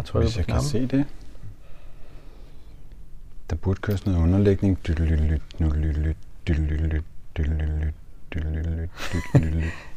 har 0.00 0.06
trykket 0.06 0.28
Hvis 0.30 0.36
jeg 0.36 0.46
på 0.46 0.52
kan 0.52 0.62
se 0.62 0.86
det. 0.86 1.04
Der 3.50 3.56
burde 3.56 3.80
køre 3.80 3.96
sådan 3.98 4.12
noget 4.12 4.26
underlægning. 4.26 4.78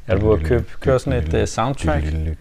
Ja, 0.07 0.13
du 0.15 0.19
burde 0.19 0.43
købe, 0.43 0.65
køre 0.79 0.99
sådan 0.99 1.23
et 1.23 1.41
uh, 1.41 1.47
soundtrack. 1.47 2.05
Sådan 2.05 2.37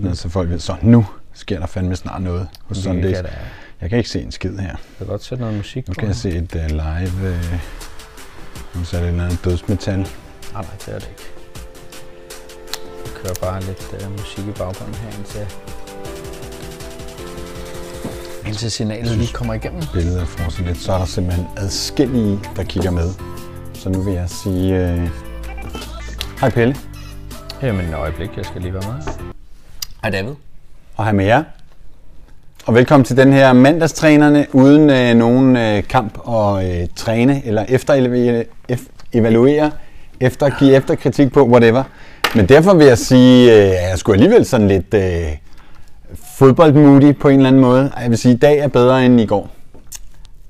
noget, 0.00 0.18
så 0.18 0.28
folk 0.28 0.48
ved, 0.50 0.58
så 0.58 0.76
nu 0.82 1.06
sker 1.32 1.58
der 1.58 1.66
fandme 1.66 1.96
snart 1.96 2.22
noget 2.22 2.48
hos 2.62 2.76
Sundays. 2.78 3.18
Jeg 3.80 3.88
kan 3.90 3.98
ikke 3.98 4.10
se 4.10 4.22
en 4.22 4.32
skid 4.32 4.58
her. 4.58 4.68
Jeg 4.68 4.78
kan 4.98 5.06
godt 5.06 5.24
sætte 5.24 5.42
noget 5.42 5.56
musik 5.56 5.88
Nu 5.88 5.94
på. 5.94 5.98
kan 5.98 6.08
jeg 6.08 6.16
se 6.16 6.28
et 6.28 6.54
uh, 6.54 6.66
live... 6.70 7.30
Uh, 7.30 7.60
nu 8.74 8.80
er 8.80 8.84
det 8.84 8.94
et 8.94 9.08
eller 9.08 9.24
andet 9.24 9.44
dødsmetal. 9.44 9.98
Nej, 9.98 10.06
nej, 10.52 10.62
det 10.86 10.94
er 10.94 10.98
det 10.98 11.08
ikke. 11.08 11.39
Kører 13.22 13.34
bare 13.40 13.60
lidt 13.60 13.94
uh, 14.04 14.10
musik 14.12 14.46
i 14.48 14.52
baggrunden 14.58 14.94
her, 14.94 15.18
indtil, 15.18 15.46
indtil 18.46 18.70
signalet 18.70 19.16
lige 19.16 19.32
kommer 19.32 19.54
igennem. 19.54 19.82
Billedet 19.92 20.28
får 20.28 20.50
så 20.50 20.62
lidt, 20.62 20.78
så 20.78 20.92
er 20.92 20.98
der 20.98 21.04
simpelthen 21.04 21.46
adskillige, 21.56 22.40
der 22.56 22.64
kigger 22.64 22.90
med. 22.90 23.10
Så 23.74 23.88
nu 23.88 24.02
vil 24.02 24.14
jeg 24.14 24.30
sige... 24.30 24.92
Uh, 24.92 25.08
hej 26.40 26.50
Pelle, 26.50 26.76
Jamen, 27.62 27.86
et 27.88 27.94
øjeblik, 27.94 28.36
jeg 28.36 28.44
skal 28.44 28.60
lige 28.62 28.74
være 28.74 28.82
med. 28.86 29.12
Hej 30.02 30.10
David. 30.10 30.32
og 30.96 31.04
hej 31.04 31.12
med 31.12 31.24
jer. 31.24 31.42
Og 32.66 32.74
velkommen 32.74 33.04
til 33.04 33.16
den 33.16 33.32
her 33.32 33.52
mandagstrænerne 33.52 34.46
uden 34.52 34.90
øh, 34.90 35.14
nogen 35.14 35.56
øh, 35.56 35.82
kamp 35.88 36.18
og 36.18 36.70
øh, 36.70 36.86
træne 36.96 37.46
eller 37.46 37.64
efter 37.68 37.94
evaluere, 39.12 39.70
efter 40.20 40.58
give 40.58 40.74
efter 40.74 40.94
kritik 40.94 41.32
på, 41.32 41.46
whatever. 41.46 41.84
Men 42.34 42.46
derfor 42.46 42.74
vil 42.74 42.86
jeg 42.86 42.98
sige, 42.98 43.52
øh, 43.52 43.68
at 43.84 43.90
jeg 43.90 43.98
skulle 43.98 44.14
alligevel 44.22 44.44
sådan 44.44 44.68
lidt 44.68 44.94
øh, 44.94 45.22
fodboldmoody 46.38 47.12
på 47.16 47.28
en 47.28 47.36
eller 47.36 47.48
anden 47.48 47.62
måde. 47.62 47.90
Jeg 48.02 48.10
vil 48.10 48.18
sige, 48.18 48.32
at 48.32 48.36
i 48.36 48.40
dag 48.40 48.58
er 48.58 48.68
bedre 48.68 49.06
end 49.06 49.20
i 49.20 49.26
går. 49.26 49.48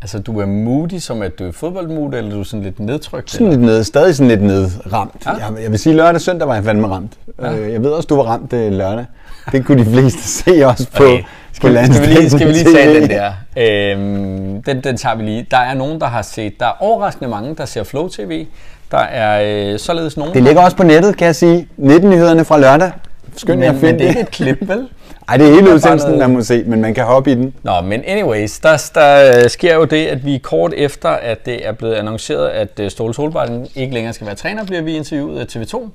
Altså, 0.03 0.19
du 0.19 0.41
er 0.41 0.47
moody, 0.47 0.99
som 0.99 1.23
at 1.23 1.39
du 1.39 1.47
er 1.49 1.53
fodboldmoody, 1.53 2.15
eller 2.15 2.31
du 2.31 2.41
er 2.41 2.45
sådan 2.45 2.63
lidt 2.65 2.81
nedtrykt? 2.81 3.31
Sådan 3.31 3.49
lidt 3.49 3.61
ned, 3.61 3.85
stadig 3.85 4.15
sådan 4.17 4.29
lidt 4.29 4.43
nedramt. 4.43 5.13
Ja. 5.27 5.31
Jeg, 5.33 5.63
jeg 5.63 5.71
vil 5.71 5.79
sige, 5.79 5.97
lørdag 5.97 6.15
og 6.15 6.21
søndag 6.21 6.49
var 6.49 6.55
jeg 6.55 6.65
fandme 6.65 6.89
ramt. 6.89 7.13
Ja. 7.43 7.51
Ja. 7.53 7.73
Jeg 7.73 7.83
ved 7.83 7.91
også, 7.91 8.07
du 8.07 8.17
var 8.17 8.23
ramt 8.23 8.53
øh, 8.53 8.73
lørdag. 8.73 9.05
Det 9.53 9.65
kunne 9.67 9.85
de 9.85 9.91
fleste 9.91 10.23
se 10.45 10.67
også 10.67 10.87
på, 10.97 11.05
Okay. 11.05 11.23
på 11.23 11.27
Skal, 11.53 11.73
vi- 11.89 11.95
skal, 11.95 12.09
vi 12.09 12.15
lige, 12.15 12.31
skal 12.31 12.49
vi 12.49 12.53
lige 12.53 12.65
tage 12.65 13.01
den 13.01 13.11
der? 13.11 13.33
Øhm, 13.57 14.63
den, 14.63 14.81
den 14.85 14.97
tager 14.97 15.17
vi 15.17 15.23
lige. 15.23 15.47
Der 15.51 15.57
er 15.57 15.75
nogen, 15.75 16.01
der 16.01 16.07
har 16.07 16.23
set, 16.23 16.61
der 16.61 16.67
er 16.67 16.73
overraskende 16.83 17.31
mange, 17.31 17.55
der 17.55 17.65
ser 17.65 17.85
Flow 17.85 18.09
TV. 18.09 18.47
Der 18.91 18.99
er 18.99 19.73
øh, 19.73 19.79
således 19.79 20.17
nogen, 20.17 20.35
Det 20.35 20.43
ligger 20.43 20.63
også 20.63 20.77
på 20.77 20.83
nettet, 20.83 21.17
kan 21.17 21.27
jeg 21.27 21.37
sige. 21.37 21.69
19-nyhederne 21.79 22.45
fra 22.45 22.59
lørdag. 22.59 22.93
Skynd 23.37 23.63
jer 23.63 23.69
at 23.69 23.75
men, 23.75 23.81
finde 23.81 23.99
det 23.99 24.05
er 24.05 24.09
ikke 24.09 24.21
et 24.21 24.31
klip, 24.31 24.59
vel? 24.69 24.89
Ej, 25.29 25.37
det 25.37 25.49
er 25.49 25.55
hele 25.55 25.75
udsendelsen, 25.75 26.19
man 26.19 26.31
må 26.31 26.43
se, 26.43 26.65
men 26.67 26.81
man 26.81 26.95
kan 26.95 27.05
hoppe 27.05 27.33
i 27.33 27.35
den. 27.35 27.55
Nå, 27.63 27.81
men 27.81 28.03
anyways, 28.07 28.59
der, 28.59 28.91
der 28.95 29.43
øh, 29.45 29.51
sker 29.51 29.75
jo 29.75 29.85
det, 29.85 30.07
at 30.07 30.25
vi 30.25 30.39
kort 30.39 30.73
efter, 30.77 31.09
at 31.09 31.47
det 31.47 31.69
er 31.69 31.73
blevet 31.73 31.95
annonceret, 31.95 32.49
at 32.49 32.81
øh, 32.81 32.91
Ståle 32.91 33.15
Solbakken 33.15 33.67
ikke 33.75 33.95
længere 33.95 34.13
skal 34.13 34.27
være 34.27 34.37
træner, 34.37 34.65
bliver 34.65 34.83
vi 34.83 34.97
interviewet 34.97 35.41
af 35.41 35.45
TV2. 35.45 35.89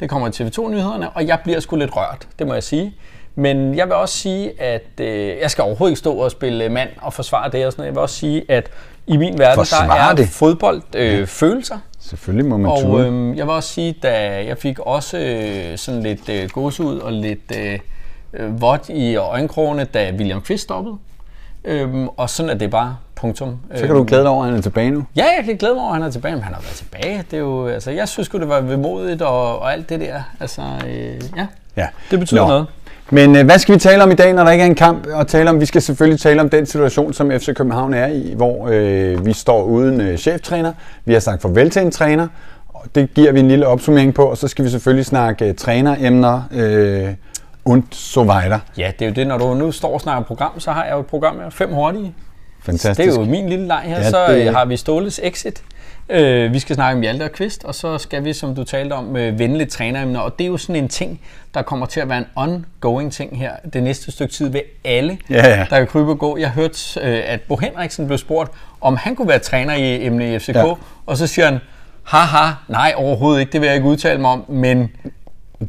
Det 0.00 0.10
kommer 0.10 0.28
i 0.28 0.30
TV2-nyhederne, 0.30 1.10
og 1.10 1.26
jeg 1.26 1.38
bliver 1.44 1.60
sgu 1.60 1.76
lidt 1.76 1.96
rørt, 1.96 2.26
det 2.38 2.46
må 2.46 2.54
jeg 2.54 2.62
sige. 2.62 2.94
Men 3.34 3.76
jeg 3.76 3.86
vil 3.86 3.94
også 3.94 4.18
sige, 4.18 4.62
at 4.62 5.00
øh, 5.00 5.32
jeg 5.42 5.50
skal 5.50 5.62
overhovedet 5.62 5.92
ikke 5.92 5.98
stå 5.98 6.14
og 6.14 6.30
spille 6.30 6.68
mand 6.68 6.88
og 7.02 7.12
forsvare 7.12 7.50
det 7.50 7.66
og 7.66 7.72
sådan 7.72 7.80
noget. 7.80 7.86
Jeg 7.86 7.94
vil 7.94 8.00
også 8.02 8.14
sige, 8.14 8.44
at 8.48 8.70
i 9.06 9.16
min 9.16 9.38
verden, 9.38 9.58
der 9.58 9.64
Forsvare 9.64 10.10
er 10.10 10.14
det? 10.14 10.28
fodbold 10.28 10.82
øh, 10.94 11.26
følelser. 11.26 11.78
Selvfølgelig 12.08 12.46
må 12.46 12.56
man 12.56 12.70
Og 12.70 12.80
ture. 12.82 13.06
øhm, 13.06 13.34
jeg 13.34 13.46
vil 13.46 13.54
også 13.54 13.68
sige, 13.68 13.92
da 14.02 14.44
jeg 14.44 14.58
fik 14.58 14.78
også 14.78 15.18
øh, 15.18 15.78
sådan 15.78 16.02
lidt 16.02 16.28
øh, 16.28 16.48
gåsehud 16.50 16.98
og 16.98 17.12
lidt 17.12 17.52
øh, 17.58 17.78
øh, 18.34 18.60
vådt 18.60 18.88
i 18.88 19.16
øjenkrogene, 19.16 19.84
da 19.84 20.12
William 20.18 20.40
Kvist 20.40 20.62
stoppede. 20.62 20.96
Øhm, 21.64 22.08
og 22.08 22.30
sådan 22.30 22.50
er 22.50 22.54
det 22.54 22.70
bare. 22.70 22.96
Punktum. 23.14 23.58
Så 23.74 23.86
kan 23.86 23.94
du 23.94 24.04
glæde 24.04 24.22
dig 24.22 24.30
over, 24.30 24.42
at 24.44 24.48
han 24.50 24.58
er 24.58 24.62
tilbage 24.62 24.90
nu. 24.90 25.04
Ja, 25.16 25.24
jeg 25.36 25.44
kan 25.44 25.56
glæde 25.56 25.74
mig 25.74 25.82
over, 25.82 25.90
at 25.92 25.96
han 25.96 26.06
er 26.06 26.10
tilbage, 26.10 26.34
men 26.34 26.42
han 26.44 26.54
har 26.54 26.60
været 26.60 26.74
tilbage. 26.74 27.24
Det 27.30 27.36
er 27.36 27.40
jo, 27.40 27.66
altså, 27.66 27.90
jeg 27.90 28.08
synes 28.08 28.28
det 28.28 28.48
var 28.48 28.60
vemodigt 28.60 29.22
og, 29.22 29.58
og 29.58 29.72
alt 29.72 29.88
det 29.88 30.00
der. 30.00 30.22
Altså, 30.40 30.62
øh, 30.86 31.20
ja, 31.36 31.46
Ja. 31.76 31.86
det 32.10 32.18
betyder 32.18 32.40
Nå. 32.40 32.48
noget. 32.48 32.66
Men 33.10 33.36
øh, 33.36 33.44
hvad 33.44 33.58
skal 33.58 33.74
vi 33.74 33.80
tale 33.80 34.02
om 34.02 34.10
i 34.10 34.14
dag, 34.14 34.32
når 34.32 34.44
der 34.44 34.50
ikke 34.50 34.62
er 34.62 34.66
en 34.66 34.74
kamp? 34.74 35.06
Og 35.06 35.26
tale 35.26 35.50
om, 35.50 35.60
vi 35.60 35.66
skal 35.66 35.82
selvfølgelig 35.82 36.20
tale 36.20 36.40
om 36.40 36.50
den 36.50 36.66
situation, 36.66 37.12
som 37.12 37.30
FC 37.30 37.54
København 37.54 37.94
er 37.94 38.06
i, 38.06 38.32
hvor 38.36 38.68
øh, 38.72 39.26
vi 39.26 39.32
står 39.32 39.62
uden 39.62 40.00
øh, 40.00 40.18
cheftræner. 40.18 40.72
Vi 41.04 41.12
har 41.12 41.20
sagt 41.20 41.42
farvel 41.42 41.70
til 41.70 41.82
en 41.82 41.90
træner, 41.90 42.28
og 42.68 42.82
det 42.94 43.14
giver 43.14 43.32
vi 43.32 43.40
en 43.40 43.48
lille 43.48 43.66
opsummering 43.66 44.14
på. 44.14 44.22
Og 44.24 44.36
så 44.36 44.48
skal 44.48 44.64
vi 44.64 44.70
selvfølgelig 44.70 45.06
snakke 45.06 45.44
øh, 45.48 45.54
træneremner 45.54 46.42
øh, 46.52 47.08
und 47.64 47.82
so 47.92 48.20
weiter. 48.22 48.58
Ja, 48.78 48.92
det 48.98 49.04
er 49.04 49.08
jo 49.08 49.14
det, 49.14 49.26
når 49.26 49.38
du 49.38 49.54
nu 49.54 49.72
står 49.72 49.94
og 49.94 50.00
snakker 50.00 50.22
program, 50.24 50.60
så 50.60 50.70
har 50.70 50.84
jeg 50.84 50.92
jo 50.92 51.00
et 51.00 51.06
program 51.06 51.34
med 51.36 51.44
fem 51.50 51.72
hurtige. 51.72 52.14
Fantastisk. 52.64 52.98
Det 53.10 53.16
er 53.16 53.20
jo 53.24 53.30
min 53.30 53.48
lille 53.48 53.66
leg 53.66 53.80
her. 53.84 53.96
Ja, 53.98 54.10
så 54.10 54.24
det- 54.28 54.46
det... 54.46 54.54
har 54.54 54.64
vi 54.64 54.76
Ståles 54.76 55.20
exit. 55.22 55.62
Øh, 56.08 56.52
vi 56.52 56.58
skal 56.58 56.74
snakke 56.76 56.96
om 56.96 57.02
Hjalte 57.02 57.22
og 57.22 57.32
Kvist, 57.32 57.64
og 57.64 57.74
så 57.74 57.98
skal 57.98 58.24
vi, 58.24 58.32
som 58.32 58.54
du 58.54 58.64
talte 58.64 58.92
om, 58.92 59.16
øh, 59.16 59.38
vende 59.38 59.58
lidt 59.58 59.70
træneremner. 59.70 60.20
Og 60.20 60.38
det 60.38 60.44
er 60.44 60.48
jo 60.48 60.56
sådan 60.56 60.76
en 60.82 60.88
ting, 60.88 61.20
der 61.54 61.62
kommer 61.62 61.86
til 61.86 62.00
at 62.00 62.08
være 62.08 62.18
en 62.18 62.26
ongoing 62.34 63.12
ting 63.12 63.38
her 63.38 63.52
det 63.72 63.82
næste 63.82 64.12
stykke 64.12 64.34
tid 64.34 64.48
ved 64.48 64.60
alle, 64.84 65.18
Ja, 65.30 65.48
ja. 65.48 65.66
der 65.70 65.78
kan 65.78 65.86
krybe 65.86 66.10
og 66.10 66.18
gå. 66.18 66.36
Jeg 66.36 66.50
hørte, 66.50 67.00
øh, 67.02 67.22
at 67.26 67.40
Bo 67.40 67.56
Henriksen 67.56 68.06
blev 68.06 68.18
spurgt, 68.18 68.50
om 68.80 68.96
han 68.96 69.16
kunne 69.16 69.28
være 69.28 69.38
træner 69.38 69.74
i 69.74 70.06
emne 70.06 70.34
i 70.34 70.38
FCK, 70.38 70.54
ja. 70.54 70.74
og 71.06 71.16
så 71.16 71.26
siger 71.26 71.44
han, 71.44 71.58
haha, 72.02 72.52
nej 72.68 72.92
overhovedet 72.96 73.40
ikke, 73.40 73.52
det 73.52 73.60
vil 73.60 73.66
jeg 73.66 73.76
ikke 73.76 73.88
udtale 73.88 74.20
mig 74.20 74.30
om, 74.30 74.44
men 74.48 74.90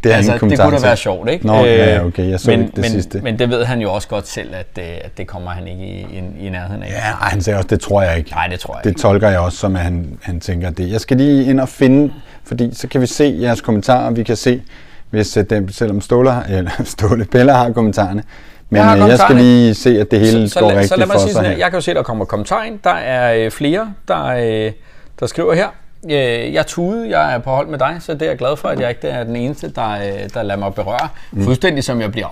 Det, 0.03 0.11
er 0.11 0.15
altså, 0.15 0.31
det 0.31 0.39
kunne 0.39 0.57
da 0.57 0.69
være 0.81 0.97
sjovt, 0.97 1.29
ikke? 1.29 1.47
Nå, 1.47 1.53
ja, 1.53 1.93
ja, 1.95 2.05
okay, 2.05 2.29
jeg 2.29 2.39
så 2.39 2.49
men, 2.51 2.59
ikke 2.59 2.71
det 2.71 2.81
men, 2.81 2.91
sidste. 2.91 3.21
Men 3.23 3.39
det 3.39 3.49
ved 3.49 3.65
han 3.65 3.79
jo 3.81 3.93
også 3.93 4.07
godt 4.07 4.27
selv, 4.27 4.49
at, 4.55 4.67
øh, 4.79 4.85
at 5.03 5.17
det 5.17 5.27
kommer 5.27 5.51
han 5.51 5.67
ikke 5.67 5.83
i, 5.85 5.99
i, 5.99 6.45
i 6.47 6.49
nærheden 6.49 6.83
af. 6.83 6.87
Ja, 6.89 6.93
ej, 6.97 7.29
han 7.29 7.41
sagde 7.41 7.57
også, 7.57 7.67
det 7.67 7.79
tror 7.79 8.01
jeg 8.01 8.17
ikke. 8.17 8.31
Nej, 8.31 8.47
det 8.47 8.59
tror 8.59 8.75
jeg 8.75 8.83
Det 8.83 8.89
ikke. 8.89 9.01
tolker 9.01 9.29
jeg 9.29 9.39
også, 9.39 9.57
som 9.57 9.75
at 9.75 9.81
han, 9.81 10.17
han 10.21 10.39
tænker 10.39 10.69
det. 10.69 10.91
Jeg 10.91 11.01
skal 11.01 11.17
lige 11.17 11.45
ind 11.49 11.59
og 11.59 11.69
finde, 11.69 12.13
fordi 12.43 12.69
så 12.75 12.87
kan 12.87 13.01
vi 13.01 13.05
se 13.05 13.37
jeres 13.41 13.61
kommentarer, 13.61 14.11
vi 14.11 14.23
kan 14.23 14.35
se, 14.35 14.61
hvis 15.09 15.37
øh, 15.37 15.43
dem, 15.49 15.69
selvom 15.69 16.01
Ståle, 16.01 16.31
har- 16.31 16.45
eller 16.49 16.71
Ståle 16.95 17.25
Pelle 17.25 17.51
har 17.51 17.71
kommentarerne. 17.71 18.23
Men 18.69 18.77
Jeg 18.77 18.85
har 18.85 18.95
jeg, 18.97 19.07
jeg 19.09 19.19
skal 19.19 19.35
lige 19.35 19.73
se, 19.73 19.99
at 20.01 20.11
det 20.11 20.19
hele 20.19 20.49
så, 20.49 20.59
går 20.59 20.67
lad, 20.67 20.75
rigtigt 20.75 20.89
så 20.89 20.95
lad 20.99 21.05
mig 21.07 21.13
for 21.13 21.19
sige 21.19 21.27
sig 21.27 21.33
sådan 21.33 21.45
her. 21.49 21.55
her. 21.57 21.63
Jeg 21.63 21.71
kan 21.71 21.77
jo 21.77 21.81
se, 21.81 21.93
der 21.93 22.03
kommer 22.03 22.25
kommentarer 22.25 22.63
ind. 22.63 22.79
Der 22.83 22.89
er 22.93 23.45
øh, 23.45 23.51
flere, 23.51 23.93
der, 24.07 24.25
øh, 24.25 24.71
der 25.19 25.25
skriver 25.27 25.53
her. 25.53 25.67
Øh, 26.11 26.53
jeg 26.53 26.67
tude, 26.67 27.09
jeg 27.09 27.33
er 27.33 27.37
på 27.39 27.49
hold 27.49 27.67
med 27.67 27.79
dig, 27.79 27.97
så 27.99 28.13
det 28.13 28.21
er 28.21 28.25
jeg 28.25 28.37
glad 28.37 28.57
for, 28.57 28.69
at 28.69 28.79
jeg 28.79 28.89
ikke 28.89 29.07
er 29.07 29.23
den 29.23 29.35
eneste, 29.35 29.69
der, 29.69 29.91
øh, 29.91 30.29
der 30.33 30.43
lader 30.43 30.59
mig 30.59 30.73
berøre. 30.73 31.09
Mm. 31.31 31.43
Fuldstændig 31.43 31.83
som 31.83 32.01
jeg 32.01 32.11
bliver 32.11 32.27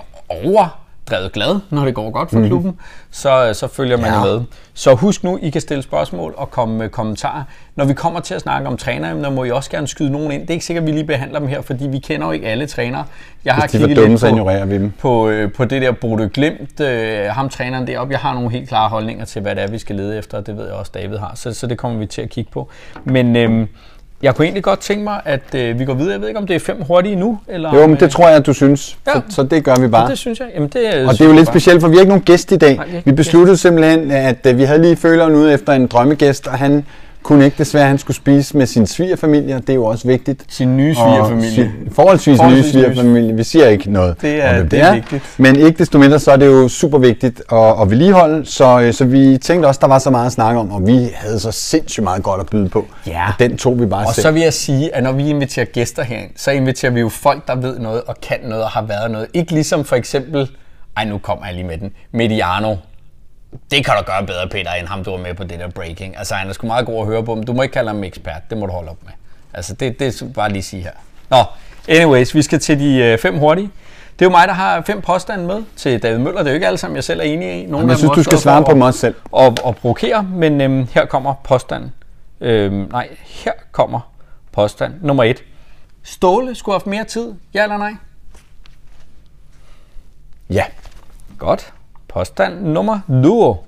overdrevet 1.10 1.32
glad, 1.32 1.60
når 1.70 1.84
det 1.84 1.94
går 1.94 2.10
godt 2.10 2.30
for 2.30 2.38
mm. 2.38 2.46
klubben, 2.46 2.76
så, 3.10 3.50
så 3.54 3.68
følger 3.68 3.96
man 3.96 4.06
Ja. 4.12 4.24
med. 4.24 4.40
Så 4.74 4.94
husk 4.94 5.24
nu, 5.24 5.38
I 5.42 5.50
kan 5.50 5.60
stille 5.60 5.82
spørgsmål 5.82 6.34
og 6.36 6.50
komme 6.50 6.78
med 6.78 6.88
kommentarer. 6.88 7.42
Når 7.76 7.84
vi 7.84 7.92
kommer 7.94 8.20
til 8.20 8.34
at 8.34 8.40
snakke 8.40 8.68
om 8.68 8.76
træneremner, 8.76 9.30
må 9.30 9.44
I 9.44 9.50
også 9.50 9.70
gerne 9.70 9.86
skyde 9.88 10.10
nogen 10.10 10.32
ind. 10.32 10.42
Det 10.42 10.50
er 10.50 10.54
ikke 10.54 10.64
sikkert, 10.66 10.82
at 10.82 10.86
vi 10.86 10.92
lige 10.92 11.04
behandler 11.04 11.38
dem 11.38 11.48
her, 11.48 11.60
fordi 11.60 11.86
vi 11.88 11.98
kender 11.98 12.26
jo 12.26 12.32
ikke 12.32 12.46
alle 12.46 12.66
trænere. 12.66 13.04
Jeg 13.44 13.54
har 13.54 13.60
Hvis 13.62 13.70
de 13.72 13.78
kigget 13.78 13.96
dumme, 13.96 14.08
lidt 14.08 14.20
så 14.20 14.26
på- 14.26 14.34
ignorerer 14.36 14.64
vi 14.66 14.74
dem. 14.74 14.92
på, 15.00 15.28
øh, 15.28 15.52
på 15.52 15.64
det 15.64 15.82
der 15.82 15.92
Bodø 15.92 16.26
Glimt, 16.34 16.80
øh, 16.80 17.24
ham 17.30 17.48
træneren 17.48 17.86
deroppe. 17.86 18.12
Jeg 18.12 18.20
har 18.20 18.34
nogle 18.34 18.50
helt 18.50 18.68
klare 18.68 18.88
holdninger 18.88 19.24
til, 19.24 19.42
hvad 19.42 19.54
det 19.54 19.62
er, 19.64 19.68
vi 19.68 19.78
skal 19.78 19.96
lede 19.96 20.18
efter, 20.18 20.38
og 20.38 20.46
det 20.46 20.56
ved 20.56 20.64
jeg 20.64 20.74
også, 20.74 20.92
David 20.94 21.16
har. 21.16 21.32
Så, 21.34 21.54
så 21.54 21.66
det 21.66 21.78
kommer 21.78 21.98
vi 21.98 22.06
til 22.06 22.22
at 22.22 22.30
kigge 22.30 22.50
på. 22.52 22.68
Men 23.04 23.36
øh, 23.36 23.66
jeg 24.22 24.34
kunne 24.34 24.44
egentlig 24.44 24.62
godt 24.62 24.80
tænke 24.80 25.04
mig, 25.04 25.20
at 25.24 25.54
øh, 25.54 25.78
vi 25.78 25.84
går 25.84 25.94
videre. 25.94 26.12
Jeg 26.12 26.20
ved 26.20 26.28
ikke, 26.28 26.40
om 26.40 26.46
det 26.46 26.56
er 26.56 26.60
fem 26.60 26.82
hurtige 26.82 27.16
nu? 27.16 27.38
Eller 27.48 27.74
Jo, 27.74 27.86
men 27.86 28.00
det 28.00 28.10
tror 28.10 28.28
jeg, 28.28 28.36
at 28.36 28.46
du 28.46 28.52
synes. 28.52 28.98
Ja. 29.06 29.12
Så, 29.12 29.20
så 29.28 29.42
det 29.42 29.64
gør 29.64 29.74
vi 29.80 29.88
bare. 29.88 30.10
Det 30.10 30.18
synes 30.18 30.40
jeg. 30.40 30.48
Jamen, 30.54 30.68
det 30.68 30.96
er 30.96 31.08
Og 31.08 31.12
det 31.12 31.20
er 31.20 31.24
jo 31.24 31.32
lidt 31.32 31.48
specielt, 31.48 31.80
for 31.80 31.88
vi 31.88 31.94
har 31.94 32.00
ikke 32.00 32.08
nogen 32.08 32.24
gæst 32.24 32.52
i 32.52 32.56
dag. 32.56 32.76
Nej, 32.76 33.02
vi 33.04 33.12
besluttede 33.12 33.56
simpelthen, 33.56 34.10
at 34.10 34.46
øh, 34.46 34.58
vi 34.58 34.62
havde 34.62 34.82
lige 34.82 34.96
føleren 34.96 35.34
ude 35.34 35.52
efter 35.52 35.72
en 35.72 35.86
drømmegæst, 35.86 36.46
og 36.46 36.58
han 36.58 36.86
kunne 37.22 37.44
ikke 37.44 37.58
desværre, 37.58 37.86
han 37.88 37.98
skulle 37.98 38.16
spise 38.16 38.56
med 38.56 38.66
sin 38.66 38.86
svigerfamilie, 38.86 39.54
og 39.54 39.60
det 39.60 39.70
er 39.70 39.74
jo 39.74 39.84
også 39.84 40.06
vigtigt. 40.08 40.44
Sin 40.48 40.76
nye 40.76 40.94
svigerfamilie. 40.94 41.64
svi- 41.64 41.94
Forholdsvis, 41.94 42.36
Forholdsvis 42.36 42.64
nye 42.64 42.72
svigerfamilie. 42.72 43.34
Vi 43.34 43.42
siger 43.44 43.68
ikke 43.68 43.90
noget 43.92 44.16
Det 44.20 44.44
er- 44.44 44.48
om, 44.50 44.54
hvem 44.56 44.68
det 44.68 44.80
er 44.80 44.94
vigtigt. 44.94 45.22
Men 45.38 45.56
ikke 45.56 45.78
desto 45.78 45.98
mindre, 45.98 46.18
så 46.18 46.30
er 46.32 46.36
det 46.36 46.46
jo 46.46 46.68
super 46.68 46.98
vigtigt 46.98 47.42
at, 47.52 47.80
at 47.82 47.90
vedligeholde, 47.90 48.46
så, 48.46 48.80
øh, 48.80 48.92
så 48.92 49.04
vi 49.04 49.38
tænkte 49.38 49.66
også, 49.66 49.78
der 49.82 49.86
var 49.88 49.98
så 49.98 50.10
meget 50.10 50.26
at 50.26 50.32
snakke 50.32 50.60
om, 50.60 50.70
og 50.72 50.86
vi 50.86 51.08
havde 51.14 51.40
så 51.40 51.52
sindssygt 51.52 52.04
meget 52.04 52.22
godt 52.22 52.40
at 52.40 52.46
byde 52.46 52.68
på. 52.68 52.86
Ja. 53.06 53.26
Og 53.28 53.34
den 53.38 53.56
tog 53.56 53.80
vi 53.80 53.86
bare 53.86 54.06
Og 54.06 54.14
selv. 54.14 54.22
så 54.22 54.30
vil 54.30 54.42
jeg 54.42 54.52
sige, 54.52 54.94
at 54.94 55.02
når 55.02 55.12
vi 55.12 55.28
inviterer 55.30 55.66
gæster 55.66 56.02
herind, 56.02 56.30
så 56.36 56.50
inviterer 56.50 56.92
vi 56.92 57.00
jo 57.00 57.08
folk, 57.08 57.46
der 57.46 57.56
ved 57.56 57.78
noget 57.78 58.02
og 58.06 58.16
kan 58.22 58.36
noget 58.44 58.64
og 58.64 58.70
har 58.70 58.82
været 58.82 59.10
noget. 59.10 59.26
Ikke 59.34 59.52
ligesom 59.52 59.84
for 59.84 59.96
eksempel, 59.96 60.48
ej 60.96 61.04
nu 61.04 61.18
kommer 61.18 61.46
jeg 61.46 61.54
lige 61.54 61.66
med 61.66 61.78
den, 61.78 61.90
Mediano. 62.12 62.74
Det 63.70 63.84
kan 63.84 63.94
du 63.98 64.04
gøre 64.04 64.26
bedre, 64.26 64.48
Peter, 64.48 64.72
end 64.72 64.86
ham, 64.86 65.04
du 65.04 65.10
var 65.10 65.18
med 65.18 65.34
på 65.34 65.44
det 65.44 65.58
der 65.58 65.68
breaking. 65.68 66.18
Altså, 66.18 66.34
han 66.34 66.48
er 66.48 66.52
sgu 66.52 66.66
meget 66.66 66.86
god 66.86 67.00
at 67.00 67.06
høre 67.06 67.24
på, 67.24 67.34
men 67.34 67.46
du 67.46 67.52
må 67.52 67.62
ikke 67.62 67.72
kalde 67.72 67.88
ham 67.88 68.04
ekspert. 68.04 68.50
Det 68.50 68.58
må 68.58 68.66
du 68.66 68.72
holde 68.72 68.90
op 68.90 69.02
med. 69.04 69.12
Altså, 69.54 69.74
det, 69.74 69.98
det 69.98 70.22
er 70.22 70.26
bare 70.34 70.52
lige 70.52 70.62
sige 70.62 70.82
her. 70.82 70.90
Nå, 71.30 71.36
anyways, 71.88 72.34
vi 72.34 72.42
skal 72.42 72.60
til 72.60 72.78
de 72.80 72.98
øh, 72.98 73.18
fem 73.18 73.38
hurtige. 73.38 73.70
Det 74.18 74.24
er 74.24 74.26
jo 74.26 74.30
mig, 74.30 74.48
der 74.48 74.54
har 74.54 74.82
fem 74.86 75.00
påstande 75.02 75.46
med 75.46 75.62
til 75.76 76.02
David 76.02 76.18
Møller. 76.18 76.38
Det 76.38 76.46
er 76.46 76.50
jo 76.50 76.54
ikke 76.54 76.66
alle 76.66 76.78
sammen, 76.78 76.96
jeg 76.96 77.04
selv 77.04 77.20
er 77.20 77.24
enig 77.24 77.48
i. 77.48 77.62
Nogle 77.62 77.76
Jamen, 77.76 77.90
jeg 77.90 77.98
synes, 77.98 78.12
du 78.14 78.22
skal 78.22 78.38
svare 78.38 78.64
på 78.64 78.84
også 78.86 79.00
selv. 79.00 79.14
og, 79.32 79.56
og 79.62 79.76
provokere, 79.76 80.22
men 80.22 80.60
øhm, 80.60 80.88
her 80.94 81.06
kommer 81.06 81.34
påstanden. 81.44 81.92
Øhm, 82.40 82.74
nej, 82.74 83.08
her 83.24 83.52
kommer 83.72 84.00
påstand 84.52 84.94
nummer 85.02 85.24
et. 85.24 85.42
Ståle 86.02 86.54
skulle 86.54 86.72
have 86.72 86.78
haft 86.78 86.86
mere 86.86 87.04
tid, 87.04 87.34
ja 87.54 87.62
eller 87.62 87.76
nej? 87.76 87.92
Ja. 90.50 90.64
Godt. 91.38 91.72
Påstand 92.16 92.62
nummer 92.62 93.00
2. 93.24 93.64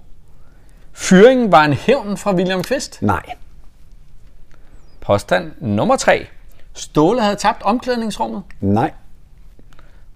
Fyringen 0.93 1.53
var 1.53 1.65
en 1.65 1.73
hævn 1.73 2.17
fra 2.17 2.35
William 2.35 2.62
Kvist. 2.62 3.03
Nej. 3.03 3.35
Påstand 5.00 5.53
nummer 5.61 5.97
3. 5.97 6.27
Ståle 6.73 7.23
havde 7.23 7.37
tabt 7.37 7.62
omklædningsrummet. 7.62 8.43
Nej. 8.61 8.93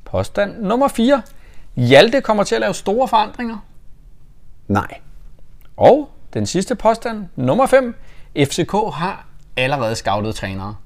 Påstand 0.04 0.58
nummer 0.62 0.88
4. 0.88 1.22
Hjalte 1.76 2.20
kommer 2.20 2.44
til 2.44 2.54
at 2.54 2.60
lave 2.60 2.74
store 2.74 3.08
forandringer. 3.08 3.58
Nej. 4.68 5.00
Og 5.76 6.10
den 6.34 6.46
sidste 6.46 6.74
påstand, 6.74 7.26
nummer 7.36 7.66
5. 7.66 7.94
FCK 8.36 8.72
har 8.72 9.26
allerede 9.56 9.94
scoutet 9.94 10.34
trænere, 10.34 10.76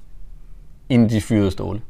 inden 0.89 1.09
de 1.09 1.21
fyrede 1.21 1.51
Ståle. 1.51 1.81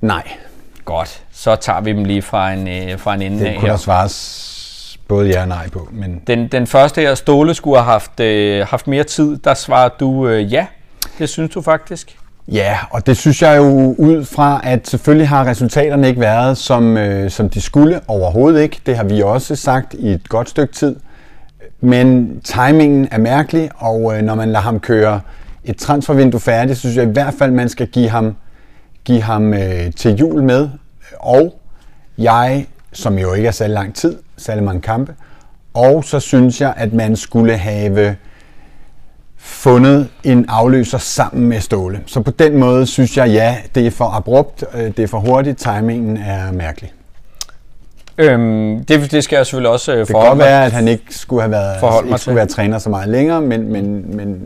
Nej. 0.00 0.38
Godt, 0.90 1.22
så 1.32 1.56
tager 1.56 1.80
vi 1.80 1.92
dem 1.92 2.04
lige 2.04 2.22
fra 2.22 2.52
en, 2.52 2.68
øh, 2.68 2.98
fra 2.98 3.14
en 3.14 3.22
ende 3.22 3.38
Det 3.38 3.46
af 3.46 3.54
kunne 3.54 3.60
her. 3.60 3.70
der 3.70 3.76
svares 3.76 4.98
både 5.08 5.28
ja 5.28 5.40
og 5.42 5.48
nej 5.48 5.68
på, 5.68 5.88
men 5.92 6.20
Den, 6.26 6.48
den 6.48 6.66
første 6.66 7.00
her, 7.00 7.14
Ståle 7.14 7.54
skulle 7.54 7.76
have 7.78 7.92
haft, 7.92 8.20
øh, 8.20 8.66
haft 8.66 8.86
mere 8.86 9.04
tid, 9.04 9.36
der 9.36 9.54
svarer 9.54 9.88
du 10.00 10.28
øh, 10.28 10.52
ja. 10.52 10.66
Det 11.18 11.28
synes 11.28 11.50
du 11.50 11.62
faktisk. 11.62 12.16
Ja, 12.48 12.78
og 12.90 13.06
det 13.06 13.16
synes 13.16 13.42
jeg 13.42 13.56
jo 13.56 13.94
ud 13.98 14.24
fra, 14.24 14.60
at 14.64 14.88
selvfølgelig 14.88 15.28
har 15.28 15.46
resultaterne 15.46 16.08
ikke 16.08 16.20
været, 16.20 16.58
som, 16.58 16.96
øh, 16.96 17.30
som 17.30 17.48
de 17.48 17.60
skulle 17.60 18.00
overhovedet 18.08 18.62
ikke. 18.62 18.80
Det 18.86 18.96
har 18.96 19.04
vi 19.04 19.22
også 19.22 19.56
sagt 19.56 19.94
i 19.94 20.08
et 20.10 20.28
godt 20.28 20.48
stykke 20.48 20.74
tid. 20.74 20.96
Men 21.80 22.40
timingen 22.44 23.08
er 23.10 23.18
mærkelig, 23.18 23.70
og 23.76 24.16
øh, 24.16 24.22
når 24.22 24.34
man 24.34 24.48
lader 24.48 24.60
ham 24.60 24.80
køre 24.80 25.20
et 25.64 25.76
transfervindue 25.76 26.40
færdigt, 26.40 26.76
så 26.76 26.80
synes 26.80 26.96
jeg 26.96 27.08
i 27.08 27.12
hvert 27.12 27.34
fald, 27.38 27.50
man 27.50 27.68
skal 27.68 27.86
give 27.86 28.08
ham, 28.08 28.36
give 29.04 29.22
ham 29.22 29.54
øh, 29.54 29.92
til 29.96 30.14
jul 30.14 30.42
med. 30.42 30.68
Og 31.20 31.60
jeg, 32.18 32.66
som 32.92 33.18
jo 33.18 33.34
ikke 33.34 33.48
er 33.48 33.52
særlig 33.52 33.74
lang 33.74 33.94
tid, 33.94 34.18
særlig 34.36 34.64
mange 34.64 34.80
kampe, 34.80 35.14
og 35.74 36.04
så 36.04 36.20
synes 36.20 36.60
jeg, 36.60 36.74
at 36.76 36.92
man 36.92 37.16
skulle 37.16 37.56
have 37.56 38.16
fundet 39.36 40.08
en 40.24 40.44
afløser 40.48 40.98
sammen 40.98 41.48
med 41.48 41.60
Ståle. 41.60 42.00
Så 42.06 42.20
på 42.20 42.30
den 42.30 42.58
måde 42.58 42.86
synes 42.86 43.16
jeg, 43.16 43.30
ja, 43.30 43.56
det 43.74 43.86
er 43.86 43.90
for 43.90 44.04
abrupt, 44.04 44.64
øh, 44.74 44.80
det 44.80 44.98
er 44.98 45.06
for 45.06 45.18
hurtigt, 45.18 45.58
timingen 45.58 46.16
er 46.16 46.52
mærkelig. 46.52 46.92
Øhm, 48.18 48.84
det, 48.84 49.12
det 49.12 49.24
skal 49.24 49.36
jeg 49.36 49.46
selvfølgelig 49.46 49.70
også 49.70 49.92
øh, 49.92 49.98
Det 49.98 50.06
kan 50.06 50.12
forholde 50.12 50.28
godt 50.28 50.38
mig 50.38 50.46
være, 50.46 50.64
at 50.64 50.72
han 50.72 50.88
ikke 50.88 51.04
skulle 51.10 51.42
have 51.42 51.50
været, 51.50 51.82
mig 51.82 52.04
ikke 52.04 52.18
skulle 52.18 52.36
være 52.36 52.46
træner 52.46 52.78
så 52.78 52.90
meget 52.90 53.08
længere, 53.08 53.40
men, 53.40 53.72
men, 53.72 54.16
men 54.16 54.40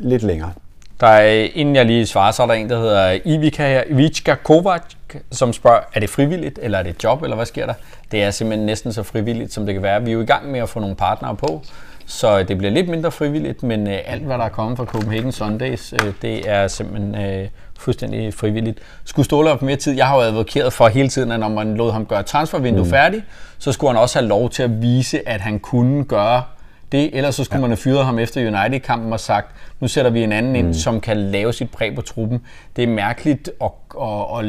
lidt 0.00 0.22
længere. 0.22 0.50
Der 1.00 1.06
er, 1.06 1.48
inden 1.54 1.76
jeg 1.76 1.86
lige 1.86 2.06
svarer, 2.06 2.32
så 2.32 2.42
er 2.42 2.46
der 2.46 2.54
en, 2.54 2.70
der 2.70 2.78
hedder 2.78 3.18
Ivica 3.24 3.68
her, 3.68 3.82
Ivica 3.90 4.34
Kovac, 4.34 4.82
som 5.30 5.52
spørger, 5.52 5.80
er 5.94 6.00
det 6.00 6.10
frivilligt, 6.10 6.58
eller 6.62 6.78
er 6.78 6.82
det 6.82 6.90
et 6.90 7.04
job, 7.04 7.22
eller 7.22 7.36
hvad 7.36 7.46
sker 7.46 7.66
der? 7.66 7.74
Det 8.12 8.22
er 8.22 8.30
simpelthen 8.30 8.66
næsten 8.66 8.92
så 8.92 9.02
frivilligt, 9.02 9.52
som 9.52 9.66
det 9.66 9.74
kan 9.74 9.82
være. 9.82 10.02
Vi 10.02 10.10
er 10.10 10.14
jo 10.14 10.20
i 10.20 10.24
gang 10.24 10.50
med 10.50 10.60
at 10.60 10.68
få 10.68 10.80
nogle 10.80 10.96
partnere 10.96 11.36
på, 11.36 11.62
så 12.06 12.42
det 12.42 12.58
bliver 12.58 12.72
lidt 12.72 12.88
mindre 12.88 13.10
frivilligt, 13.10 13.62
men 13.62 13.86
øh, 13.86 13.98
alt, 14.04 14.22
hvad 14.22 14.38
der 14.38 14.44
er 14.44 14.48
kommet 14.48 14.76
fra 14.76 14.84
Copenhagen 14.84 15.32
Sundays, 15.32 15.92
øh, 15.92 16.12
det 16.22 16.50
er 16.50 16.68
simpelthen 16.68 17.14
øh, 17.14 17.48
fuldstændig 17.78 18.34
frivilligt. 18.34 18.78
Skulle 19.04 19.24
Ståle 19.24 19.48
have 19.48 19.58
mere 19.62 19.76
tid? 19.76 19.96
Jeg 19.96 20.06
har 20.06 20.16
jo 20.16 20.22
advokeret 20.22 20.72
for 20.72 20.88
hele 20.88 21.08
tiden, 21.08 21.32
at 21.32 21.40
når 21.40 21.48
man 21.48 21.76
lod 21.76 21.92
ham 21.92 22.06
gøre 22.06 22.22
transfervindue 22.22 22.84
mm. 22.84 22.90
færdigt, 22.90 23.24
så 23.58 23.72
skulle 23.72 23.92
han 23.92 24.02
også 24.02 24.18
have 24.18 24.28
lov 24.28 24.50
til 24.50 24.62
at 24.62 24.82
vise, 24.82 25.28
at 25.28 25.40
han 25.40 25.58
kunne 25.58 26.04
gøre 26.04 26.42
det, 26.92 27.10
ellers 27.16 27.34
så 27.34 27.44
skulle 27.44 27.58
ja. 27.58 27.60
man 27.60 27.70
have 27.70 27.76
fyret 27.76 28.04
ham 28.04 28.18
efter 28.18 28.40
United-kampen 28.40 29.12
og 29.12 29.20
sagt, 29.20 29.54
nu 29.80 29.88
sætter 29.88 30.10
vi 30.10 30.22
en 30.22 30.32
anden 30.32 30.56
ind, 30.56 30.74
som 30.74 31.00
kan 31.00 31.16
lave 31.16 31.52
sit 31.52 31.70
præg 31.70 31.94
på 31.94 32.02
truppen. 32.02 32.40
Det 32.76 32.84
er 32.84 32.88
mærkeligt 32.88 33.50
at, 33.62 33.70
at, 34.02 34.38
at 34.38 34.44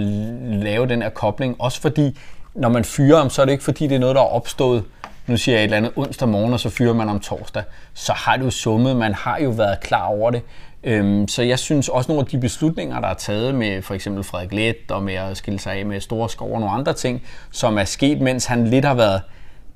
lave 0.64 0.88
den 0.88 1.02
her 1.02 1.10
kobling, 1.10 1.56
også 1.60 1.82
fordi, 1.82 2.18
når 2.54 2.70
man 2.70 2.84
fyrer 2.84 3.18
ham, 3.18 3.30
så 3.30 3.42
er 3.42 3.46
det 3.46 3.52
ikke 3.52 3.64
fordi, 3.64 3.88
det 3.88 3.96
er 3.96 4.00
noget, 4.00 4.16
der 4.16 4.22
er 4.22 4.26
opstået, 4.26 4.84
nu 5.28 5.38
siger 5.38 5.56
jeg 5.56 5.62
et 5.62 5.64
eller 5.64 5.78
andet 5.78 5.92
onsdag 5.96 6.30
morgen, 6.30 6.54
og 6.54 6.60
så 6.60 6.70
fyrer 6.70 6.94
man 6.94 7.10
om 7.10 7.20
torsdag. 7.20 7.64
Så 7.94 8.14
har 8.14 8.38
det 8.38 8.46
jo 8.46 8.50
summet, 8.50 8.96
man 8.96 9.14
har 9.14 9.40
jo 9.40 9.50
været 9.50 9.80
klar 9.80 10.06
over 10.06 10.32
det. 10.32 10.42
Øhm, 10.84 11.28
så 11.28 11.44
jeg 11.44 11.60
synes 11.60 11.90
også 11.90 12.12
nogle 12.12 12.22
af 12.22 12.28
de 12.28 12.38
beslutninger, 12.38 13.00
der 13.02 13.08
er 13.08 13.14
taget 13.14 13.56
med 13.56 13.82
for 13.82 13.94
eksempel 13.94 14.24
Frederik 14.24 14.54
Let 14.54 14.92
og 14.92 15.04
med 15.04 15.14
at 15.14 15.38
skille 15.38 15.60
sig 15.60 15.74
af 15.74 15.86
med 15.86 16.02
store 16.02 16.30
skov 16.30 16.54
og 16.54 16.60
nogle 16.60 16.76
andre 16.76 16.94
ting, 16.94 17.24
som 17.52 17.78
er 17.78 17.84
sket, 17.84 18.22
mens 18.22 18.46
han 18.46 18.68
lidt 18.68 18.86
har 18.86 18.94
været 18.94 19.22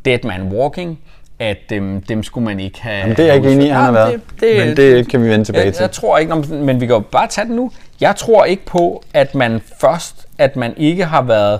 dead 0.05 0.19
man 0.23 0.41
walking, 0.41 0.99
at 1.39 1.71
øhm, 1.71 2.01
dem 2.01 2.23
skulle 2.23 2.45
man 2.45 2.59
ikke 2.59 2.81
have... 2.81 2.95
Jamen, 2.97 3.15
det 3.17 3.23
er 3.23 3.27
jeg 3.27 3.35
ikke 3.35 3.51
enig 3.51 3.65
i, 3.67 3.69
han 3.69 3.83
har 3.83 3.91
været. 3.91 4.21
Det, 4.39 4.67
men 4.67 4.77
det 4.77 5.07
kan 5.09 5.23
vi 5.23 5.29
vende 5.29 5.45
tilbage 5.45 5.65
jeg, 5.65 5.73
til. 5.73 5.81
jeg 5.83 5.91
tror 5.91 6.17
ikke, 6.17 6.33
om- 6.33 6.45
men 6.49 6.81
vi 6.81 6.85
kan 6.85 6.95
jo 6.95 6.99
bare 7.11 7.27
tage 7.27 7.47
den 7.47 7.55
nu. 7.55 7.71
Jeg 8.01 8.15
tror 8.15 8.45
ikke 8.45 8.65
på, 8.65 9.03
at 9.13 9.35
man 9.35 9.61
først, 9.81 10.25
at 10.37 10.55
man 10.55 10.73
ikke 10.77 11.05
har 11.05 11.21
været 11.21 11.59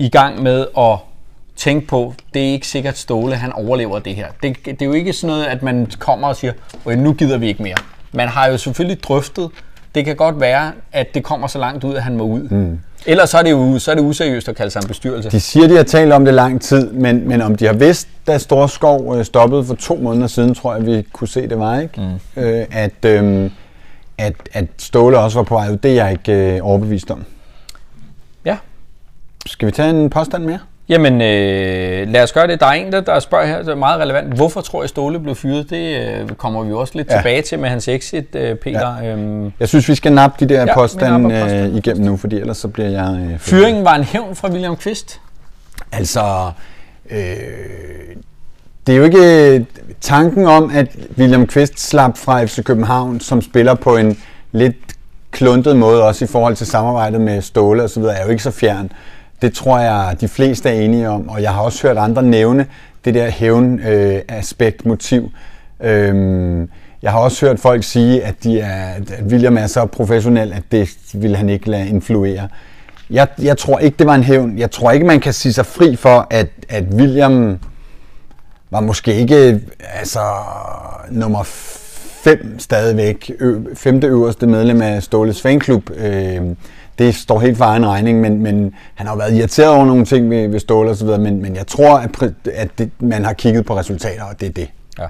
i 0.00 0.08
gang 0.08 0.42
med 0.42 0.66
at 0.78 0.96
tænke 1.56 1.86
på, 1.86 2.14
det 2.34 2.42
er 2.48 2.52
ikke 2.52 2.66
sikkert 2.66 2.98
Ståle, 2.98 3.34
han 3.36 3.52
overlever 3.52 3.98
det 3.98 4.14
her. 4.14 4.26
Det, 4.42 4.56
det 4.66 4.82
er 4.82 4.86
jo 4.86 4.92
ikke 4.92 5.12
sådan 5.12 5.34
noget, 5.36 5.44
at 5.46 5.62
man 5.62 5.90
kommer 5.98 6.28
og 6.28 6.36
siger, 6.36 6.52
"Okay, 6.84 6.96
nu 6.96 7.12
gider 7.12 7.38
vi 7.38 7.46
ikke 7.48 7.62
mere. 7.62 7.76
Man 8.12 8.28
har 8.28 8.46
jo 8.48 8.56
selvfølgelig 8.58 9.02
drøftet, 9.02 9.50
det 9.96 10.04
kan 10.04 10.16
godt 10.16 10.40
være, 10.40 10.72
at 10.92 11.14
det 11.14 11.24
kommer 11.24 11.46
så 11.46 11.58
langt 11.58 11.84
ud, 11.84 11.94
at 11.94 12.02
han 12.02 12.16
må 12.16 12.24
ud. 12.24 12.40
Mm. 12.40 12.78
Ellers 13.06 13.30
så 13.30 13.38
er, 13.38 13.42
det 13.42 13.50
jo, 13.50 13.78
så 13.78 13.90
er 13.90 13.94
det 13.94 14.02
useriøst 14.02 14.48
at 14.48 14.56
kalde 14.56 14.70
sig 14.70 14.80
en 14.82 14.88
bestyrelse. 14.88 15.30
De 15.30 15.40
siger, 15.40 15.68
de 15.68 15.76
har 15.76 15.82
talt 15.82 16.12
om 16.12 16.24
det 16.24 16.34
lang 16.34 16.60
tid, 16.60 16.90
men, 16.90 17.28
men 17.28 17.42
om 17.42 17.54
de 17.54 17.66
har 17.66 17.72
vidst, 17.72 18.08
da 18.26 18.38
Storskov 18.38 19.16
øh, 19.16 19.24
stoppede 19.24 19.64
for 19.64 19.74
to 19.74 19.96
måneder 19.96 20.26
siden, 20.26 20.54
tror 20.54 20.74
jeg, 20.74 20.86
vi 20.86 21.02
kunne 21.12 21.28
se, 21.28 21.48
det 21.48 21.58
var, 21.58 21.80
ikke? 21.80 22.00
Mm. 22.36 22.42
Øh, 22.42 22.66
at, 22.72 23.04
øh, 23.04 23.50
at, 24.18 24.34
at 24.52 24.66
Ståle 24.78 25.18
også 25.18 25.38
var 25.38 25.44
på 25.44 25.54
vej 25.54 25.70
ud, 25.70 25.76
det 25.76 25.90
er 25.90 26.04
jeg 26.04 26.12
ikke 26.12 26.56
øh, 26.56 26.60
overbevist 26.62 27.10
om. 27.10 27.24
Ja. 28.44 28.56
Skal 29.46 29.66
vi 29.66 29.72
tage 29.72 29.90
en 29.90 30.10
påstand 30.10 30.44
mere? 30.44 30.58
Jamen, 30.88 31.12
øh, 31.22 32.08
lad 32.08 32.22
os 32.22 32.32
gøre 32.32 32.46
det. 32.46 32.60
Der 32.60 32.66
er 32.66 32.70
en, 32.72 32.92
der, 32.92 33.00
der 33.00 33.20
spørger 33.20 33.46
her, 33.46 33.58
det 33.58 33.68
er 33.68 33.74
meget 33.74 34.00
relevant. 34.00 34.34
Hvorfor 34.34 34.60
tror 34.60 34.82
jeg, 34.82 34.88
Ståle 34.88 35.20
blev 35.20 35.34
fyret? 35.34 35.70
Det 35.70 35.96
øh, 36.20 36.28
kommer 36.28 36.62
vi 36.64 36.72
også 36.72 36.92
lidt 36.96 37.10
Ja. 37.10 37.16
tilbage 37.16 37.42
til 37.42 37.58
med 37.58 37.68
hans 37.68 37.88
exit, 37.88 38.34
øh, 38.34 38.56
Peter. 38.56 38.96
Ja. 39.02 39.12
Øhm, 39.12 39.52
Jeg 39.60 39.68
synes, 39.68 39.88
vi 39.88 39.94
skal 39.94 40.12
nappe 40.12 40.44
de 40.48 40.54
der 40.54 40.60
ja, 40.62 40.74
påstande 40.74 41.34
øh, 41.34 41.76
igennem 41.76 42.06
nu, 42.06 42.16
fordi 42.16 42.36
ellers 42.36 42.56
så 42.56 42.68
bliver 42.68 42.88
jeg... 42.88 43.28
Øh, 43.32 43.38
fyringen 43.38 43.84
var 43.84 43.94
en 43.94 44.04
hævn 44.04 44.34
fra 44.36 44.48
William 44.50 44.76
Kvist. 44.76 45.20
Altså, 45.92 46.20
øh, 47.10 47.26
det 48.86 48.92
er 48.92 48.96
jo 48.96 49.04
ikke 49.04 49.66
tanken 50.00 50.46
om, 50.46 50.70
at 50.74 50.88
William 51.18 51.46
Kvist 51.46 51.88
slap 51.88 52.16
fra 52.18 52.44
FC 52.44 52.62
København, 52.64 53.20
som 53.20 53.42
spiller 53.42 53.74
på 53.74 53.96
en 53.96 54.18
lidt 54.52 54.76
kluntet 55.30 55.76
måde, 55.76 56.02
også 56.02 56.24
i 56.24 56.28
forhold 56.28 56.56
til 56.56 56.66
samarbejdet 56.66 57.20
med 57.20 57.42
Ståle 57.42 57.82
og 57.82 57.90
så 57.90 58.00
videre, 58.00 58.16
er 58.18 58.24
jo 58.24 58.30
ikke 58.30 58.42
så 58.42 58.50
fjern. 58.50 58.92
Det 59.42 59.52
tror 59.52 59.78
jeg, 59.78 60.16
de 60.20 60.28
fleste 60.28 60.68
er 60.68 60.80
enige 60.80 61.08
om, 61.08 61.28
og 61.28 61.42
jeg 61.42 61.52
har 61.52 61.60
også 61.60 61.86
hørt 61.86 61.98
andre 61.98 62.22
nævne 62.22 62.66
det 63.04 63.14
der 63.14 63.30
hævn-aspekt, 63.30 64.80
øh, 64.84 64.88
motiv. 64.88 65.30
Øhm, 65.80 66.70
jeg 67.02 67.12
har 67.12 67.18
også 67.18 67.46
hørt 67.46 67.60
folk 67.60 67.84
sige, 67.84 68.24
at, 68.24 68.34
de 68.44 68.60
er, 68.60 68.94
at 68.94 69.22
William 69.22 69.56
er 69.56 69.66
så 69.66 69.86
professionel, 69.86 70.52
at 70.52 70.62
det 70.72 70.88
vil 71.14 71.36
han 71.36 71.48
ikke 71.48 71.70
lade 71.70 71.88
influere. 71.88 72.48
Jeg, 73.10 73.28
jeg 73.38 73.58
tror 73.58 73.78
ikke, 73.78 73.96
det 73.98 74.06
var 74.06 74.14
en 74.14 74.22
hævn. 74.22 74.58
Jeg 74.58 74.70
tror 74.70 74.90
ikke, 74.90 75.06
man 75.06 75.20
kan 75.20 75.32
sige 75.32 75.52
sig 75.52 75.66
fri 75.66 75.96
for, 75.96 76.26
at, 76.30 76.48
at 76.68 76.84
William 76.92 77.58
var 78.70 78.80
måske 78.80 79.14
ikke 79.14 79.60
altså, 79.94 80.20
nummer 81.10 81.42
fem 82.24 82.58
stadigvæk, 82.58 83.30
ø, 83.40 83.54
femte 83.74 84.06
øverste 84.06 84.46
medlem 84.46 84.82
af 84.82 85.02
Ståles 85.02 85.42
fanklub. 85.42 85.90
Øh, 85.90 86.40
det 86.98 87.14
står 87.14 87.40
helt 87.40 87.56
for 87.58 87.64
egen 87.64 87.86
regning, 87.86 88.20
men, 88.20 88.42
men 88.42 88.74
han 88.94 89.06
har 89.06 89.14
jo 89.14 89.18
været 89.18 89.34
irriteret 89.34 89.68
over 89.68 89.84
nogle 89.84 90.04
ting 90.04 90.30
ved, 90.30 90.48
ved 90.48 90.60
Ståle 90.60 90.90
osv., 90.90 91.06
men, 91.06 91.42
men 91.42 91.56
jeg 91.56 91.66
tror, 91.66 91.98
at, 91.98 92.32
at 92.54 92.78
det, 92.78 92.90
man 92.98 93.24
har 93.24 93.32
kigget 93.32 93.66
på 93.66 93.78
resultater, 93.78 94.24
og 94.24 94.40
det 94.40 94.48
er 94.48 94.52
det. 94.52 94.68
Ja. 94.98 95.06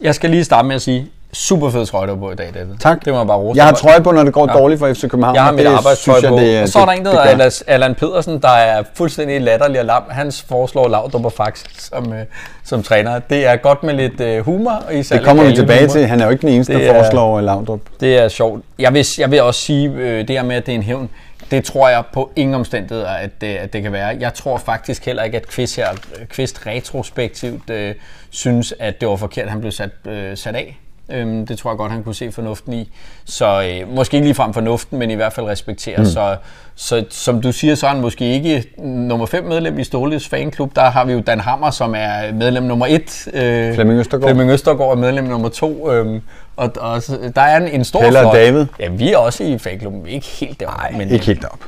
Jeg 0.00 0.14
skal 0.14 0.30
lige 0.30 0.44
starte 0.44 0.68
med 0.68 0.76
at 0.76 0.82
sige, 0.82 1.06
super 1.32 1.70
fed 1.70 1.86
trøje, 1.86 2.08
du 2.08 2.16
på 2.16 2.30
i 2.30 2.34
dag, 2.34 2.50
David. 2.54 2.74
Tak. 2.80 3.04
Det 3.04 3.12
må 3.12 3.18
jeg 3.18 3.26
bare 3.26 3.36
rose 3.38 3.56
Jeg 3.56 3.64
har 3.64 3.72
trøje 3.74 4.00
på, 4.00 4.10
når 4.10 4.24
det 4.24 4.32
går 4.32 4.46
Ja. 4.52 4.58
dårligt 4.58 4.78
for 4.78 4.92
FC 4.94 5.00
København. 5.08 5.34
Jeg 5.34 5.44
har 5.44 5.52
mit 5.52 5.64
det 5.66 5.72
arbejdstøj 5.72 6.20
på. 6.28 6.36
det, 6.38 6.62
og 6.62 6.68
så 6.68 6.78
er 6.78 6.84
der 6.84 6.92
en, 6.92 7.04
der 7.04 7.10
det 7.10 7.20
hedder. 7.38 7.62
Allan- 7.68 7.94
Pedersen, 7.94 8.42
der 8.42 8.48
er 8.48 8.82
fuldstændig 8.94 9.40
latterlig 9.40 9.80
og 9.80 9.86
lam. 9.86 10.02
Han 10.10 10.32
foreslår 10.48 10.88
Laudrup 10.88 11.24
og 11.24 11.32
Fax 11.32 11.64
som, 11.78 12.12
øh, 12.12 12.24
som 12.64 12.82
træner. 12.82 13.18
Det 13.18 13.46
er 13.46 13.56
godt 13.56 13.82
med 13.82 13.94
lidt 13.94 14.20
øh, 14.20 14.44
humor. 14.44 14.90
Især 14.92 15.16
Det 15.16 15.24
kommer 15.26 15.44
vi 15.44 15.54
tilbage 15.56 15.78
humor. 15.80 15.92
til. 15.92 16.06
Han 16.06 16.20
er 16.20 16.24
jo 16.24 16.30
ikke 16.30 16.42
den 16.42 16.48
eneste, 16.54 16.72
Det 16.72 16.80
der 16.82 16.92
er- 16.92 17.02
foreslår 17.02 17.40
Laudrup. 17.40 17.80
Det 18.00 18.18
er 18.18 18.28
sjovt. 18.28 18.62
Jeg 18.78 18.94
vil, 18.94 19.06
jeg 19.18 19.30
vil 19.30 19.42
også 19.42 19.60
sige, 19.60 19.88
øh, 19.90 20.18
det 20.28 20.30
her 20.30 20.42
med, 20.42 20.56
at 20.56 20.66
det 20.66 20.72
er 20.72 20.76
en 20.76 20.82
hævn, 20.82 21.08
det 21.50 21.64
tror 21.64 21.88
jeg 21.88 22.02
på 22.12 22.30
ingen 22.36 22.54
omstændigheder, 22.54 23.08
at 23.10 23.30
det, 23.40 23.46
at 23.56 23.72
det 23.72 23.82
kan 23.82 23.92
være. 23.92 24.16
Jeg 24.20 24.34
tror 24.34 24.58
faktisk 24.58 25.06
heller 25.06 25.22
ikke, 25.22 25.36
at 25.36 25.48
Kvist, 25.48 25.76
her, 25.76 25.86
Kvist 26.30 26.66
retrospektivt 26.66 27.70
øh, 27.70 27.94
synes, 28.30 28.74
at 28.80 29.00
det 29.00 29.08
var 29.08 29.16
forkert, 29.16 29.44
at 29.44 29.50
han 29.50 29.60
blev 29.60 29.72
sat, 29.72 29.90
øh, 30.08 30.36
sat 30.36 30.54
af. 30.56 30.78
Øhm, 31.12 31.46
det 31.46 31.58
tror 31.58 31.70
jeg 31.70 31.78
godt, 31.78 31.92
han 31.92 32.02
kunne 32.02 32.14
se 32.14 32.32
fornuften 32.32 32.72
i. 32.72 32.90
Så 33.24 33.62
øh, 33.62 33.94
måske 33.94 34.14
ikke 34.14 34.26
lige 34.26 34.34
frem 34.34 34.54
fornuften, 34.54 34.98
men 34.98 35.10
i 35.10 35.14
hvert 35.14 35.32
fald 35.32 35.46
respektere. 35.46 35.98
Mm. 35.98 36.04
Så, 36.04 36.36
så 36.74 37.04
som 37.10 37.42
du 37.42 37.52
siger, 37.52 37.74
så 37.74 37.86
er 37.86 37.90
han 37.90 38.00
måske 38.00 38.32
ikke 38.32 38.64
nummer 38.78 39.26
5 39.26 39.44
medlem 39.44 39.78
i 39.78 39.84
Ståles 39.84 40.28
fanklub. 40.28 40.76
Der 40.76 40.90
har 40.90 41.04
vi 41.04 41.12
jo 41.12 41.20
Dan 41.20 41.40
Hammer, 41.40 41.70
som 41.70 41.94
er 41.96 42.32
medlem 42.32 42.62
nummer 42.62 42.86
1. 42.86 43.28
Øh, 43.32 43.74
Flemming 43.74 44.00
Østergaard. 44.00 44.28
Flemming 44.28 44.50
Østergaard 44.50 44.90
er 44.90 44.96
medlem 44.96 45.24
nummer 45.24 45.48
2. 45.48 45.92
Øh, 45.92 46.20
og, 46.56 46.72
og 46.80 47.02
der 47.36 47.42
er 47.42 47.56
en, 47.56 47.68
en 47.68 47.84
stor 47.84 48.00
Peller 48.00 48.20
flot. 48.20 48.34
David. 48.34 48.66
Ja, 48.80 48.88
vi 48.88 49.12
er 49.12 49.16
også 49.16 49.44
i 49.44 49.58
fanklubben. 49.58 50.06
Ikke 50.06 50.26
helt 50.26 50.60
deroppe. 50.60 50.82
Nej, 50.82 50.98
men, 50.98 51.10
ikke 51.10 51.26
helt 51.26 51.42
deroppe. 51.42 51.64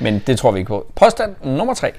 Men 0.00 0.22
det 0.26 0.38
tror 0.38 0.50
vi 0.50 0.58
ikke 0.58 0.68
på. 0.68 0.86
Påstand 0.96 1.34
nummer 1.44 1.74
3. 1.74 1.92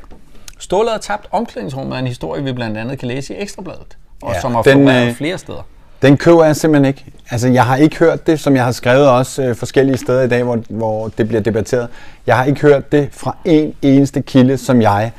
Ståle 0.60 0.90
har 0.90 0.98
tabt 0.98 1.28
omklædningsrummet 1.32 1.96
er 1.96 2.00
en 2.00 2.08
historie, 2.08 2.44
vi 2.44 2.54
blandt 2.54 2.78
andet 2.78 3.00
kan 3.00 3.08
læse 3.08 3.36
i 3.36 3.38
Ekstrabladet, 3.42 3.98
og 4.22 4.34
ja, 4.34 4.42
som 4.42 4.56
har 4.56 4.62
den, 4.62 4.90
øh, 4.90 5.14
flere 5.14 5.38
steder. 5.38 5.68
Den 6.02 6.18
køber 6.18 6.46
jeg 6.46 6.56
simpelthen 6.56 6.86
ikke. 6.86 7.06
Altså, 7.32 7.48
jeg 7.48 7.66
har 7.66 7.76
ikke 7.76 7.98
hørt 8.00 8.28
det, 8.28 8.40
som 8.40 8.56
jeg 8.56 8.64
har 8.64 8.72
skrevet 8.72 9.08
også 9.08 9.44
øh, 9.44 9.56
forskellige 9.56 9.98
steder 9.98 10.22
i 10.22 10.28
dag, 10.28 10.44
hvor, 10.44 10.60
hvor 10.70 11.08
det 11.18 11.28
bliver 11.28 11.42
debatteret. 11.42 11.88
Jeg 12.28 12.38
har 12.38 12.44
ikke 12.44 12.62
hørt 12.62 12.92
det 12.92 13.10
fra 13.12 13.38
en 13.46 13.74
eneste 13.82 14.22
kilde, 14.22 14.58
som 14.58 14.82
jeg. 14.82 15.12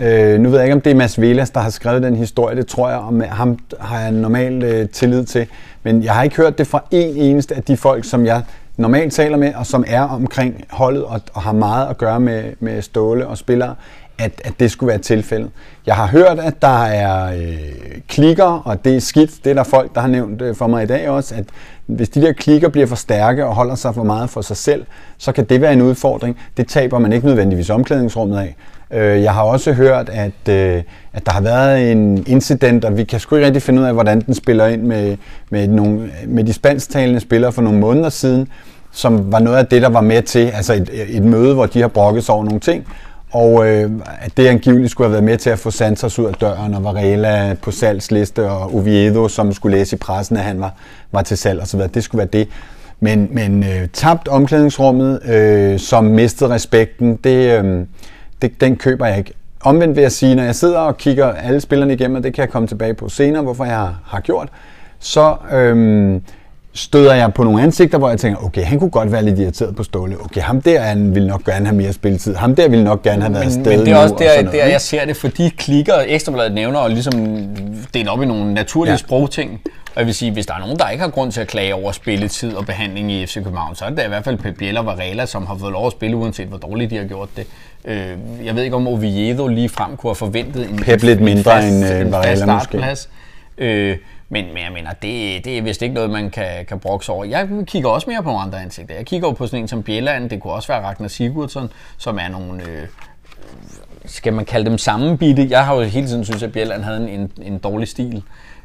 Øh, 0.00 0.40
nu 0.40 0.48
ved 0.50 0.58
jeg 0.58 0.66
ikke, 0.66 0.74
om 0.74 0.80
det 0.80 0.90
er 0.90 0.94
Mads 0.94 1.20
Velas, 1.20 1.50
der 1.50 1.60
har 1.60 1.70
skrevet 1.70 2.02
den 2.02 2.16
historie. 2.16 2.56
Det 2.56 2.66
tror 2.66 2.88
jeg, 2.88 2.98
om 2.98 3.20
ham 3.20 3.58
har 3.80 4.00
jeg 4.00 4.12
normalt 4.12 4.64
øh, 4.64 4.88
tillid 4.88 5.24
til. 5.24 5.46
Men 5.82 6.02
jeg 6.02 6.14
har 6.14 6.22
ikke 6.22 6.36
hørt 6.36 6.58
det 6.58 6.66
fra 6.66 6.84
en 6.90 7.16
eneste 7.16 7.54
af 7.54 7.62
de 7.62 7.76
folk, 7.76 8.04
som 8.04 8.26
jeg 8.26 8.42
normalt 8.76 9.12
taler 9.12 9.36
med, 9.36 9.54
og 9.54 9.66
som 9.66 9.84
er 9.86 10.02
omkring 10.02 10.64
holdet 10.70 11.04
og, 11.04 11.20
og 11.32 11.42
har 11.42 11.52
meget 11.52 11.86
at 11.86 11.98
gøre 11.98 12.20
med, 12.20 12.44
med 12.60 12.82
Ståle 12.82 13.26
og 13.26 13.38
spillere, 13.38 13.74
at, 14.18 14.42
at 14.44 14.52
det 14.60 14.70
skulle 14.70 14.88
være 14.88 14.98
tilfældet. 14.98 15.50
Jeg 15.86 15.94
har 15.94 16.06
hørt, 16.06 16.38
at 16.38 16.62
der 16.62 16.84
er 16.84 17.32
øh, 17.34 17.58
klikker, 18.08 18.62
og 18.64 18.84
det 18.84 18.96
er 18.96 19.00
skidt. 19.00 19.30
Det 19.44 19.50
er 19.50 19.54
der 19.54 19.62
folk, 19.62 19.94
der 19.94 20.00
har 20.00 20.08
nævnt 20.08 20.42
øh, 20.42 20.56
for 20.56 20.66
mig 20.66 20.82
i 20.82 20.86
dag 20.86 21.08
også, 21.08 21.34
at 21.34 21.44
hvis 21.86 22.08
de 22.08 22.22
der 22.22 22.32
klikker 22.32 22.68
bliver 22.68 22.86
for 22.86 22.96
stærke 22.96 23.46
og 23.46 23.54
holder 23.54 23.74
sig 23.74 23.94
for 23.94 24.02
meget 24.02 24.30
for 24.30 24.40
sig 24.40 24.56
selv, 24.56 24.86
så 25.18 25.32
kan 25.32 25.44
det 25.44 25.60
være 25.60 25.72
en 25.72 25.82
udfordring. 25.82 26.36
Det 26.56 26.68
taber 26.68 26.98
man 26.98 27.12
ikke 27.12 27.26
nødvendigvis 27.26 27.70
omklædningsrummet 27.70 28.38
af. 28.38 28.56
Øh, 28.90 29.22
jeg 29.22 29.34
har 29.34 29.42
også 29.42 29.72
hørt, 29.72 30.08
at, 30.08 30.48
øh, 30.48 30.82
at 31.12 31.26
der 31.26 31.32
har 31.32 31.40
været 31.40 31.92
en 31.92 32.24
incident, 32.26 32.84
og 32.84 32.96
vi 32.96 33.04
kan 33.04 33.20
sgu 33.20 33.36
ikke 33.36 33.46
rigtig 33.46 33.62
finde 33.62 33.82
ud 33.82 33.86
af, 33.86 33.94
hvordan 33.94 34.20
den 34.20 34.34
spiller 34.34 34.66
ind 34.66 34.82
med, 34.82 35.16
med, 35.50 35.68
nogle, 35.68 36.10
med 36.26 36.44
de 36.44 36.52
spansktalende 36.52 37.20
spillere 37.20 37.52
for 37.52 37.62
nogle 37.62 37.78
måneder 37.78 38.08
siden, 38.08 38.48
som 38.92 39.32
var 39.32 39.38
noget 39.38 39.56
af 39.56 39.66
det, 39.66 39.82
der 39.82 39.88
var 39.88 40.00
med 40.00 40.22
til, 40.22 40.46
altså 40.46 40.74
et, 40.74 40.90
et 41.08 41.22
møde, 41.22 41.54
hvor 41.54 41.66
de 41.66 41.80
har 41.80 41.88
brokket 41.88 42.24
sig 42.24 42.34
over 42.34 42.44
nogle 42.44 42.60
ting, 42.60 42.86
og 43.32 43.68
øh, 43.68 43.90
at 44.20 44.36
det 44.36 44.46
angiveligt 44.46 44.90
skulle 44.90 45.06
have 45.06 45.12
været 45.12 45.24
med 45.24 45.38
til 45.38 45.50
at 45.50 45.58
få 45.58 45.70
Santos 45.70 46.18
ud 46.18 46.24
af 46.24 46.34
døren, 46.34 46.74
og 46.74 46.84
Varela 46.84 47.56
på 47.62 47.70
salgsliste, 47.70 48.50
og 48.50 48.74
Oviedo, 48.74 49.28
som 49.28 49.52
skulle 49.52 49.76
læse 49.78 49.96
i 49.96 49.98
pressen, 49.98 50.36
at 50.36 50.42
han 50.42 50.60
var, 50.60 50.74
var 51.12 51.22
til 51.22 51.38
salg 51.38 51.60
osv. 51.60 51.80
Det 51.80 52.04
skulle 52.04 52.18
være 52.18 52.28
det. 52.32 52.48
Men, 53.00 53.28
men 53.30 53.62
øh, 53.62 53.88
tabt 53.92 54.28
omklædningsrummet, 54.28 55.22
øh, 55.28 55.78
som 55.78 56.04
mistede 56.04 56.50
respekten, 56.50 57.16
det, 57.16 57.64
øh, 57.64 57.86
det, 58.42 58.60
den 58.60 58.76
køber 58.76 59.06
jeg 59.06 59.18
ikke. 59.18 59.32
Omvendt 59.60 59.96
vil 59.96 60.02
jeg 60.02 60.12
sige, 60.12 60.34
når 60.34 60.42
jeg 60.42 60.54
sidder 60.54 60.78
og 60.78 60.96
kigger 60.96 61.32
alle 61.32 61.60
spillerne 61.60 61.92
igennem, 61.92 62.16
og 62.16 62.22
det 62.22 62.34
kan 62.34 62.42
jeg 62.42 62.50
komme 62.50 62.68
tilbage 62.68 62.94
på 62.94 63.08
senere, 63.08 63.42
hvorfor 63.42 63.64
jeg 63.64 63.76
har, 63.76 64.00
har 64.04 64.20
gjort, 64.20 64.48
så... 64.98 65.36
Øh, 65.52 66.20
støder 66.74 67.14
jeg 67.14 67.34
på 67.34 67.44
nogle 67.44 67.62
ansigter, 67.62 67.98
hvor 67.98 68.08
jeg 68.08 68.18
tænker, 68.18 68.44
okay, 68.44 68.64
han 68.64 68.78
kunne 68.78 68.90
godt 68.90 69.12
være 69.12 69.24
lidt 69.24 69.38
irriteret 69.38 69.76
på 69.76 69.82
Ståle. 69.82 70.16
Okay, 70.20 70.40
ham 70.40 70.62
der 70.62 70.80
han 70.80 71.14
ville 71.14 71.28
nok 71.28 71.44
gerne 71.44 71.66
have 71.66 71.76
mere 71.76 71.92
spilletid. 71.92 72.34
Ham 72.34 72.54
der 72.54 72.68
ville 72.68 72.84
nok 72.84 73.02
gerne 73.02 73.22
have 73.22 73.34
været 73.34 73.56
men, 73.56 73.68
Men 73.68 73.78
det 73.80 73.88
er 73.88 73.96
også 73.96 74.14
der, 74.18 74.50
der, 74.50 74.66
jeg 74.66 74.80
ser 74.80 75.04
det, 75.04 75.16
fordi 75.16 75.48
klikker 75.48 75.94
Ekstrabladet 76.06 76.52
nævner 76.52 76.78
og 76.78 76.90
ligesom 76.90 77.12
dele 77.94 78.10
op 78.10 78.22
i 78.22 78.26
nogle 78.26 78.54
naturlige 78.54 78.92
ja. 78.92 78.96
sprogting. 78.96 79.60
Og 79.94 80.00
jeg 80.00 80.06
vil 80.06 80.14
sige, 80.14 80.32
hvis 80.32 80.46
der 80.46 80.54
er 80.54 80.58
nogen, 80.58 80.78
der 80.78 80.88
ikke 80.88 81.02
har 81.02 81.10
grund 81.10 81.32
til 81.32 81.40
at 81.40 81.48
klage 81.48 81.74
over 81.74 81.92
spilletid 81.92 82.54
og 82.54 82.66
behandling 82.66 83.12
i 83.12 83.26
FC 83.26 83.34
København, 83.34 83.74
så 83.74 83.84
er 83.84 83.90
det 83.90 84.04
i 84.04 84.08
hvert 84.08 84.24
fald 84.24 84.38
Pep 84.38 84.56
Biel 84.58 84.76
og 84.76 84.86
Varela, 84.86 85.26
som 85.26 85.46
har 85.46 85.56
fået 85.56 85.72
lov 85.72 85.86
at 85.86 85.92
spille, 85.92 86.16
uanset 86.16 86.46
hvor 86.46 86.58
dårligt 86.58 86.90
de 86.90 86.96
har 86.96 87.04
gjort 87.04 87.28
det. 87.36 87.46
Øh, 87.84 88.16
jeg 88.44 88.54
ved 88.54 88.62
ikke, 88.62 88.76
om 88.76 88.86
Oviedo 88.86 89.46
lige 89.46 89.68
frem 89.68 89.96
kunne 89.96 90.10
have 90.10 90.14
forventet 90.14 90.70
en, 90.70 90.76
Pep 90.76 91.02
lidt 91.02 91.20
mindre 91.20 91.42
fast, 91.42 91.66
end 91.66 92.06
uh, 92.06 92.12
Varela 92.12 92.54
måske. 92.54 92.96
Øh, 93.58 93.96
men, 94.28 94.46
men 94.46 94.62
jeg 94.62 94.72
mener, 94.72 94.90
det, 94.90 95.44
det 95.44 95.58
er 95.58 95.62
vist 95.62 95.82
ikke 95.82 95.94
noget, 95.94 96.10
man 96.10 96.30
kan, 96.30 96.66
kan 96.66 96.80
brokse 96.80 97.12
over. 97.12 97.24
Jeg 97.24 97.48
kigger 97.66 97.88
også 97.88 98.10
mere 98.10 98.22
på 98.22 98.28
nogle 98.28 98.42
andre 98.42 98.62
ansigter. 98.62 98.94
Jeg 98.94 99.06
kigger 99.06 99.32
på 99.32 99.46
sådan 99.46 99.60
en 99.60 99.68
som 99.68 99.82
Bjelland, 99.82 100.30
det 100.30 100.40
kunne 100.40 100.52
også 100.52 100.68
være 100.68 100.82
Ragnar 100.82 101.08
Sigurdsson, 101.08 101.70
som 101.98 102.18
er 102.18 102.28
nogle... 102.28 102.62
Øh, 102.62 102.86
skal 104.04 104.32
man 104.32 104.44
kalde 104.44 104.70
dem 104.70 104.78
sammenbitte? 104.78 105.46
Jeg 105.50 105.66
har 105.66 105.74
jo 105.74 105.82
hele 105.82 106.06
tiden 106.06 106.24
synes 106.24 106.42
at 106.42 106.52
Bjelland 106.52 106.82
havde 106.82 107.10
en, 107.10 107.32
en 107.42 107.58
dårlig 107.58 107.88
stil. 107.88 108.22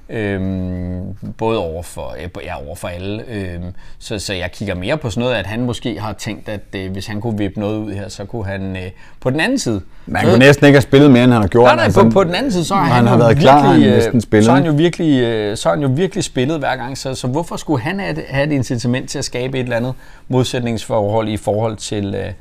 Øhm, 0.09 1.01
både 1.37 1.59
over 1.59 1.83
for, 1.83 2.15
ja, 2.43 2.65
over 2.67 2.75
for 2.75 2.87
alle. 2.87 3.23
Øhm, 3.27 3.63
så, 3.99 4.19
så 4.19 4.33
jeg 4.33 4.51
kigger 4.51 4.75
mere 4.75 4.97
på 4.97 5.09
sådan 5.09 5.21
noget, 5.21 5.35
at 5.35 5.45
han 5.45 5.61
måske 5.61 5.99
har 5.99 6.13
tænkt, 6.13 6.49
at 6.49 6.61
øh, 6.75 6.91
hvis 6.91 7.07
han 7.07 7.21
kunne 7.21 7.37
vippe 7.37 7.59
noget 7.59 7.77
ud 7.77 7.91
her, 7.91 8.09
så 8.09 8.25
kunne 8.25 8.45
han 8.45 8.75
øh, 8.75 8.91
på 9.21 9.29
den 9.29 9.39
anden 9.39 9.59
side. 9.59 9.81
Men 10.05 10.15
han 10.15 10.29
kunne 10.29 10.39
næsten 10.39 10.65
ikke 10.65 10.75
have 10.75 10.81
spillet 10.81 11.11
mere, 11.11 11.23
end 11.23 11.31
han 11.31 11.41
har 11.41 11.47
gjort. 11.47 11.65
Nej, 11.65 11.75
nej, 11.75 11.85
altså, 11.85 12.03
på, 12.03 12.09
på 12.09 12.23
den 12.23 12.35
anden 12.35 12.51
side, 12.51 12.65
så 12.65 12.75
har 12.75 12.83
han, 12.83 12.93
han 12.93 13.07
har 13.07 13.17
været 13.17 13.37
klar, 13.37 13.67
virkelig, 13.67 13.89
han 13.89 13.97
næsten 13.97 14.21
spillet. 14.21 14.45
Så 14.45 14.51
har 14.51 14.57
han 14.57 14.67
jo 14.67 14.73
virkelig, 14.73 15.21
øh, 15.23 15.57
så 15.57 15.69
har 15.69 15.75
han 15.75 15.83
jo 15.83 15.91
virkelig 15.95 16.23
spillet 16.23 16.59
hver 16.59 16.75
gang. 16.75 16.97
Så, 16.97 17.15
så 17.15 17.27
hvorfor 17.27 17.55
skulle 17.55 17.81
han 17.81 17.99
have, 17.99 18.23
have 18.29 18.47
et 18.47 18.51
incitament 18.51 19.09
til 19.09 19.17
at 19.19 19.25
skabe 19.25 19.59
et 19.59 19.63
eller 19.63 19.77
andet 19.77 19.93
modsætningsforhold 20.27 21.29
i 21.29 21.37
forhold 21.37 21.77
til, 21.77 22.15
øh, 22.15 22.31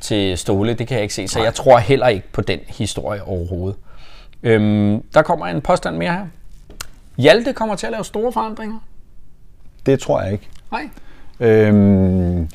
til 0.00 0.38
Ståle? 0.38 0.74
Det 0.74 0.88
kan 0.88 0.94
jeg 0.94 1.02
ikke 1.02 1.14
se. 1.14 1.28
Så 1.28 1.42
jeg 1.42 1.54
tror 1.54 1.78
heller 1.78 2.08
ikke 2.08 2.32
på 2.32 2.40
den 2.40 2.58
historie 2.68 3.22
overhovedet. 3.22 3.76
Øhm, 4.42 5.02
der 5.14 5.22
kommer 5.22 5.46
en 5.46 5.60
påstand 5.60 5.96
mere 5.96 6.12
her. 6.12 6.26
Hjalte 7.18 7.52
kommer 7.52 7.74
til 7.74 7.86
at 7.86 7.92
lave 7.92 8.04
store 8.04 8.32
forandringer? 8.32 8.78
Det 9.86 10.00
tror 10.00 10.22
jeg 10.22 10.32
ikke. 10.32 10.48
Nej. 10.72 10.88
Øhm, 11.40 12.48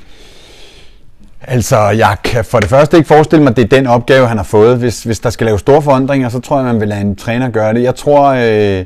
altså, 1.41 1.77
jeg 1.77 2.17
kan 2.23 2.45
for 2.45 2.59
det 2.59 2.69
første 2.69 2.97
ikke 2.97 3.07
forestille 3.07 3.43
mig, 3.43 3.51
at 3.51 3.55
det 3.57 3.63
er 3.63 3.77
den 3.77 3.87
opgave, 3.87 4.27
han 4.27 4.37
har 4.37 4.43
fået. 4.43 4.77
Hvis, 4.77 5.03
hvis 5.03 5.19
der 5.19 5.29
skal 5.29 5.45
lave 5.45 5.59
store 5.59 5.81
forandringer, 5.81 6.29
så 6.29 6.39
tror 6.39 6.57
jeg, 6.57 6.65
man 6.65 6.79
vil 6.79 6.87
lade 6.87 7.01
en 7.01 7.15
træner 7.15 7.49
gøre 7.49 7.73
det. 7.73 7.83
Jeg 7.83 7.95
tror... 7.95 8.23
Øh, 8.23 8.85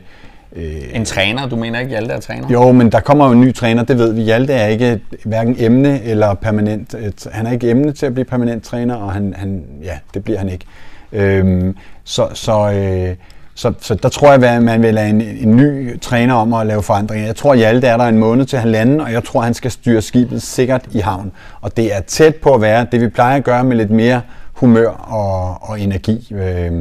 øh, 0.56 0.82
en 0.94 1.06
træner? 1.06 1.50
Du 1.50 1.56
mener 1.56 1.80
ikke, 1.80 1.90
Hjalte 1.90 2.14
er 2.14 2.20
træner? 2.20 2.50
Jo, 2.50 2.72
men 2.72 2.92
der 2.92 3.00
kommer 3.00 3.26
jo 3.26 3.32
en 3.32 3.42
ny 3.42 3.54
træner, 3.54 3.84
det 3.84 3.98
ved 3.98 4.14
vi. 4.14 4.22
Hjalte 4.22 4.54
er 4.54 4.68
ikke 4.68 5.02
hverken 5.26 5.56
emne 5.60 6.04
eller 6.04 6.34
permanent. 6.34 6.96
Han 7.32 7.46
er 7.46 7.52
ikke 7.52 7.70
emne 7.70 7.92
til 7.92 8.06
at 8.06 8.14
blive 8.14 8.26
permanent 8.26 8.64
træner, 8.64 8.96
og 8.96 9.14
han, 9.14 9.34
han 9.38 9.64
ja, 9.84 9.98
det 10.14 10.24
bliver 10.24 10.40
han 10.40 10.50
ikke. 10.50 10.66
Øhm, 11.12 11.76
så 12.04 12.28
så 12.34 12.72
øh, 12.72 13.16
så, 13.58 13.74
så 13.80 13.96
der 13.96 14.10
tror 14.10 14.34
jeg, 14.34 14.44
at 14.44 14.64
man 14.64 14.82
vil 14.82 14.94
lade 14.94 15.10
en, 15.10 15.22
en 15.22 15.56
ny 15.56 16.00
træner 16.00 16.34
om 16.34 16.54
at 16.54 16.68
lave 16.68 16.84
forandringer. 16.84 17.26
Jeg 17.26 17.36
tror, 17.36 17.52
at 17.52 17.58
Hjalte 17.58 17.88
er 17.88 17.98
der 17.98 18.06
en 18.06 18.18
måned 18.18 18.46
til 18.46 18.60
halvanden, 18.60 19.02
og 19.02 19.12
jeg 19.12 19.24
tror, 19.24 19.42
han 19.42 19.54
skal 19.54 19.72
styre 19.72 20.02
skibet 20.02 20.42
sikkert 20.42 20.86
i 20.92 21.00
havn. 21.00 21.32
Og 21.62 21.78
det 21.78 21.96
er 21.96 22.02
tæt 22.02 22.36
på 22.36 22.54
at 22.54 22.62
være 22.62 22.88
det, 22.92 23.02
vi 23.02 23.08
plejer 23.08 23.38
at 23.38 23.44
gøre 23.44 23.64
med 23.64 23.76
lidt 23.76 23.92
mere 23.92 24.22
humør 24.54 24.90
og, 24.90 25.58
og 25.70 25.80
energi, 25.80 26.28
øh, 26.32 26.72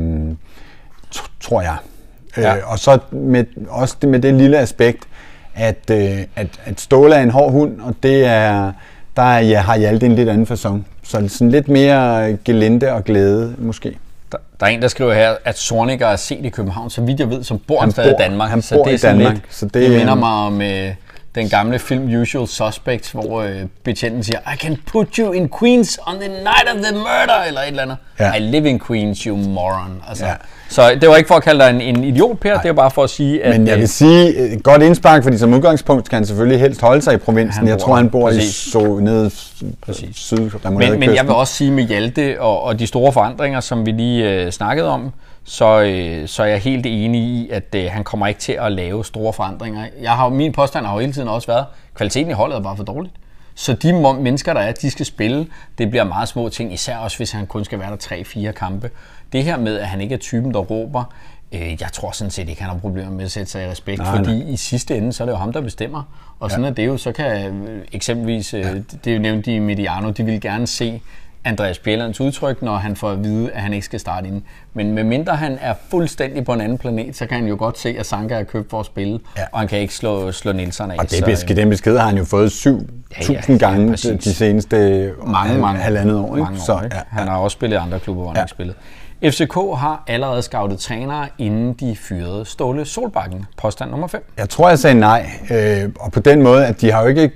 tror 1.40 1.62
jeg. 1.62 1.76
Ja. 2.36 2.56
Øh, 2.56 2.72
og 2.72 2.78
så 2.78 2.98
med, 3.10 3.44
også 3.68 3.96
det, 4.00 4.08
med 4.08 4.20
det 4.20 4.34
lille 4.34 4.58
aspekt, 4.58 5.04
at, 5.54 5.90
øh, 5.90 6.18
at, 6.36 6.60
at 6.64 6.80
Ståle 6.80 7.14
er 7.14 7.22
en 7.22 7.30
hård 7.30 7.52
hund, 7.52 7.80
og 7.80 7.94
det 8.02 8.24
er, 8.24 8.72
der 9.16 9.22
er, 9.22 9.40
ja, 9.40 9.60
har 9.60 9.76
Hjalte 9.76 10.06
en 10.06 10.14
lidt 10.14 10.28
anden 10.28 10.46
fasong. 10.46 10.86
Så 11.02 11.28
sådan 11.28 11.50
lidt 11.50 11.68
mere 11.68 12.32
gelinde 12.44 12.92
og 12.92 13.04
glæde, 13.04 13.54
måske. 13.58 13.98
Der, 14.60 14.66
er 14.66 14.70
en, 14.70 14.82
der 14.82 14.88
skriver 14.88 15.14
her, 15.14 15.36
at 15.44 15.58
Sorniger 15.58 16.06
er 16.06 16.16
set 16.16 16.44
i 16.44 16.48
København, 16.48 16.90
så 16.90 17.00
vidt 17.00 17.20
jeg 17.20 17.30
ved, 17.30 17.44
som 17.44 17.58
bor 17.58 17.80
han, 17.80 17.90
stadig 17.90 18.10
i 18.10 18.14
Danmark. 18.18 18.50
Han 18.50 18.62
så 18.62 18.74
det 18.74 18.92
er 18.92 18.94
i 18.94 18.96
Danmark. 18.96 19.34
Lidt, 19.34 19.44
så 19.50 19.66
det, 19.66 19.74
det 19.74 19.90
minder 19.90 20.14
mig 20.14 20.30
om 20.30 20.62
øh, 20.62 20.94
den 21.36 21.48
gamle 21.48 21.78
film 21.78 22.20
Usual 22.20 22.48
Suspects, 22.48 23.10
hvor 23.10 23.42
øh, 23.42 23.62
betjenten 23.84 24.22
siger, 24.22 24.38
I 24.54 24.56
can 24.56 24.76
put 24.86 25.16
you 25.16 25.32
in 25.32 25.50
Queens 25.60 25.98
on 26.06 26.14
the 26.14 26.28
night 26.28 26.68
of 26.74 26.82
the 26.82 26.92
murder, 26.92 27.44
eller 27.46 27.60
et 27.60 27.68
eller 27.68 27.82
andet. 27.82 27.96
Ja. 28.20 28.34
I 28.34 28.40
live 28.40 28.68
in 28.68 28.80
Queens, 28.80 29.22
you 29.22 29.36
moron. 29.36 30.02
Altså, 30.08 30.26
ja. 30.26 30.32
Så 30.68 30.98
det 31.00 31.08
var 31.08 31.16
ikke 31.16 31.28
for 31.28 31.34
at 31.34 31.42
kalde 31.42 31.64
dig 31.64 31.70
en, 31.70 31.80
en 31.80 32.04
idiot, 32.04 32.40
Per, 32.40 32.52
Nej. 32.52 32.62
det 32.62 32.68
var 32.68 32.74
bare 32.74 32.90
for 32.90 33.04
at 33.04 33.10
sige, 33.10 33.44
at... 33.44 33.60
Men 33.60 33.66
jeg 33.66 33.76
vil 33.76 33.82
øh, 33.82 33.88
sige, 33.88 34.36
et 34.36 34.62
godt 34.62 34.82
indspark, 34.82 35.22
fordi 35.22 35.38
som 35.38 35.54
udgangspunkt 35.54 36.08
kan 36.08 36.16
han 36.16 36.26
selvfølgelig 36.26 36.60
helst 36.60 36.80
holde 36.80 37.02
sig 37.02 37.14
i 37.14 37.16
provinsen. 37.16 37.68
Jeg 37.68 37.78
tror, 37.78 37.94
han 37.96 38.10
bor 38.10 38.28
præcis. 38.28 38.66
i 38.66 38.70
så 38.70 38.98
nede 39.00 39.30
præcis. 39.80 40.16
syd 40.16 40.50
men, 40.70 41.00
men 41.00 41.14
jeg 41.14 41.24
vil 41.24 41.34
også 41.34 41.54
sige 41.54 41.70
med 41.70 41.84
Hjalte 41.84 42.40
og, 42.40 42.62
og 42.62 42.78
de 42.78 42.86
store 42.86 43.12
forandringer, 43.12 43.60
som 43.60 43.86
vi 43.86 43.90
lige 43.90 44.30
øh, 44.30 44.52
snakkede 44.52 44.88
om, 44.88 45.12
så, 45.46 45.82
øh, 45.82 46.28
så 46.28 46.42
er 46.42 46.46
jeg 46.46 46.58
helt 46.58 46.86
enig 46.86 47.22
i, 47.22 47.50
at 47.50 47.74
øh, 47.74 47.90
han 47.90 48.04
kommer 48.04 48.26
ikke 48.26 48.40
til 48.40 48.52
at 48.52 48.72
lave 48.72 49.04
store 49.04 49.32
forandringer. 49.32 49.86
Jeg 50.00 50.12
har, 50.12 50.28
min 50.28 50.52
påstand 50.52 50.86
har 50.86 50.94
jo 50.94 51.00
hele 51.00 51.12
tiden 51.12 51.28
også 51.28 51.46
været, 51.46 51.60
at 51.60 51.94
kvaliteten 51.94 52.30
i 52.30 52.34
holdet 52.34 52.56
er 52.56 52.60
bare 52.60 52.76
for 52.76 52.84
dårligt. 52.84 53.14
Så 53.54 53.72
de 53.72 53.92
mennesker, 53.92 54.54
der 54.54 54.60
er, 54.60 54.72
de 54.72 54.90
skal 54.90 55.06
spille, 55.06 55.46
det 55.78 55.90
bliver 55.90 56.04
meget 56.04 56.28
små 56.28 56.48
ting, 56.48 56.72
især 56.72 56.96
også 56.96 57.16
hvis 57.16 57.32
han 57.32 57.46
kun 57.46 57.64
skal 57.64 57.78
være 57.78 57.90
der 57.90 58.50
3-4 58.50 58.52
kampe. 58.52 58.90
Det 59.32 59.44
her 59.44 59.56
med, 59.58 59.78
at 59.78 59.86
han 59.86 60.00
ikke 60.00 60.14
er 60.14 60.18
typen, 60.18 60.54
der 60.54 60.60
råber, 60.60 61.04
øh, 61.52 61.80
jeg 61.80 61.92
tror 61.92 62.10
sådan 62.10 62.30
set 62.30 62.48
ikke, 62.48 62.62
han 62.62 62.70
har 62.70 62.78
problemer 62.78 63.10
med 63.10 63.24
at 63.24 63.30
sætte 63.30 63.52
sig 63.52 63.64
i 63.64 63.70
respekt, 63.70 63.98
nej, 63.98 64.16
fordi 64.16 64.38
nej. 64.38 64.52
i 64.52 64.56
sidste 64.56 64.96
ende, 64.96 65.12
så 65.12 65.22
er 65.22 65.26
det 65.26 65.32
jo 65.32 65.38
ham, 65.38 65.52
der 65.52 65.60
bestemmer. 65.60 66.02
Og 66.40 66.50
sådan 66.50 66.64
ja. 66.64 66.70
er 66.70 66.74
det 66.74 66.86
jo, 66.86 66.96
så 66.96 67.12
kan 67.12 67.54
øh, 67.54 67.80
eksempelvis, 67.92 68.54
øh, 68.54 68.60
ja. 68.60 68.74
det 69.04 69.10
er 69.10 69.14
jo 69.14 69.20
nævnt 69.20 69.46
i 69.46 69.58
Mediano, 69.58 70.10
de 70.10 70.24
vil 70.24 70.40
gerne 70.40 70.66
se, 70.66 71.02
Andreas 71.46 71.78
Bjellands 71.78 72.20
udtryk, 72.20 72.62
når 72.62 72.76
han 72.76 72.96
får 72.96 73.10
at 73.10 73.24
vide, 73.24 73.52
at 73.52 73.62
han 73.62 73.72
ikke 73.72 73.84
skal 73.84 74.00
starte 74.00 74.26
inden. 74.26 74.44
Men 74.74 74.92
medmindre 74.92 75.36
han 75.36 75.58
er 75.60 75.74
fuldstændig 75.90 76.44
på 76.44 76.52
en 76.52 76.60
anden 76.60 76.78
planet, 76.78 77.16
så 77.16 77.26
kan 77.26 77.36
han 77.36 77.46
jo 77.46 77.56
godt 77.58 77.78
se, 77.78 77.96
at 77.98 78.06
Sanka 78.06 78.34
er 78.34 78.42
købt 78.42 78.70
for 78.70 78.80
at 78.80 78.86
spille, 78.86 79.20
ja. 79.36 79.42
og 79.52 79.58
han 79.58 79.68
kan 79.68 79.78
ikke 79.78 79.94
slå, 79.94 80.32
slå 80.32 80.52
Nielsen 80.52 80.90
af. 80.90 80.96
Og 80.98 81.10
det 81.10 81.24
besked, 81.24 81.56
den 81.56 81.70
besked 81.70 81.98
har 81.98 82.06
han 82.06 82.18
jo 82.18 82.24
fået 82.24 82.48
7.000 82.48 83.32
ja, 83.32 83.42
ja, 83.48 83.56
gange 83.56 83.98
ja, 84.04 84.14
de 84.14 84.34
seneste 84.34 85.12
mange, 85.26 85.58
mange, 85.58 85.80
halvandet 85.80 86.16
år. 86.16 86.36
Ikke? 86.36 86.44
Mange 86.44 86.60
år 86.60 86.64
så, 86.64 86.88
ja, 86.92 87.00
Han 87.08 87.28
har 87.28 87.36
også 87.36 87.54
spillet 87.54 87.76
i 87.76 87.78
andre 87.78 87.98
klubber, 87.98 88.22
hvor 88.22 88.30
han 88.30 88.36
ja. 88.36 88.42
ikke 88.42 88.50
spillet. 88.50 88.76
FCK 89.24 89.54
har 89.54 90.04
allerede 90.06 90.42
scoutet 90.42 90.78
trænere, 90.78 91.28
inden 91.38 91.72
de 91.72 91.96
fyrede 91.96 92.44
Ståle 92.44 92.84
Solbakken. 92.84 93.44
Påstand 93.56 93.90
nummer 93.90 94.06
5. 94.06 94.32
Jeg 94.38 94.48
tror, 94.48 94.68
jeg 94.68 94.78
sagde 94.78 95.00
nej. 95.00 95.30
Øh, 95.50 95.90
og 96.00 96.12
på 96.12 96.20
den 96.20 96.42
måde, 96.42 96.66
at 96.66 96.80
de 96.80 96.92
har 96.92 97.02
jo 97.02 97.08
ikke, 97.08 97.30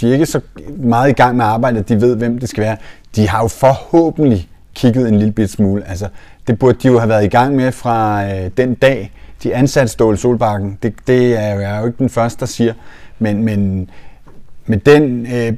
de 0.00 0.08
er 0.08 0.12
ikke 0.12 0.26
så 0.26 0.40
meget 0.68 1.10
i 1.10 1.12
gang 1.12 1.36
med 1.36 1.44
arbejdet, 1.44 1.78
at 1.78 1.88
de 1.88 2.00
ved, 2.00 2.16
hvem 2.16 2.38
det 2.38 2.48
skal 2.48 2.62
være. 2.64 2.76
De 3.16 3.28
har 3.28 3.42
jo 3.42 3.48
forhåbentlig 3.48 4.48
kigget 4.74 5.08
en 5.08 5.18
lille 5.18 5.32
bit 5.32 5.50
smule. 5.50 5.88
Altså, 5.88 6.08
det 6.46 6.58
burde 6.58 6.78
de 6.82 6.88
jo 6.88 6.98
have 6.98 7.08
været 7.08 7.24
i 7.24 7.28
gang 7.28 7.56
med 7.56 7.72
fra 7.72 8.24
øh, 8.24 8.50
den 8.56 8.74
dag, 8.74 9.12
de 9.42 9.54
ansatte 9.54 9.92
Ståle 9.92 10.16
Solbakken. 10.16 10.78
Det, 10.82 10.94
det 11.06 11.38
er 11.38 11.60
jeg 11.60 11.78
jo 11.80 11.86
ikke 11.86 11.98
den 11.98 12.08
første, 12.08 12.40
der 12.40 12.46
siger. 12.46 12.74
Men, 13.18 13.42
men 13.42 13.90
med 14.66 14.78
den 14.78 15.26
øh, 15.34 15.52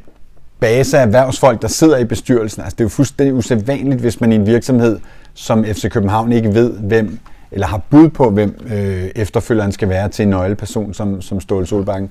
base 0.60 0.98
af 0.98 1.02
erhvervsfolk, 1.02 1.62
der 1.62 1.68
sidder 1.68 1.98
i 1.98 2.04
bestyrelsen, 2.04 2.62
altså 2.62 2.74
det 2.74 2.80
er 2.80 2.84
jo 2.84 2.88
fuldstændig 2.88 3.34
usædvanligt, 3.34 4.00
hvis 4.00 4.20
man 4.20 4.32
i 4.32 4.34
en 4.34 4.46
virksomhed 4.46 4.98
som 5.34 5.64
FC 5.64 5.90
København 5.90 6.32
ikke 6.32 6.54
ved, 6.54 6.72
hvem 6.72 7.18
eller 7.54 7.66
har 7.66 7.80
bud 7.90 8.08
på, 8.08 8.30
hvem 8.30 8.66
øh, 8.66 9.10
efterfølgeren 9.14 9.72
skal 9.72 9.88
være 9.88 10.08
til 10.08 10.22
en 10.22 10.28
nøgleperson 10.28 10.94
som, 10.94 11.22
som 11.22 11.40
Ståle 11.40 11.66
Solbakken. 11.66 12.10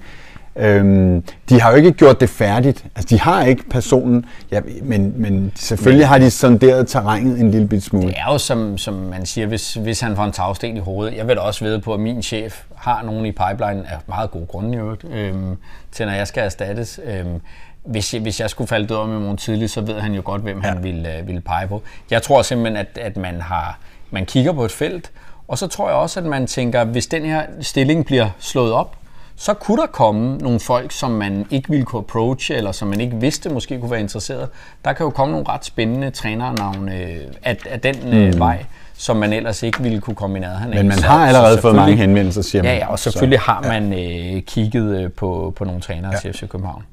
Øhm, 0.55 1.24
de 1.50 1.62
har 1.62 1.72
jo 1.72 1.75
ikke 1.77 1.91
gjort 1.91 2.19
det 2.19 2.29
færdigt. 2.29 2.86
Altså, 2.95 3.15
de 3.15 3.19
har 3.19 3.43
ikke 3.43 3.69
personen, 3.69 4.25
ja, 4.51 4.62
men, 4.81 5.13
men 5.15 5.51
selvfølgelig 5.55 6.07
har 6.07 6.17
de 6.17 6.31
sonderet 6.31 6.88
terrænet 6.88 7.39
en 7.39 7.51
lille 7.51 7.67
bit 7.67 7.83
smule. 7.83 8.07
Det 8.07 8.15
er 8.17 8.31
jo, 8.31 8.38
som, 8.38 8.77
som 8.77 8.93
man 8.93 9.25
siger, 9.25 9.48
hvis, 9.48 9.74
hvis 9.74 10.01
han 10.01 10.15
får 10.15 10.24
en 10.24 10.31
tagsten 10.31 10.77
i 10.77 10.79
hovedet. 10.79 11.17
Jeg 11.17 11.27
vil 11.27 11.36
da 11.36 11.41
også 11.41 11.65
vide 11.65 11.79
på, 11.79 11.93
at 11.93 12.00
min 12.00 12.22
chef 12.24 12.63
har 12.75 13.03
nogen 13.03 13.25
i 13.25 13.31
pipeline 13.31 13.83
af 13.91 13.98
meget 14.07 14.31
gode 14.31 14.45
grunde 14.45 14.74
i 14.74 14.77
øvrigt, 14.77 15.05
øhm, 15.12 15.57
til 15.91 16.05
når 16.05 16.13
jeg 16.13 16.27
skal 16.27 16.43
erstattes. 16.43 17.00
Øhm, 17.05 17.41
hvis 17.86 18.13
jeg, 18.13 18.22
hvis 18.22 18.39
jeg 18.39 18.50
skulle 18.50 18.67
falde 18.67 18.88
død 18.88 18.98
om 18.98 19.17
i 19.17 19.19
morgen 19.19 19.38
tidlig, 19.38 19.69
så 19.69 19.81
ved 19.81 20.00
han 20.00 20.13
jo 20.13 20.22
godt, 20.25 20.41
hvem 20.41 20.62
ja. 20.62 20.67
han 20.67 20.83
ville, 20.83 21.17
øh, 21.17 21.27
ville 21.27 21.41
pege 21.41 21.67
på. 21.67 21.81
Jeg 22.12 22.22
tror 22.22 22.41
simpelthen, 22.41 22.77
at, 22.77 22.98
at 22.98 23.17
man, 23.17 23.41
har, 23.41 23.79
man 24.12 24.25
kigger 24.25 24.53
på 24.53 24.65
et 24.65 24.72
felt, 24.72 25.12
og 25.48 25.57
så 25.57 25.67
tror 25.67 25.88
jeg 25.88 25.95
også, 25.95 26.19
at 26.19 26.25
man 26.25 26.48
tænker, 26.48 26.83
hvis 26.83 27.07
den 27.07 27.25
her 27.25 27.43
stilling 27.62 28.05
bliver 28.05 28.29
slået 28.39 28.74
op, 28.74 28.95
så 29.44 29.54
kunne 29.54 29.82
der 29.82 29.88
komme 29.88 30.38
nogle 30.38 30.60
folk, 30.60 30.92
som 30.92 31.12
man 31.12 31.46
ikke 31.50 31.70
ville 31.70 31.86
kunne 31.86 32.00
approache, 32.00 32.56
eller 32.56 32.72
som 32.72 32.88
man 32.88 33.02
ikke 33.02 33.16
vidste 33.16 33.50
måske 33.50 33.80
kunne 33.80 33.92
være 33.92 34.00
interesseret. 34.00 34.50
Der 34.86 34.94
kan 34.94 35.04
jo 35.04 35.10
komme 35.10 35.32
nogle 35.32 35.48
ret 35.50 35.66
spændende 35.66 36.10
trænernavne 36.10 37.02
øh, 37.02 37.18
af, 37.44 37.58
af 37.70 37.80
den 37.80 37.96
øh, 38.14 38.34
mm. 38.34 38.40
vej 38.40 38.66
som 38.98 39.18
man 39.18 39.34
ellers 39.34 39.64
ikke 39.64 39.84
ville 39.84 40.02
kunne 40.02 40.16
komme 40.16 40.38
i 40.38 40.42
nærheden 40.42 40.74
af. 40.74 40.80
Men 40.80 40.88
man 40.88 41.00
har 41.00 41.28
allerede 41.28 41.62
fået 41.62 41.76
mange 41.76 41.96
henvendelser, 41.96 42.42
siger 42.42 42.64
man. 42.64 42.72
Ja, 42.72 42.78
ja 42.78 42.88
og 42.88 43.00
selvfølgelig 43.00 43.40
så, 43.40 43.46
har 43.46 43.62
man 43.62 43.94
øh, 43.94 44.42
kigget 44.42 45.02
øh, 45.02 45.12
på, 45.12 45.54
på 45.56 45.66
nogle 45.66 45.82
trænere 45.82 46.12
ja. 46.12 46.20
til 46.20 46.34
FC 46.34 46.50
København. 46.50 46.84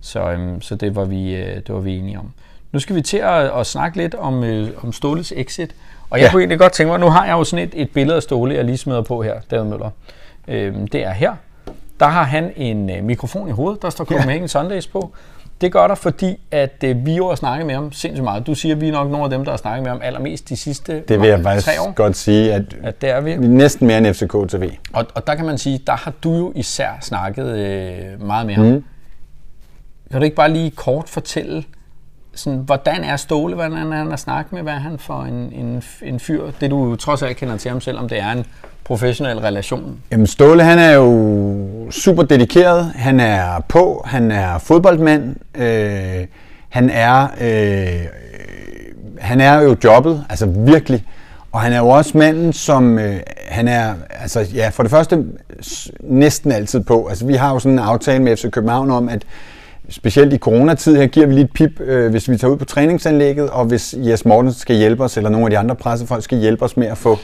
Så, 0.00 0.30
øhm, 0.30 0.60
så 0.60 0.74
det, 0.74 0.96
var 0.96 1.04
vi, 1.04 1.34
øh, 1.34 1.56
det 1.56 1.74
var 1.74 1.80
vi 1.80 1.98
enige 1.98 2.18
om. 2.18 2.30
Nu 2.72 2.78
skal 2.78 2.96
vi 2.96 3.00
til 3.00 3.16
at, 3.16 3.58
at 3.58 3.66
snakke 3.66 3.96
lidt 3.96 4.14
om, 4.14 4.44
øh, 4.44 4.68
om 4.82 4.92
Ståles 4.92 5.32
exit. 5.36 5.74
Og 6.10 6.18
jeg 6.18 6.26
ja. 6.26 6.30
kunne 6.30 6.42
egentlig 6.42 6.58
godt 6.58 6.72
tænke 6.72 6.90
mig, 6.90 7.00
nu 7.00 7.10
har 7.10 7.24
jeg 7.26 7.32
jo 7.32 7.44
sådan 7.44 7.68
et, 7.68 7.72
et 7.76 7.90
billede 7.90 8.16
af 8.16 8.22
Ståle, 8.22 8.54
jeg 8.54 8.64
lige 8.64 8.78
smider 8.78 9.02
på 9.02 9.22
her, 9.22 9.34
David 9.50 9.64
Møller. 9.64 9.90
Øhm, 10.48 10.88
det 10.88 11.04
er 11.04 11.12
her. 11.12 11.34
Der 12.02 12.08
har 12.08 12.22
han 12.24 12.52
en 12.56 12.90
øh, 12.90 13.04
mikrofon 13.04 13.48
i 13.48 13.52
hovedet, 13.52 13.82
der 13.82 13.90
står 13.90 14.04
Copenhagen 14.04 14.42
ja. 14.42 14.46
Sundays 14.46 14.86
på. 14.86 15.12
Det 15.60 15.72
gør 15.72 15.86
der, 15.86 15.94
fordi 15.94 16.40
at 16.50 16.84
øh, 16.84 17.06
vi 17.06 17.14
jo 17.14 17.28
har 17.28 17.34
snakket 17.34 17.66
med 17.66 17.74
ham 17.74 17.92
sindssygt 17.92 18.24
meget. 18.24 18.46
Du 18.46 18.54
siger, 18.54 18.74
at 18.74 18.80
vi 18.80 18.88
er 18.88 18.92
nok 18.92 19.10
nogle 19.10 19.24
af 19.24 19.30
dem, 19.30 19.44
der 19.44 19.52
har 19.52 19.56
snakket 19.56 19.82
med 19.82 19.90
ham 19.90 20.00
allermest 20.02 20.48
de 20.48 20.56
sidste 20.56 21.02
Det 21.08 21.20
vil 21.20 21.28
jeg 21.28 21.42
faktisk 21.42 21.68
år. 21.80 21.92
godt 21.94 22.16
sige, 22.16 22.52
at, 22.54 22.62
at 22.82 23.00
det 23.00 23.10
er 23.10 23.20
vi. 23.20 23.36
næsten 23.36 23.86
mere 23.86 23.98
end 23.98 24.14
FCK 24.14 24.32
TV. 24.48 24.70
Og, 24.92 25.06
og 25.14 25.26
der 25.26 25.34
kan 25.34 25.46
man 25.46 25.58
sige, 25.58 25.80
der 25.86 25.92
har 25.96 26.12
du 26.24 26.36
jo 26.36 26.52
især 26.54 26.90
snakket 27.00 27.46
øh, 27.46 28.26
meget 28.26 28.46
med 28.46 28.54
ham. 28.54 28.66
Mm. 28.66 28.84
Kan 30.10 30.20
du 30.20 30.24
ikke 30.24 30.36
bare 30.36 30.50
lige 30.52 30.70
kort 30.70 31.08
fortælle, 31.08 31.64
sådan, 32.34 32.58
hvordan 32.58 33.04
er 33.04 33.16
Ståle, 33.16 33.54
hvordan 33.54 33.92
er 33.92 33.96
han 33.96 34.12
at 34.12 34.20
snakke 34.20 34.54
med, 34.54 34.62
hvad 34.62 34.72
er 34.72 34.78
han 34.78 34.98
for 34.98 35.22
en, 35.22 35.52
en, 35.52 35.82
en 36.02 36.20
fyr? 36.20 36.50
Det 36.60 36.70
du 36.70 36.88
jo 36.88 36.96
trods 36.96 37.22
alt 37.22 37.36
kender 37.36 37.56
til 37.56 37.70
ham, 37.70 37.80
selvom 37.80 38.08
det 38.08 38.18
er 38.18 38.30
en 38.32 38.46
professionel 38.84 39.38
relation. 39.38 39.98
Jamen 40.10 40.26
Ståle, 40.26 40.62
han 40.62 40.78
er 40.78 40.92
jo 40.92 41.90
super 41.90 42.22
dedikeret, 42.22 42.92
han 42.94 43.20
er 43.20 43.60
på, 43.68 44.02
han 44.06 44.30
er 44.30 44.58
fodboldmand, 44.58 45.36
øh, 45.54 46.26
han 46.68 46.90
er 46.90 47.28
øh, 47.40 48.06
han 49.22 49.40
er 49.40 49.60
jo 49.60 49.76
jobbet, 49.84 50.24
altså 50.30 50.46
virkelig, 50.46 51.04
og 51.52 51.60
han 51.60 51.72
er 51.72 51.78
jo 51.78 51.88
også 51.88 52.18
manden, 52.18 52.52
som 52.52 52.98
øh, 52.98 53.20
han 53.48 53.68
er, 53.68 53.94
altså 54.10 54.40
ja, 54.54 54.68
for 54.68 54.82
det 54.82 54.90
første 54.90 55.24
næsten 56.00 56.52
altid 56.52 56.80
på. 56.80 57.06
Altså 57.06 57.26
vi 57.26 57.34
har 57.34 57.52
jo 57.52 57.58
sådan 57.58 57.72
en 57.72 57.78
aftale 57.78 58.22
med 58.22 58.36
FC 58.36 58.50
København 58.50 58.90
om, 58.90 59.08
at 59.08 59.22
specielt 59.88 60.32
i 60.32 60.38
coronatid 60.38 60.96
her 60.96 61.06
giver 61.06 61.26
vi 61.26 61.32
lige 61.32 61.44
et 61.44 61.52
pip, 61.52 61.80
øh, 61.80 62.10
hvis 62.10 62.30
vi 62.30 62.36
tager 62.36 62.52
ud 62.52 62.58
på 62.58 62.64
træningsanlægget, 62.64 63.50
og 63.50 63.64
hvis 63.64 63.94
Jes 63.98 64.24
Morten 64.24 64.52
skal 64.52 64.76
hjælpe 64.76 65.04
os, 65.04 65.16
eller 65.16 65.30
nogle 65.30 65.46
af 65.46 65.50
de 65.50 65.58
andre 65.58 65.74
pressefolk 65.74 66.24
skal 66.24 66.38
hjælpe 66.38 66.64
os 66.64 66.76
med 66.76 66.86
at 66.86 66.98
få, 66.98 67.18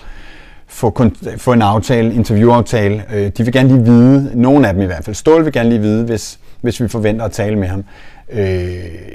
få, 0.66 1.10
få 1.36 1.52
en 1.52 1.62
aftale, 1.62 2.14
interviewaftale. 2.14 3.02
Øh, 3.14 3.30
de 3.36 3.44
vil 3.44 3.52
gerne 3.52 3.68
lige 3.68 3.84
vide, 3.84 4.30
nogle 4.34 4.68
af 4.68 4.74
dem 4.74 4.82
i 4.82 4.86
hvert 4.86 5.04
fald, 5.04 5.16
Ståle 5.16 5.44
vil 5.44 5.52
gerne 5.52 5.68
lige 5.68 5.80
vide, 5.80 6.04
hvis, 6.04 6.38
hvis 6.60 6.80
vi 6.80 6.88
forventer 6.88 7.24
at 7.24 7.32
tale 7.32 7.56
med 7.56 7.68
ham. 7.68 7.84
Øh, 8.32 8.68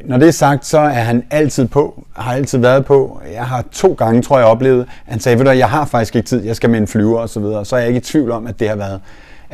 når 0.05 0.17
det 0.17 0.27
er 0.27 0.31
sagt, 0.31 0.65
så 0.65 0.79
er 0.79 0.89
han 0.89 1.23
altid 1.31 1.67
på, 1.67 2.03
har 2.15 2.33
altid 2.33 2.59
været 2.59 2.85
på. 2.85 3.21
Jeg 3.33 3.43
har 3.43 3.65
to 3.71 3.93
gange, 3.93 4.21
tror 4.21 4.37
jeg, 4.37 4.47
oplevet, 4.47 4.85
han 5.05 5.19
sagde, 5.19 5.37
ved 5.39 5.45
du, 5.45 5.51
jeg 5.51 5.69
har 5.69 5.85
faktisk 5.85 6.15
ikke 6.15 6.27
tid, 6.27 6.43
jeg 6.43 6.55
skal 6.55 6.69
med 6.69 6.79
en 6.79 6.87
flyver 6.87 7.19
og 7.19 7.29
så 7.29 7.39
videre. 7.39 7.65
Så 7.65 7.75
er 7.75 7.79
jeg 7.79 7.87
ikke 7.87 7.97
i 7.97 8.01
tvivl 8.01 8.31
om, 8.31 8.47
at 8.47 8.59
det 8.59 8.69
har 8.69 8.75
været 8.75 8.99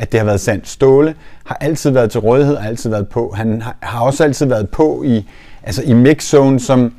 at 0.00 0.12
det 0.12 0.20
har 0.20 0.24
været 0.24 0.40
sandt. 0.40 0.68
Ståle 0.68 1.14
har 1.44 1.56
altid 1.60 1.90
været 1.90 2.10
til 2.10 2.20
rådighed, 2.20 2.56
har 2.56 2.68
altid 2.68 2.90
været 2.90 3.08
på. 3.08 3.32
Han 3.36 3.62
har, 3.80 4.00
også 4.00 4.24
altid 4.24 4.46
været 4.46 4.68
på 4.68 5.02
i, 5.06 5.28
altså 5.62 5.82
i 5.82 5.92
mixzone, 5.92 6.60
som, 6.60 6.92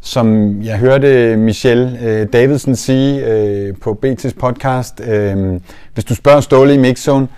som 0.00 0.56
jeg 0.62 0.78
hørte 0.78 1.36
Michelle 1.36 1.98
øh, 2.02 2.26
Davidsen 2.32 2.76
sige 2.76 3.26
øh, 3.26 3.74
på 3.82 3.98
BT's 4.06 4.38
podcast. 4.40 5.00
Øh, 5.04 5.60
hvis 5.94 6.04
du 6.04 6.14
spørger 6.14 6.40
Ståle 6.40 6.74
i 6.74 6.78
mixzone, 6.78 7.28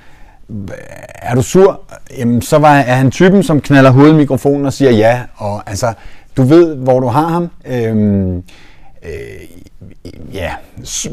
er 1.15 1.35
du 1.35 1.43
sur? 1.43 1.81
Jamen, 2.19 2.43
så 2.43 2.59
var, 2.59 2.75
er 2.75 2.95
han 2.95 3.11
typen, 3.11 3.43
som 3.43 3.61
knaller 3.61 3.91
hovedet 3.91 4.13
i 4.13 4.17
mikrofonen 4.17 4.67
og 4.67 4.73
siger 4.73 4.91
ja. 4.91 5.21
Og 5.37 5.71
altså, 5.71 5.93
du 6.37 6.43
ved, 6.43 6.77
hvor 6.77 7.01
du 7.01 7.07
har 7.07 7.29
ham. 7.29 7.51
Øh, 7.67 8.43
øh, 9.05 10.13
ja, 10.33 10.51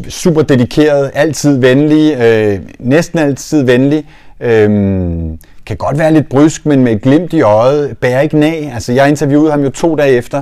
super 0.09 0.41
dedikeret, 0.41 1.11
altid 1.13 1.57
venlig, 1.57 2.21
øh, 2.21 2.59
næsten 2.79 3.19
altid 3.19 3.63
venlig. 3.63 4.05
Øh, 4.39 4.69
kan 5.65 5.77
godt 5.77 5.97
være 5.97 6.13
lidt 6.13 6.29
brysk, 6.29 6.65
men 6.65 6.83
med 6.83 6.91
et 6.91 7.01
glimt 7.01 7.33
i 7.33 7.41
øjet, 7.41 7.97
bærer 7.97 8.21
ikke 8.21 8.39
nag. 8.39 8.71
Altså, 8.73 8.93
jeg 8.93 9.09
interviewede 9.09 9.51
ham 9.51 9.63
jo 9.63 9.69
to 9.69 9.95
dage 9.95 10.11
efter 10.11 10.41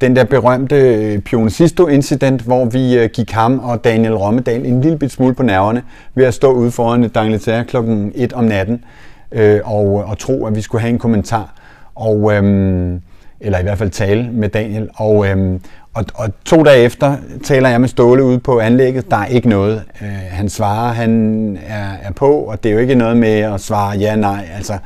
den 0.00 0.16
der 0.16 0.24
berømte 0.24 0.76
øh, 0.76 1.18
Pionicisto-incident, 1.18 2.42
hvor 2.42 2.64
vi 2.64 2.98
øh, 2.98 3.10
gik 3.10 3.30
ham 3.30 3.58
og 3.58 3.84
Daniel 3.84 4.16
Rommedal 4.16 4.66
en 4.66 4.80
lille 4.80 4.98
bit 4.98 5.12
smule 5.12 5.34
på 5.34 5.42
nerverne 5.42 5.82
ved 6.14 6.24
at 6.24 6.34
stå 6.34 6.52
ude 6.52 6.70
foran 6.70 7.08
Dangletær 7.08 7.62
klokken 7.62 8.12
1 8.14 8.32
om 8.32 8.44
natten 8.44 8.84
øh, 9.32 9.60
og, 9.64 9.86
og 9.86 10.18
tro, 10.18 10.46
at 10.46 10.56
vi 10.56 10.60
skulle 10.60 10.80
have 10.80 10.90
en 10.90 10.98
kommentar. 10.98 11.54
Og, 11.94 12.32
øhm, 12.34 13.00
eller 13.40 13.58
i 13.58 13.62
hvert 13.62 13.78
fald 13.78 13.90
tale 13.90 14.30
med 14.32 14.48
Daniel. 14.48 14.88
Og, 14.94 15.26
øhm, 15.28 15.60
og, 15.98 16.04
og 16.14 16.30
to 16.44 16.62
dage 16.62 16.84
efter 16.84 17.16
taler 17.44 17.68
jeg 17.68 17.80
med 17.80 17.88
Ståle 17.88 18.24
ude 18.24 18.38
på 18.38 18.60
anlægget. 18.60 19.10
Der 19.10 19.16
er 19.16 19.26
ikke 19.26 19.48
noget. 19.48 19.82
Øh, 20.02 20.08
han 20.30 20.48
svarer, 20.48 20.92
han 20.92 21.58
er, 21.66 21.92
er 22.02 22.12
på, 22.12 22.32
og 22.32 22.62
det 22.62 22.68
er 22.68 22.72
jo 22.72 22.78
ikke 22.78 22.94
noget 22.94 23.16
med 23.16 23.38
at 23.38 23.60
svare 23.60 23.96
ja, 23.98 24.16
nej. 24.16 24.48
Altså, 24.56 24.78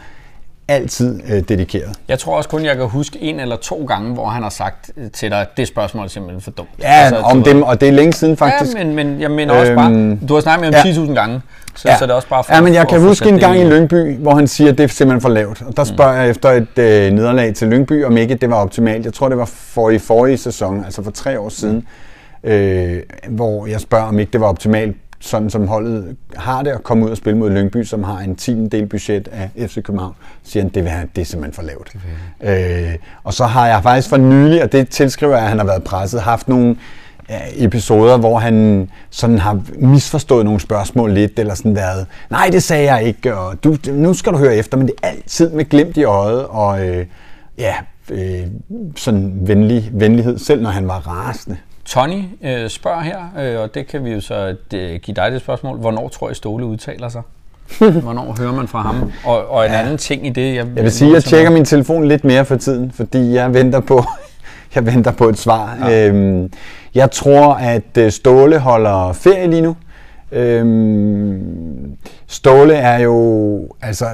altid 0.72 1.20
øh, 1.30 1.42
dedikeret. 1.48 1.96
Jeg 2.08 2.18
tror 2.18 2.36
også 2.36 2.48
kun, 2.48 2.64
jeg 2.64 2.76
kan 2.76 2.88
huske 2.88 3.18
en 3.20 3.40
eller 3.40 3.56
to 3.56 3.84
gange, 3.88 4.14
hvor 4.14 4.26
han 4.26 4.42
har 4.42 4.50
sagt 4.50 4.90
til 5.12 5.30
dig, 5.30 5.46
det 5.56 5.68
spørgsmål 5.68 6.04
er 6.04 6.08
simpelthen 6.08 6.40
for 6.40 6.50
dumt. 6.50 6.68
Ja, 6.80 6.86
altså, 6.88 7.20
om 7.20 7.42
dem, 7.42 7.62
og 7.62 7.80
det 7.80 7.88
er 7.88 7.92
længe 7.92 8.12
siden 8.12 8.36
faktisk. 8.36 8.78
Ja, 8.78 8.84
men, 8.84 8.94
men 8.94 9.20
jeg 9.20 9.30
mener 9.30 9.54
også 9.54 9.74
bare, 9.74 9.92
øhm, 9.92 10.26
du 10.28 10.34
har 10.34 10.40
snakket 10.40 10.70
med 10.70 10.78
ham 10.78 10.88
ja. 10.88 10.92
10.000 10.92 11.14
gange, 11.14 11.40
så, 11.74 11.88
ja. 11.88 11.98
så 11.98 12.04
det 12.06 12.10
er 12.10 12.14
også 12.14 12.28
bare 12.28 12.44
for 12.44 12.54
Ja, 12.54 12.60
men 12.60 12.74
jeg 12.74 12.88
kan 12.88 13.00
huske 13.00 13.28
en 13.28 13.38
gang 13.38 13.60
i 13.60 13.64
Lyngby, 13.64 14.16
hvor 14.16 14.34
han 14.34 14.46
siger, 14.46 14.70
at 14.70 14.78
det 14.78 14.84
er 14.84 14.88
simpelthen 14.88 15.20
for 15.20 15.28
lavt. 15.28 15.62
Og 15.62 15.76
der 15.76 15.82
mm. 15.82 15.88
spørger 15.94 16.12
mm. 16.12 16.18
jeg 16.18 16.30
efter 16.30 16.50
et 16.50 16.78
øh, 16.78 17.12
nederlag 17.12 17.54
til 17.54 17.68
Lyngby, 17.68 18.04
om 18.04 18.16
ikke 18.16 18.34
det 18.34 18.50
var 18.50 18.56
optimalt. 18.56 19.04
Jeg 19.04 19.14
tror, 19.14 19.28
det 19.28 19.38
var 19.38 19.50
for 19.54 19.90
i 19.90 19.98
forrige 19.98 20.38
sæson, 20.38 20.84
altså 20.84 21.02
for 21.02 21.10
tre 21.10 21.40
år 21.40 21.48
siden, 21.48 21.86
mm. 22.42 22.50
øh, 22.50 23.02
hvor 23.28 23.66
jeg 23.66 23.80
spørger, 23.80 24.04
om 24.04 24.18
ikke 24.18 24.32
det 24.32 24.40
var 24.40 24.46
optimalt 24.46 24.96
sådan 25.22 25.50
som 25.50 25.68
holdet 25.68 26.16
har 26.36 26.62
det, 26.62 26.70
at 26.70 26.82
komme 26.82 27.04
ud 27.04 27.10
og 27.10 27.16
spille 27.16 27.38
mod 27.38 27.50
Lyngby, 27.50 27.84
som 27.84 28.04
har 28.04 28.18
en 28.18 28.36
tiende 28.36 28.70
del 28.70 28.86
budget 28.86 29.28
af 29.28 29.50
FC 29.68 29.82
København, 29.82 30.14
siger 30.44 30.62
han, 30.62 30.70
det, 30.70 30.84
vil, 30.84 30.92
det 31.16 31.22
er 31.22 31.26
simpelthen 31.26 31.54
for 31.54 31.62
lavt. 31.62 31.96
Okay. 32.40 32.92
Øh, 32.92 32.94
og 33.24 33.34
så 33.34 33.44
har 33.44 33.66
jeg 33.66 33.82
faktisk 33.82 34.08
for 34.08 34.16
nylig, 34.16 34.62
og 34.62 34.72
det 34.72 34.88
tilskriver 34.88 35.34
jeg, 35.34 35.42
at 35.42 35.48
han 35.48 35.58
har 35.58 35.66
været 35.66 35.84
presset, 35.84 36.20
haft 36.20 36.48
nogle 36.48 36.76
episoder, 37.56 38.18
hvor 38.18 38.38
han 38.38 38.88
sådan 39.10 39.38
har 39.38 39.60
misforstået 39.78 40.44
nogle 40.44 40.60
spørgsmål 40.60 41.12
lidt, 41.12 41.38
eller 41.38 41.54
sådan 41.54 41.76
været, 41.76 42.06
nej, 42.30 42.48
det 42.52 42.62
sagde 42.62 42.94
jeg 42.94 43.04
ikke, 43.04 43.36
og 43.36 43.64
du, 43.64 43.76
nu 43.92 44.14
skal 44.14 44.32
du 44.32 44.38
høre 44.38 44.56
efter, 44.56 44.76
men 44.76 44.86
det 44.86 44.94
er 45.02 45.08
altid 45.08 45.50
med 45.50 45.64
glimt 45.64 45.96
i 45.96 46.04
øjet, 46.04 46.44
og 46.44 46.86
øh, 46.88 47.06
ja, 47.58 47.74
øh, 48.10 48.46
sådan 48.96 49.32
venlig, 49.40 49.90
venlighed, 49.92 50.38
selv 50.38 50.62
når 50.62 50.70
han 50.70 50.88
var 50.88 50.98
rasende. 50.98 51.56
Tony 51.92 52.24
øh, 52.42 52.68
spørger 52.70 53.00
her, 53.00 53.18
øh, 53.40 53.60
og 53.60 53.74
det 53.74 53.86
kan 53.86 54.04
vi 54.04 54.10
jo 54.10 54.20
så 54.20 54.54
øh, 54.74 55.00
give 55.02 55.14
dig 55.14 55.32
det 55.32 55.40
spørgsmål. 55.40 55.78
Hvornår 55.78 56.08
tror 56.08 56.30
I 56.30 56.34
Ståle 56.34 56.66
udtaler 56.66 57.08
sig? 57.08 57.22
Hvornår 58.02 58.36
hører 58.38 58.52
man 58.52 58.68
fra 58.68 58.82
ham? 58.82 59.12
Og, 59.24 59.50
og 59.50 59.66
en 59.66 59.72
ja. 59.72 59.80
anden 59.80 59.98
ting 59.98 60.26
i 60.26 60.30
det... 60.30 60.54
Jeg, 60.54 60.66
jeg 60.76 60.84
vil 60.84 60.92
sige, 60.92 61.08
at 61.08 61.14
jeg 61.14 61.24
tjekker 61.24 61.50
min 61.50 61.64
telefon 61.64 62.08
lidt 62.08 62.24
mere 62.24 62.44
for 62.44 62.56
tiden, 62.56 62.92
fordi 62.92 63.34
jeg 63.34 63.54
venter 63.54 63.80
på, 63.80 64.04
jeg 64.74 64.86
venter 64.86 65.12
på 65.12 65.28
et 65.28 65.38
svar. 65.38 65.78
Ja. 65.90 66.08
Øhm, 66.08 66.52
jeg 66.94 67.10
tror, 67.10 67.54
at 67.54 67.98
øh, 67.98 68.10
Ståle 68.10 68.58
holder 68.58 69.12
ferie 69.12 69.50
lige 69.50 69.62
nu. 69.62 69.76
Øhm, 70.32 71.96
Ståle 72.26 72.74
er 72.74 72.98
jo, 72.98 73.68
altså, 73.82 74.06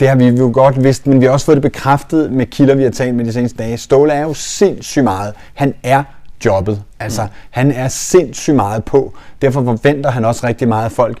det 0.00 0.08
har 0.08 0.16
vi 0.16 0.28
jo 0.28 0.50
godt 0.54 0.84
vidst, 0.84 1.06
men 1.06 1.20
vi 1.20 1.26
har 1.26 1.32
også 1.32 1.46
fået 1.46 1.56
det 1.56 1.62
bekræftet 1.62 2.32
med 2.32 2.46
kilder, 2.46 2.74
vi 2.74 2.82
har 2.82 2.90
talt 2.90 3.14
med 3.14 3.24
de 3.24 3.32
seneste 3.32 3.58
dage. 3.58 3.76
Ståle 3.76 4.12
er 4.12 4.22
jo 4.22 4.34
sindssygt 4.34 5.04
meget. 5.04 5.34
Han 5.54 5.74
er 5.82 6.02
jobbet. 6.44 6.82
Altså, 7.00 7.22
mm. 7.22 7.28
han 7.50 7.70
er 7.70 7.88
sindssygt 7.88 8.56
meget 8.56 8.84
på. 8.84 9.14
Derfor 9.42 9.64
forventer 9.64 10.10
han 10.10 10.24
også 10.24 10.46
rigtig 10.46 10.68
meget 10.68 10.84
af 10.84 10.92
folk. 10.92 11.18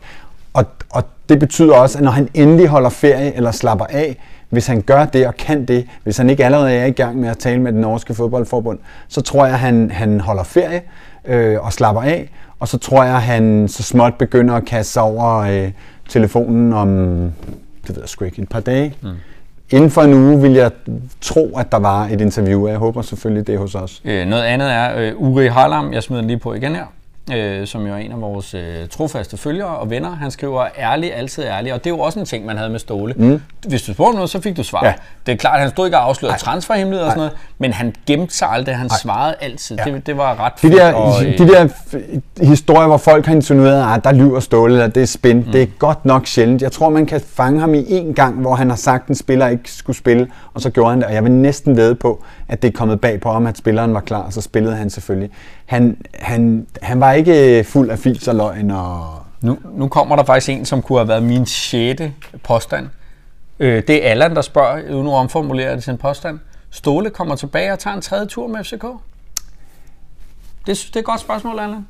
Og, 0.52 0.64
og 0.90 1.04
det 1.28 1.38
betyder 1.38 1.74
også, 1.74 1.98
at 1.98 2.04
når 2.04 2.10
han 2.10 2.28
endelig 2.34 2.68
holder 2.68 2.90
ferie 2.90 3.36
eller 3.36 3.50
slapper 3.50 3.84
af, 3.84 4.16
hvis 4.48 4.66
han 4.66 4.82
gør 4.82 5.04
det 5.04 5.26
og 5.26 5.36
kan 5.36 5.64
det, 5.64 5.86
hvis 6.04 6.16
han 6.16 6.30
ikke 6.30 6.44
allerede 6.44 6.72
er 6.72 6.86
i 6.86 6.90
gang 6.90 7.20
med 7.20 7.28
at 7.28 7.38
tale 7.38 7.60
med 7.60 7.72
den 7.72 7.80
norske 7.80 8.14
fodboldforbund, 8.14 8.78
så 9.08 9.20
tror 9.20 9.44
jeg, 9.44 9.54
at 9.54 9.60
han, 9.60 9.90
han 9.90 10.20
holder 10.20 10.42
ferie 10.42 10.82
øh, 11.24 11.64
og 11.64 11.72
slapper 11.72 12.02
af, 12.02 12.30
og 12.60 12.68
så 12.68 12.78
tror 12.78 13.04
jeg, 13.04 13.14
at 13.14 13.22
han 13.22 13.68
så 13.68 13.82
småt 13.82 14.14
begynder 14.14 14.54
at 14.54 14.64
kaste 14.64 14.92
sig 14.92 15.02
over 15.02 15.36
øh, 15.36 15.70
telefonen 16.08 16.72
om, 16.72 17.32
det 17.90 17.96
ved 17.96 18.02
jeg 18.02 18.08
sgu 18.08 18.24
ikke, 18.24 18.42
et 18.42 18.48
par 18.48 18.60
dage. 18.60 18.94
Mm. 19.02 19.08
Inden 19.70 19.90
for 19.90 20.02
en 20.02 20.14
uge 20.14 20.42
vil 20.42 20.52
jeg 20.52 20.70
tro, 21.20 21.58
at 21.58 21.72
der 21.72 21.78
var 21.78 22.04
et 22.04 22.20
interview, 22.20 22.64
og 22.64 22.70
jeg 22.70 22.78
håber 22.78 23.02
selvfølgelig 23.02 23.46
det 23.46 23.58
hos 23.58 23.74
os. 23.74 24.02
Øh, 24.04 24.26
noget 24.26 24.42
andet 24.42 24.70
er 24.72 24.98
øh, 24.98 25.12
Uri 25.16 25.46
Harlam, 25.46 25.92
jeg 25.92 26.02
smider 26.02 26.22
den 26.22 26.28
lige 26.28 26.38
på 26.38 26.54
igen 26.54 26.74
her 26.74 26.84
øh, 27.32 27.66
som 27.66 27.86
jo 27.86 27.92
er 27.92 27.96
en 27.96 28.12
af 28.12 28.20
vores 28.20 28.54
øh, 28.54 28.88
trofaste 28.90 29.36
følgere 29.36 29.68
og 29.68 29.90
venner. 29.90 30.16
Han 30.16 30.30
skriver 30.30 30.66
ærlig, 30.78 31.14
altid 31.14 31.44
ærlig, 31.44 31.72
og 31.74 31.84
det 31.84 31.90
er 31.90 31.94
jo 31.94 32.00
også 32.00 32.20
en 32.20 32.26
ting, 32.26 32.46
man 32.46 32.56
havde 32.56 32.70
med 32.70 32.78
Ståle. 32.78 33.14
Mm. 33.16 33.40
Hvis 33.68 33.82
du 33.82 33.92
spurgte 33.92 34.14
noget, 34.14 34.30
så 34.30 34.40
fik 34.40 34.56
du 34.56 34.62
svar. 34.62 34.84
Ja. 34.84 34.94
Det 35.26 35.32
er 35.32 35.36
klart, 35.36 35.54
at 35.54 35.60
han 35.60 35.70
stod 35.70 35.86
ikke 35.86 35.98
og 35.98 36.04
afslørede 36.04 36.38
transferhemmeligheder 36.38 37.06
og 37.06 37.12
sådan 37.12 37.20
noget, 37.20 37.36
men 37.58 37.72
han 37.72 37.94
gemte 38.06 38.36
sig 38.36 38.48
aldrig, 38.48 38.76
han 38.76 38.86
Ej. 38.86 38.96
svarede 39.02 39.34
altid. 39.40 39.78
Ja. 39.86 39.92
Det, 39.92 40.06
det 40.06 40.16
var 40.16 40.40
ret 40.40 40.52
de 40.62 40.70
der, 40.70 40.92
og, 40.92 41.24
øh, 41.24 41.38
de 41.38 41.48
der 41.48 41.68
historier, 42.44 42.86
hvor 42.86 42.96
folk 42.96 43.26
har 43.26 43.34
insinueret, 43.34 43.96
at 43.96 44.04
der 44.04 44.12
lyver 44.12 44.40
Ståle, 44.40 44.72
eller 44.72 44.86
det 44.86 45.02
er 45.02 45.06
spin, 45.06 45.36
mm. 45.36 45.52
det 45.52 45.62
er 45.62 45.66
godt 45.78 46.04
nok 46.04 46.26
sjældent. 46.26 46.62
Jeg 46.62 46.72
tror, 46.72 46.88
man 46.88 47.06
kan 47.06 47.20
fange 47.20 47.60
ham 47.60 47.74
i 47.74 47.84
en 47.88 48.14
gang, 48.14 48.40
hvor 48.40 48.54
han 48.54 48.70
har 48.70 48.76
sagt, 48.76 49.02
at 49.02 49.08
en 49.08 49.14
spiller 49.14 49.48
ikke 49.48 49.72
skulle 49.72 49.96
spille, 49.96 50.28
og 50.54 50.60
så 50.60 50.70
gjorde 50.70 50.90
han 50.90 50.98
det, 50.98 51.06
og 51.06 51.14
jeg 51.14 51.24
vil 51.24 51.32
næsten 51.32 51.76
ved 51.76 51.94
på, 51.94 52.24
at 52.48 52.62
det 52.62 52.68
er 52.68 52.72
kommet 52.72 53.00
bag 53.00 53.20
på 53.20 53.32
ham, 53.32 53.46
at 53.46 53.58
spilleren 53.58 53.94
var 53.94 54.00
klar, 54.00 54.22
og 54.22 54.32
så 54.32 54.40
spillede 54.40 54.76
han 54.76 54.90
selvfølgelig. 54.90 55.30
Han, 55.70 55.96
han, 56.14 56.66
han 56.82 57.00
var 57.00 57.12
ikke 57.12 57.64
fuld 57.64 57.90
af 57.90 57.98
fils 57.98 58.28
og 58.28 58.34
løgn. 58.34 58.70
Og... 58.70 59.04
Nu, 59.40 59.58
nu 59.72 59.88
kommer 59.88 60.16
der 60.16 60.24
faktisk 60.24 60.48
en, 60.48 60.64
som 60.64 60.82
kunne 60.82 60.98
have 60.98 61.08
været 61.08 61.22
min 61.22 61.46
sjette 61.46 62.12
påstand. 62.44 62.88
Øh, 63.60 63.82
det 63.86 64.06
er 64.06 64.10
Allan, 64.10 64.34
der 64.34 64.42
spørger, 64.42 64.94
uden 64.94 65.06
at 65.06 65.12
omformulere 65.12 65.74
det 65.74 65.84
sin 65.84 65.98
påstand. 65.98 66.38
Ståle 66.70 67.10
kommer 67.10 67.36
tilbage 67.36 67.72
og 67.72 67.78
tager 67.78 67.96
en 67.96 68.02
tredje 68.02 68.26
tur 68.26 68.46
med 68.46 68.64
FCK? 68.64 68.84
Det, 70.66 70.66
det 70.66 70.96
er 70.96 71.00
et 71.00 71.04
godt 71.04 71.20
spørgsmål, 71.20 71.58
Allan. 71.58 71.86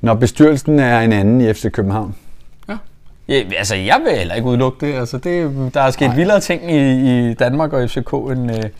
Når 0.00 0.14
bestyrelsen 0.14 0.78
er 0.78 1.00
en 1.00 1.12
anden 1.12 1.40
i 1.40 1.52
FC 1.52 1.70
København. 1.70 2.14
Ja. 2.68 2.76
ja 3.28 3.42
altså, 3.56 3.74
jeg 3.74 4.00
vil 4.04 4.16
heller 4.16 4.34
ikke 4.34 4.48
udelukke 4.48 4.86
det. 4.86 4.94
Altså, 4.94 5.18
det 5.18 5.70
der 5.74 5.80
er 5.80 5.90
sket 5.90 6.08
Nej. 6.08 6.16
vildere 6.16 6.40
ting 6.40 6.72
i, 6.72 7.30
i 7.30 7.34
Danmark 7.34 7.72
og 7.72 7.90
FCK 7.90 8.12
end, 8.12 8.56
øh, 8.56 8.70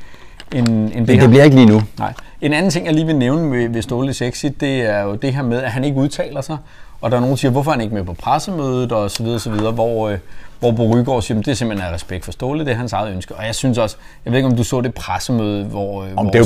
end, 0.55 0.69
end 0.69 1.07
det 1.07 1.21
det 1.21 1.29
bliver 1.29 1.45
ikke 1.45 1.57
lige 1.57 1.69
nu. 1.69 1.83
Nej. 1.99 2.13
En 2.41 2.53
anden 2.53 2.71
ting, 2.71 2.87
jeg 2.87 2.95
lige 2.95 3.07
vil 3.07 3.17
nævne 3.17 3.51
ved, 3.51 3.69
ved 3.69 3.83
Ståle 3.83 4.15
Sexy, 4.15 4.47
det 4.61 4.81
er 4.81 5.03
jo 5.03 5.15
det 5.15 5.35
her 5.35 5.43
med, 5.43 5.63
at 5.63 5.71
han 5.71 5.85
ikke 5.85 5.97
udtaler 5.97 6.41
sig. 6.41 6.57
Og 7.01 7.11
der 7.11 7.17
er 7.17 7.21
nogen, 7.21 7.31
der 7.31 7.37
siger, 7.37 7.51
hvorfor 7.53 7.71
er 7.71 7.75
han 7.75 7.81
ikke 7.81 7.95
med 7.95 8.05
på 8.05 8.13
pressemødet, 8.13 8.93
og 8.93 9.11
så 9.11 9.23
videre, 9.23 9.39
så 9.41 9.51
videre, 9.51 9.73
hvor, 9.73 10.09
øh, 10.09 10.19
hvor 10.61 10.71
Bo 10.71 10.95
Rygaard 10.95 11.23
siger, 11.23 11.39
at 11.39 11.47
det 11.47 11.51
er 11.51 11.57
simpelthen 11.57 11.91
af 11.91 11.95
respekt 11.95 12.25
for 12.25 12.33
Ståle, 12.33 12.65
det 12.65 12.73
er 12.73 12.77
hans 12.77 12.93
eget 12.93 13.13
ønske. 13.13 13.35
Og 13.35 13.47
jeg 13.47 13.55
synes 13.55 13.79
også, 13.79 13.97
jeg 14.25 14.33
ved 14.33 14.39
ikke, 14.39 14.49
om 14.49 14.57
du 14.57 14.65
så 14.65 14.81
det 14.81 14.95
pressemøde, 14.95 15.65
hvor, 15.65 16.03
om 16.03 16.09
hvor 16.13 16.23
det 16.25 16.35
er 16.35 16.39
jo 16.39 16.45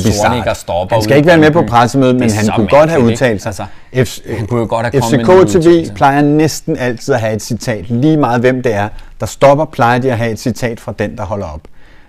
stopper 0.55 0.97
Han 0.97 1.03
skal 1.03 1.17
ikke 1.17 1.27
være 1.27 1.39
med 1.39 1.51
på 1.51 1.63
pressemødet, 1.63 2.17
men 2.17 2.31
han 2.31 2.49
kunne 2.55 2.69
godt 2.69 2.91
have 2.91 3.03
udtalt 3.03 3.43
sig. 3.43 3.49
Altså, 3.95 4.21
F- 4.21 4.37
han 4.37 4.47
kunne 4.47 4.61
jo 4.61 4.67
godt 4.69 4.87
have 4.87 5.03
FCK 5.03 5.61
TV 5.63 5.95
plejer 5.95 6.23
næsten 6.23 6.77
altid 6.77 7.15
at 7.15 7.21
have 7.21 7.35
et 7.35 7.43
citat, 7.43 7.91
lige 7.91 8.17
meget 8.17 8.41
hvem 8.41 8.63
det 8.63 8.75
er, 8.75 8.89
der 9.21 9.27
stopper, 9.27 9.65
plejer 9.65 9.99
de 9.99 10.13
at 10.13 10.19
have 10.19 10.31
et 10.31 10.39
citat 10.39 10.81
fra 10.81 10.95
den, 10.99 11.17
der 11.17 11.25
holder 11.25 11.47
op 11.47 11.61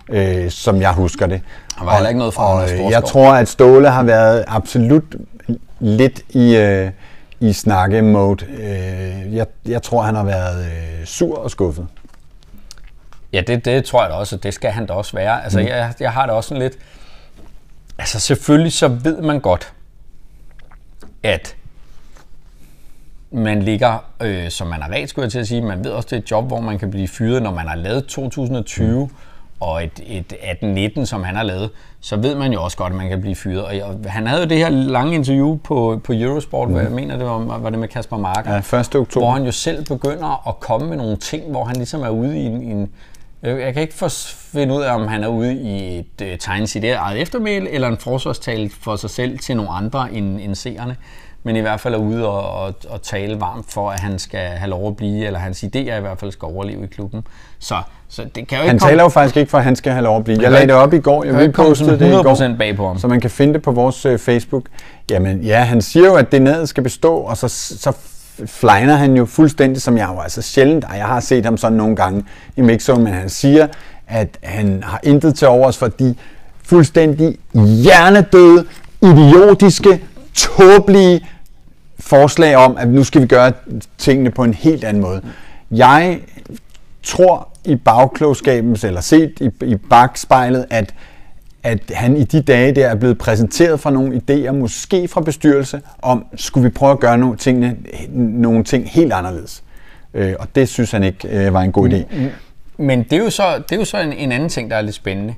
øh, 0.10 0.52
som 0.52 0.82
jeg 0.82 0.94
husker 0.94 1.28
det. 1.28 1.42
Der 1.80 1.86
var 1.86 1.94
heller 1.94 2.10
ikke 2.10 2.20
noget 2.20 2.34
fra 2.34 2.44
og, 2.44 2.86
og 2.86 2.92
Jeg 2.92 3.04
tror, 3.04 3.34
at 3.34 3.48
Ståle 3.48 3.90
har 3.90 4.04
været 4.04 4.46
absolut 4.48 5.16
lidt 5.80 6.22
i, 6.30 6.56
øh, 6.56 6.92
i 7.40 7.54
snakke-mode. 7.54 8.46
Øh, 8.46 9.36
jeg, 9.36 9.48
jeg 9.66 9.84
tror, 9.84 10.02
han 10.02 10.16
har 10.16 10.24
været 10.24 10.66
øh, 10.66 11.06
sur 11.06 11.38
og 11.38 11.52
skuffet. 11.52 11.88
Ja, 13.34 13.42
det, 13.42 13.66
det 13.66 13.86
tror 13.86 14.02
jeg 14.02 14.10
da 14.10 14.16
også, 14.16 14.36
og 14.36 14.44
det 14.44 14.54
skal 14.54 14.72
han 14.72 14.86
da 14.86 14.94
også 14.94 15.16
være. 15.16 15.44
Altså, 15.44 15.60
mm. 15.60 15.68
jeg, 15.68 15.94
jeg 16.00 16.12
har 16.12 16.26
det 16.26 16.36
også 16.36 16.48
sådan 16.48 16.62
lidt... 16.62 16.74
Altså, 17.98 18.20
selvfølgelig 18.20 18.74
så 18.74 18.88
ved 18.88 19.22
man 19.22 19.40
godt, 19.40 19.74
at 21.24 21.56
man 23.32 23.64
ligger, 23.64 24.06
øh, 24.22 24.50
som 24.50 24.68
man 24.68 24.82
har 24.82 24.90
ret, 24.90 25.10
skulle 25.10 25.24
jeg 25.24 25.32
til 25.32 25.40
at 25.40 25.48
sige, 25.48 25.62
man 25.62 25.84
ved 25.84 25.92
også, 25.92 26.08
det 26.10 26.16
er 26.16 26.22
et 26.22 26.32
job, 26.32 26.48
hvor 26.48 26.60
man 26.60 26.80
kan 26.80 26.92
blive 26.92 27.08
fyret, 27.08 27.44
når 27.44 27.52
man 27.52 27.68
har 27.68 27.76
lavet 27.76 28.06
2020, 28.06 29.06
mm 29.06 29.10
og 29.64 29.84
et, 29.84 30.02
et 30.06 30.34
18-19, 30.98 31.06
som 31.06 31.24
han 31.24 31.36
har 31.36 31.44
lavet, 31.44 31.70
så 32.00 32.16
ved 32.16 32.36
man 32.36 32.54
jo 32.54 32.64
også 32.64 32.78
godt, 32.78 32.92
at 32.92 32.98
man 32.98 33.10
kan 33.10 33.22
blive 33.22 33.36
fyret. 33.36 33.84
Og, 33.84 33.96
han 34.06 34.28
havde 34.28 34.42
jo 34.42 34.48
det 34.48 34.58
her 34.58 34.70
lange 34.70 35.16
interview 35.16 35.58
på, 35.58 36.02
på 36.04 36.14
Eurosport, 36.14 36.68
mm. 36.68 36.74
hvor 36.74 36.82
jeg 36.82 36.92
mener, 36.92 37.18
det 37.18 37.26
var, 37.26 37.58
var 37.58 37.70
det 37.70 37.80
med 37.80 37.88
Kasper 37.88 38.18
Marker. 38.18 38.54
Ja, 38.54 38.80
1. 38.80 38.96
oktober. 38.96 39.26
Hvor 39.26 39.32
han 39.32 39.44
jo 39.44 39.52
selv 39.52 39.86
begynder 39.86 40.48
at 40.48 40.60
komme 40.60 40.88
med 40.88 40.98
nogle 40.98 41.18
ting, 41.18 41.52
hvor 41.52 41.64
han 41.64 41.76
ligesom 41.76 42.02
er 42.02 42.10
ude 42.10 42.40
i 42.40 42.46
en... 42.46 42.62
en 42.62 42.90
jeg 43.44 43.74
kan 43.74 43.82
ikke 43.82 44.10
finde 44.54 44.74
ud 44.74 44.82
af, 44.82 44.96
om 44.96 45.08
han 45.08 45.24
er 45.24 45.28
ude 45.28 45.54
i 45.54 45.98
et 46.00 46.22
uh, 46.22 46.28
tegne 46.40 46.68
sit 46.68 46.84
eget 46.84 47.22
eftermæl, 47.22 47.68
eller 47.70 47.88
en 47.88 47.98
forsvarstale 47.98 48.70
for 48.70 48.96
sig 48.96 49.10
selv 49.10 49.40
til 49.40 49.58
nogle 49.58 49.72
andre 49.72 50.14
end, 50.14 50.40
end 50.42 50.56
seerne 50.56 50.96
men 51.44 51.56
i 51.56 51.60
hvert 51.60 51.80
fald 51.80 51.94
er 51.94 51.98
ude 51.98 52.28
og, 52.28 52.64
og, 52.64 52.74
og 52.90 53.02
tale 53.02 53.40
varmt 53.40 53.66
for, 53.70 53.90
at 53.90 54.00
han 54.00 54.20
skal 54.20 54.40
have 54.40 54.70
lov 54.70 54.88
at 54.88 54.96
blive, 54.96 55.26
eller 55.26 55.40
hans 55.40 55.64
idéer 55.64 55.98
i 55.98 56.02
hvert 56.02 56.20
fald 56.20 56.32
skal 56.32 56.46
overleve 56.46 56.84
i 56.84 56.88
klubben. 56.88 57.28
Så, 57.60 57.76
så 58.10 58.22
det 58.36 58.48
kan 58.48 58.58
jo 58.58 58.62
ikke 58.64 58.70
Han 58.70 58.80
taler 58.80 59.04
jo 59.04 59.10
faktisk 59.10 59.38
ikke 59.38 59.52
for, 59.52 59.58
at 59.58 59.64
han 59.64 59.76
skal 59.76 59.92
have 59.92 60.04
lov 60.04 60.18
at 60.18 60.24
blive. 60.24 60.42
Jeg 60.42 60.52
lagde 60.52 60.68
det 60.68 60.76
op 60.76 60.94
i 60.94 61.00
går, 61.00 61.24
jeg 61.24 61.36
repostede 61.36 62.00
det 62.00 62.08
i 62.08 62.24
går, 62.24 62.56
bag 62.58 62.76
på 62.76 62.88
ham. 62.88 62.98
så 62.98 63.08
man 63.08 63.22
kan 63.22 63.30
finde 63.30 63.54
det 63.54 63.62
på 63.62 63.72
vores 63.72 64.06
uh, 64.06 64.18
Facebook. 64.18 64.66
Jamen 65.10 65.42
ja, 65.42 65.60
han 65.60 65.82
siger 65.82 66.06
jo, 66.06 66.16
at 66.16 66.32
det 66.32 66.42
ned 66.42 66.66
skal 66.66 66.84
bestå, 66.84 67.16
og 67.16 67.38
så, 67.38 67.48
så 67.48 67.94
flyner 68.46 68.96
han 68.96 69.18
jo 69.18 69.26
fuldstændig, 69.26 69.82
som 69.82 69.98
jeg 69.98 70.10
jo 70.16 70.20
altså 70.20 70.42
sjældent, 70.42 70.86
og 70.86 70.98
jeg 70.98 71.06
har 71.06 71.20
set 71.20 71.46
ham 71.46 71.58
sådan 71.58 71.78
nogle 71.78 71.96
gange 71.96 72.24
i 72.58 72.62
Mixo, 72.62 72.96
men 72.96 73.14
han 73.14 73.30
siger, 73.30 73.68
at 74.08 74.38
han 74.44 74.84
har 74.86 75.00
intet 75.04 75.36
til 75.36 75.48
overs 75.48 75.78
for 75.78 75.88
de 75.88 76.16
fuldstændig 76.64 77.38
hjernedøde, 77.54 78.66
idiotiske, 79.02 80.04
tåbelige 80.34 81.28
forslag 82.00 82.56
om, 82.56 82.78
at 82.78 82.88
nu 82.88 83.04
skal 83.04 83.22
vi 83.22 83.28
gøre 83.28 83.52
tingene 83.98 84.32
på 84.32 84.44
en 84.44 84.54
helt 84.54 84.84
anden 84.84 85.02
måde. 85.02 85.22
Jeg 85.72 86.20
tror 87.04 87.50
i 87.66 87.76
bagklogskabens, 87.76 88.84
eller 88.84 89.02
set 89.02 89.34
i, 89.42 89.66
i 89.66 89.76
bagspejlet, 89.76 90.66
at, 90.70 90.94
at 91.64 91.92
han 91.94 92.18
i 92.18 92.24
de 92.24 92.42
dage 92.42 92.76
der 92.76 92.88
er 92.88 92.96
blevet 92.96 93.18
præsenteret 93.18 93.80
for 93.80 93.90
nogle 93.90 94.22
idéer, 94.22 94.52
måske 94.52 95.08
fra 95.08 95.22
bestyrelse, 95.22 95.82
om 96.02 96.26
skulle 96.36 96.64
vi 96.64 96.70
prøve 96.70 96.92
at 96.92 97.00
gøre 97.00 97.18
nogle, 97.18 97.38
tingene, 97.38 97.78
nogle 98.14 98.64
ting 98.64 98.90
helt 98.90 99.14
anderledes. 99.14 99.64
Øh, 100.14 100.34
og 100.40 100.48
det 100.56 100.70
synes 100.70 100.92
han 100.92 101.04
ikke 101.04 101.28
øh, 101.28 101.54
var 101.54 101.62
en 101.62 101.72
god 101.72 101.90
idé. 101.90 102.16
Mm, 102.16 102.22
mm. 102.22 102.30
Men 102.78 103.04
det 103.04 103.14
er 103.14 103.24
jo 103.24 103.30
så, 103.30 103.58
det 103.70 103.76
er 103.76 103.80
jo 103.80 103.86
så 103.86 103.98
en, 103.98 104.14
en 104.14 104.32
anden 104.32 104.50
ting, 104.50 104.70
der 104.70 104.76
er 104.76 104.82
lidt 104.82 104.96
spændende 104.96 105.34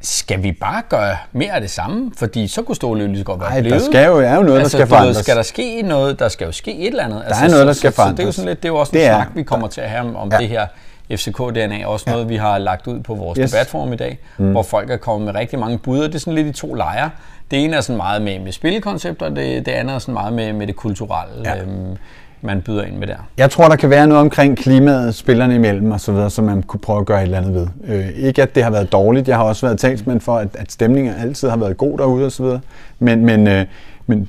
skal 0.00 0.42
vi 0.42 0.52
bare 0.52 0.82
gøre 0.88 1.16
mere 1.32 1.52
af 1.52 1.60
det 1.60 1.70
samme? 1.70 2.12
Fordi 2.16 2.48
så 2.48 2.62
kunne 2.62 2.76
Ståle 2.76 3.06
lige 3.06 3.18
så 3.18 3.24
godt 3.24 3.40
være 3.40 3.50
Ej, 3.50 3.60
blevet. 3.60 3.80
der 3.80 3.86
skal 3.86 4.06
jo, 4.06 4.18
er 4.18 4.34
jo 4.34 4.42
noget, 4.42 4.60
altså, 4.60 4.78
der 4.78 4.84
skal 4.84 4.88
forandres. 4.88 5.16
Skal 5.16 5.36
der 5.36 5.42
ske 5.42 5.82
noget? 5.82 6.18
Der 6.18 6.28
skal 6.28 6.44
jo 6.44 6.52
ske 6.52 6.78
et 6.78 6.86
eller 6.86 7.04
andet. 7.04 7.18
Der 7.20 7.26
altså, 7.26 7.44
er 7.44 7.48
noget, 7.48 7.66
der 7.66 7.72
skal 7.72 7.92
forandres. 7.92 8.16
Så, 8.16 8.16
det 8.16 8.22
er 8.22 8.26
jo 8.26 8.32
sådan 8.32 8.48
lidt, 8.48 8.62
det 8.62 8.68
er 8.68 8.72
jo 8.72 8.76
også 8.76 8.96
en 8.96 9.02
er, 9.02 9.14
snak, 9.14 9.28
vi 9.34 9.42
kommer 9.42 9.68
til 9.68 9.80
at 9.80 9.90
have 9.90 10.16
om 10.16 10.32
ja. 10.32 10.38
det 10.38 10.48
her 10.48 10.66
FCK-DNA. 11.12 11.84
Også 11.86 12.04
ja. 12.06 12.12
noget, 12.12 12.28
vi 12.28 12.36
har 12.36 12.58
lagt 12.58 12.86
ud 12.86 13.00
på 13.00 13.14
vores 13.14 13.38
yes. 13.42 13.50
debatforum 13.50 13.92
i 13.92 13.96
dag, 13.96 14.18
mm. 14.38 14.50
hvor 14.50 14.62
folk 14.62 14.90
er 14.90 14.96
kommet 14.96 15.26
med 15.26 15.40
rigtig 15.40 15.58
mange 15.58 15.78
bud, 15.78 16.00
og 16.00 16.08
det 16.08 16.14
er 16.14 16.18
sådan 16.18 16.34
lidt 16.34 16.46
i 16.46 16.52
to 16.52 16.74
lejre. 16.74 17.10
Det 17.50 17.64
ene 17.64 17.76
er 17.76 17.80
sådan 17.80 17.96
meget 17.96 18.22
med, 18.22 18.38
med 18.38 18.52
spillekoncepter, 18.52 19.28
det, 19.28 19.66
det 19.66 19.72
andet 19.72 19.94
er 19.94 19.98
sådan 19.98 20.14
meget 20.14 20.32
med, 20.32 20.52
med 20.52 20.66
det 20.66 20.76
kulturelle. 20.76 21.50
Ja. 21.50 21.62
Øhm, 21.62 21.96
man 22.42 22.62
byder 22.62 22.84
ind 22.84 22.96
med 22.96 23.06
der. 23.06 23.16
Jeg 23.36 23.50
tror, 23.50 23.68
der 23.68 23.76
kan 23.76 23.90
være 23.90 24.06
noget 24.06 24.20
omkring 24.20 24.56
klimaet, 24.56 25.14
spillerne 25.14 25.54
imellem 25.54 25.90
og 25.90 26.00
så 26.00 26.12
videre, 26.12 26.30
som 26.30 26.44
man 26.44 26.62
kunne 26.62 26.80
prøve 26.80 27.00
at 27.00 27.06
gøre 27.06 27.18
et 27.18 27.22
eller 27.22 27.38
andet 27.38 27.54
ved. 27.54 27.66
Øh, 27.84 28.08
ikke 28.08 28.42
at 28.42 28.54
det 28.54 28.62
har 28.62 28.70
været 28.70 28.92
dårligt. 28.92 29.28
Jeg 29.28 29.36
har 29.36 29.44
også 29.44 29.66
været 29.66 29.78
talsmand 29.78 30.20
for, 30.20 30.36
at, 30.36 30.48
at 30.54 30.72
stemningen 30.72 31.14
altid 31.14 31.48
har 31.48 31.56
været 31.56 31.76
god 31.76 31.98
derude 31.98 32.26
og 32.26 32.32
så 32.32 32.42
videre. 32.42 32.60
Men, 32.98 33.24
men, 33.24 33.48
øh, 33.48 33.66
men, 34.06 34.28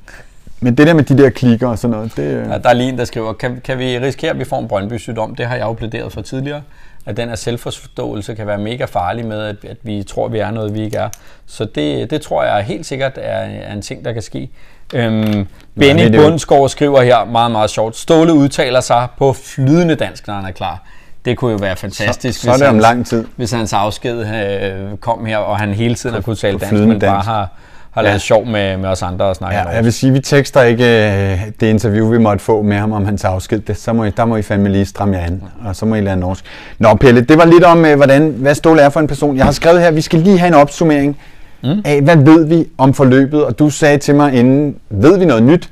men 0.60 0.78
det 0.78 0.88
der 0.88 0.94
med 0.94 1.04
de 1.04 1.18
der 1.18 1.30
klikker 1.30 1.68
og 1.68 1.80
sådan 1.80 1.96
noget, 1.96 2.16
det... 2.16 2.24
Øh... 2.24 2.48
Ja, 2.50 2.58
der 2.58 2.70
er 2.70 2.74
lige 2.74 2.90
en, 2.90 2.98
der 2.98 3.06
skriver, 3.06 3.34
kan, 3.34 3.62
kan 3.64 3.80
vi 3.80 4.00
risikere, 4.00 4.32
at 4.32 4.40
vi 4.40 4.44
får 4.44 4.60
en 4.60 4.68
Brøndby-sygdom? 4.68 5.36
Det 5.36 5.46
har 5.46 5.56
jeg 5.56 5.66
jo 5.66 5.74
plæderet 5.74 6.12
for 6.12 6.22
tidligere. 6.22 6.62
at 7.06 7.18
den 7.18 7.30
her 7.30 7.36
selvforståelse 7.36 8.36
kan 8.36 8.48
være 8.48 8.58
mega 8.58 8.86
farlig 8.86 9.26
med, 9.26 9.42
at, 9.42 9.56
at 9.70 9.78
vi 9.84 10.04
tror, 10.04 10.26
at 10.26 10.34
vi 10.34 10.40
er 10.40 10.52
noget, 10.52 10.74
vi 10.74 10.82
ikke 10.82 10.98
er. 10.98 11.10
Så 11.46 11.66
det, 11.66 12.12
det 12.12 12.22
tror 12.22 12.44
jeg 12.44 12.64
helt 12.64 12.86
sikkert 12.86 13.18
er, 13.18 13.22
er 13.22 13.74
en 13.74 13.82
ting, 13.82 14.06
der 14.06 14.14
kan 14.14 14.22
ske. 14.22 14.50
Øhm, 14.94 15.48
Benny 15.80 16.18
Bundsgaard 16.18 16.70
skriver 16.70 17.02
her 17.02 17.26
meget, 17.26 17.52
meget 17.52 17.70
sjovt. 17.70 17.98
Ståle 17.98 18.34
udtaler 18.34 18.82
sig 18.82 19.08
på 19.18 19.34
flydende 19.34 19.96
dansk, 19.96 20.28
når 20.28 20.34
han 20.34 20.46
er 20.46 20.52
klar. 20.52 20.84
Det 21.26 21.38
kunne 21.38 21.52
jo 21.52 21.58
være 21.58 21.76
fantastisk, 21.76 22.42
så, 22.42 22.46
så 22.46 22.58
det 22.58 22.68
om 22.68 22.74
hans, 22.74 22.82
lang 22.82 23.06
tid. 23.06 23.26
hvis 23.36 23.52
hans 23.52 23.74
afsked 23.74 24.20
øh, 24.20 24.98
kom 24.98 25.26
her, 25.26 25.38
og 25.38 25.60
han 25.60 25.70
hele 25.70 25.96
tiden 25.96 26.16
har 26.16 26.22
kunne 26.22 26.36
tale 26.36 26.60
dansk, 26.60 26.74
men 26.74 27.00
bare 27.00 27.22
har, 27.22 27.50
har 27.92 28.02
lavet 28.02 28.14
ja. 28.14 28.20
sjov 28.20 28.46
med, 28.46 28.78
med 28.78 28.90
os 28.90 29.02
andre 29.02 29.26
og 29.26 29.36
snakke 29.36 29.58
ja, 29.58 29.70
Jeg 29.70 29.84
vil 29.84 29.94
sige, 29.94 30.14
vi 30.14 30.20
tekster 30.20 30.62
ikke 30.62 30.84
øh, 30.84 31.40
det 31.60 31.68
interview, 31.68 32.12
vi 32.12 32.18
måtte 32.18 32.44
få 32.44 32.62
med 32.62 32.78
ham 32.78 32.92
om 32.92 33.06
hans 33.06 33.24
afsked. 33.24 33.60
Det, 33.60 33.78
så 33.78 33.94
må 33.94 34.04
I, 34.04 34.10
der 34.10 34.26
må 34.26 34.36
I 34.36 34.42
fandme 34.42 34.70
lige 34.70 34.86
stramme 34.86 35.18
jer 35.18 35.26
an, 35.26 35.44
og 35.66 35.76
så 35.76 35.86
må 35.86 35.96
I 35.96 36.02
lære 36.02 36.18
norsk. 36.18 36.46
Nå 36.80 36.96
Pelle, 36.96 37.22
det 37.22 37.38
var 37.38 37.46
lidt 37.46 37.64
om, 37.64 37.86
øh, 37.86 37.96
hvordan, 37.96 38.30
hvad 38.38 38.56
Ståle 38.56 38.82
er 38.82 38.90
for 38.90 39.00
en 39.00 39.08
person. 39.08 39.38
Jeg 39.38 39.46
har 39.46 39.52
skrevet 39.52 39.82
her, 39.82 39.92
vi 39.92 40.02
skal 40.02 40.20
lige 40.20 40.40
have 40.40 40.48
en 40.48 40.54
opsummering 40.54 41.18
mm. 41.64 41.82
af, 41.86 42.02
hvad 42.02 42.18
ved 42.18 42.46
vi 42.46 42.68
om 42.78 42.94
forløbet? 42.94 43.46
Og 43.46 43.60
du 43.60 43.70
sagde 43.70 43.98
til 43.98 44.16
mig 44.16 44.34
inden, 44.34 44.76
ved 44.90 45.20
vi 45.20 45.26
noget 45.26 45.44
nyt? 45.44 45.70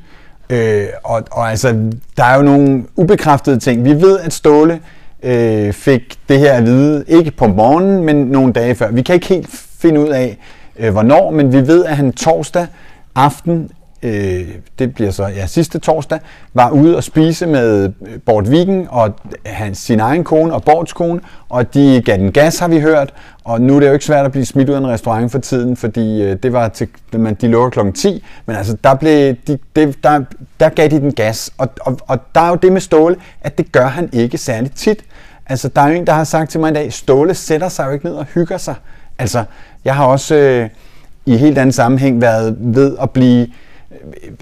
Øh, 0.49 0.85
og, 1.03 1.23
og 1.31 1.49
altså, 1.49 1.75
der 2.17 2.23
er 2.23 2.35
jo 2.35 2.41
nogle 2.41 2.83
ubekræftede 2.95 3.59
ting. 3.59 3.85
Vi 3.85 3.93
ved, 3.93 4.19
at 4.19 4.33
Ståle 4.33 4.79
øh, 5.23 5.73
fik 5.73 6.15
det 6.29 6.39
her 6.39 6.53
at 6.53 6.65
vide, 6.65 7.03
ikke 7.07 7.31
på 7.31 7.47
morgenen, 7.47 8.03
men 8.03 8.15
nogle 8.15 8.53
dage 8.53 8.75
før. 8.75 8.91
Vi 8.91 9.01
kan 9.01 9.15
ikke 9.15 9.27
helt 9.27 9.49
finde 9.79 9.99
ud 9.99 10.07
af, 10.07 10.37
øh, 10.79 10.91
hvornår, 10.91 11.31
men 11.31 11.53
vi 11.53 11.67
ved, 11.67 11.85
at 11.85 11.97
han 11.97 12.11
torsdag 12.11 12.67
aften, 13.15 13.69
øh, 14.03 14.47
det 14.79 14.93
bliver 14.93 15.11
så 15.11 15.27
ja, 15.27 15.45
sidste 15.45 15.79
torsdag, 15.79 16.19
var 16.53 16.69
ude 16.69 16.97
og 16.97 17.03
spise 17.03 17.47
med 17.47 17.93
øh, 18.07 18.19
Bort 18.25 18.51
Vigen 18.51 18.87
og 18.89 19.13
hans, 19.45 19.77
sin 19.77 19.99
egen 19.99 20.23
kone 20.23 20.53
og 20.53 20.63
Borts 20.63 20.93
kone, 20.93 21.21
og 21.49 21.73
de 21.73 22.01
gav 22.05 22.17
den 22.17 22.31
gas, 22.31 22.59
har 22.59 22.67
vi 22.67 22.79
hørt, 22.79 23.13
og 23.43 23.61
nu 23.61 23.75
er 23.75 23.79
det 23.79 23.87
jo 23.87 23.93
ikke 23.93 24.05
svært 24.05 24.25
at 24.25 24.31
blive 24.31 24.45
smidt 24.45 24.69
ud 24.69 24.73
af 24.73 24.77
en 24.79 24.87
restaurant 24.87 25.31
for 25.31 25.39
tiden, 25.39 25.77
fordi 25.77 26.23
øh, 26.23 26.37
det 26.43 26.53
var 26.53 26.67
til, 26.67 26.87
man, 27.13 27.33
de 27.33 27.47
lukker 27.47 27.69
klokken 27.69 27.93
10, 27.93 28.23
men 28.45 28.55
altså 28.55 28.77
der, 28.83 28.95
blev, 28.95 29.35
de, 29.47 29.57
det, 29.75 30.03
der, 30.03 30.23
der 30.59 30.69
gav 30.69 30.87
de 30.87 30.99
den 30.99 31.13
gas, 31.13 31.51
og, 31.57 31.69
og, 31.81 31.99
og 32.07 32.19
der 32.35 32.41
er 32.41 32.49
jo 32.49 32.55
det 32.55 32.71
med 32.71 32.81
Ståle, 32.81 33.15
at 33.41 33.57
det 33.57 33.71
gør 33.71 33.87
han 33.87 34.09
ikke 34.13 34.37
særlig 34.37 34.71
tit. 34.71 35.03
Altså 35.45 35.67
der 35.67 35.81
er 35.81 35.87
jo 35.87 35.93
en, 35.93 36.07
der 36.07 36.13
har 36.13 36.23
sagt 36.23 36.51
til 36.51 36.59
mig 36.59 36.71
i 36.71 36.73
dag, 36.73 36.93
Ståle 36.93 37.33
sætter 37.33 37.69
sig 37.69 37.85
jo 37.85 37.91
ikke 37.91 38.05
ned 38.05 38.13
og 38.13 38.25
hygger 38.25 38.57
sig. 38.57 38.75
Altså 39.19 39.43
jeg 39.85 39.95
har 39.95 40.05
også 40.05 40.35
øh, 40.35 40.69
i 41.25 41.37
helt 41.37 41.57
anden 41.57 41.73
sammenhæng 41.73 42.21
været 42.21 42.57
ved 42.59 42.97
at 43.01 43.09
blive 43.09 43.41
øh, 43.41 43.53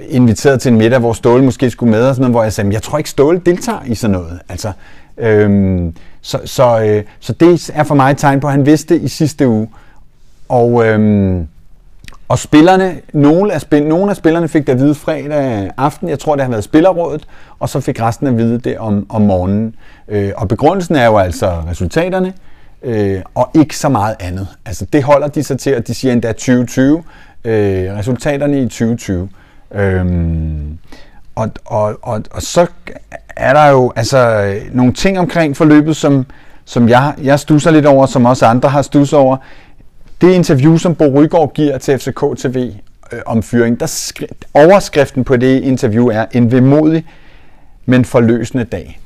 inviteret 0.10 0.62
til 0.62 0.72
en 0.72 0.78
middag, 0.78 1.00
hvor 1.00 1.14
Ståle 1.14 1.44
måske 1.44 1.70
skulle 1.70 1.92
med, 1.92 2.08
og 2.08 2.16
sådan 2.16 2.22
noget, 2.22 2.34
hvor 2.34 2.44
jeg 2.44 2.54
sagde, 2.54 2.74
jeg 2.74 2.82
tror 2.82 2.98
ikke, 2.98 3.10
Ståle 3.10 3.42
deltager 3.46 3.80
i 3.86 3.96
sådan 3.96 4.12
noget. 4.12 4.40
Altså, 4.50 4.72
øhm, 5.18 5.96
så, 6.22 6.40
så, 6.46 6.80
øh, 6.80 7.04
så 7.20 7.34
det 7.34 7.72
er 7.74 7.84
for 7.84 7.96
mig 7.96 8.12
et 8.12 8.18
tegn 8.18 8.40
på, 8.40 8.48
at 8.48 8.54
han 8.54 8.66
vidste 8.66 9.00
i 9.00 9.08
sidste 9.08 9.48
uge. 9.48 9.68
Og, 10.50 10.86
øhm, 10.88 11.48
og 12.28 12.40
spillerne, 12.40 12.96
nogle 13.14 13.54
af, 13.54 13.62
spil, 13.62 13.84
nogle 13.84 14.10
af 14.10 14.16
spillerne 14.16 14.48
fik 14.48 14.68
det 14.68 14.74
at 14.74 14.80
vide 14.80 14.96
fredag 14.96 15.72
aften, 15.78 16.10
jeg 16.10 16.20
tror 16.20 16.36
det 16.36 16.44
har 16.44 16.52
været 16.52 16.64
spillerrådet, 16.64 17.28
og 17.60 17.70
så 17.70 17.80
fik 17.80 18.02
resten 18.02 18.28
at 18.28 18.38
vide 18.38 18.60
det 18.60 18.78
om, 18.78 19.06
om 19.10 19.22
morgenen. 19.22 19.76
Øh, 20.08 20.32
og 20.38 20.48
begrundelsen 20.48 20.96
er 20.96 21.06
jo 21.06 21.18
altså 21.18 21.52
resultaterne, 21.70 22.34
øh, 22.84 23.22
og 23.36 23.50
ikke 23.54 23.78
så 23.78 23.90
meget 23.90 24.16
andet. 24.20 24.48
Altså 24.66 24.86
det 24.94 25.04
holder 25.04 25.28
de 25.28 25.44
sig 25.44 25.60
til, 25.60 25.76
og 25.76 25.88
de 25.88 25.94
siger 25.94 26.14
endda 26.14 26.32
2020, 26.32 27.04
øh, 27.48 27.98
resultaterne 27.98 28.62
i 28.62 28.64
2020. 28.64 29.30
Øhm, 29.76 30.78
og, 31.36 31.50
og, 31.66 32.00
og, 32.02 32.24
og 32.32 32.42
så 32.42 32.66
er 33.36 33.54
der 33.54 33.68
jo 33.68 33.94
altså 33.96 34.54
nogle 34.72 34.94
ting 34.94 35.20
omkring 35.20 35.58
forløbet, 35.58 35.96
som, 35.96 36.26
som 36.66 36.90
jeg, 36.90 37.14
jeg 37.24 37.40
stusser 37.40 37.72
lidt 37.72 37.86
over, 37.86 38.06
som 38.06 38.26
også 38.26 38.46
andre 38.46 38.70
har 38.70 38.82
stusset 38.82 39.20
over. 39.20 39.38
Det 40.22 40.34
interview, 40.34 40.78
som 40.78 40.96
Bo 40.96 41.06
Rygaard 41.06 41.54
giver 41.54 41.78
til 41.78 42.00
FCK 42.00 42.24
TV 42.38 42.72
øh, 43.14 43.20
om 43.26 43.44
fyring, 43.44 43.80
der 43.80 43.86
skri- 43.86 44.48
overskriften 44.54 45.24
på 45.24 45.38
det 45.38 45.64
interview 45.64 46.08
er 46.08 46.26
en 46.32 46.52
vemodig, 46.52 47.06
men 47.86 48.06
forløsende 48.06 48.64
dag. 48.64 49.00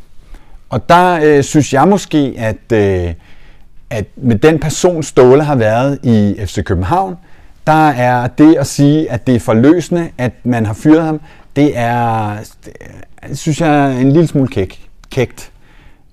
Og 0.69 0.89
der 0.89 1.19
øh, 1.23 1.43
synes 1.43 1.73
jeg 1.73 1.87
måske, 1.87 2.33
at 2.37 2.77
øh, 2.77 3.13
at 3.91 4.05
med 4.15 4.35
den 4.35 4.59
person 4.59 5.03
Ståle 5.03 5.43
har 5.43 5.55
været 5.55 5.99
i 6.03 6.35
FC 6.45 6.63
København, 6.63 7.15
der 7.67 7.89
er 7.89 8.27
det 8.27 8.55
at 8.55 8.67
sige, 8.67 9.11
at 9.11 9.27
det 9.27 9.35
er 9.35 9.39
forløsende, 9.39 10.09
at 10.17 10.31
man 10.43 10.65
har 10.65 10.73
fyret 10.73 11.03
ham, 11.03 11.21
det 11.55 11.77
er, 11.77 12.35
det, 12.65 13.39
synes 13.39 13.61
jeg, 13.61 14.01
en 14.01 14.11
lille 14.11 14.27
smule 14.27 14.47
kæk, 14.47 14.79
kægt. 15.09 15.51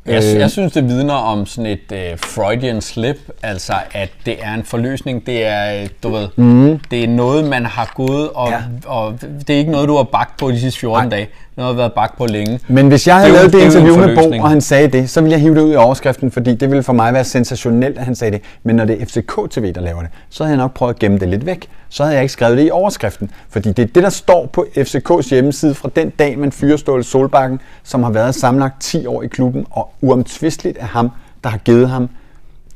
Jeg, 0.06 0.22
øh. 0.34 0.40
jeg 0.40 0.50
synes, 0.50 0.72
det 0.72 0.88
vidner 0.88 1.14
om 1.14 1.46
sådan 1.46 1.66
et 1.66 1.92
uh, 2.12 2.18
Freudian 2.18 2.80
slip, 2.80 3.16
altså 3.42 3.72
at 3.92 4.10
det 4.26 4.36
er 4.42 4.54
en 4.54 4.64
forløsning. 4.64 5.26
Det 5.26 5.46
er, 5.46 5.82
øh, 5.82 5.88
du 6.02 6.08
ved, 6.08 6.28
mm. 6.36 6.80
det 6.90 7.04
er 7.04 7.08
noget, 7.08 7.44
man 7.44 7.66
har 7.66 7.92
gået, 7.94 8.30
og, 8.30 8.50
ja. 8.50 8.62
og 8.86 9.18
det 9.20 9.50
er 9.50 9.58
ikke 9.58 9.70
noget, 9.70 9.88
du 9.88 9.96
har 9.96 10.02
bagt 10.02 10.36
på 10.36 10.50
de 10.50 10.60
sidste 10.60 10.80
14 10.80 11.08
Nej. 11.08 11.16
dage. 11.16 11.28
Det 11.58 11.66
har 11.66 11.72
været 11.72 11.92
bagt 11.92 12.16
på 12.18 12.26
længe. 12.26 12.60
Men 12.68 12.88
hvis 12.88 13.06
jeg 13.06 13.16
havde 13.16 13.32
lavet 13.32 13.52
det, 13.52 13.60
det 13.60 13.66
interview 13.66 13.96
med 13.96 14.16
Bo, 14.16 14.42
og 14.42 14.48
han 14.50 14.60
sagde 14.60 14.88
det, 14.88 15.10
så 15.10 15.20
ville 15.20 15.32
jeg 15.32 15.40
hive 15.40 15.54
det 15.54 15.60
ud 15.60 15.72
i 15.72 15.76
overskriften, 15.76 16.30
fordi 16.30 16.54
det 16.54 16.70
ville 16.70 16.82
for 16.82 16.92
mig 16.92 17.14
være 17.14 17.24
sensationelt, 17.24 17.98
at 17.98 18.04
han 18.04 18.14
sagde 18.14 18.32
det. 18.32 18.42
Men 18.62 18.76
når 18.76 18.84
det 18.84 19.02
er 19.02 19.06
FCK 19.06 19.50
TV, 19.50 19.72
der 19.72 19.80
laver 19.80 20.00
det, 20.00 20.10
så 20.30 20.44
havde 20.44 20.56
jeg 20.56 20.64
nok 20.64 20.74
prøvet 20.74 20.94
at 20.94 20.98
gemme 20.98 21.18
det 21.18 21.28
lidt 21.28 21.46
væk. 21.46 21.68
Så 21.88 22.02
havde 22.02 22.14
jeg 22.14 22.22
ikke 22.22 22.32
skrevet 22.32 22.58
det 22.58 22.66
i 22.66 22.70
overskriften. 22.70 23.30
Fordi 23.50 23.72
det 23.72 23.82
er 23.82 23.86
det, 23.86 24.02
der 24.02 24.10
står 24.10 24.46
på 24.52 24.66
FCKs 24.74 25.30
hjemmeside 25.30 25.74
fra 25.74 25.90
den 25.96 26.10
dag, 26.10 26.38
man 26.38 26.52
fyrer 26.52 26.76
Ståle 26.76 27.04
Solbakken, 27.04 27.60
som 27.82 28.02
har 28.02 28.10
været 28.10 28.34
samlet 28.34 28.72
10 28.80 29.06
år 29.06 29.22
i 29.22 29.26
klubben, 29.26 29.66
og 29.70 29.92
uomtvisteligt 30.00 30.78
er 30.80 30.86
ham, 30.86 31.10
der 31.44 31.50
har 31.50 31.58
givet 31.58 31.88
ham 31.88 32.08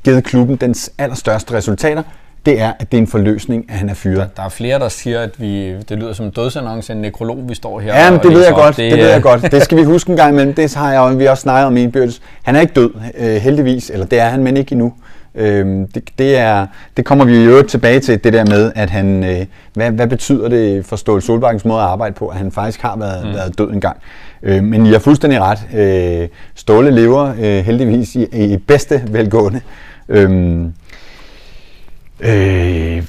givet 0.03 0.23
klubben 0.23 0.55
dens 0.55 0.91
allerstørste 0.97 1.53
resultater 1.53 2.03
det 2.45 2.61
er, 2.61 2.73
at 2.79 2.91
det 2.91 2.97
er 2.97 3.01
en 3.01 3.07
forløsning, 3.07 3.65
at 3.69 3.75
han 3.75 3.89
er 3.89 3.93
fyret. 3.93 4.17
Der, 4.17 4.25
der 4.37 4.43
er 4.43 4.49
flere, 4.49 4.79
der 4.79 4.89
siger, 4.89 5.19
at 5.19 5.41
vi, 5.41 5.75
det 5.79 5.97
lyder 5.97 6.13
som 6.13 6.25
en 6.25 6.31
dødsannonce, 6.31 6.93
en 6.93 7.01
nekrolog, 7.01 7.49
vi 7.49 7.55
står 7.55 7.79
her 7.79 8.03
Ja, 8.03 8.11
men 8.11 8.19
det 8.19 8.31
ved 8.31 8.45
jeg 8.45 8.53
godt, 8.53 8.77
det, 8.77 8.91
det 8.91 8.99
ved 8.99 9.09
jeg 9.09 9.21
godt. 9.21 9.51
Det 9.51 9.63
skal 9.63 9.77
vi 9.77 9.83
huske 9.93 10.09
en 10.09 10.17
gang 10.17 10.31
imellem. 10.31 10.53
Det 10.53 10.75
har 10.75 10.91
jeg, 10.91 11.01
og 11.01 11.19
vi 11.19 11.25
også 11.25 11.41
snakket 11.41 11.67
om 11.67 11.77
indbyrdes. 11.77 12.21
Han 12.43 12.55
er 12.55 12.61
ikke 12.61 12.73
død, 12.73 12.91
øh, 13.17 13.35
heldigvis, 13.35 13.89
eller 13.89 14.05
det 14.05 14.19
er 14.19 14.29
han, 14.29 14.43
men 14.43 14.57
ikke 14.57 14.71
endnu. 14.71 14.93
Øh, 15.35 15.65
det, 15.95 16.09
det, 16.17 16.37
er, 16.37 16.67
det 16.97 17.05
kommer 17.05 17.25
vi 17.25 17.43
jo 17.43 17.61
tilbage 17.61 17.99
til, 17.99 18.23
det 18.23 18.33
der 18.33 18.45
med, 18.45 18.71
at 18.75 18.89
han, 18.89 19.23
øh, 19.23 19.45
hvad, 19.73 19.91
hvad 19.91 20.07
betyder 20.07 20.49
det 20.49 20.85
for 20.85 20.95
Ståle 20.95 21.21
Solbakkens 21.21 21.65
måde 21.65 21.79
at 21.79 21.85
arbejde 21.87 22.15
på, 22.15 22.27
at 22.27 22.37
han 22.37 22.51
faktisk 22.51 22.81
har 22.81 22.97
været, 22.97 23.25
mm. 23.25 23.33
været 23.33 23.57
død 23.57 23.71
engang. 23.71 23.97
Øh, 24.43 24.63
men 24.63 24.85
I 24.85 24.91
har 24.91 24.99
fuldstændig 24.99 25.39
ret. 25.41 25.59
Øh, 25.75 26.27
Ståle 26.55 26.91
lever 26.91 27.33
øh, 27.39 27.65
heldigvis 27.65 28.15
i, 28.15 28.53
i 28.53 28.57
bedste 28.57 29.03
velgående. 29.07 29.61
Øh, 30.09 30.65
Øh, 32.19 33.03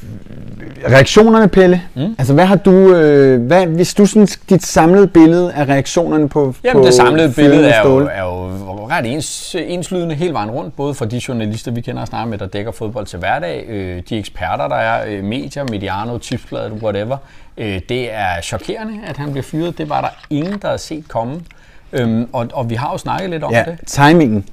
reaktionerne, 0.88 1.48
Pelle. 1.48 1.82
Mm. 1.94 2.14
Altså, 2.18 2.34
hvad 2.34 2.46
har 2.46 2.56
du, 2.56 2.94
øh, 2.94 3.42
hvad, 3.42 3.66
hvis 3.66 3.94
du 3.94 4.06
sådan, 4.06 4.28
dit 4.50 4.62
samlede 4.62 5.06
billede 5.06 5.52
af 5.52 5.64
reaktionerne 5.64 6.28
på 6.28 6.54
Jamen, 6.64 6.82
på 6.82 6.86
det 6.86 6.94
samlede 6.94 7.32
billede 7.36 7.68
er 7.68 7.88
jo, 7.88 7.98
er 7.98 8.22
jo 8.22 8.88
ret 8.90 9.06
ens, 9.06 9.56
enslydende 9.58 10.14
hele 10.14 10.32
vejen 10.32 10.50
rundt, 10.50 10.76
både 10.76 10.94
for 10.94 11.04
de 11.04 11.20
journalister, 11.28 11.70
vi 11.70 11.80
kender 11.80 12.02
og 12.02 12.08
snakker 12.08 12.30
med, 12.30 12.38
der 12.38 12.46
dækker 12.46 12.72
fodbold 12.72 13.06
til 13.06 13.18
hverdag, 13.18 13.64
øh, 13.68 14.02
de 14.08 14.18
eksperter, 14.18 14.68
der 14.68 14.76
er, 14.76 15.04
øh, 15.08 15.24
medier, 15.24 15.64
Mediano, 15.70 16.18
Tipsbladet, 16.18 16.72
whatever. 16.72 17.16
Øh, 17.58 17.80
det 17.88 18.14
er 18.14 18.40
chokerende, 18.42 18.94
at 19.06 19.16
han 19.16 19.30
bliver 19.30 19.42
fyret. 19.42 19.78
Det 19.78 19.88
var 19.88 20.00
der 20.00 20.08
ingen, 20.30 20.58
der 20.62 20.68
har 20.68 20.76
set 20.76 21.08
komme. 21.08 21.40
Øhm, 21.92 22.28
og, 22.32 22.48
og 22.52 22.70
vi 22.70 22.74
har 22.74 22.92
jo 22.92 22.98
snakket 22.98 23.30
lidt 23.30 23.44
om 23.44 23.52
ja, 23.52 23.64
det. 23.66 23.78
timingen. 23.86 24.44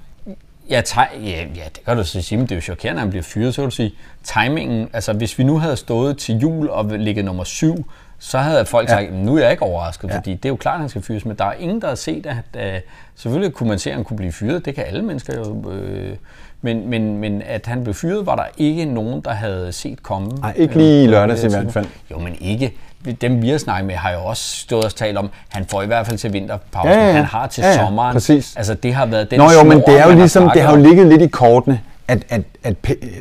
Ja, 0.71 0.81
ja, 1.23 1.45
ja, 1.55 1.63
det 1.75 1.85
kan 1.85 1.97
du 1.97 2.03
så 2.03 2.21
sige, 2.21 2.37
men 2.37 2.45
det 2.45 2.51
er 2.51 2.55
jo 2.55 2.61
chokerende, 2.61 2.99
at 2.99 3.01
han 3.01 3.09
bliver 3.09 3.23
fyret, 3.23 3.55
så 3.55 3.61
vil 3.61 3.65
du 3.65 3.75
sige, 3.75 3.93
timingen, 4.23 4.89
altså 4.93 5.13
hvis 5.13 5.39
vi 5.39 5.43
nu 5.43 5.57
havde 5.57 5.77
stået 5.77 6.17
til 6.17 6.35
jul 6.37 6.69
og 6.69 6.85
ligget 6.85 7.25
nummer 7.25 7.43
syv, 7.43 7.75
så 8.19 8.37
havde 8.37 8.65
folk 8.65 8.89
ja. 8.89 8.93
sagt, 8.93 9.13
nu 9.13 9.35
er 9.35 9.41
jeg 9.41 9.51
ikke 9.51 9.63
overrasket, 9.63 10.09
ja. 10.09 10.17
fordi 10.17 10.33
det 10.33 10.45
er 10.45 10.49
jo 10.49 10.55
klart, 10.55 10.73
at 10.73 10.79
han 10.79 10.89
skal 10.89 11.01
fyres, 11.01 11.25
men 11.25 11.37
der 11.37 11.45
er 11.45 11.53
ingen, 11.53 11.81
der 11.81 11.87
har 11.87 11.95
set, 11.95 12.25
at 12.25 12.73
uh, 12.75 12.81
selvfølgelig 13.15 13.53
kunne 13.53 13.69
man 13.69 13.79
se, 13.79 13.89
at 13.89 13.95
han 13.95 14.05
kunne 14.05 14.17
blive 14.17 14.31
fyret, 14.31 14.65
det 14.65 14.75
kan 14.75 14.83
alle 14.87 15.01
mennesker 15.01 15.37
jo, 15.37 15.71
øh, 15.71 16.15
men, 16.61 16.89
men, 16.89 17.17
men 17.17 17.41
at 17.45 17.65
han 17.65 17.83
blev 17.83 17.93
fyret, 17.93 18.25
var 18.25 18.35
der 18.35 18.43
ikke 18.57 18.85
nogen, 18.85 19.21
der 19.21 19.31
havde 19.31 19.71
set 19.71 20.03
komme. 20.03 20.29
Nej, 20.41 20.53
ikke 20.55 20.77
lige 20.77 21.03
i 21.03 21.07
lørdags 21.07 21.43
i 21.43 21.47
hvert 21.47 21.73
fald. 21.73 21.85
Jo, 22.11 22.19
men 22.19 22.35
ikke 22.39 22.73
dem 23.21 23.41
vi 23.41 23.49
har 23.49 23.57
snakket 23.57 23.87
med, 23.87 23.95
har 23.95 24.11
jo 24.11 24.19
også 24.19 24.55
stået 24.55 24.85
og 24.85 24.95
talt 24.95 25.17
om, 25.17 25.29
han 25.49 25.65
får 25.65 25.81
i 25.81 25.85
hvert 25.85 26.07
fald 26.07 26.17
til 26.17 26.33
vinterpausen, 26.33 26.91
ja, 26.91 27.07
ja. 27.07 27.13
han 27.13 27.25
har 27.25 27.47
til 27.47 27.61
ja, 27.61 27.69
ja, 27.69 27.77
sommeren. 27.85 28.13
Præcis. 28.13 28.55
Altså 28.55 28.73
det 28.73 28.93
har 28.93 29.05
været 29.05 29.31
den 29.31 29.39
Nå 29.39 29.45
jo, 29.59 29.63
men 29.63 29.81
det 29.87 29.99
er 29.99 30.07
jo 30.07 30.15
ligesom, 30.15 30.49
det 30.53 30.61
har 30.61 30.77
jo 30.77 30.83
ligget 30.83 31.07
lidt 31.07 31.21
i 31.21 31.27
kortene, 31.27 31.81
at, 32.07 32.25
at, 32.29 32.41
at 32.63 32.75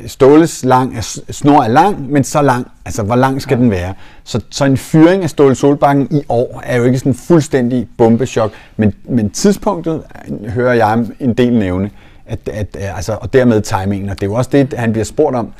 Ståles 0.07 0.65
lang, 0.65 1.03
snor 1.31 1.63
er 1.63 1.67
lang, 1.67 2.11
men 2.11 2.23
så 2.23 2.41
lang, 2.41 2.67
altså 2.85 3.03
hvor 3.03 3.15
lang 3.15 3.41
skal 3.41 3.57
ja. 3.57 3.61
den 3.61 3.71
være? 3.71 3.93
Så, 4.23 4.41
så 4.49 4.65
en 4.65 4.77
fyring 4.77 5.23
af 5.23 5.29
Ståle 5.29 5.55
Solbakken 5.55 6.07
i 6.11 6.21
år 6.29 6.61
er 6.65 6.77
jo 6.77 6.83
ikke 6.83 6.99
sådan 6.99 7.11
en 7.11 7.17
fuldstændig 7.17 7.87
bombechok, 7.97 8.51
men, 8.77 8.93
men 9.03 9.29
tidspunktet 9.29 10.03
hører 10.49 10.73
jeg 10.73 11.05
en 11.19 11.33
del 11.33 11.53
nævne, 11.53 11.89
at, 12.31 12.49
at, 12.53 12.77
altså, 12.95 13.17
og 13.21 13.33
dermed 13.33 13.61
timingen, 13.61 14.09
og 14.09 14.15
det 14.15 14.23
er 14.23 14.27
jo 14.27 14.33
også 14.33 14.49
det, 14.53 14.73
han 14.73 14.91
bliver 14.91 15.05
spurgt 15.05 15.35
om, 15.35 15.53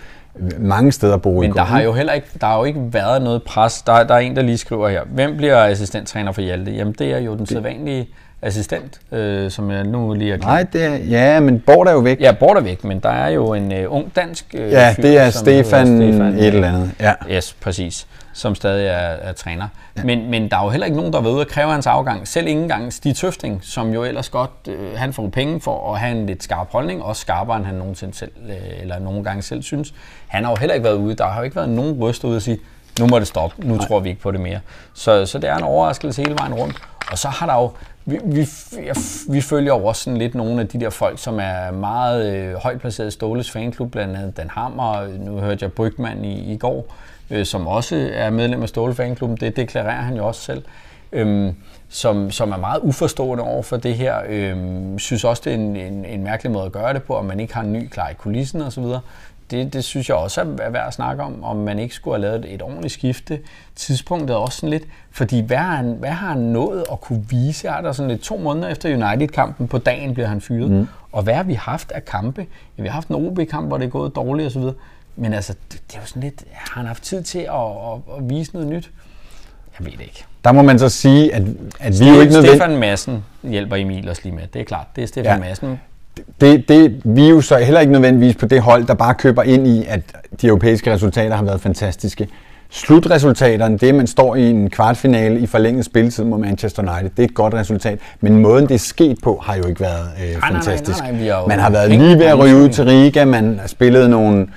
mange 0.59 0.91
steder 0.91 1.17
på 1.17 1.31
Men 1.31 1.53
der 1.53 1.63
har 1.63 1.81
jo 1.81 1.93
heller 1.93 2.13
ikke, 2.13 2.27
der 2.41 2.47
har 2.47 2.57
jo 2.57 2.63
ikke 2.63 2.79
været 2.91 3.21
noget 3.21 3.43
pres. 3.43 3.81
Der, 3.81 4.03
der 4.03 4.13
er 4.15 4.19
en, 4.19 4.35
der 4.35 4.41
lige 4.41 4.57
skriver 4.57 4.89
her. 4.89 5.01
Hvem 5.05 5.37
bliver 5.37 5.65
assistenttræner 5.65 6.31
for 6.31 6.41
Hjalte? 6.41 6.71
Jamen 6.71 6.95
det 6.99 7.11
er 7.13 7.17
jo 7.17 7.35
den 7.35 7.45
sædvanlige 7.45 8.09
assistent, 8.41 8.99
øh, 9.11 9.51
som 9.51 9.71
jeg 9.71 9.83
nu 9.83 10.13
lige 10.13 10.31
har 10.31 10.37
glemt. 10.37 10.47
Nej, 10.47 10.63
det 10.73 10.85
er, 10.85 10.95
ja, 10.95 11.39
men 11.39 11.59
Bort 11.59 11.87
er 11.87 11.91
jo 11.91 11.99
væk. 11.99 12.21
Ja, 12.21 12.31
Bort 12.31 12.57
er 12.57 12.61
væk, 12.61 12.83
men 12.83 12.99
der 12.99 13.09
er 13.09 13.29
jo 13.29 13.53
en 13.53 13.73
øh, 13.73 13.93
ung 13.93 14.15
dansk 14.15 14.45
øh, 14.53 14.71
Ja, 14.71 14.93
fyr, 14.97 15.01
det 15.01 15.17
er 15.17 15.29
Stefan, 15.29 15.87
Stefan 15.87 16.21
et 16.21 16.47
eller 16.47 16.67
andet. 16.67 16.91
Ja. 16.99 17.13
Yes, 17.31 17.53
præcis. 17.53 18.07
Som 18.33 18.55
stadig 18.55 18.87
er, 18.87 18.91
er 18.91 19.33
træner. 19.33 19.67
Ja. 19.97 20.03
Men, 20.03 20.29
men 20.29 20.49
der 20.49 20.57
er 20.57 20.63
jo 20.63 20.69
heller 20.69 20.85
ikke 20.85 20.97
nogen, 20.97 21.13
der 21.13 21.21
ved 21.21 21.41
at 21.41 21.47
kræve 21.47 21.71
hans 21.71 21.87
afgang. 21.87 22.27
Selv 22.27 22.47
ikke 22.47 22.61
engang 22.61 22.93
Stig 22.93 23.15
Tøfting, 23.15 23.59
som 23.63 23.93
jo 23.93 24.03
ellers 24.03 24.29
godt, 24.29 24.51
øh, 24.67 24.95
han 24.95 25.13
får 25.13 25.27
penge 25.27 25.61
for 25.61 25.93
at 25.93 25.99
have 25.99 26.17
en 26.19 26.25
lidt 26.25 26.43
skarp 26.43 26.71
holdning, 26.71 27.03
også 27.03 27.21
skarpere 27.21 27.57
end 27.57 27.65
han 27.65 27.75
nogensinde 27.75 28.13
selv, 28.13 28.31
øh, 28.49 28.81
eller 28.81 28.99
nogle 28.99 29.23
gange 29.23 29.41
selv 29.41 29.63
synes. 29.63 29.93
Han 30.27 30.43
har 30.43 30.51
jo 30.51 30.55
heller 30.55 30.73
ikke 30.73 30.83
været 30.83 30.97
ude. 30.97 31.15
Der 31.15 31.27
har 31.27 31.37
jo 31.37 31.43
ikke 31.43 31.55
været 31.55 31.69
nogen 31.69 31.93
røster 32.01 32.27
ude 32.27 32.35
at 32.35 32.43
sige, 32.43 32.59
nu 32.99 33.07
må 33.07 33.19
det 33.19 33.27
stoppe, 33.27 33.67
nu 33.67 33.75
Nej. 33.75 33.87
tror 33.87 33.99
vi 33.99 34.09
ikke 34.09 34.21
på 34.21 34.31
det 34.31 34.39
mere. 34.39 34.59
Så, 34.93 35.25
så 35.25 35.37
det 35.37 35.49
er 35.49 35.55
en 35.55 35.63
overraskelse 35.63 36.21
hele 36.21 36.35
vejen 36.39 36.53
rundt. 36.53 36.75
Og 37.11 37.17
så 37.17 37.27
har 37.27 37.45
der 37.45 37.53
jo, 37.53 37.71
vi, 38.05 38.19
vi, 38.25 38.47
vi 39.29 39.41
følger 39.41 39.75
jo 39.75 39.85
også 39.85 40.03
sådan 40.03 40.17
lidt 40.17 40.35
nogle 40.35 40.61
af 40.61 40.67
de 40.67 40.79
der 40.79 40.89
folk, 40.89 41.19
som 41.19 41.39
er 41.39 41.71
meget 41.71 42.35
øh, 42.35 42.55
højt 42.55 42.79
placeret 42.81 43.07
i 43.07 43.11
Ståles 43.11 43.51
fanklub, 43.51 43.91
blandt 43.91 44.17
andet 44.17 44.37
Dan 44.37 44.49
Hammer, 44.49 45.07
nu 45.19 45.39
hørte 45.39 45.63
jeg 45.65 45.73
Brygman 45.73 46.25
i, 46.25 46.53
i 46.53 46.57
går, 46.57 46.95
øh, 47.29 47.45
som 47.45 47.67
også 47.67 48.09
er 48.13 48.29
medlem 48.29 48.61
af 48.61 48.69
Ståle 48.69 48.95
fanklubben, 48.95 49.37
det 49.37 49.55
deklarerer 49.55 50.01
han 50.01 50.15
jo 50.17 50.27
også 50.27 50.41
selv, 50.41 50.63
øh, 51.11 51.53
som, 51.89 52.31
som 52.31 52.51
er 52.51 52.57
meget 52.57 52.79
uforstående 52.81 53.43
over 53.43 53.63
for 53.63 53.77
det 53.77 53.95
her, 53.95 54.15
øh, 54.27 54.55
synes 54.99 55.23
også, 55.23 55.41
det 55.45 55.51
er 55.51 55.57
en, 55.57 55.75
en, 55.75 56.05
en 56.05 56.23
mærkelig 56.23 56.51
måde 56.51 56.65
at 56.65 56.71
gøre 56.71 56.93
det 56.93 57.03
på, 57.03 57.15
om 57.15 57.25
man 57.25 57.39
ikke 57.39 57.53
har 57.53 57.61
en 57.61 57.73
ny 57.73 57.87
klar 57.87 58.09
i 58.09 58.13
kulissen 58.13 58.61
osv., 58.61 58.83
det, 59.51 59.73
det 59.73 59.83
synes 59.83 60.09
jeg 60.09 60.17
også 60.17 60.41
er 60.41 60.69
værd 60.69 60.87
at 60.87 60.93
snakke 60.93 61.23
om, 61.23 61.43
om 61.43 61.55
man 61.55 61.79
ikke 61.79 61.95
skulle 61.95 62.15
have 62.15 62.21
lavet 62.21 62.53
et 62.53 62.61
ordentligt 62.61 62.93
skifte. 62.93 63.39
Tidspunktet 63.75 64.33
er 64.33 64.37
også 64.37 64.57
sådan 64.57 64.69
lidt, 64.69 64.83
fordi 65.11 65.39
hvad 65.39 65.57
har 65.57 65.75
han, 65.75 65.95
hvad 65.99 66.09
har 66.09 66.27
han 66.27 66.37
nået 66.37 66.83
at 66.91 67.01
kunne 67.01 67.25
vise? 67.29 67.67
Er 67.67 67.81
der 67.81 67.91
sådan 67.91 68.11
lidt 68.11 68.21
to 68.21 68.37
måneder 68.37 68.67
efter 68.67 69.07
United-kampen, 69.07 69.67
på 69.67 69.77
dagen 69.77 70.13
bliver 70.13 70.27
han 70.27 70.41
fyret. 70.41 70.71
Mm. 70.71 70.87
Og 71.11 71.23
hvad 71.23 71.33
har 71.33 71.43
vi 71.43 71.53
haft 71.53 71.91
af 71.91 72.05
kampe? 72.05 72.47
Ja, 72.77 72.81
vi 72.81 72.87
har 72.87 72.93
haft 72.93 73.07
en 73.07 73.15
OB-kamp, 73.15 73.67
hvor 73.67 73.77
det 73.77 73.85
er 73.85 73.89
gået 73.89 74.15
dårligt 74.15 74.47
osv. 74.47 74.63
Men 75.15 75.33
altså, 75.33 75.53
det, 75.71 75.81
det 75.87 75.95
er 75.95 76.01
jo 76.01 76.05
sådan 76.05 76.23
lidt, 76.23 76.43
har 76.51 76.81
han 76.81 76.87
haft 76.87 77.03
tid 77.03 77.23
til 77.23 77.39
at, 77.39 77.53
at, 77.53 78.17
at 78.17 78.29
vise 78.29 78.53
noget 78.53 78.67
nyt? 78.67 78.91
Jeg 79.79 79.85
ved 79.85 79.91
det 79.91 80.01
ikke. 80.01 80.25
Der 80.43 80.51
må 80.51 80.61
man 80.61 80.79
så 80.79 80.89
sige, 80.89 81.35
at, 81.35 81.43
at 81.79 81.99
vi 81.99 82.09
jo 82.09 82.21
ikke 82.21 82.33
nødvendigt... 82.33 82.55
Stefan 82.55 82.77
Madsen 82.77 83.25
hjælper 83.43 83.75
Emil 83.75 84.09
også 84.09 84.21
lige 84.23 84.35
med. 84.35 84.47
Det 84.53 84.59
er 84.59 84.65
klart, 84.65 84.87
det 84.95 85.03
er 85.03 85.07
Stefan 85.07 85.33
ja. 85.33 85.39
Madsen 85.39 85.79
det, 86.41 86.69
det, 86.69 87.01
vi 87.03 87.25
er 87.25 87.29
jo 87.29 87.41
så 87.41 87.57
heller 87.57 87.79
ikke 87.79 87.93
nødvendigvis 87.93 88.35
på 88.35 88.45
det 88.45 88.61
hold, 88.61 88.85
der 88.85 88.93
bare 88.93 89.13
køber 89.13 89.43
ind 89.43 89.67
i, 89.67 89.85
at 89.87 90.01
de 90.41 90.47
europæiske 90.47 90.93
resultater 90.93 91.35
har 91.35 91.43
været 91.43 91.61
fantastiske. 91.61 92.27
Slutresultaterne, 92.69 93.77
det 93.77 93.95
man 93.95 94.07
står 94.07 94.35
i 94.35 94.49
en 94.49 94.69
kvartfinale 94.69 95.39
i 95.39 95.47
forlænget 95.47 95.85
spilletid 95.85 96.23
mod 96.23 96.39
Manchester 96.39 96.81
United, 96.81 97.09
det 97.09 97.19
er 97.19 97.27
et 97.27 97.33
godt 97.33 97.53
resultat. 97.53 97.99
Men 98.21 98.37
måden 98.37 98.67
det 98.67 98.75
er 98.75 98.79
sket 98.79 99.17
på, 99.23 99.41
har 99.43 99.55
jo 99.55 99.67
ikke 99.67 99.81
været 99.81 100.07
øh, 100.23 100.31
nej, 100.31 100.51
fantastisk. 100.51 100.99
Nej, 100.99 101.11
nej, 101.11 101.27
nej, 101.27 101.47
man 101.47 101.59
har 101.59 101.69
været 101.69 101.91
lige 101.91 102.19
ved 102.19 102.25
at 102.25 102.39
ryge 102.39 102.55
ud 102.55 102.69
til 102.69 102.85
Riga, 102.85 103.25
man 103.25 103.57
har 103.59 103.67
spillet 103.67 104.09
nogle 104.09 104.47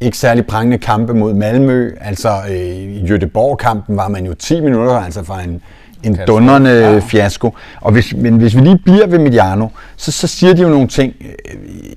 ikke 0.00 0.18
særlig 0.18 0.46
prangende 0.46 0.78
kampe 0.78 1.14
mod 1.14 1.34
Malmø. 1.34 1.96
Altså 2.00 2.28
øh, 2.50 2.56
i 2.56 3.06
Göteborg-kampen 3.06 3.96
var 3.96 4.08
man 4.08 4.26
jo 4.26 4.34
10 4.34 4.60
minutter 4.60 4.92
altså 4.92 5.24
fra 5.24 5.42
en 5.42 5.62
en 6.06 6.18
dundrende 6.26 6.70
ja. 6.70 6.98
fiasko. 6.98 7.54
Og 7.80 7.92
hvis, 7.92 8.14
men 8.14 8.36
hvis 8.36 8.56
vi 8.56 8.60
lige 8.60 8.78
bliver 8.78 9.06
ved 9.06 9.18
Mediano, 9.18 9.68
så, 9.96 10.12
så 10.12 10.26
siger 10.26 10.54
de 10.54 10.62
jo 10.62 10.68
nogle 10.68 10.88
ting. 10.88 11.14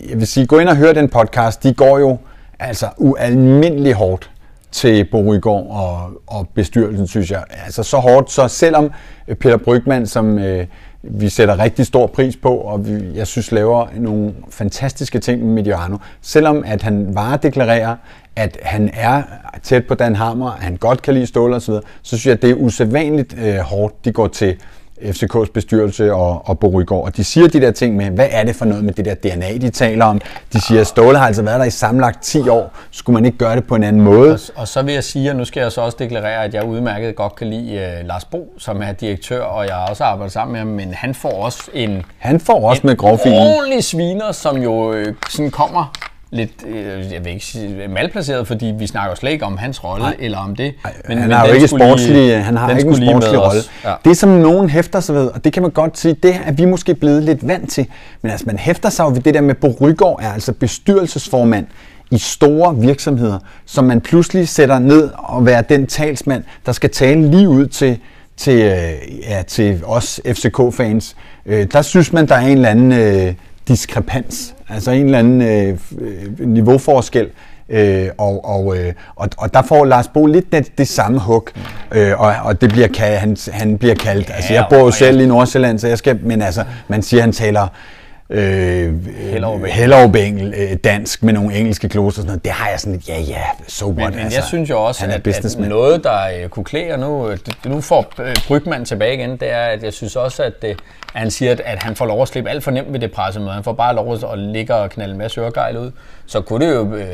Jeg 0.10 0.19
vil 0.19 0.28
sige, 0.28 0.45
gå 0.45 0.60
ind 0.60 0.69
og 0.69 0.76
hør 0.76 0.93
den 0.93 1.10
podcast. 1.10 1.63
De 1.63 1.74
går 1.74 2.00
jo 2.00 2.17
altså 2.60 2.86
ualmindeligt 2.98 3.95
hårdt 3.95 4.32
til 4.72 5.06
Bo 5.12 5.30
og, 5.69 6.12
og 6.28 6.48
bestyrelsen, 6.54 7.08
synes 7.08 7.32
jeg. 7.32 7.43
Altså 7.65 7.84
så 7.84 7.98
hårdt, 7.98 8.32
så 8.32 8.48
selvom 8.48 8.91
Peter 9.39 9.58
Brygman, 9.58 10.08
som 10.08 10.39
øh, 10.39 10.65
vi 11.04 11.30
sætter 11.30 11.60
rigtig 11.60 11.86
stor 11.86 12.08
pris 12.08 12.38
på, 12.38 12.56
og 12.56 12.88
vi, 12.88 13.17
jeg 13.17 13.28
synes 13.28 13.52
laver 13.52 13.88
nogle 13.95 14.34
fantastiske 14.50 15.19
ting 15.19 15.45
med 15.45 15.54
Mediano, 15.54 15.98
selvom 16.22 16.63
at 16.65 16.82
han 16.82 17.15
varedeklarerer, 17.15 17.95
at 18.35 18.57
han 18.61 18.89
er 18.93 19.23
tæt 19.63 19.87
på 19.87 19.93
Dan 19.93 20.15
Hammer, 20.15 20.51
han 20.51 20.77
godt 20.77 21.01
kan 21.01 21.13
lide 21.13 21.27
Ståle 21.27 21.55
osv., 21.55 21.73
så 21.73 21.81
synes 22.03 22.25
jeg, 22.25 22.33
at 22.33 22.41
det 22.41 22.49
er 22.49 22.55
usædvanligt 22.55 23.35
øh, 23.37 23.57
hårdt, 23.57 24.05
de 24.05 24.11
går 24.11 24.27
til 24.27 24.57
FCK's 25.01 25.51
bestyrelse 25.53 26.13
og, 26.13 26.49
og 26.49 26.59
Bo 26.59 26.83
Og 26.89 27.17
de 27.17 27.23
siger 27.23 27.47
de 27.47 27.61
der 27.61 27.71
ting 27.71 27.95
med, 27.95 28.09
hvad 28.09 28.27
er 28.31 28.43
det 28.43 28.55
for 28.55 28.65
noget 28.65 28.83
med 28.83 28.93
det 28.93 29.05
der 29.05 29.15
DNA, 29.15 29.57
de 29.57 29.69
taler 29.69 30.05
om? 30.05 30.21
De 30.53 30.61
siger, 30.61 30.81
at 30.81 30.87
Ståle 30.87 31.17
har 31.17 31.27
altså 31.27 31.41
været 31.41 31.59
der 31.59 31.65
i 31.65 31.69
sammenlagt 31.69 32.23
10 32.23 32.49
år. 32.49 32.73
Skulle 32.91 33.13
man 33.13 33.25
ikke 33.25 33.37
gøre 33.37 33.55
det 33.55 33.67
på 33.67 33.75
en 33.75 33.83
anden 33.83 34.01
måde? 34.01 34.33
Og, 34.33 34.39
og 34.55 34.67
så 34.67 34.81
vil 34.81 34.93
jeg 34.93 35.03
sige, 35.03 35.29
og 35.29 35.35
nu 35.35 35.45
skal 35.45 35.61
jeg 35.61 35.71
så 35.71 35.81
også 35.81 35.97
deklarere, 35.99 36.43
at 36.43 36.53
jeg 36.53 36.65
udmærket 36.65 37.15
godt 37.15 37.35
kan 37.35 37.47
lide 37.47 37.97
uh, 38.01 38.07
Lars 38.07 38.25
Bo, 38.25 38.53
som 38.57 38.81
er 38.81 38.91
direktør, 38.91 39.41
og 39.41 39.67
jeg 39.67 39.75
har 39.75 39.87
også 39.87 40.03
arbejdet 40.03 40.33
sammen 40.33 40.51
med 40.51 40.59
ham, 40.59 40.67
men 40.67 40.93
han 40.93 41.15
får 41.15 41.43
også 41.43 41.63
en... 41.73 42.03
Han 42.17 42.39
får 42.39 42.69
også 42.69 42.81
en 42.81 42.87
med 42.87 42.97
grovfilen. 42.97 43.37
ordentlig 43.37 43.83
sviner, 43.83 44.31
som 44.31 44.57
jo 44.57 44.93
øh, 44.93 45.15
sådan 45.29 45.51
kommer 45.51 45.93
lidt, 46.31 46.51
øh, 46.67 47.13
jeg 47.13 47.25
vil 47.25 47.33
ikke 47.33 47.45
sige 47.45 47.87
malplaceret, 47.87 48.47
fordi 48.47 48.65
vi 48.65 48.87
snakker 48.87 49.15
slet 49.15 49.31
ikke 49.31 49.45
om 49.45 49.57
hans 49.57 49.83
rolle 49.83 50.05
eller 50.19 50.37
om 50.37 50.55
det. 50.55 50.73
Men, 51.07 51.17
han 51.17 51.27
men 51.27 51.37
har 51.37 51.47
jo 51.47 51.53
ikke 51.53 51.67
sportslig, 51.67 52.15
lige, 52.15 52.41
han 52.41 52.57
har 52.57 52.69
ikke 52.69 52.89
en 52.89 52.95
sportslig 52.95 53.41
rolle. 53.41 53.61
Ja. 53.85 53.93
Det 54.05 54.17
som 54.17 54.29
nogen 54.29 54.69
hæfter 54.69 54.99
sig 54.99 55.15
ved, 55.15 55.27
og 55.27 55.43
det 55.43 55.53
kan 55.53 55.61
man 55.61 55.71
godt 55.71 55.97
sige, 55.97 56.13
det 56.13 56.35
er 56.45 56.51
vi 56.51 56.65
måske 56.65 56.95
blevet 56.95 57.23
lidt 57.23 57.47
vant 57.47 57.71
til. 57.71 57.87
Men 58.21 58.31
altså, 58.31 58.45
man 58.45 58.57
hæfter 58.57 58.89
sig 58.89 59.03
jo 59.03 59.09
ved 59.09 59.21
det 59.21 59.33
der 59.33 59.41
med, 59.41 59.55
Bo 59.55 59.77
Rygaard 59.81 60.19
er 60.21 60.33
altså 60.33 60.53
bestyrelsesformand 60.53 61.65
i 62.11 62.17
store 62.17 62.75
virksomheder, 62.77 63.39
som 63.65 63.85
man 63.85 64.01
pludselig 64.01 64.47
sætter 64.47 64.79
ned 64.79 65.09
og 65.17 65.45
være 65.45 65.63
den 65.69 65.87
talsmand, 65.87 66.43
der 66.65 66.71
skal 66.71 66.89
tale 66.89 67.31
lige 67.31 67.49
ud 67.49 67.67
til, 67.67 67.99
til, 68.37 68.61
øh, 68.61 69.19
ja, 69.29 69.41
til 69.47 69.81
os 69.85 70.21
FCK-fans. 70.25 71.15
Øh, 71.45 71.67
der 71.71 71.81
synes 71.81 72.13
man, 72.13 72.27
der 72.27 72.35
er 72.35 72.39
en 72.39 72.51
eller 72.51 72.69
anden 72.69 72.91
øh, 72.91 73.33
diskrepans, 73.67 74.55
altså 74.69 74.91
en 74.91 75.05
eller 75.05 75.19
anden 75.19 75.41
øh, 75.41 75.77
øh, 75.99 76.47
niveauforskel. 76.47 77.29
Øh, 77.71 78.08
og, 78.17 78.45
og, 78.45 78.77
øh, 78.77 78.93
og, 79.15 79.29
og 79.38 79.53
der 79.53 79.62
får 79.62 79.86
Lars 79.86 80.08
Bo 80.08 80.25
lidt 80.25 80.51
det, 80.51 80.77
det 80.77 80.88
samme 80.88 81.19
hug, 81.19 81.49
øh, 81.91 82.19
og, 82.19 82.34
og 82.43 82.62
det 82.62 82.69
bliver 82.69 83.17
han, 83.17 83.38
han 83.51 83.77
bliver 83.77 83.95
kaldt, 83.95 84.29
ja, 84.29 84.34
altså 84.34 84.53
jeg 84.53 84.65
bor 84.69 84.77
jo 84.77 84.91
selv 84.91 85.21
i 85.21 85.25
Nordsjælland, 85.25 85.79
så 85.79 85.88
jeg 85.88 85.97
skal, 85.97 86.19
men 86.23 86.41
altså, 86.41 86.63
man 86.88 87.01
siger, 87.01 87.21
han 87.21 87.32
taler 87.32 87.67
øh, 88.29 89.05
Hellerup 89.67 90.15
øh, 90.15 90.77
dansk 90.83 91.23
med 91.23 91.33
nogle 91.33 91.55
engelske 91.55 91.89
kloster 91.89 92.07
og 92.07 92.13
sådan 92.13 92.27
noget. 92.27 92.43
Det 92.43 92.51
har 92.51 92.69
jeg 92.69 92.79
sådan 92.79 92.93
lidt, 92.93 93.09
ja 93.09 93.19
ja, 93.19 93.43
so 93.67 93.85
what. 93.85 93.95
Men, 93.95 94.15
men 94.15 94.19
altså, 94.19 94.39
jeg 94.39 94.43
synes 94.43 94.69
jo 94.69 94.83
også, 94.83 95.05
at, 95.05 95.27
at 95.27 95.59
noget, 95.59 96.03
der 96.03 96.19
øh, 96.43 96.49
kunne 96.49 96.63
klæde, 96.63 96.93
og 96.93 96.99
nu, 96.99 97.31
nu 97.65 97.81
får 97.81 98.13
øh, 98.19 98.35
Brygman 98.47 98.85
tilbage 98.85 99.13
igen, 99.13 99.31
det 99.31 99.51
er, 99.51 99.61
at 99.61 99.83
jeg 99.83 99.93
synes 99.93 100.15
også, 100.15 100.43
at 100.43 100.61
det, 100.61 100.69
at 101.13 101.19
han 101.19 101.31
siger, 101.31 101.55
at 101.65 101.83
han 101.83 101.95
får 101.95 102.05
lov 102.05 102.21
at 102.21 102.27
slippe 102.27 102.49
alt 102.49 102.63
for 102.63 102.71
nemt 102.71 102.93
ved 102.93 102.99
det 102.99 103.11
pressemøde. 103.11 103.51
Han 103.51 103.63
får 103.63 103.73
bare 103.73 103.95
lov 103.95 104.13
at 104.13 104.39
ligge 104.39 104.75
og 104.75 104.89
knalde 104.89 105.11
en 105.11 105.17
masse 105.17 105.41
øregejl 105.41 105.77
ud. 105.77 105.91
Så 106.29 106.41
kunne 106.41 106.67
det 106.67 106.75
jo 106.75 106.95
øh, 106.95 107.05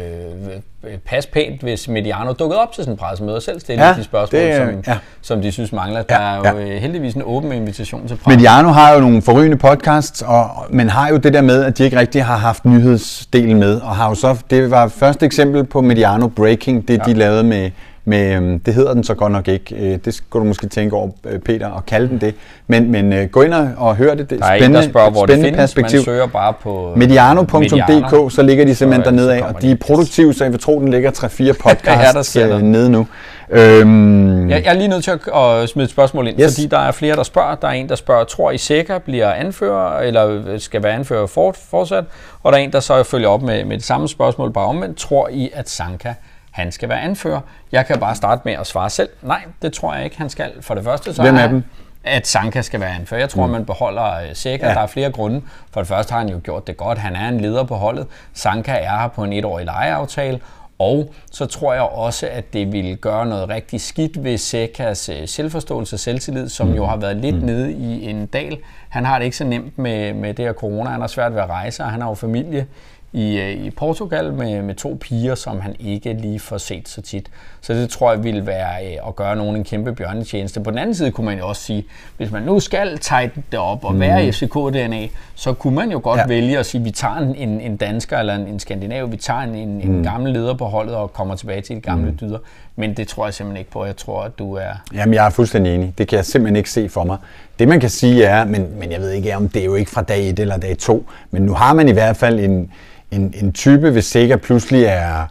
øh, 0.83 0.97
passe 1.05 1.29
pænt, 1.29 1.61
hvis 1.61 1.87
Mediano 1.87 2.33
dukkede 2.33 2.61
op 2.61 2.71
til 2.71 2.83
sådan 2.83 2.93
en 2.93 2.97
pressemøde 2.97 3.35
og 3.35 3.41
selv 3.41 3.59
stillede 3.59 3.87
ja, 3.87 3.93
de 3.93 4.03
spørgsmål, 4.03 4.41
det, 4.41 4.55
som, 4.55 4.83
ja. 4.87 4.97
som 5.21 5.41
de 5.41 5.51
synes 5.51 5.71
mangler. 5.71 6.01
Der 6.01 6.21
ja, 6.21 6.35
ja. 6.35 6.49
er 6.49 6.51
jo 6.51 6.57
øh, 6.57 6.81
heldigvis 6.81 7.13
en 7.13 7.21
åben 7.25 7.51
invitation 7.51 8.07
til 8.07 8.15
presse. 8.15 8.37
Mediano 8.37 8.69
har 8.69 8.93
jo 8.93 8.99
nogle 8.99 9.21
forrygende 9.21 9.57
podcasts, 9.57 10.21
og, 10.21 10.49
men 10.69 10.89
har 10.89 11.09
jo 11.09 11.17
det 11.17 11.33
der 11.33 11.41
med, 11.41 11.63
at 11.63 11.77
de 11.77 11.83
ikke 11.83 11.99
rigtig 11.99 12.25
har 12.25 12.37
haft 12.37 12.65
nyhedsdelen 12.65 13.59
med. 13.59 13.81
Og 13.81 13.95
har 13.95 14.09
jo 14.09 14.15
så, 14.15 14.37
det 14.49 14.71
var 14.71 14.87
første 14.87 15.25
eksempel 15.25 15.63
på 15.63 15.81
Mediano 15.81 16.27
Breaking, 16.27 16.87
det 16.87 16.97
ja. 16.97 17.03
de 17.03 17.13
lavede 17.13 17.43
med 17.43 17.71
med, 18.05 18.35
øhm, 18.35 18.59
det 18.59 18.73
hedder 18.73 18.93
den 18.93 19.03
så 19.03 19.13
godt 19.13 19.31
nok 19.31 19.47
ikke. 19.47 19.75
Øh, 19.75 19.99
det 20.05 20.13
skulle 20.13 20.43
du 20.43 20.47
måske 20.47 20.67
tænke 20.67 20.95
over, 20.95 21.09
øh, 21.25 21.39
Peter, 21.39 21.67
og 21.67 21.85
kalde 21.85 22.07
den 22.07 22.21
det. 22.21 22.35
Men, 22.67 22.91
men 22.91 23.13
øh, 23.13 23.29
gå 23.29 23.41
ind 23.41 23.53
og 23.77 23.95
hør 23.95 24.15
det. 24.15 24.29
det 24.29 24.41
er 24.41 24.45
spændende, 24.45 24.65
en, 24.65 24.83
der 24.83 24.89
spørger, 24.89 25.09
hvor 25.09 25.25
det 25.25 25.35
findes. 25.35 25.55
Perspektiv. 25.55 25.97
Man 25.97 26.05
søger 26.05 26.27
bare 26.27 26.53
på 26.61 26.93
Mediano.dk, 26.95 28.31
så 28.31 28.41
ligger 28.41 28.65
de 28.65 28.75
simpelthen 28.75 29.05
dernede 29.05 29.35
af, 29.35 29.41
og 29.41 29.61
de 29.61 29.71
er 29.71 29.75
produktive, 29.75 30.33
så 30.33 30.43
jeg 30.43 30.51
vil 30.51 30.59
tro, 30.59 30.79
den 30.79 30.91
ligger 30.91 31.11
3-4 31.11 31.51
podcasts 31.69 32.35
ja, 32.35 32.61
nede 32.61 32.89
nu. 32.89 33.07
Øhm... 33.49 34.49
Jeg, 34.49 34.63
jeg 34.65 34.69
er 34.69 34.77
lige 34.77 34.87
nødt 34.87 35.03
til 35.03 35.11
at, 35.11 35.19
at 35.35 35.69
smide 35.69 35.83
et 35.83 35.89
spørgsmål 35.89 36.27
ind, 36.27 36.41
yes. 36.41 36.55
fordi 36.55 36.67
der 36.67 36.79
er 36.79 36.91
flere, 36.91 37.15
der 37.15 37.23
spørger. 37.23 37.55
Der 37.55 37.67
er 37.67 37.71
en, 37.71 37.89
der 37.89 37.95
spørger, 37.95 38.23
tror 38.23 38.51
I 38.51 38.57
Sækker 38.57 38.99
bliver 38.99 39.31
anfører, 39.31 39.99
eller 39.99 40.57
skal 40.57 40.83
være 40.83 40.93
anfører 40.93 41.53
fortsat? 41.71 42.05
Og 42.43 42.51
der 42.51 42.57
er 42.57 42.63
en, 42.63 42.71
der 42.71 42.79
så 42.79 43.03
følger 43.03 43.27
op 43.27 43.41
med, 43.41 43.65
med 43.65 43.77
det 43.77 43.85
samme 43.85 44.07
spørgsmål, 44.07 44.53
bare 44.53 44.65
omvendt. 44.65 44.97
Tror 44.97 45.29
I, 45.31 45.49
at 45.53 45.69
Sanka 45.69 46.13
han 46.55 46.71
skal 46.71 46.89
være 46.89 47.01
anfører. 47.01 47.41
Jeg 47.71 47.85
kan 47.85 47.99
bare 47.99 48.15
starte 48.15 48.41
med 48.45 48.53
at 48.53 48.67
svare 48.67 48.89
selv. 48.89 49.09
Nej, 49.21 49.41
det 49.61 49.73
tror 49.73 49.93
jeg 49.93 50.03
ikke, 50.03 50.17
han 50.17 50.29
skal. 50.29 50.51
For 50.61 50.75
det 50.75 50.83
første 50.83 51.13
så 51.13 51.21
Hvem 51.21 51.35
er 51.35 51.47
dem? 51.47 51.63
at 52.03 52.27
Sanka 52.27 52.61
skal 52.61 52.79
være 52.79 52.95
anfører. 52.95 53.19
Jeg 53.19 53.29
tror, 53.29 53.45
mm. 53.45 53.51
man 53.51 53.65
beholder 53.65 54.29
uh, 54.29 54.33
Sækker. 54.33 54.67
Ja. 54.67 54.73
Der 54.73 54.79
er 54.79 54.87
flere 54.87 55.11
grunde. 55.11 55.41
For 55.71 55.79
det 55.81 55.87
første 55.87 56.11
har 56.11 56.19
han 56.19 56.29
jo 56.29 56.39
gjort 56.43 56.67
det 56.67 56.77
godt. 56.77 56.97
Han 56.97 57.15
er 57.15 57.29
en 57.29 57.41
leder 57.41 57.63
på 57.63 57.75
holdet. 57.75 58.07
Sanka 58.33 58.71
er 58.71 58.99
her 58.99 59.07
på 59.07 59.23
en 59.23 59.33
etårig 59.33 59.65
lejeaftale. 59.65 60.39
Og 60.79 61.13
så 61.31 61.45
tror 61.45 61.73
jeg 61.73 61.81
også, 61.81 62.27
at 62.31 62.53
det 62.53 62.71
vil 62.71 62.97
gøre 62.97 63.25
noget 63.25 63.49
rigtig 63.49 63.81
skidt 63.81 64.23
ved 64.23 64.37
Sækkas 64.37 65.09
uh, 65.09 65.15
selvforståelse 65.25 65.95
og 65.95 65.99
selvtillid, 65.99 66.49
som 66.49 66.67
mm. 66.67 66.73
jo 66.73 66.85
har 66.85 66.97
været 66.97 67.17
lidt 67.17 67.35
mm. 67.35 67.41
nede 67.41 67.73
i 67.73 68.09
en 68.09 68.25
dal. 68.25 68.57
Han 68.89 69.05
har 69.05 69.17
det 69.17 69.25
ikke 69.25 69.37
så 69.37 69.43
nemt 69.43 69.77
med, 69.77 70.13
med 70.13 70.33
det 70.33 70.45
her 70.45 70.53
corona. 70.53 70.89
Han 70.89 71.01
har 71.01 71.07
svært 71.07 71.33
ved 71.33 71.41
at 71.41 71.49
rejse, 71.49 71.83
og 71.83 71.91
han 71.91 72.01
har 72.01 72.09
jo 72.09 72.15
familie 72.15 72.67
i, 73.15 73.37
øh, 73.39 73.65
i 73.65 73.69
Portugal 73.69 74.33
med, 74.33 74.61
med 74.61 74.75
to 74.75 74.97
piger, 75.01 75.35
som 75.35 75.59
han 75.59 75.75
ikke 75.79 76.13
lige 76.13 76.39
får 76.39 76.57
set 76.57 76.89
så 76.89 77.01
tit. 77.01 77.31
Så 77.61 77.73
det 77.73 77.89
tror 77.89 78.11
jeg 78.11 78.23
ville 78.23 78.45
være 78.45 78.85
øh, 78.85 79.07
at 79.07 79.15
gøre 79.15 79.35
nogen 79.35 79.55
en 79.55 79.63
kæmpe 79.63 79.93
bjørnetjeneste. 79.93 80.59
På 80.59 80.71
den 80.71 80.79
anden 80.79 80.95
side 80.95 81.11
kunne 81.11 81.25
man 81.25 81.37
jo 81.37 81.47
også 81.47 81.61
sige, 81.61 81.85
hvis 82.17 82.31
man 82.31 82.43
nu 82.43 82.59
skal 82.59 82.97
tighten 82.97 83.43
det 83.51 83.59
op 83.59 83.85
og 83.85 83.93
mm. 83.93 83.99
være 83.99 84.29
FCK-DNA, 84.29 85.07
så 85.35 85.53
kunne 85.53 85.75
man 85.75 85.91
jo 85.91 85.99
godt 86.03 86.19
ja. 86.19 86.27
vælge 86.27 86.59
at 86.59 86.65
sige, 86.65 86.81
at 86.81 86.85
vi 86.85 86.91
tager 86.91 87.15
en, 87.15 87.61
en 87.61 87.77
dansker 87.77 88.17
eller 88.17 88.35
en, 88.35 88.47
en 88.47 88.59
skandinav, 88.59 89.11
vi 89.11 89.17
tager 89.17 89.39
en, 89.39 89.55
en, 89.55 89.75
mm. 89.75 89.95
en 89.95 90.03
gammel 90.03 90.33
leder 90.33 90.53
på 90.53 90.65
holdet 90.65 90.95
og 90.95 91.13
kommer 91.13 91.35
tilbage 91.35 91.61
til 91.61 91.75
de 91.75 91.81
gamle 91.81 92.11
mm. 92.11 92.17
dyder. 92.17 92.39
Men 92.75 92.93
det 92.93 93.07
tror 93.07 93.25
jeg 93.25 93.33
simpelthen 93.33 93.59
ikke 93.59 93.71
på. 93.71 93.85
Jeg 93.85 93.97
tror, 93.97 94.23
at 94.23 94.39
du 94.39 94.53
er... 94.53 94.71
Jamen, 94.93 95.13
jeg 95.13 95.25
er 95.25 95.29
fuldstændig 95.29 95.75
enig. 95.75 95.93
Det 95.97 96.07
kan 96.07 96.17
jeg 96.17 96.25
simpelthen 96.25 96.55
ikke 96.55 96.69
se 96.69 96.89
for 96.89 97.03
mig. 97.03 97.17
Det 97.59 97.67
man 97.67 97.79
kan 97.79 97.89
sige 97.89 98.23
er, 98.23 98.45
men, 98.45 98.67
men 98.79 98.91
jeg 98.91 99.01
ved 99.01 99.11
ikke, 99.11 99.35
om 99.35 99.49
det 99.49 99.61
er 99.61 99.65
jo 99.65 99.75
ikke 99.75 99.91
fra 99.91 100.01
dag 100.01 100.29
1 100.29 100.39
eller 100.39 100.57
dag 100.57 100.77
2, 100.77 101.05
men 101.31 101.41
nu 101.41 101.53
har 101.53 101.73
man 101.73 101.89
i 101.89 101.91
hvert 101.91 102.17
fald 102.17 102.39
en, 102.39 102.71
en, 103.11 103.33
en 103.41 103.53
type, 103.53 103.91
hvis 103.91 104.05
Sega 104.05 104.35
pludselig 104.35 104.83
er, 104.83 105.25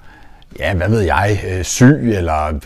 ja, 0.59 0.75
hvad 0.75 0.89
ved 0.89 1.01
jeg, 1.01 1.41
øh, 1.51 1.65
syg, 1.65 2.13
eller 2.17 2.61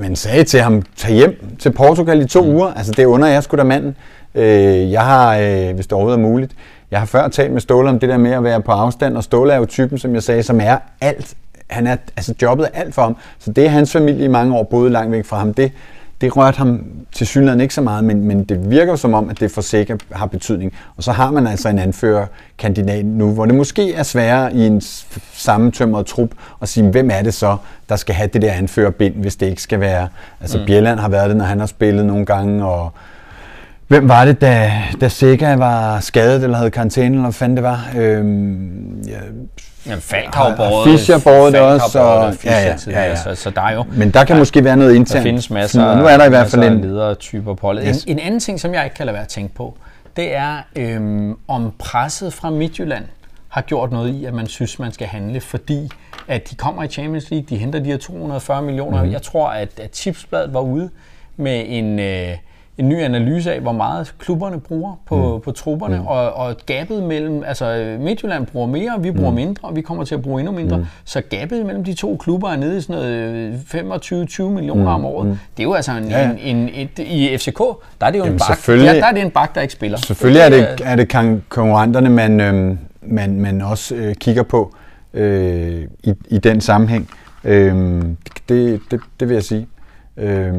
man 0.00 0.16
sagde 0.16 0.44
til 0.44 0.60
ham, 0.60 0.82
tag 0.96 1.14
hjem 1.14 1.56
til 1.58 1.72
Portugal 1.72 2.20
i 2.20 2.26
to 2.26 2.42
mm. 2.42 2.48
uger. 2.48 2.72
Altså, 2.72 2.92
det 2.92 3.04
under 3.04 3.28
jeg 3.28 3.42
sgu 3.42 3.56
da 3.56 3.64
manden. 3.64 3.96
Øh, 4.34 4.92
jeg 4.92 5.02
har, 5.02 5.36
øh, 5.36 5.74
hvis 5.74 5.86
det 5.86 5.92
overhovedet 5.92 6.18
er 6.18 6.28
muligt, 6.28 6.52
jeg 6.90 6.98
har 6.98 7.06
før 7.06 7.28
talt 7.28 7.52
med 7.52 7.60
Ståle 7.60 7.88
om 7.88 7.98
det 7.98 8.08
der 8.08 8.16
med 8.16 8.30
at 8.30 8.44
være 8.44 8.62
på 8.62 8.72
afstand, 8.72 9.16
og 9.16 9.24
Ståle 9.24 9.52
er 9.52 9.56
jo 9.56 9.64
typen, 9.64 9.98
som 9.98 10.14
jeg 10.14 10.22
sagde, 10.22 10.42
som 10.42 10.60
er 10.60 10.78
alt. 11.00 11.34
Han 11.70 11.86
er, 11.86 11.96
altså 12.16 12.34
jobbet 12.42 12.68
er 12.72 12.80
alt 12.80 12.94
for 12.94 13.02
ham. 13.02 13.16
Så 13.38 13.52
det 13.52 13.64
er 13.64 13.68
hans 13.68 13.92
familie 13.92 14.24
i 14.24 14.28
mange 14.28 14.56
år 14.56 14.62
boede 14.62 14.90
langt 14.90 15.12
væk 15.12 15.24
fra 15.24 15.38
ham. 15.38 15.54
Det, 15.54 15.72
det 16.20 16.36
rørte 16.36 16.58
ham 16.58 16.84
til 17.12 17.26
synligheden 17.26 17.60
ikke 17.60 17.74
så 17.74 17.80
meget, 17.80 18.04
men, 18.04 18.24
men 18.24 18.44
det 18.44 18.70
virker 18.70 18.96
som 18.96 19.14
om, 19.14 19.30
at 19.30 19.40
det 19.40 19.50
for 19.50 19.60
sikkert 19.60 20.02
har 20.12 20.26
betydning. 20.26 20.72
Og 20.96 21.02
så 21.02 21.12
har 21.12 21.30
man 21.30 21.46
altså 21.46 21.68
en 21.68 21.78
anførerkandidat 21.78 23.04
nu, 23.04 23.32
hvor 23.32 23.46
det 23.46 23.54
måske 23.54 23.94
er 23.94 24.02
sværere 24.02 24.54
i 24.54 24.66
en 24.66 24.82
sammentømret 25.32 26.06
trup 26.06 26.30
at 26.62 26.68
sige, 26.68 26.90
hvem 26.90 27.10
er 27.12 27.22
det 27.22 27.34
så, 27.34 27.56
der 27.88 27.96
skal 27.96 28.14
have 28.14 28.28
det 28.32 28.42
der 28.42 28.52
anførerbind, 28.52 29.14
hvis 29.14 29.36
det 29.36 29.46
ikke 29.46 29.62
skal 29.62 29.80
være... 29.80 30.08
Altså 30.40 30.58
mm. 30.58 30.66
Bjelland 30.66 30.98
har 30.98 31.08
været 31.08 31.28
det, 31.28 31.36
når 31.36 31.44
han 31.44 31.60
har 31.60 31.66
spillet 31.66 32.06
nogle 32.06 32.26
gange, 32.26 32.66
og 32.66 32.92
Hvem 33.88 34.08
var 34.08 34.24
det, 34.24 34.40
da, 34.40 34.72
da 35.00 35.08
Sega 35.08 35.54
var 35.54 36.00
skadet, 36.00 36.44
eller 36.44 36.56
havde 36.56 36.70
karantæne, 36.70 37.14
eller 37.14 37.22
hvad 37.22 37.32
fanden 37.32 37.56
det 37.56 37.64
var? 37.64 37.88
Øhm, 37.96 39.02
ja, 39.08 39.18
Jamen, 39.86 40.00
Falk 40.00 40.34
har 40.34 40.50
jo 40.50 40.56
båret 40.56 40.90
Fischer 40.90 41.18
båret 41.24 41.52
det 41.52 41.60
også. 41.60 42.00
Og, 42.00 42.34
ja, 42.44 42.60
ja, 42.60 42.76
ja, 42.86 43.08
ja. 43.08 43.16
Så, 43.16 43.34
så 43.34 43.50
der 43.50 43.62
er 43.62 43.74
jo... 43.74 43.84
Men 43.92 44.10
der 44.10 44.24
kan 44.24 44.34
der, 44.36 44.40
måske 44.40 44.64
være 44.64 44.76
noget 44.76 44.94
internt. 44.94 45.16
Der 45.16 45.22
findes 45.22 45.50
masser, 45.50 45.96
nu 45.96 46.06
er 46.06 46.16
der 46.16 46.24
i 46.24 46.28
hvert 46.28 46.50
fald 46.50 46.64
en 46.64 46.80
ledertyper 46.80 47.54
på 47.54 47.66
holdet. 47.66 47.84
Yes. 47.88 48.04
En, 48.04 48.12
en 48.12 48.18
anden 48.18 48.40
ting, 48.40 48.60
som 48.60 48.74
jeg 48.74 48.84
ikke 48.84 48.96
kan 48.96 49.06
lade 49.06 49.14
være 49.14 49.22
at 49.22 49.28
tænke 49.28 49.54
på, 49.54 49.76
det 50.16 50.36
er, 50.36 50.56
øhm, 50.76 51.38
om 51.48 51.72
presset 51.78 52.32
fra 52.32 52.50
Midtjylland 52.50 53.04
har 53.48 53.60
gjort 53.62 53.92
noget 53.92 54.14
i, 54.14 54.24
at 54.24 54.34
man 54.34 54.46
synes, 54.46 54.78
man 54.78 54.92
skal 54.92 55.06
handle, 55.06 55.40
fordi 55.40 55.90
at 56.28 56.50
de 56.50 56.54
kommer 56.54 56.82
i 56.82 56.88
Champions 56.88 57.30
League, 57.30 57.46
de 57.48 57.56
henter 57.56 57.78
de 57.78 57.84
her 57.84 57.96
240 57.96 58.62
millioner. 58.62 59.04
Mm. 59.04 59.12
Jeg 59.12 59.22
tror, 59.22 59.48
at, 59.48 59.68
at 59.80 59.90
Tipsbladet 59.90 60.54
var 60.54 60.60
ude 60.60 60.90
med 61.36 61.64
en... 61.66 61.98
Øh, 61.98 62.28
en 62.78 62.88
ny 62.88 63.02
analyse 63.02 63.52
af, 63.52 63.60
hvor 63.60 63.72
meget 63.72 64.14
klubberne 64.18 64.60
bruger 64.60 65.00
på, 65.06 65.34
mm. 65.34 65.40
på 65.40 65.52
trupperne, 65.52 65.98
mm. 65.98 66.06
og, 66.06 66.32
og 66.32 66.56
gabet 66.66 67.02
mellem, 67.02 67.42
altså 67.46 67.96
Midtjylland 68.00 68.46
bruger 68.46 68.66
mere, 68.66 69.02
vi 69.02 69.10
bruger 69.10 69.30
mm. 69.30 69.36
mindre, 69.36 69.68
og 69.68 69.76
vi 69.76 69.80
kommer 69.80 70.04
til 70.04 70.14
at 70.14 70.22
bruge 70.22 70.40
endnu 70.40 70.54
mindre, 70.54 70.76
mm. 70.76 70.84
så 71.04 71.20
gabet 71.20 71.66
mellem 71.66 71.84
de 71.84 71.94
to 71.94 72.16
klubber 72.16 72.48
er 72.48 72.56
nede 72.56 72.78
i 72.78 72.80
sådan 72.80 72.96
noget 72.96 74.30
25-20 74.38 74.42
millioner 74.42 74.82
mm. 74.82 74.86
om 74.86 75.04
året. 75.04 75.26
Mm. 75.26 75.38
Det 75.56 75.62
er 75.62 75.64
jo 75.64 75.74
altså 75.74 75.92
en, 75.92 76.08
ja. 76.08 76.30
en, 76.30 76.38
en, 76.38 76.70
et, 76.74 76.98
i 76.98 77.36
FCK, 77.36 77.58
der 78.00 78.06
er 78.06 78.10
det 78.10 78.18
jo 78.18 78.24
Jamen, 78.24 78.32
en 78.34 78.40
bak, 78.48 78.68
ja, 78.68 78.94
der 78.94 79.06
er 79.06 79.12
det 79.12 79.22
en 79.22 79.30
bak, 79.30 79.54
der 79.54 79.60
ikke 79.60 79.72
spiller. 79.72 79.98
Selvfølgelig 79.98 80.40
er 80.40 80.48
det, 80.48 80.80
er 80.84 80.96
det 80.96 81.08
konkurrenterne, 81.48 82.10
man, 82.10 82.40
øhm, 82.40 82.78
man, 83.02 83.40
man 83.40 83.60
også 83.62 83.94
øh, 83.94 84.14
kigger 84.14 84.42
på 84.42 84.74
øh, 85.14 85.82
i, 86.04 86.14
i 86.28 86.38
den 86.38 86.60
sammenhæng. 86.60 87.10
Øh, 87.44 88.02
det, 88.48 88.80
det, 88.90 89.00
det 89.20 89.28
vil 89.28 89.34
jeg 89.34 89.44
sige. 89.44 89.66
Øh, 90.16 90.54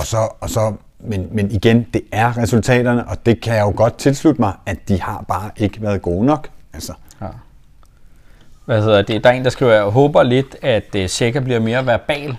og 0.00 0.06
så, 0.06 0.28
og 0.40 0.50
så 0.50 0.72
men, 0.98 1.28
men 1.32 1.50
igen, 1.50 1.86
det 1.94 2.02
er 2.12 2.38
resultaterne, 2.38 3.08
og 3.08 3.26
det 3.26 3.40
kan 3.40 3.54
jeg 3.54 3.62
jo 3.62 3.72
godt 3.76 3.98
tilslutte 3.98 4.40
mig, 4.40 4.52
at 4.66 4.88
de 4.88 5.00
har 5.00 5.24
bare 5.28 5.50
ikke 5.56 5.82
været 5.82 6.02
gode 6.02 6.26
nok. 6.26 6.48
Altså. 6.72 6.92
Ja. 7.20 7.26
Hvad 8.64 8.82
hedder 8.82 9.02
det? 9.02 9.24
Der 9.24 9.30
er 9.30 9.34
en, 9.34 9.44
der 9.44 9.50
skriver, 9.50 9.72
jeg 9.72 9.82
håber 9.82 10.22
lidt, 10.22 10.56
at 10.62 10.94
øh, 10.96 11.08
Sækker 11.08 11.40
bliver 11.40 11.60
mere 11.60 11.86
verbal 11.86 12.36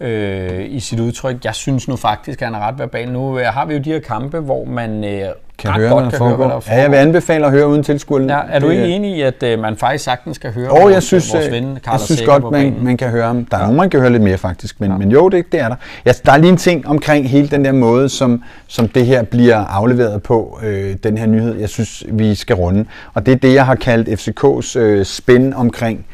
øh, 0.00 0.64
i 0.68 0.80
sit 0.80 1.00
udtryk. 1.00 1.36
Jeg 1.44 1.54
synes 1.54 1.88
nu 1.88 1.96
faktisk, 1.96 2.42
at 2.42 2.48
han 2.48 2.54
er 2.54 2.68
ret 2.68 2.78
verbal. 2.78 3.12
Nu 3.12 3.38
øh, 3.38 3.46
har 3.46 3.66
vi 3.66 3.74
jo 3.74 3.80
de 3.80 3.92
her 3.92 4.00
kampe, 4.00 4.40
hvor 4.40 4.64
man 4.64 5.04
øh, 5.04 5.28
kan 5.58 5.70
ret 5.70 5.76
høre, 5.76 5.90
godt 5.90 6.14
kan 6.14 6.26
høre, 6.26 6.36
hvad 6.36 6.46
der 6.46 6.60
Ja, 6.68 6.80
jeg 6.80 6.90
vil 6.90 6.96
anbefale 6.96 7.46
at 7.46 7.52
høre 7.52 7.68
uden 7.68 7.82
tilskuerne. 7.82 8.34
Ja, 8.34 8.40
er 8.48 8.58
du 8.58 8.68
ikke 8.68 8.84
enig 8.84 9.16
i, 9.16 9.22
at 9.22 9.42
øh, 9.42 9.58
man 9.58 9.76
faktisk 9.76 10.04
sagtens 10.04 10.38
kan 10.38 10.50
høre 10.50 10.68
oh, 10.70 10.92
jeg 10.92 11.02
synes, 11.02 11.34
vores 11.34 11.50
ven, 11.50 11.78
Carl 11.84 11.92
Jeg 11.92 12.00
synes 12.00 12.22
godt, 12.22 12.50
man, 12.50 12.76
man 12.80 12.96
kan 12.96 13.10
høre 13.10 13.26
ham. 13.26 13.44
Der 13.44 13.56
er 13.56 13.60
nogen, 13.60 13.76
man 13.76 13.90
kan 13.90 14.00
høre 14.00 14.10
lidt 14.10 14.22
mere 14.22 14.38
faktisk, 14.38 14.80
men, 14.80 14.90
ja. 14.90 14.96
men 14.96 15.10
jo, 15.10 15.28
det, 15.28 15.52
det 15.52 15.60
er 15.60 15.68
der. 15.68 15.76
Ja, 16.06 16.12
der 16.26 16.32
er 16.32 16.36
lige 16.36 16.50
en 16.50 16.56
ting 16.56 16.88
omkring 16.88 17.30
hele 17.30 17.48
den 17.48 17.64
der 17.64 17.72
måde, 17.72 18.08
som, 18.08 18.42
som 18.66 18.88
det 18.88 19.06
her 19.06 19.22
bliver 19.22 19.56
afleveret 19.56 20.22
på, 20.22 20.58
øh, 20.62 20.96
den 21.02 21.18
her 21.18 21.26
nyhed, 21.26 21.58
jeg 21.58 21.68
synes, 21.68 22.04
vi 22.08 22.34
skal 22.34 22.56
runde. 22.56 22.84
Og 23.14 23.26
det 23.26 23.32
er 23.32 23.36
det, 23.36 23.54
jeg 23.54 23.66
har 23.66 23.74
kaldt 23.74 24.08
FCK's 24.08 24.78
øh, 24.78 25.04
spænd 25.04 25.54
omkring 25.54 26.06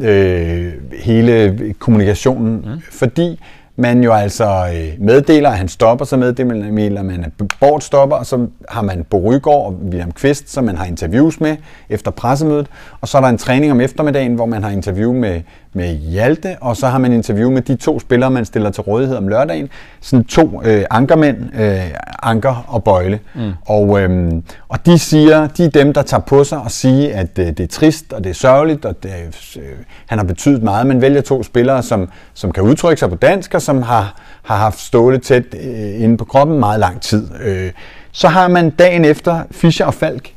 øh, 0.00 0.72
hele 0.92 1.56
kommunikationen, 1.78 2.64
mm. 2.66 2.80
fordi 2.90 3.40
man 3.80 4.04
jo 4.04 4.12
altså 4.12 4.66
øh, 4.74 5.04
meddeler, 5.04 5.50
at 5.50 5.58
han 5.58 5.68
stopper, 5.68 6.04
så 6.04 6.16
meddeler 6.16 7.02
man, 7.02 7.24
at 7.24 7.32
Bort 7.60 7.84
stopper, 7.84 8.16
og 8.16 8.26
så 8.26 8.46
har 8.68 8.82
man 8.82 9.04
Bo 9.04 9.30
Rygaard 9.30 9.66
og 9.66 9.78
William 9.84 10.12
Kvist, 10.12 10.52
som 10.52 10.64
man 10.64 10.76
har 10.76 10.84
interviews 10.84 11.40
med 11.40 11.56
efter 11.88 12.10
pressemødet, 12.10 12.66
og 13.00 13.08
så 13.08 13.18
er 13.18 13.22
der 13.22 13.28
en 13.28 13.38
træning 13.38 13.72
om 13.72 13.80
eftermiddagen, 13.80 14.34
hvor 14.34 14.46
man 14.46 14.62
har 14.62 14.70
interview 14.70 15.12
med 15.12 15.40
med 15.72 15.96
Hjalte, 15.96 16.56
og 16.60 16.76
så 16.76 16.86
har 16.86 16.98
man 16.98 17.12
interview 17.12 17.50
med 17.50 17.62
de 17.62 17.76
to 17.76 18.00
spillere, 18.00 18.30
man 18.30 18.44
stiller 18.44 18.70
til 18.70 18.82
rådighed 18.82 19.16
om 19.16 19.28
lørdagen. 19.28 19.68
Sådan 20.00 20.24
to 20.24 20.62
øh, 20.64 20.84
ankermænd, 20.90 21.36
øh, 21.60 21.80
Anker 22.22 22.64
og 22.68 22.84
Bøjle. 22.84 23.20
Mm. 23.34 23.52
Og, 23.66 24.00
øh, 24.00 24.32
og 24.68 24.86
de 24.86 24.98
siger, 24.98 25.46
de 25.46 25.64
er 25.64 25.70
dem, 25.70 25.92
der 25.92 26.02
tager 26.02 26.20
på 26.20 26.44
sig 26.44 26.58
og 26.58 26.70
siger, 26.70 27.16
at 27.16 27.38
øh, 27.38 27.46
det 27.46 27.60
er 27.60 27.66
trist, 27.66 28.12
og 28.12 28.24
det 28.24 28.30
er 28.30 28.34
sørgeligt, 28.34 28.84
og 28.84 29.02
det, 29.02 29.10
øh, 29.56 29.62
han 30.06 30.18
har 30.18 30.24
betydet 30.24 30.62
meget. 30.62 30.86
Man 30.86 31.00
vælger 31.00 31.20
to 31.20 31.42
spillere, 31.42 31.82
som, 31.82 32.08
som 32.34 32.52
kan 32.52 32.62
udtrykke 32.62 33.00
sig 33.00 33.10
på 33.10 33.16
dansk, 33.16 33.54
og 33.54 33.62
som 33.70 33.82
har, 33.82 34.14
har 34.42 34.56
haft 34.56 34.80
Ståle 34.80 35.18
tæt 35.18 35.44
øh, 35.54 36.02
inde 36.02 36.16
på 36.16 36.24
kroppen 36.24 36.58
meget 36.58 36.80
lang 36.80 37.00
tid. 37.00 37.28
Øh, 37.42 37.70
så 38.12 38.28
har 38.28 38.48
man 38.48 38.70
dagen 38.70 39.04
efter 39.04 39.42
Fischer 39.50 39.86
og 39.86 39.94
Falk, 39.94 40.32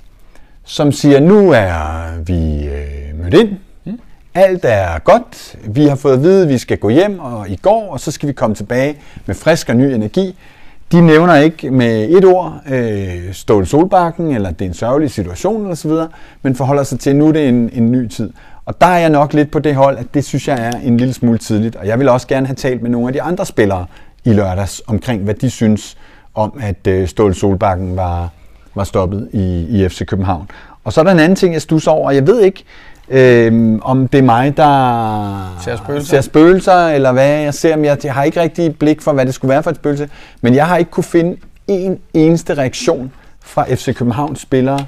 som 0.65 0.91
siger, 0.91 1.19
nu 1.19 1.51
er 1.51 1.73
vi 2.25 2.65
øh, 2.65 3.23
mødt 3.23 3.33
ind, 3.33 3.49
alt 4.35 4.65
er 4.65 4.99
godt, 4.99 5.55
vi 5.63 5.85
har 5.85 5.95
fået 5.95 6.13
at 6.13 6.23
vide, 6.23 6.43
at 6.43 6.49
vi 6.49 6.57
skal 6.57 6.77
gå 6.77 6.89
hjem 6.89 7.19
og 7.19 7.49
i 7.49 7.55
går, 7.55 7.91
og 7.91 7.99
så 7.99 8.11
skal 8.11 8.27
vi 8.27 8.33
komme 8.33 8.55
tilbage 8.55 8.97
med 9.25 9.35
frisk 9.35 9.69
og 9.69 9.75
ny 9.75 9.83
energi. 9.83 10.35
De 10.91 11.01
nævner 11.01 11.35
ikke 11.35 11.71
med 11.71 12.09
et 12.09 12.25
ord 12.25 12.61
øh, 12.71 13.33
Ståle 13.33 13.65
Solbakken, 13.65 14.31
eller 14.35 14.51
det 14.51 14.61
er 14.61 14.69
en 14.69 14.73
sørgelig 14.73 15.11
situation 15.11 15.71
osv., 15.71 15.91
men 16.41 16.55
forholder 16.55 16.83
sig 16.83 16.99
til, 16.99 17.09
at 17.09 17.15
nu 17.15 17.27
er 17.27 17.31
det 17.31 17.49
en, 17.49 17.69
en 17.73 17.91
ny 17.91 18.07
tid. 18.07 18.29
Og 18.65 18.81
der 18.81 18.87
er 18.87 18.97
jeg 18.99 19.09
nok 19.09 19.33
lidt 19.33 19.51
på 19.51 19.59
det 19.59 19.75
hold, 19.75 19.97
at 19.97 20.05
det 20.13 20.25
synes 20.25 20.47
jeg 20.47 20.59
er 20.59 20.71
en 20.71 20.97
lille 20.97 21.13
smule 21.13 21.37
tidligt. 21.37 21.75
Og 21.75 21.87
jeg 21.87 21.99
vil 21.99 22.09
også 22.09 22.27
gerne 22.27 22.47
have 22.47 22.55
talt 22.55 22.81
med 22.81 22.89
nogle 22.89 23.07
af 23.07 23.13
de 23.13 23.21
andre 23.21 23.45
spillere 23.45 23.85
i 24.25 24.33
lørdags 24.33 24.81
omkring, 24.87 25.23
hvad 25.23 25.33
de 25.33 25.49
synes 25.49 25.97
om, 26.35 26.59
at 26.61 26.87
øh, 26.87 27.07
Ståle 27.07 27.33
Solbakken 27.33 27.95
var, 27.95 28.29
var 28.75 28.83
stoppet 28.83 29.29
i, 29.33 29.65
i 29.69 29.89
FC 29.89 30.05
København. 30.05 30.49
Og 30.83 30.93
så 30.93 30.99
er 30.99 31.03
der 31.03 31.11
en 31.11 31.19
anden 31.19 31.35
ting, 31.35 31.53
jeg 31.53 31.61
stusser 31.61 31.91
over, 31.91 32.07
og 32.07 32.15
jeg 32.15 32.27
ved 32.27 32.41
ikke, 32.41 32.63
Øhm, 33.09 33.79
om 33.81 34.07
det 34.07 34.17
er 34.17 34.23
mig, 34.23 34.57
der 34.57 35.57
ser 35.61 35.75
spøgelser. 35.75 36.09
ser 36.09 36.21
spøgelser, 36.21 36.87
eller 36.87 37.11
hvad 37.11 37.27
jeg 37.29 37.53
ser. 37.53 37.75
Men 37.75 37.85
jeg, 37.85 37.97
jeg 38.03 38.13
har 38.13 38.23
ikke 38.23 38.41
rigtig 38.41 38.79
blik 38.79 39.01
for, 39.01 39.13
hvad 39.13 39.25
det 39.25 39.33
skulle 39.33 39.49
være 39.49 39.63
for 39.63 39.69
et 39.69 39.75
spøgelse. 39.75 40.09
Men 40.41 40.55
jeg 40.55 40.67
har 40.67 40.77
ikke 40.77 40.91
kunne 40.91 41.03
finde 41.03 41.37
en 41.67 41.99
eneste 42.13 42.53
reaktion 42.53 43.11
fra 43.41 43.65
FC 43.75 43.95
Københavns 43.95 44.41
spillere 44.41 44.85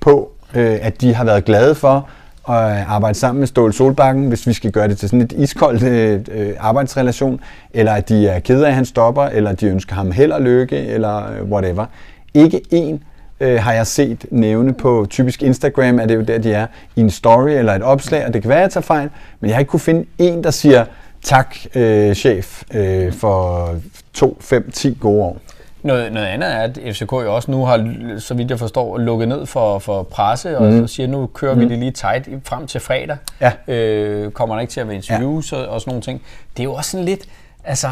på, 0.00 0.30
øh, 0.54 0.78
at 0.82 1.00
de 1.00 1.14
har 1.14 1.24
været 1.24 1.44
glade 1.44 1.74
for 1.74 2.08
at 2.48 2.80
øh, 2.80 2.92
arbejde 2.94 3.18
sammen 3.18 3.38
med 3.38 3.46
Ståle 3.46 3.72
Solbakken, 3.72 4.28
hvis 4.28 4.46
vi 4.46 4.52
skal 4.52 4.70
gøre 4.70 4.88
det 4.88 4.98
til 4.98 5.08
sådan 5.08 5.20
et 5.20 5.32
iskoldt 5.32 5.82
øh, 5.82 6.20
øh 6.30 6.54
arbejdsrelation, 6.58 7.40
eller 7.74 7.92
at 7.92 8.08
de 8.08 8.28
er 8.28 8.40
kede 8.40 8.64
af, 8.66 8.68
at 8.68 8.74
han 8.74 8.84
stopper, 8.84 9.22
eller 9.22 9.50
at 9.50 9.60
de 9.60 9.66
ønsker 9.66 9.94
ham 9.94 10.12
held 10.12 10.32
og 10.32 10.42
lykke, 10.42 10.76
eller 10.76 11.32
øh, 11.32 11.50
whatever. 11.50 11.86
Ikke 12.34 12.60
en 12.70 13.02
øh, 13.40 13.62
har 13.62 13.72
jeg 13.72 13.86
set 13.86 14.26
nævne 14.30 14.74
på 14.74 15.06
typisk 15.10 15.42
Instagram, 15.42 15.98
er 15.98 16.06
det 16.06 16.14
jo 16.14 16.20
der, 16.20 16.38
de 16.38 16.52
er, 16.52 16.66
i 16.96 17.00
en 17.00 17.10
story 17.10 17.50
eller 17.50 17.74
et 17.74 17.82
opslag, 17.82 18.26
og 18.26 18.34
det 18.34 18.42
kan 18.42 18.48
være, 18.48 18.58
at 18.58 18.62
jeg 18.62 18.70
tager 18.70 18.82
fejl, 18.82 19.10
men 19.40 19.48
jeg 19.48 19.56
har 19.56 19.60
ikke 19.60 19.70
kunne 19.70 19.80
finde 19.80 20.04
en, 20.18 20.44
der 20.44 20.50
siger, 20.50 20.84
tak 21.22 21.56
øh, 21.74 22.14
chef 22.14 22.62
øh, 22.74 23.12
for 23.12 23.74
2, 24.12 24.36
5, 24.40 24.70
10 24.70 24.96
gode 25.00 25.22
år. 25.22 25.38
Noget, 25.82 26.12
noget 26.12 26.26
andet 26.26 26.54
er, 26.54 26.58
at 26.58 26.78
FCK 26.92 27.12
jo 27.12 27.34
også 27.34 27.50
nu 27.50 27.64
har, 27.64 27.94
så 28.18 28.34
vidt 28.34 28.50
jeg 28.50 28.58
forstår, 28.58 28.98
lukket 28.98 29.28
ned 29.28 29.46
for, 29.46 29.78
for 29.78 30.02
presse, 30.02 30.58
og 30.58 30.72
mm. 30.72 30.88
siger, 30.88 31.06
nu 31.06 31.26
kører 31.26 31.54
mm. 31.54 31.60
vi 31.60 31.68
det 31.68 31.78
lige 31.78 31.90
tight 31.90 32.28
frem 32.44 32.66
til 32.66 32.80
fredag. 32.80 33.16
Ja. 33.40 33.52
Øh, 33.74 34.30
kommer 34.30 34.54
der 34.54 34.60
ikke 34.60 34.70
til 34.70 34.80
at 34.80 34.88
være 34.88 34.96
interviews 34.96 35.52
ja. 35.52 35.56
og, 35.56 35.68
og 35.68 35.80
sådan 35.80 35.90
nogle 35.90 36.02
ting. 36.02 36.22
Det 36.56 36.62
er 36.62 36.64
jo 36.64 36.74
også 36.74 36.90
sådan 36.90 37.04
lidt, 37.04 37.28
altså, 37.64 37.88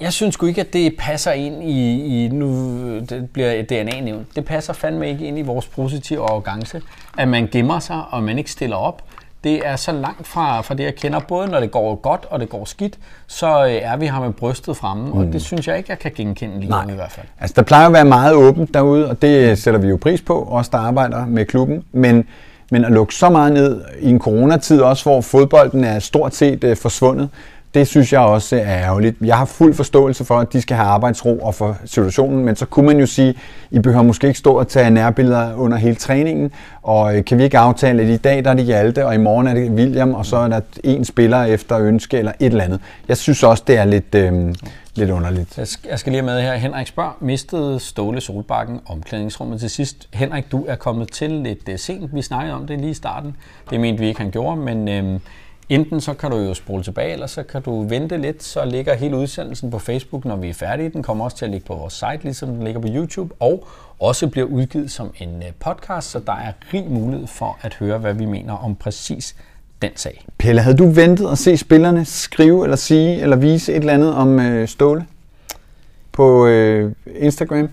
jeg 0.00 0.12
synes 0.12 0.34
sgu 0.34 0.46
ikke, 0.46 0.60
at 0.60 0.72
det 0.72 0.96
passer 0.98 1.32
ind 1.32 1.62
i, 1.62 2.24
i 2.24 2.28
nu 2.28 2.48
det 2.98 3.30
bliver 3.30 3.62
DNA 3.62 4.00
nævnt. 4.00 4.36
Det 4.36 4.44
passer 4.44 4.72
fandme 4.72 5.08
ikke 5.08 5.26
ind 5.26 5.38
i 5.38 5.42
vores 5.42 5.66
positive 5.66 6.22
arrogance, 6.22 6.82
at 7.18 7.28
man 7.28 7.48
gemmer 7.52 7.78
sig, 7.78 8.02
og 8.10 8.22
man 8.22 8.38
ikke 8.38 8.50
stiller 8.50 8.76
op. 8.76 9.02
Det 9.44 9.66
er 9.66 9.76
så 9.76 9.92
langt 9.92 10.26
fra, 10.26 10.60
fra 10.60 10.74
det, 10.74 10.84
jeg 10.84 10.94
kender. 10.94 11.20
Både 11.20 11.48
når 11.48 11.60
det 11.60 11.70
går 11.70 11.94
godt, 11.94 12.26
og 12.30 12.40
det 12.40 12.48
går 12.48 12.64
skidt, 12.64 12.98
så 13.26 13.64
øh, 13.64 13.72
er 13.72 13.96
vi 13.96 14.06
her 14.06 14.20
med 14.20 14.32
brystet 14.32 14.76
fremme, 14.76 15.06
mm. 15.06 15.12
og 15.12 15.32
det 15.32 15.42
synes 15.42 15.68
jeg 15.68 15.76
ikke, 15.76 15.90
jeg 15.90 15.98
kan 15.98 16.12
genkende 16.14 16.60
lige 16.60 16.72
nu 16.86 16.92
i 16.92 16.94
hvert 16.94 17.12
fald. 17.12 17.26
Altså, 17.40 17.54
der 17.56 17.62
plejer 17.62 17.86
at 17.86 17.92
være 17.92 18.04
meget 18.04 18.34
åbent 18.34 18.74
derude, 18.74 19.10
og 19.10 19.22
det 19.22 19.58
sætter 19.58 19.80
vi 19.80 19.88
jo 19.88 19.98
pris 20.02 20.22
på, 20.22 20.48
os 20.50 20.68
der 20.68 20.78
arbejder 20.78 21.26
med 21.26 21.44
klubben. 21.46 21.84
Men, 21.92 22.28
men 22.70 22.84
at 22.84 22.92
lukke 22.92 23.14
så 23.14 23.30
meget 23.30 23.52
ned 23.52 23.82
i 24.00 24.08
en 24.08 24.18
coronatid 24.18 24.80
også, 24.80 25.04
hvor 25.04 25.20
fodbolden 25.20 25.84
er 25.84 25.98
stort 25.98 26.34
set 26.34 26.64
uh, 26.64 26.76
forsvundet, 26.76 27.28
det 27.74 27.88
synes 27.88 28.12
jeg 28.12 28.20
også 28.20 28.56
er 28.56 28.62
ærgerligt. 28.64 29.16
Jeg 29.20 29.38
har 29.38 29.44
fuld 29.44 29.74
forståelse 29.74 30.24
for, 30.24 30.38
at 30.38 30.52
de 30.52 30.60
skal 30.60 30.76
have 30.76 30.88
arbejdsro 30.88 31.38
og 31.38 31.54
for 31.54 31.76
situationen, 31.84 32.44
men 32.44 32.56
så 32.56 32.66
kunne 32.66 32.86
man 32.86 33.00
jo 33.00 33.06
sige, 33.06 33.34
I 33.70 33.78
behøver 33.78 34.02
måske 34.02 34.26
ikke 34.26 34.38
stå 34.38 34.58
og 34.58 34.68
tage 34.68 34.90
nærbilleder 34.90 35.54
under 35.54 35.76
hele 35.76 35.94
træningen, 35.94 36.52
og 36.82 37.16
øh, 37.16 37.24
kan 37.24 37.38
vi 37.38 37.44
ikke 37.44 37.58
aftale, 37.58 38.02
at 38.02 38.08
i 38.08 38.16
dag 38.16 38.44
der 38.44 38.50
er 38.50 38.54
det 38.54 38.64
Hjalte, 38.64 39.06
og 39.06 39.14
i 39.14 39.18
morgen 39.18 39.46
er 39.46 39.54
det 39.54 39.70
William, 39.70 40.14
og 40.14 40.26
så 40.26 40.36
er 40.36 40.48
der 40.48 40.60
en 40.84 41.04
spiller 41.04 41.44
efter 41.44 41.78
ønske 41.78 42.18
eller 42.18 42.32
et 42.40 42.46
eller 42.46 42.64
andet. 42.64 42.80
Jeg 43.08 43.16
synes 43.16 43.42
også, 43.42 43.64
det 43.66 43.78
er 43.78 43.84
lidt, 43.84 44.14
øh, 44.14 44.54
lidt 44.94 45.10
underligt. 45.10 45.58
Jeg 45.58 45.68
skal, 45.68 45.88
jeg 45.88 45.98
skal 45.98 46.12
lige 46.12 46.22
med 46.22 46.42
her. 46.42 46.54
Henrik 46.54 46.86
spørger, 46.86 47.16
mistede 47.20 47.80
Ståle 47.80 48.20
Solbakken 48.20 48.80
omklædningsrummet 48.86 49.60
til 49.60 49.70
sidst? 49.70 50.08
Henrik, 50.12 50.52
du 50.52 50.64
er 50.68 50.76
kommet 50.76 51.12
til 51.12 51.30
lidt 51.30 51.68
øh, 51.68 51.78
sent. 51.78 52.14
Vi 52.14 52.22
snakkede 52.22 52.54
om 52.54 52.66
det 52.66 52.78
lige 52.78 52.90
i 52.90 52.94
starten. 52.94 53.36
Det 53.70 53.80
mente 53.80 54.00
vi 54.00 54.08
ikke, 54.08 54.20
han 54.20 54.30
gjorde, 54.30 54.56
men... 54.56 54.88
Øh, 54.88 55.20
Enten 55.68 56.00
så 56.00 56.14
kan 56.14 56.30
du 56.30 56.36
jo 56.36 56.54
spole 56.54 56.82
tilbage, 56.82 57.12
eller 57.12 57.26
så 57.26 57.42
kan 57.42 57.62
du 57.62 57.82
vente 57.82 58.16
lidt, 58.16 58.42
så 58.42 58.64
ligger 58.64 58.94
hele 58.94 59.16
udsendelsen 59.16 59.70
på 59.70 59.78
Facebook, 59.78 60.24
når 60.24 60.36
vi 60.36 60.48
er 60.48 60.54
færdige. 60.54 60.88
Den 60.88 61.02
kommer 61.02 61.24
også 61.24 61.36
til 61.36 61.44
at 61.44 61.50
ligge 61.50 61.66
på 61.66 61.74
vores 61.74 61.94
site, 61.94 62.22
ligesom 62.22 62.48
den 62.48 62.64
ligger 62.64 62.80
på 62.80 62.88
YouTube, 62.90 63.34
og 63.40 63.66
også 63.98 64.28
bliver 64.28 64.46
udgivet 64.46 64.90
som 64.90 65.12
en 65.18 65.42
øh, 65.42 65.52
podcast, 65.60 66.10
så 66.10 66.18
der 66.18 66.32
er 66.32 66.52
rig 66.74 66.84
mulighed 66.90 67.26
for 67.26 67.58
at 67.62 67.74
høre, 67.74 67.98
hvad 67.98 68.14
vi 68.14 68.24
mener 68.24 68.52
om 68.52 68.74
præcis 68.74 69.36
den 69.82 69.90
sag. 69.96 70.26
Pelle, 70.38 70.60
havde 70.60 70.76
du 70.76 70.88
ventet 70.90 71.30
at 71.30 71.38
se 71.38 71.56
spillerne 71.56 72.04
skrive 72.04 72.64
eller 72.64 72.76
sige 72.76 73.20
eller 73.20 73.36
vise 73.36 73.72
et 73.72 73.76
eller 73.76 73.92
andet 73.92 74.14
om 74.14 74.40
øh, 74.40 74.68
Ståle 74.68 75.06
på 76.12 76.46
øh, 76.46 76.92
Instagram, 77.16 77.68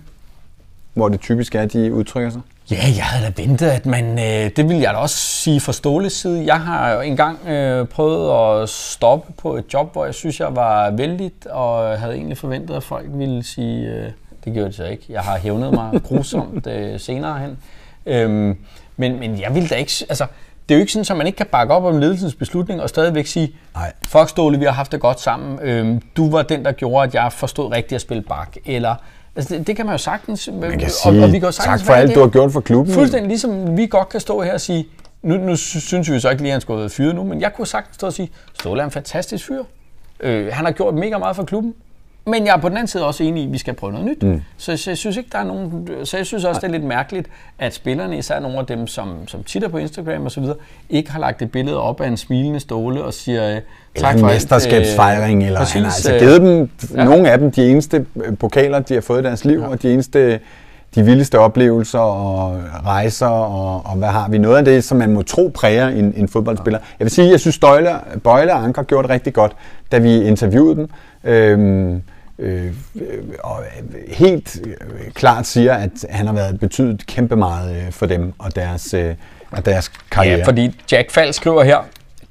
hvor 0.93 1.09
det 1.09 1.19
typisk 1.19 1.55
er, 1.55 1.61
at 1.61 1.73
de 1.73 1.93
udtrykker 1.93 2.29
sig? 2.29 2.41
Ja, 2.71 2.83
jeg 2.95 3.05
havde 3.05 3.25
da 3.25 3.41
ventet, 3.41 3.67
at 3.67 3.85
man, 3.85 4.19
øh, 4.19 4.51
det 4.55 4.69
vil 4.69 4.77
jeg 4.77 4.93
da 4.93 4.97
også 4.97 5.15
sige 5.15 5.59
fra 5.59 5.73
Ståles 5.73 6.13
side. 6.13 6.45
Jeg 6.45 6.61
har 6.61 6.91
jo 6.91 7.01
engang 7.01 7.47
øh, 7.47 7.87
prøvet 7.87 8.61
at 8.61 8.69
stoppe 8.69 9.33
på 9.37 9.55
et 9.55 9.73
job, 9.73 9.93
hvor 9.93 10.05
jeg 10.05 10.13
synes, 10.13 10.39
jeg 10.39 10.55
var 10.55 10.91
vældig, 10.91 11.31
og 11.49 11.99
havde 11.99 12.13
egentlig 12.13 12.37
forventet, 12.37 12.75
at 12.75 12.83
folk 12.83 13.05
ville 13.13 13.43
sige, 13.43 13.87
øh, 13.87 14.11
det 14.45 14.53
gjorde 14.53 14.67
det 14.67 14.75
så 14.75 14.85
ikke. 14.85 15.05
Jeg 15.09 15.21
har 15.21 15.37
hævnet 15.37 15.73
mig 15.73 16.01
grusomt 16.03 16.67
øh, 16.67 16.99
senere 16.99 17.39
hen. 17.39 17.57
Øhm, 18.05 18.57
men, 18.97 19.19
men 19.19 19.39
jeg 19.41 19.55
vil 19.55 19.69
da 19.69 19.75
ikke, 19.75 19.91
altså, 20.09 20.25
det 20.69 20.75
er 20.75 20.79
jo 20.79 20.81
ikke 20.81 20.91
sådan, 20.91 21.11
at 21.11 21.17
man 21.17 21.27
ikke 21.27 21.37
kan 21.37 21.47
bakke 21.51 21.73
op 21.73 21.83
om 21.83 21.97
ledelsens 21.97 22.35
beslutning 22.35 22.81
og 22.81 22.89
stadigvæk 22.89 23.25
sige, 23.25 23.55
Nej. 23.75 23.93
fuck 24.07 24.29
Ståle, 24.29 24.59
vi 24.59 24.65
har 24.65 24.71
haft 24.71 24.91
det 24.91 24.99
godt 24.99 25.19
sammen. 25.19 25.59
Øhm, 25.61 26.01
du 26.17 26.31
var 26.31 26.41
den, 26.41 26.65
der 26.65 26.71
gjorde, 26.71 27.07
at 27.07 27.13
jeg 27.15 27.33
forstod 27.33 27.71
rigtigt 27.71 27.93
at 27.93 28.01
spille 28.01 28.23
bak. 28.23 28.55
Eller 28.65 28.95
Altså 29.35 29.57
det, 29.57 29.67
det 29.67 29.75
kan 29.75 29.85
man 29.85 29.93
jo 29.93 29.97
sagtens. 29.97 30.49
Man 30.53 30.79
kan 30.79 30.89
sige, 30.89 31.19
og, 31.19 31.23
og 31.23 31.33
vi 31.33 31.39
kan 31.39 31.45
jo 31.45 31.51
sagtens 31.51 31.81
tak 31.81 31.85
for 31.85 31.93
alt, 31.93 32.07
det. 32.07 32.15
du 32.15 32.21
har 32.21 32.27
gjort 32.27 32.51
for 32.51 32.61
klubben. 32.61 32.93
Fuldstændig 32.93 33.27
ligesom 33.27 33.77
vi 33.77 33.87
godt 33.87 34.09
kan 34.09 34.19
stå 34.19 34.41
her 34.41 34.53
og 34.53 34.61
sige, 34.61 34.87
nu, 35.21 35.37
nu 35.37 35.55
synes 35.55 36.11
vi 36.11 36.19
så 36.19 36.29
ikke 36.29 36.41
lige, 36.41 36.51
at 36.51 36.53
han 36.53 36.61
skulle 36.61 36.79
have 36.79 36.89
fyret 36.89 37.15
nu, 37.15 37.23
men 37.23 37.41
jeg 37.41 37.53
kunne 37.53 37.67
sagtens 37.67 37.95
stå 37.95 38.07
og 38.07 38.13
sige, 38.13 38.31
Ståle 38.59 38.81
er 38.81 38.85
en 38.85 38.91
fantastisk 38.91 39.45
fyr. 39.47 39.63
Øh, 40.19 40.53
han 40.53 40.65
har 40.65 40.71
gjort 40.71 40.93
mega 40.93 41.17
meget 41.17 41.35
for 41.35 41.43
klubben. 41.43 41.73
Men 42.25 42.45
jeg 42.45 42.55
er 42.55 42.61
på 42.61 42.69
den 42.69 42.77
anden 42.77 42.87
side 42.87 43.05
også 43.05 43.23
enig 43.23 43.43
i, 43.43 43.45
at 43.45 43.53
vi 43.53 43.57
skal 43.57 43.73
prøve 43.73 43.93
noget 43.93 44.07
nyt. 44.07 44.23
Mm. 44.23 44.41
Så, 44.57 44.77
så 44.77 44.89
jeg 44.89 44.97
synes 44.97 45.17
ikke, 45.17 45.29
der 45.31 45.37
er 45.37 45.43
nogen... 45.43 45.87
Så 46.03 46.17
jeg 46.17 46.25
synes 46.25 46.45
også, 46.45 46.61
det 46.61 46.67
er 46.67 46.71
lidt 46.71 46.83
mærkeligt, 46.83 47.27
at 47.59 47.73
spillerne, 47.73 48.17
især 48.17 48.39
nogle 48.39 48.59
af 48.59 48.65
dem, 48.65 48.87
som, 48.87 49.27
som 49.27 49.43
titter 49.43 49.67
på 49.67 49.77
Instagram 49.77 50.25
og 50.25 50.31
så 50.31 50.39
videre, 50.39 50.55
ikke 50.89 51.11
har 51.11 51.19
lagt 51.19 51.41
et 51.41 51.51
billede 51.51 51.81
op 51.81 52.01
af 52.01 52.07
en 52.07 52.17
smilende 52.17 52.59
ståle 52.59 53.03
og 53.03 53.13
siger 53.13 53.59
tak 53.95 54.13
eller 54.13 54.19
for 54.19 54.27
mesterskabsfejring, 54.27 55.41
øh, 55.41 55.47
eller 55.47 55.59
præcis, 55.59 55.73
han 55.73 55.83
har 55.83 55.91
altså 55.91 56.17
givet 56.19 56.41
dem, 56.41 56.69
ja. 56.95 57.03
nogle 57.03 57.31
af 57.31 57.37
dem, 57.37 57.51
de 57.51 57.71
eneste 57.71 58.05
pokaler, 58.39 58.79
de 58.79 58.93
har 58.93 59.01
fået 59.01 59.21
i 59.21 59.23
deres 59.23 59.45
liv, 59.45 59.59
ja. 59.59 59.67
og 59.67 59.81
de 59.81 59.93
eneste 59.93 60.39
de 60.95 61.03
vildeste 61.03 61.39
oplevelser 61.39 61.99
og 61.99 62.59
rejser, 62.85 63.27
og, 63.27 63.85
og 63.85 63.97
hvad 63.97 64.07
har 64.07 64.29
vi? 64.29 64.37
Noget 64.37 64.57
af 64.57 64.65
det, 64.65 64.83
som 64.83 64.97
man 64.97 65.11
må 65.11 65.21
tro 65.21 65.51
præger 65.55 65.87
en, 65.87 66.13
en 66.17 66.27
fodboldspiller. 66.27 66.79
Jeg 66.99 67.05
vil 67.05 67.11
sige, 67.11 67.29
jeg 67.29 67.39
synes, 67.39 67.55
Støjle, 67.55 67.89
Bøjle 68.23 68.53
og 68.53 68.63
Anker 68.63 68.83
gjorde 68.83 69.07
det 69.07 69.13
rigtig 69.13 69.33
godt, 69.33 69.51
da 69.91 69.97
vi 69.97 70.23
interviewede 70.23 70.75
dem. 70.75 70.89
Øhm, 71.23 72.01
øh, 72.39 72.73
og 73.43 73.63
helt 74.07 74.61
klart 75.13 75.47
siger, 75.47 75.73
at 75.73 76.05
han 76.09 76.27
har 76.27 76.33
været 76.33 76.59
betydet 76.59 77.05
kæmpe 77.05 77.35
meget 77.35 77.75
øh, 77.75 77.91
for 77.91 78.05
dem 78.05 78.33
og 78.39 78.55
deres, 78.55 78.93
øh, 78.93 79.15
og 79.51 79.65
deres 79.65 79.91
karriere. 80.11 80.37
Ja, 80.37 80.45
fordi 80.45 80.81
Jack 80.91 81.11
Fall 81.11 81.33
skriver 81.33 81.63
her, 81.63 81.77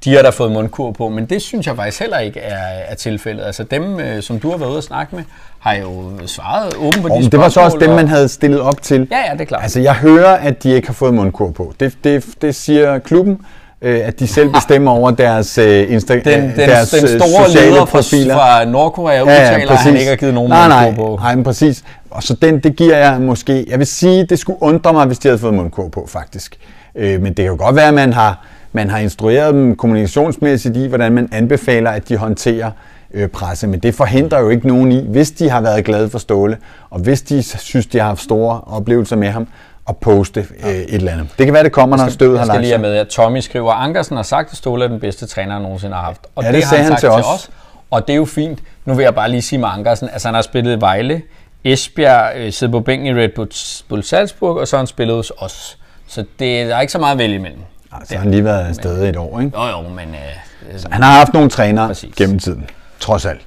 de 0.04 0.14
har 0.14 0.22
da 0.22 0.30
fået 0.30 0.52
mundkur 0.52 0.92
på, 0.92 1.08
men 1.08 1.26
det 1.26 1.42
synes 1.42 1.66
jeg 1.66 1.76
faktisk 1.76 2.00
heller 2.00 2.18
ikke 2.18 2.40
er, 2.40 2.56
er 2.88 2.94
tilfældet. 2.94 3.44
Altså 3.44 3.64
dem, 3.64 4.00
øh, 4.00 4.22
som 4.22 4.40
du 4.40 4.50
har 4.50 4.56
været 4.56 4.70
ude 4.70 4.78
og 4.78 4.82
snakke 4.82 5.16
med, 5.16 5.24
har 5.58 5.74
jo 5.74 6.12
svaret 6.26 6.74
åben 6.76 7.02
på 7.02 7.08
oh, 7.10 7.22
de. 7.22 7.30
Det 7.30 7.40
var 7.40 7.48
så 7.48 7.60
også 7.60 7.78
dem, 7.78 7.90
man 7.90 8.08
havde 8.08 8.28
stillet 8.28 8.60
op 8.60 8.82
til. 8.82 9.08
Ja, 9.10 9.18
ja, 9.18 9.32
det 9.32 9.40
er 9.40 9.44
klart. 9.44 9.62
Altså 9.62 9.80
jeg 9.80 9.94
hører, 9.94 10.36
at 10.36 10.62
de 10.62 10.70
ikke 10.70 10.88
har 10.88 10.94
fået 10.94 11.14
mundkur 11.14 11.50
på. 11.50 11.74
Det, 11.80 11.94
det, 12.04 12.24
det 12.42 12.54
siger 12.54 12.98
klubben, 12.98 13.38
øh, 13.82 14.00
at 14.04 14.20
de 14.20 14.26
selv 14.26 14.52
bestemmer 14.52 14.90
over 14.90 15.10
deres, 15.10 15.58
øh, 15.58 15.82
Insta- 15.82 16.12
den, 16.12 16.24
den, 16.24 16.56
deres 16.56 16.90
den 16.90 17.04
øh, 17.04 17.20
store 17.20 17.46
sociale 17.46 17.70
leder 17.70 17.84
profiler. 17.84 18.34
fra 18.34 18.64
Nordkorea 18.64 19.22
udtaler, 19.22 19.40
ja, 19.40 19.58
ja, 19.58 19.72
at 19.72 19.78
han 19.78 19.96
ikke 19.96 20.08
har 20.08 20.16
givet 20.16 20.34
nogen 20.34 20.50
nej, 20.50 20.68
nej, 20.68 20.94
på. 20.94 21.18
Nej, 21.22 21.34
men 21.34 21.44
præcis. 21.44 21.84
Og 22.10 22.22
så 22.22 22.34
den, 22.34 22.58
det 22.58 22.76
giver 22.76 22.96
jeg 22.96 23.20
måske... 23.20 23.66
Jeg 23.68 23.78
vil 23.78 23.86
sige, 23.86 24.26
det 24.26 24.38
skulle 24.38 24.62
undre 24.62 24.92
mig, 24.92 25.06
hvis 25.06 25.18
de 25.18 25.28
havde 25.28 25.38
fået 25.38 25.54
mundkur 25.54 25.88
på, 25.88 26.06
faktisk. 26.08 26.56
Øh, 26.94 27.22
men 27.22 27.26
det 27.26 27.36
kan 27.36 27.44
jo 27.44 27.56
godt 27.58 27.76
være, 27.76 27.88
at 27.88 27.94
man 27.94 28.12
har, 28.12 28.46
man 28.72 28.90
har 28.90 28.98
instrueret 28.98 29.54
dem 29.54 29.76
kommunikationsmæssigt 29.76 30.76
i, 30.76 30.86
hvordan 30.86 31.12
man 31.12 31.28
anbefaler, 31.32 31.90
at 31.90 32.08
de 32.08 32.16
håndterer 32.16 32.70
øh, 33.14 33.28
presse. 33.28 33.66
Men 33.66 33.80
det 33.80 33.94
forhindrer 33.94 34.40
jo 34.40 34.48
ikke 34.48 34.68
nogen 34.68 34.92
i, 34.92 35.06
hvis 35.08 35.30
de 35.30 35.50
har 35.50 35.60
været 35.60 35.84
glade 35.84 36.10
for 36.10 36.18
Ståle, 36.18 36.58
og 36.90 37.00
hvis 37.00 37.22
de 37.22 37.42
synes, 37.42 37.86
de 37.86 37.98
har 37.98 38.06
haft 38.06 38.22
store 38.22 38.60
oplevelser 38.60 39.16
med 39.16 39.28
ham, 39.28 39.48
at 39.88 39.96
poste 39.96 40.46
øh, 40.64 40.70
et 40.70 40.94
eller 40.94 41.12
andet. 41.12 41.28
Det 41.38 41.46
kan 41.46 41.54
være, 41.54 41.64
det 41.64 41.72
kommer, 41.72 41.96
når 41.96 42.08
støvet 42.08 42.38
har 42.38 42.46
lagt. 42.46 42.56
Jeg 42.56 42.66
skal 42.66 42.78
lige 42.80 42.90
med, 42.90 42.96
at 42.96 43.08
Tommy 43.08 43.40
skriver, 43.40 43.72
Ankersen 43.72 44.16
har 44.16 44.22
sagt, 44.22 44.50
at 44.50 44.56
Ståle 44.56 44.84
er 44.84 44.88
den 44.88 45.00
bedste 45.00 45.26
træner, 45.26 45.52
han 45.52 45.62
nogensinde 45.62 45.94
har 45.94 46.02
haft. 46.02 46.20
Og 46.36 46.42
ja, 46.42 46.48
det, 46.48 46.56
det 46.56 46.64
sagde 46.64 46.84
han, 46.84 46.92
han 46.92 47.00
til, 47.00 47.08
os. 47.08 47.24
os. 47.26 47.50
Og 47.90 48.06
det 48.06 48.12
er 48.12 48.16
jo 48.16 48.24
fint. 48.24 48.58
Nu 48.84 48.94
vil 48.94 49.02
jeg 49.02 49.14
bare 49.14 49.30
lige 49.30 49.42
sige 49.42 49.58
med 49.58 49.68
Ankersen, 49.72 50.08
altså 50.12 50.28
han 50.28 50.34
har 50.34 50.42
spillet 50.42 50.80
Vejle, 50.80 51.22
Esbjerg, 51.64 52.36
øh, 52.36 52.52
sidder 52.52 52.72
på 52.72 52.80
bænken 52.80 53.06
i 53.06 53.20
Red 53.20 53.48
Bull 53.88 54.02
Salzburg, 54.02 54.58
og 54.58 54.68
så 54.68 54.76
har 54.76 54.78
han 54.80 54.86
spillet 54.86 55.16
hos 55.16 55.32
os. 55.38 55.78
Så 56.06 56.20
det, 56.20 56.68
der 56.68 56.76
er 56.76 56.80
ikke 56.80 56.92
så 56.92 56.98
meget 56.98 57.12
at 57.12 57.18
vælge 57.18 57.34
imellem. 57.34 57.60
Nej, 57.92 58.04
så 58.04 58.14
har 58.14 58.20
han 58.22 58.30
lige 58.30 58.44
været 58.44 58.68
afsted 58.68 59.08
et 59.08 59.16
år, 59.16 59.40
ikke? 59.40 59.58
Jo, 59.58 59.66
jo, 59.66 59.88
men... 59.88 60.08
Øh, 60.08 60.78
så 60.78 60.88
han 60.90 61.02
har 61.02 61.12
haft 61.12 61.34
nogle 61.34 61.50
trænere 61.50 61.86
præcis. 61.86 62.14
gennem 62.16 62.38
tiden, 62.38 62.66
trods 63.00 63.24
alt. 63.26 63.40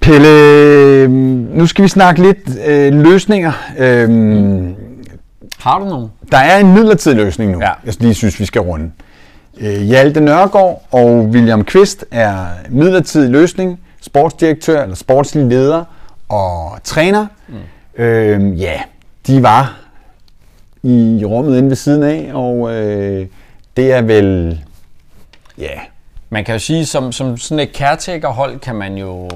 Pelle, 0.00 1.08
nu 1.58 1.66
skal 1.66 1.82
vi 1.82 1.88
snakke 1.88 2.22
lidt 2.22 2.38
øh, 2.66 2.92
løsninger. 2.94 3.52
Øhm, 3.78 4.74
Har 5.60 5.78
du 5.78 5.84
nogen? 5.84 6.08
Der 6.32 6.38
er 6.38 6.58
en 6.58 6.74
midlertidig 6.74 7.16
løsning 7.16 7.52
nu, 7.52 7.58
ja. 7.60 7.70
jeg 7.84 7.94
lige 8.00 8.14
synes, 8.14 8.40
vi 8.40 8.44
skal 8.44 8.60
runde. 8.60 8.90
Øh, 9.60 9.80
Hjalte 9.80 10.20
Nørgaard 10.20 10.82
og 10.90 11.24
William 11.24 11.64
Kvist 11.64 12.04
er 12.10 12.46
midlertidig 12.68 13.30
løsning, 13.30 13.80
sportsdirektør 14.00 14.82
eller 14.82 14.96
sportslig 14.96 15.44
leder 15.46 15.84
og 16.28 16.78
træner. 16.84 17.26
Mm. 17.48 18.02
Øhm, 18.02 18.54
ja, 18.54 18.80
de 19.26 19.42
var 19.42 19.76
i 20.82 21.24
rummet 21.24 21.58
inde 21.58 21.68
ved 21.68 21.76
siden 21.76 22.02
af, 22.02 22.30
og 22.34 22.74
øh, 22.74 23.26
det 23.76 23.92
er 23.92 24.02
vel, 24.02 24.60
ja, 25.58 25.80
man 26.30 26.44
kan 26.44 26.54
jo 26.54 26.58
sige, 26.58 26.86
som, 26.86 27.12
som 27.12 27.36
sådan 27.36 27.68
et 27.68 27.76
caretaker-hold 27.76 28.58
kan 28.58 28.74
man 28.74 28.96
jo 28.96 29.28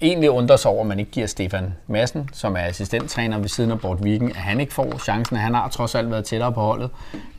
egentlig 0.00 0.30
undre 0.30 0.58
sig 0.58 0.70
over, 0.70 0.80
at 0.80 0.86
man 0.86 0.98
ikke 0.98 1.10
giver 1.10 1.26
Stefan 1.26 1.74
Madsen, 1.86 2.30
som 2.32 2.56
er 2.56 2.60
assistenttræner 2.60 3.38
ved 3.38 3.48
siden 3.48 3.70
af 3.70 3.80
Bort 3.80 4.04
Viken, 4.04 4.28
at 4.28 4.36
han 4.36 4.60
ikke 4.60 4.74
får 4.74 4.98
chancen. 4.98 5.36
Han 5.36 5.54
har 5.54 5.68
trods 5.68 5.94
alt 5.94 6.10
været 6.10 6.24
tættere 6.24 6.52
på 6.52 6.60
holdet. 6.60 6.90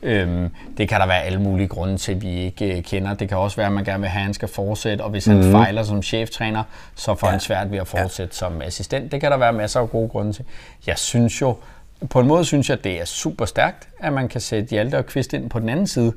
Øhm, 0.02 0.48
det 0.76 0.88
kan 0.88 1.00
der 1.00 1.06
være 1.06 1.22
alle 1.22 1.40
mulige 1.40 1.68
grunde 1.68 1.96
til, 1.96 2.22
vi 2.22 2.30
ikke 2.30 2.76
øh, 2.76 2.82
kender. 2.82 3.14
Det 3.14 3.28
kan 3.28 3.38
også 3.38 3.56
være, 3.56 3.66
at 3.66 3.72
man 3.72 3.84
gerne 3.84 4.00
vil 4.00 4.08
have, 4.08 4.20
at 4.20 4.24
han 4.24 4.34
skal 4.34 4.48
fortsætte, 4.48 5.02
og 5.02 5.10
hvis 5.10 5.26
mm. 5.26 5.32
han 5.32 5.42
mhm. 5.42 5.52
fejler 5.52 5.82
som 5.82 6.02
cheftræner, 6.02 6.62
så 6.94 7.14
får 7.14 7.26
ja. 7.26 7.30
han 7.30 7.40
svært 7.40 7.70
ved 7.70 7.78
at 7.78 7.88
fortsætte 7.88 8.32
ja. 8.34 8.38
som 8.38 8.62
assistent. 8.62 9.12
Det 9.12 9.20
kan 9.20 9.30
der 9.30 9.36
være 9.36 9.52
masser 9.52 9.80
af 9.80 9.90
gode 9.90 10.08
grunde 10.08 10.32
til. 10.32 10.44
Jeg 10.86 10.98
synes 10.98 11.40
jo, 11.40 11.56
på 12.10 12.20
en 12.20 12.26
måde 12.26 12.44
synes 12.44 12.70
jeg, 12.70 12.84
det 12.84 13.00
er 13.00 13.04
super 13.04 13.44
stærkt, 13.44 13.88
at 13.98 14.12
man 14.12 14.28
kan 14.28 14.40
sætte 14.40 14.70
Hjalte 14.70 14.98
og 14.98 15.06
Kvist 15.06 15.32
ind 15.32 15.50
på 15.50 15.58
den 15.58 15.68
anden 15.68 15.86
side. 15.86 16.12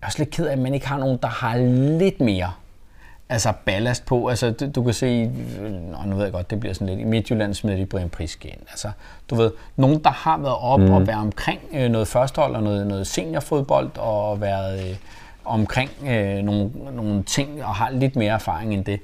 Jeg 0.00 0.02
er 0.02 0.06
også 0.06 0.18
lidt 0.18 0.30
ked 0.30 0.46
af, 0.46 0.52
at 0.52 0.58
man 0.58 0.74
ikke 0.74 0.88
har 0.88 0.98
nogen, 0.98 1.18
der 1.22 1.28
har 1.28 1.56
lidt 1.98 2.20
mere 2.20 2.52
altså 3.32 3.52
ballast 3.64 4.06
på. 4.06 4.28
Altså, 4.28 4.50
du, 4.50 4.82
kan 4.82 4.94
se, 4.94 5.30
og 5.94 6.08
nu 6.08 6.16
ved 6.16 6.24
jeg 6.24 6.32
godt, 6.32 6.50
det 6.50 6.60
bliver 6.60 6.74
sådan 6.74 6.86
lidt, 6.86 7.00
i 7.00 7.04
Midtjylland 7.04 7.54
smider 7.54 7.76
de 7.76 7.86
Brian 7.86 8.08
Priske 8.08 8.48
ind. 8.48 8.60
Altså, 8.70 8.90
du 9.30 9.34
ved, 9.34 9.50
nogen, 9.76 10.04
der 10.04 10.10
har 10.10 10.38
været 10.38 10.56
op 10.60 10.80
mm. 10.80 10.90
og 10.90 11.06
været 11.06 11.20
omkring 11.20 11.60
øh, 11.72 11.90
noget 11.90 12.08
førstehold 12.08 12.54
og 12.54 12.62
noget, 12.62 12.86
noget 12.86 13.06
seniorfodbold 13.06 13.90
og 13.98 14.40
været, 14.40 14.90
øh, 14.90 14.96
omkring 15.44 15.90
øh, 16.06 16.36
nogle, 16.36 16.70
nogle 16.92 17.22
ting 17.22 17.64
og 17.64 17.74
har 17.74 17.90
lidt 17.90 18.16
mere 18.16 18.32
erfaring 18.32 18.74
end 18.74 18.84
det. 18.84 19.00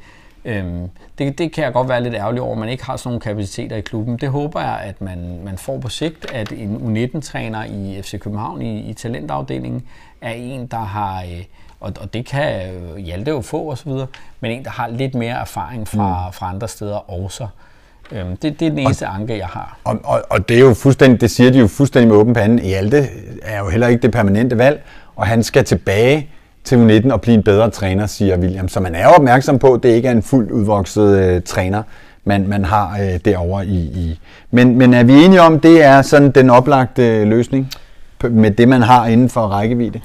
Øhm, 0.48 0.90
det, 1.18 1.38
det 1.38 1.52
kan 1.52 1.64
jeg 1.64 1.72
godt 1.72 1.88
være 1.88 2.02
lidt 2.02 2.14
ærgerlig 2.14 2.42
over, 2.42 2.52
at 2.52 2.58
man 2.58 2.68
ikke 2.68 2.84
har 2.84 2.96
sådan 2.96 3.08
nogle 3.08 3.20
kapaciteter 3.20 3.76
i 3.76 3.80
klubben. 3.80 4.16
Det 4.16 4.28
håber 4.28 4.60
jeg, 4.60 4.80
at 4.84 5.00
man, 5.00 5.40
man 5.44 5.58
får 5.58 5.78
på 5.78 5.88
sigt, 5.88 6.32
at 6.32 6.52
en 6.52 6.76
U19-træner 6.76 7.64
i 7.64 8.02
FC 8.02 8.20
København 8.20 8.62
i, 8.62 8.80
i 8.80 8.92
talentafdelingen 8.92 9.82
er 10.20 10.30
en, 10.30 10.66
der 10.66 10.78
har, 10.78 11.22
øh, 11.22 11.44
og, 11.80 11.92
og 12.00 12.14
det 12.14 12.26
kan 12.26 12.70
Hjalte 12.98 13.30
jo 13.30 13.40
få 13.40 13.72
osv., 13.72 13.92
men 14.40 14.50
en, 14.50 14.64
der 14.64 14.70
har 14.70 14.88
lidt 14.88 15.14
mere 15.14 15.40
erfaring 15.40 15.88
fra, 15.88 16.26
mm. 16.26 16.32
fra 16.32 16.48
andre 16.48 16.68
steder 16.68 17.10
også. 17.10 17.46
Øhm, 18.12 18.36
det, 18.36 18.60
det 18.60 18.66
er 18.66 18.70
den 18.70 18.78
eneste 18.78 19.06
og, 19.06 19.14
anke, 19.14 19.38
jeg 19.38 19.46
har. 19.46 19.78
Og, 19.84 20.00
og, 20.04 20.22
og 20.30 20.48
det 20.48 20.56
er 20.56 20.60
jo 20.60 20.74
fuldstændig, 20.74 21.20
det 21.20 21.30
siger 21.30 21.50
de 21.50 21.58
jo 21.58 21.66
fuldstændig 21.66 22.08
med 22.08 22.16
åben 22.16 22.34
pande. 22.34 22.62
Hjalte 22.62 23.08
er 23.42 23.58
jo 23.58 23.68
heller 23.68 23.88
ikke 23.88 24.02
det 24.02 24.12
permanente 24.12 24.58
valg, 24.58 24.82
og 25.16 25.26
han 25.26 25.42
skal 25.42 25.64
tilbage 25.64 26.28
til 26.68 26.76
U19 26.76 27.12
og 27.12 27.20
blive 27.20 27.34
en 27.34 27.42
bedre 27.42 27.70
træner, 27.70 28.06
siger 28.06 28.38
William. 28.38 28.68
Så 28.68 28.80
man 28.80 28.94
er 28.94 29.04
jo 29.04 29.10
opmærksom 29.10 29.58
på, 29.58 29.72
at 29.72 29.82
det 29.82 29.88
ikke 29.88 30.08
er 30.08 30.12
en 30.12 30.22
fuldt 30.22 30.50
udvokset 30.50 31.18
øh, 31.18 31.42
træner, 31.42 31.82
man, 32.24 32.48
man 32.48 32.64
har 32.64 32.98
øh, 33.00 33.20
derovre 33.24 33.66
i, 33.66 33.78
i. 33.78 34.20
Men, 34.50 34.78
men 34.78 34.94
er 34.94 35.02
vi 35.02 35.12
enige 35.12 35.40
om, 35.42 35.60
det 35.60 35.84
er 35.84 36.02
sådan 36.02 36.30
den 36.30 36.50
oplagte 36.50 37.02
øh, 37.02 37.26
løsning 37.26 37.70
med 38.22 38.50
det, 38.50 38.68
man 38.68 38.82
har 38.82 39.06
inden 39.06 39.28
for 39.28 39.40
rækkevidde? 39.40 40.00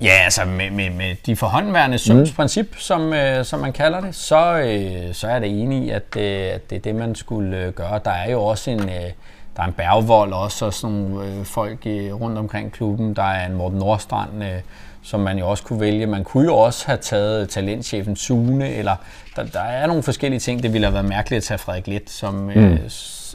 Ja, 0.00 0.12
altså 0.24 0.44
med, 0.44 0.70
med, 0.70 0.90
med 0.90 1.14
de 1.26 1.36
forhåndværende 1.36 1.98
sundsprincip, 1.98 2.66
mm. 2.70 2.78
som, 2.78 3.12
øh, 3.12 3.44
som 3.44 3.60
man 3.60 3.72
kalder 3.72 4.00
det, 4.00 4.14
så, 4.14 4.60
øh, 4.60 5.14
så 5.14 5.26
er 5.28 5.38
da 5.38 5.46
enig 5.46 5.84
i, 5.84 5.90
at, 5.90 6.16
øh, 6.16 6.54
at 6.54 6.70
det 6.70 6.76
er 6.76 6.80
det, 6.80 6.94
man 6.94 7.14
skulle 7.14 7.58
øh, 7.58 7.72
gøre. 7.72 8.00
Der 8.04 8.10
er 8.10 8.30
jo 8.30 8.42
også 8.42 8.70
en, 8.70 8.80
øh, 8.80 9.10
der 9.56 9.62
er 9.62 9.66
en 9.66 9.72
bærgevold 9.72 10.32
også, 10.32 10.66
og 10.66 10.74
sådan 10.74 10.96
nogle 10.96 11.26
øh, 11.26 11.44
folk 11.44 11.86
øh, 11.86 12.20
rundt 12.20 12.38
omkring 12.38 12.72
klubben. 12.72 13.16
Der 13.16 13.22
er 13.22 13.46
en 13.46 13.54
Morten 13.54 13.78
Nordstrand, 13.78 14.44
øh, 14.44 14.60
som 15.02 15.20
man 15.20 15.38
jo 15.38 15.48
også 15.48 15.64
kunne 15.64 15.80
vælge. 15.80 16.06
Man 16.06 16.24
kunne 16.24 16.44
jo 16.44 16.56
også 16.56 16.86
have 16.86 16.98
taget 16.98 17.48
talentchefen 17.48 18.16
Sune, 18.16 18.74
eller 18.74 18.96
der, 19.36 19.44
der 19.44 19.60
er 19.60 19.86
nogle 19.86 20.02
forskellige 20.02 20.40
ting. 20.40 20.62
Det 20.62 20.72
ville 20.72 20.86
have 20.86 20.94
været 20.94 21.08
mærkeligt 21.08 21.36
at 21.36 21.44
tage 21.44 21.58
Frederik 21.58 21.86
Lidt, 21.86 22.10
som... 22.10 22.34
Mm. 22.34 22.50
Øh, 22.50 22.78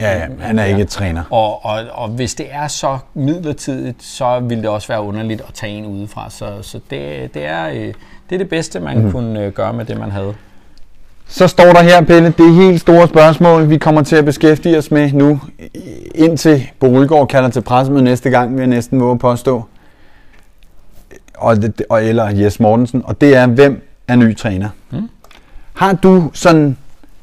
ja, 0.00 0.18
ja, 0.18 0.26
han 0.40 0.58
er 0.58 0.64
ikke 0.64 0.84
træner. 0.84 1.22
Og, 1.30 1.64
og, 1.64 1.80
og 1.92 2.08
hvis 2.08 2.34
det 2.34 2.46
er 2.50 2.68
så 2.68 2.98
midlertidigt, 3.14 4.02
så 4.02 4.40
vil 4.40 4.58
det 4.58 4.68
også 4.68 4.88
være 4.88 5.02
underligt 5.02 5.40
at 5.40 5.54
tage 5.54 5.72
en 5.72 5.86
udefra. 5.86 6.30
Så, 6.30 6.46
så 6.62 6.80
det, 6.90 7.34
det, 7.34 7.46
er, 7.46 7.68
øh, 7.68 7.94
det 8.30 8.34
er 8.34 8.38
det 8.38 8.48
bedste, 8.48 8.80
man 8.80 8.98
mm. 8.98 9.12
kunne 9.12 9.44
øh, 9.44 9.52
gøre 9.52 9.72
med 9.72 9.84
det, 9.84 9.98
man 9.98 10.10
havde. 10.10 10.34
Så 11.30 11.48
står 11.48 11.64
der 11.64 11.82
her, 11.82 12.00
Pelle, 12.00 12.34
det 12.38 12.46
er 12.46 12.52
helt 12.52 12.80
store 12.80 13.08
spørgsmål, 13.08 13.70
vi 13.70 13.78
kommer 13.78 14.02
til 14.02 14.16
at 14.16 14.24
beskæftige 14.24 14.78
os 14.78 14.90
med 14.90 15.12
nu, 15.12 15.40
indtil 16.14 16.68
Bo 16.80 16.86
Rygaard 16.86 17.28
kalder 17.28 17.48
til 17.48 17.60
pressemøde 17.60 18.04
næste 18.04 18.30
gang, 18.30 18.52
vil 18.52 18.58
jeg 18.58 18.66
næsten 18.66 19.00
våge 19.00 19.18
påstå 19.18 19.64
og, 21.38 21.56
og, 21.88 22.04
eller 22.04 22.30
Jes 22.30 22.60
Mortensen, 22.60 23.02
og 23.04 23.20
det 23.20 23.36
er, 23.36 23.46
hvem 23.46 23.88
er 24.08 24.16
ny 24.16 24.36
træner? 24.36 24.68
Mm. 24.90 25.08
Har 25.74 25.92
du 25.92 26.30
sådan... 26.34 26.76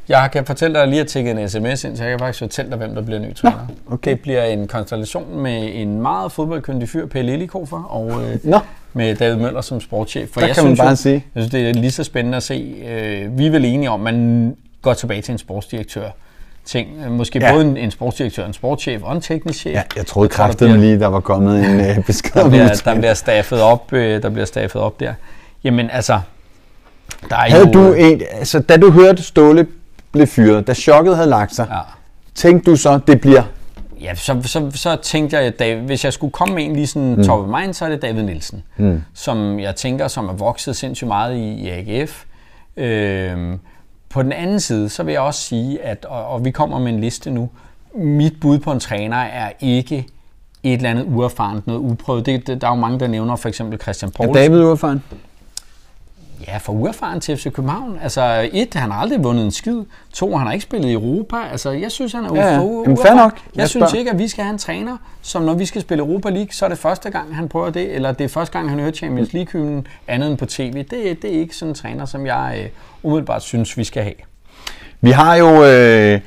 Jeg 0.09 0.29
kan 0.33 0.45
fortælle 0.45 0.79
dig 0.79 0.87
lige 0.87 1.01
at 1.01 1.07
tække 1.07 1.31
en 1.31 1.49
sms 1.49 1.83
ind, 1.83 1.97
så 1.97 2.03
jeg 2.03 2.11
kan 2.11 2.19
faktisk 2.19 2.39
fortælle 2.39 2.71
dig, 2.71 2.77
hvem 2.77 2.95
der 2.95 3.01
bliver 3.01 3.19
ny 3.19 3.35
træner. 3.35 3.67
Nå, 3.87 3.93
okay. 3.93 4.11
Det 4.11 4.19
bliver 4.19 4.43
en 4.43 4.67
konstellation 4.67 5.39
med 5.39 5.69
en 5.73 6.01
meget 6.01 6.31
fodboldkyndig 6.31 6.89
fyr, 6.89 7.05
Pelle 7.05 7.31
Lillikofer, 7.31 7.83
og 7.83 8.11
øh, 8.11 8.37
Nå. 8.43 8.59
med 8.93 9.15
David 9.15 9.35
Møller 9.35 9.61
som 9.61 9.81
sportschef. 9.81 10.29
For 10.29 10.39
der 10.39 10.47
jeg 10.47 10.55
kan 10.55 10.63
synes 10.63 10.79
man 10.79 10.85
bare 10.85 10.89
jo, 10.89 10.95
sige. 10.95 11.25
Jeg 11.35 11.43
synes, 11.43 11.51
det 11.51 11.69
er 11.69 11.73
lige 11.73 11.91
så 11.91 12.03
spændende 12.03 12.37
at 12.37 12.43
se. 12.43 12.75
Øh, 12.87 13.37
vi 13.37 13.47
er 13.47 13.51
vel 13.51 13.65
enige 13.65 13.89
om, 13.89 14.07
at 14.07 14.13
man 14.13 14.55
går 14.81 14.93
tilbage 14.93 15.21
til 15.21 15.31
en 15.31 15.37
sportsdirektør 15.37 16.09
ting. 16.65 17.11
Måske 17.11 17.39
ja. 17.39 17.51
både 17.51 17.65
en, 17.65 17.77
en 17.77 17.91
sportsdirektør, 17.91 18.45
en 18.45 18.53
sportschef 18.53 19.01
og 19.03 19.15
en 19.15 19.21
teknisk 19.21 19.59
chef. 19.59 19.73
Ja, 19.73 19.81
jeg 19.95 20.05
troede 20.05 20.29
kraftigt 20.29 20.79
lige, 20.79 20.99
der 20.99 21.07
var 21.07 21.19
kommet 21.19 21.65
en 21.65 21.79
øh, 21.79 22.03
besked 22.07 22.41
der, 22.41 22.49
bliver, 22.49 22.81
der 22.85 22.95
bliver 22.95 23.13
staffet 23.13 23.61
op, 23.61 23.93
øh, 23.93 24.21
der 24.21 24.29
bliver 24.29 24.45
staffet 24.45 24.81
op 24.81 24.99
der. 24.99 25.13
Jamen 25.63 25.89
altså, 25.89 26.19
der 27.29 27.35
er 27.35 27.49
havde 27.49 27.67
jo... 27.67 27.73
du 27.73 27.93
en, 27.93 28.21
altså, 28.31 28.59
da 28.59 28.77
du 28.77 28.91
hørte 28.91 29.23
Ståle 29.23 29.67
blev 30.11 30.27
fyret, 30.27 30.67
da 30.67 30.73
chokket 30.73 31.15
havde 31.15 31.29
lagt 31.29 31.55
sig, 31.55 31.67
ja. 31.71 31.79
tænkte 32.35 32.71
du 32.71 32.75
så, 32.75 32.99
det 33.07 33.21
bliver 33.21 33.43
Ja, 34.01 34.15
så, 34.15 34.41
så, 34.43 34.71
så 34.73 34.95
tænkte 34.95 35.37
jeg, 35.37 35.53
at 35.59 35.77
hvis 35.77 36.05
jeg 36.05 36.13
skulle 36.13 36.31
komme 36.31 36.55
med 36.55 36.63
en 36.63 36.75
lige 36.75 36.87
sådan 36.87 37.15
mm. 37.15 37.23
top 37.23 37.39
of 37.39 37.61
mind, 37.61 37.73
så 37.73 37.85
er 37.85 37.89
det 37.89 38.01
David 38.01 38.23
Nielsen, 38.23 38.63
mm. 38.77 39.03
som 39.13 39.59
jeg 39.59 39.75
tænker, 39.75 40.07
som 40.07 40.29
er 40.29 40.33
vokset 40.33 40.75
sindssygt 40.75 41.07
meget 41.07 41.35
i, 41.35 41.53
i 41.53 41.69
AGF. 41.69 42.23
Øh, 42.77 43.37
på 44.15 44.23
den 44.23 44.31
anden 44.31 44.59
side, 44.59 44.89
så 44.89 45.03
vil 45.03 45.11
jeg 45.11 45.21
også 45.21 45.41
sige, 45.41 45.81
at, 45.81 46.05
og, 46.05 46.27
og 46.27 46.45
vi 46.45 46.51
kommer 46.51 46.79
med 46.79 46.93
en 46.93 46.99
liste 46.99 47.31
nu, 47.31 47.49
mit 47.95 48.33
bud 48.41 48.59
på 48.59 48.71
en 48.71 48.79
træner 48.79 49.17
er 49.17 49.51
ikke 49.59 50.07
et 50.63 50.73
eller 50.73 50.89
andet 50.89 51.05
uerfarent, 51.07 51.67
noget 51.67 51.79
uprøvet. 51.79 52.25
Det, 52.25 52.47
det, 52.47 52.61
der 52.61 52.67
er 52.67 52.71
jo 52.71 52.79
mange, 52.79 52.99
der 52.99 53.07
nævner 53.07 53.35
for 53.35 53.49
eksempel 53.49 53.81
Christian 53.81 54.11
Poulsen. 54.11 54.35
Er 54.35 54.41
David 54.41 54.63
uerfaren? 54.63 55.03
Ja, 56.47 56.57
for 56.57 56.73
uerfaren 56.73 57.19
til 57.19 57.37
FC 57.37 57.51
København. 57.51 57.99
Altså, 58.03 58.49
et, 58.53 58.73
han 58.73 58.91
har 58.91 58.99
aldrig 58.99 59.23
vundet 59.23 59.45
en 59.45 59.51
skid. 59.51 59.81
To, 60.13 60.35
han 60.35 60.47
har 60.47 60.53
ikke 60.53 60.63
spillet 60.63 60.89
i 60.89 60.93
Europa. 60.93 61.35
Altså, 61.51 61.71
jeg 61.71 61.91
synes, 61.91 62.13
han 62.13 62.25
er 62.25 62.35
ja, 62.35 62.61
uerfaren. 62.61 63.17
nok. 63.17 63.33
Jeg, 63.33 63.59
jeg 63.59 63.69
synes 63.69 63.93
ikke, 63.93 64.11
at 64.11 64.19
vi 64.19 64.27
skal 64.27 64.43
have 64.43 64.53
en 64.53 64.57
træner, 64.57 64.97
som 65.21 65.41
når 65.41 65.53
vi 65.53 65.65
skal 65.65 65.81
spille 65.81 66.03
Europa 66.03 66.29
League, 66.29 66.47
så 66.51 66.65
er 66.65 66.69
det 66.69 66.77
første 66.77 67.09
gang, 67.09 67.35
han 67.35 67.49
prøver 67.49 67.69
det, 67.69 67.95
eller 67.95 68.11
det 68.11 68.23
er 68.23 68.27
første 68.29 68.53
gang, 68.53 68.69
han 68.69 68.79
hører 68.79 68.91
Champions 68.91 69.33
League-hymnen 69.33 69.87
andet 70.07 70.29
end 70.29 70.37
på 70.37 70.45
tv. 70.45 70.77
Det, 70.77 71.21
det 71.21 71.35
er 71.35 71.39
ikke 71.39 71.55
sådan 71.55 71.69
en 71.69 71.75
træner, 71.75 72.05
som 72.05 72.25
jeg 72.25 72.59
øh, 72.63 72.69
umiddelbart 73.03 73.43
synes, 73.43 73.77
vi 73.77 73.83
skal 73.83 74.03
have. 74.03 74.15
Vi 75.01 75.11
har 75.11 75.35
jo... 75.35 75.63
Øh 75.63 76.21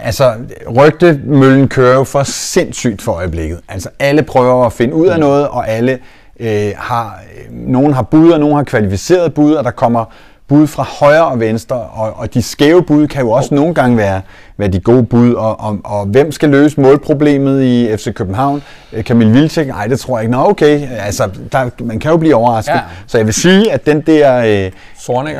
altså, 0.00 0.34
rygtemøllen 0.76 1.68
kører 1.68 1.94
jo 1.94 2.04
for 2.04 2.22
sindssygt 2.22 3.02
for 3.02 3.12
øjeblikket. 3.12 3.60
Altså, 3.68 3.88
alle 3.98 4.22
prøver 4.22 4.66
at 4.66 4.72
finde 4.72 4.94
ud 4.94 5.06
af 5.06 5.20
noget, 5.20 5.48
og 5.48 5.68
alle 5.68 5.98
øh, 6.40 6.72
har, 6.76 7.20
øh, 7.38 7.56
nogen 7.68 7.94
har 7.94 8.02
bud, 8.02 8.30
og 8.30 8.40
nogen 8.40 8.56
har 8.56 8.64
kvalificeret 8.64 9.34
bud, 9.34 9.52
og 9.52 9.64
der 9.64 9.70
kommer 9.70 10.04
bud 10.48 10.66
fra 10.66 10.82
højre 11.00 11.26
og 11.26 11.40
venstre, 11.40 11.76
og, 11.76 12.12
og 12.16 12.34
de 12.34 12.42
skæve 12.42 12.82
bud 12.82 13.08
kan 13.08 13.22
jo 13.22 13.30
også 13.30 13.48
oh. 13.52 13.56
nogle 13.56 13.74
gange 13.74 13.96
være, 13.96 14.20
være 14.56 14.68
de 14.68 14.80
gode 14.80 15.02
bud, 15.02 15.32
og, 15.32 15.60
og, 15.60 15.78
og 15.84 16.06
hvem 16.06 16.32
skal 16.32 16.48
løse 16.48 16.80
målproblemet 16.80 17.62
i 17.62 17.96
FC 17.96 18.14
København? 18.14 18.62
Øh, 18.92 19.04
Kamil 19.04 19.32
Vilcek? 19.32 19.66
Nej, 19.66 19.86
det 19.86 20.00
tror 20.00 20.18
jeg 20.18 20.24
ikke. 20.24 20.32
Nå, 20.32 20.48
okay, 20.48 20.88
altså, 20.98 21.28
der, 21.52 21.70
man 21.80 21.98
kan 21.98 22.10
jo 22.10 22.16
blive 22.16 22.34
overrasket. 22.34 22.74
Ja. 22.74 22.80
Så 23.06 23.18
jeg 23.18 23.26
vil 23.26 23.34
sige, 23.34 23.72
at 23.72 23.86
den 23.86 24.00
der 24.00 24.64
øh, 24.66 24.72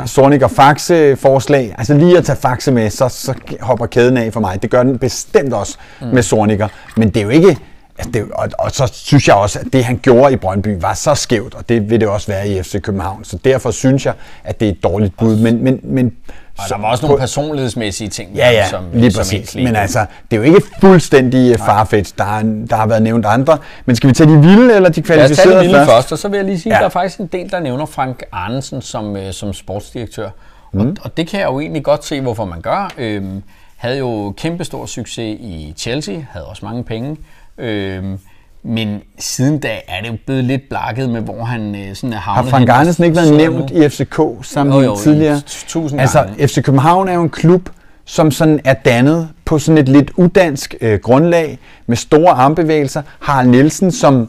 Sornik 0.07 0.42
og 0.42 0.51
Faxe 0.51 1.16
forslag, 1.16 1.74
altså 1.78 1.94
lige 1.94 2.18
at 2.18 2.24
tage 2.24 2.38
Faxe 2.42 2.72
med, 2.72 2.90
så, 2.90 3.09
så 3.09 3.34
hopper 3.61 3.86
kæden 3.86 4.16
af 4.16 4.32
for 4.32 4.40
mig. 4.40 4.62
Det 4.62 4.70
gør 4.70 4.82
den 4.82 4.99
bestemt 4.99 5.53
også 5.53 5.78
mm. 6.01 6.07
med 6.07 6.22
Sorniker, 6.22 6.68
men 6.97 7.09
det 7.09 7.16
er 7.16 7.24
jo 7.24 7.30
ikke 7.30 7.59
Altså 7.99 8.11
det, 8.11 8.26
og, 8.32 8.49
og 8.59 8.70
så 8.70 8.90
synes 8.92 9.28
jeg 9.28 9.36
også, 9.36 9.59
at 9.59 9.66
det 9.72 9.84
han 9.84 10.01
gjorde 10.03 10.32
i 10.32 10.36
Brøndby 10.36 10.76
var 10.80 10.94
så 10.94 11.14
skævt, 11.14 11.55
og 11.55 11.68
det 11.68 11.90
vil 11.90 12.01
det 12.01 12.09
også 12.09 12.26
være 12.26 12.49
i 12.49 12.62
FC 12.62 12.82
København. 12.82 13.24
Så 13.24 13.38
derfor 13.44 13.70
synes 13.70 14.07
jeg, 14.07 14.14
at 14.44 14.61
det 14.61 14.68
er 14.68 14.72
et 14.72 14.82
dårligt 14.82 15.16
bud. 15.16 15.36
Men, 15.36 15.64
men, 15.64 15.80
men 15.82 16.12
og 16.59 16.64
der 16.68 16.78
var 16.78 16.90
også 16.90 17.07
nogle 17.07 17.18
personlighedsmæssige 17.18 18.09
ting, 18.09 18.30
ja, 18.34 18.51
ja, 18.51 18.68
som, 18.68 18.84
lige 18.92 19.12
som 19.12 19.20
præcis. 19.20 19.55
Men 19.55 19.76
altså, 19.76 20.07
det 20.30 20.36
er 20.36 20.36
jo 20.36 20.42
ikke 20.42 20.66
fuldstændig 20.80 21.59
farfetch. 21.59 22.14
Der, 22.18 22.24
er, 22.24 22.42
der 22.70 22.76
har 22.76 22.86
været 22.86 23.03
nævnt 23.03 23.26
andre. 23.26 23.59
Men 23.86 23.97
skal 23.97 24.09
vi 24.09 24.14
tage 24.14 24.30
de 24.30 24.40
vilde 24.40 24.74
eller 24.74 24.88
de 24.88 25.03
kvalificerede 25.03 25.51
Lad 25.51 25.59
os 25.59 25.62
tage 25.62 25.68
de 25.68 25.72
vilde 25.72 25.78
først? 25.78 25.90
først, 25.90 26.12
og 26.12 26.18
så 26.18 26.28
vil 26.28 26.36
jeg 26.36 26.47
lige 26.47 26.61
sige, 26.61 26.72
ja. 26.72 26.76
at 26.76 26.80
der 26.80 26.86
er 26.86 26.90
faktisk 26.90 27.20
en 27.20 27.26
del, 27.26 27.51
der 27.51 27.61
nævner 27.61 27.86
Frank 27.86 28.22
Arnesen 28.32 28.82
som, 28.82 29.16
øh, 29.16 29.32
som 29.32 29.53
sportsdirektør. 29.53 30.28
Mm. 30.72 30.80
Og, 30.80 30.97
og 31.01 31.16
det 31.16 31.28
kan 31.28 31.40
jeg 31.40 31.47
jo 31.47 31.61
egentlig 31.61 31.84
godt 31.84 32.05
se, 32.05 32.20
hvorfor 32.20 32.44
man 32.44 32.61
gør. 32.61 32.92
Øhm, 32.99 33.42
havde 33.76 33.99
jo 33.99 34.34
kæmpestor 34.36 34.86
succes 34.86 35.36
i 35.40 35.74
Chelsea, 35.76 36.20
havde 36.30 36.47
også 36.47 36.64
mange 36.64 36.84
penge. 36.84 37.16
Øhm, 37.59 38.18
men 38.62 39.02
siden 39.18 39.59
da 39.59 39.68
er 39.88 40.02
det 40.02 40.09
jo 40.09 40.16
blevet 40.26 40.44
lidt 40.44 40.68
blakket 40.68 41.11
med, 41.11 41.20
hvor 41.20 41.44
han 41.44 41.74
øh, 41.74 41.94
sådan 41.94 42.12
er 42.12 42.16
havnet. 42.16 42.44
Har 42.44 42.50
Frank 42.50 42.68
Arnesen 42.68 43.04
ikke 43.04 43.16
været 43.16 43.36
nævnt 43.36 43.70
i 43.70 43.88
FCK 43.88 44.20
sammen 44.42 44.80
med 44.80 44.96
tidligere? 45.02 45.40
Tusind 45.46 46.00
altså, 46.00 46.22
gange. 46.22 46.48
FC 46.48 46.62
København 46.62 47.09
er 47.09 47.14
jo 47.14 47.22
en 47.22 47.30
klub, 47.30 47.68
som 48.04 48.30
sådan 48.30 48.61
er 48.64 48.74
dannet 48.74 49.28
på 49.44 49.59
sådan 49.59 49.78
et 49.78 49.88
lidt 49.88 50.11
udansk 50.16 50.74
øh, 50.80 50.98
grundlag, 51.00 51.59
med 51.86 51.96
store 51.96 52.32
armbevægelser. 52.32 53.02
Harald 53.20 53.48
Nielsen, 53.48 53.92
som 53.92 54.28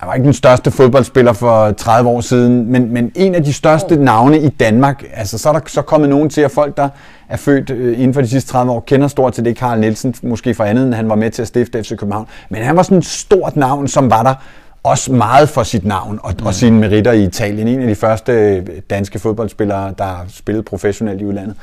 han 0.00 0.06
var 0.08 0.14
ikke 0.14 0.24
den 0.24 0.32
største 0.32 0.70
fodboldspiller 0.70 1.32
for 1.32 1.72
30 1.72 2.10
år 2.10 2.20
siden, 2.20 2.72
men, 2.72 2.92
men 2.92 3.12
en 3.14 3.34
af 3.34 3.44
de 3.44 3.52
største 3.52 3.96
navne 3.96 4.40
i 4.40 4.48
Danmark. 4.48 5.04
Altså, 5.14 5.38
så 5.38 5.48
er 5.48 5.52
der 5.52 5.60
så 5.66 5.82
kommet 5.82 6.10
nogen 6.10 6.30
til, 6.30 6.40
at 6.40 6.50
folk, 6.50 6.76
der 6.76 6.88
er 7.28 7.36
født 7.36 7.70
øh, 7.70 7.98
inden 7.98 8.14
for 8.14 8.20
de 8.20 8.28
sidste 8.28 8.50
30 8.52 8.72
år, 8.72 8.80
kender 8.80 9.08
stort 9.08 9.32
til 9.32 9.44
det 9.44 9.56
Karl 9.56 9.80
Nielsen, 9.80 10.14
måske 10.22 10.54
for 10.54 10.64
andet, 10.64 10.84
end 10.84 10.94
han 10.94 11.08
var 11.08 11.14
med 11.14 11.30
til 11.30 11.42
at 11.42 11.48
stifte 11.48 11.82
FC 11.82 11.96
København. 11.96 12.26
Men 12.48 12.62
han 12.62 12.76
var 12.76 12.82
sådan 12.82 12.98
et 12.98 13.04
stort 13.04 13.56
navn, 13.56 13.88
som 13.88 14.10
var 14.10 14.22
der 14.22 14.34
også 14.82 15.12
meget 15.12 15.48
for 15.48 15.62
sit 15.62 15.84
navn 15.84 16.20
og, 16.22 16.34
mm. 16.40 16.46
og 16.46 16.54
sine 16.54 16.78
meritter 16.80 17.12
i 17.12 17.24
Italien. 17.24 17.68
En 17.68 17.80
af 17.80 17.88
de 17.88 17.94
første 17.94 18.32
øh, 18.32 18.66
danske 18.90 19.18
fodboldspillere, 19.18 19.94
der 19.98 20.24
spillede 20.28 20.62
professionelt 20.62 21.20
i 21.20 21.24
udlandet. 21.24 21.56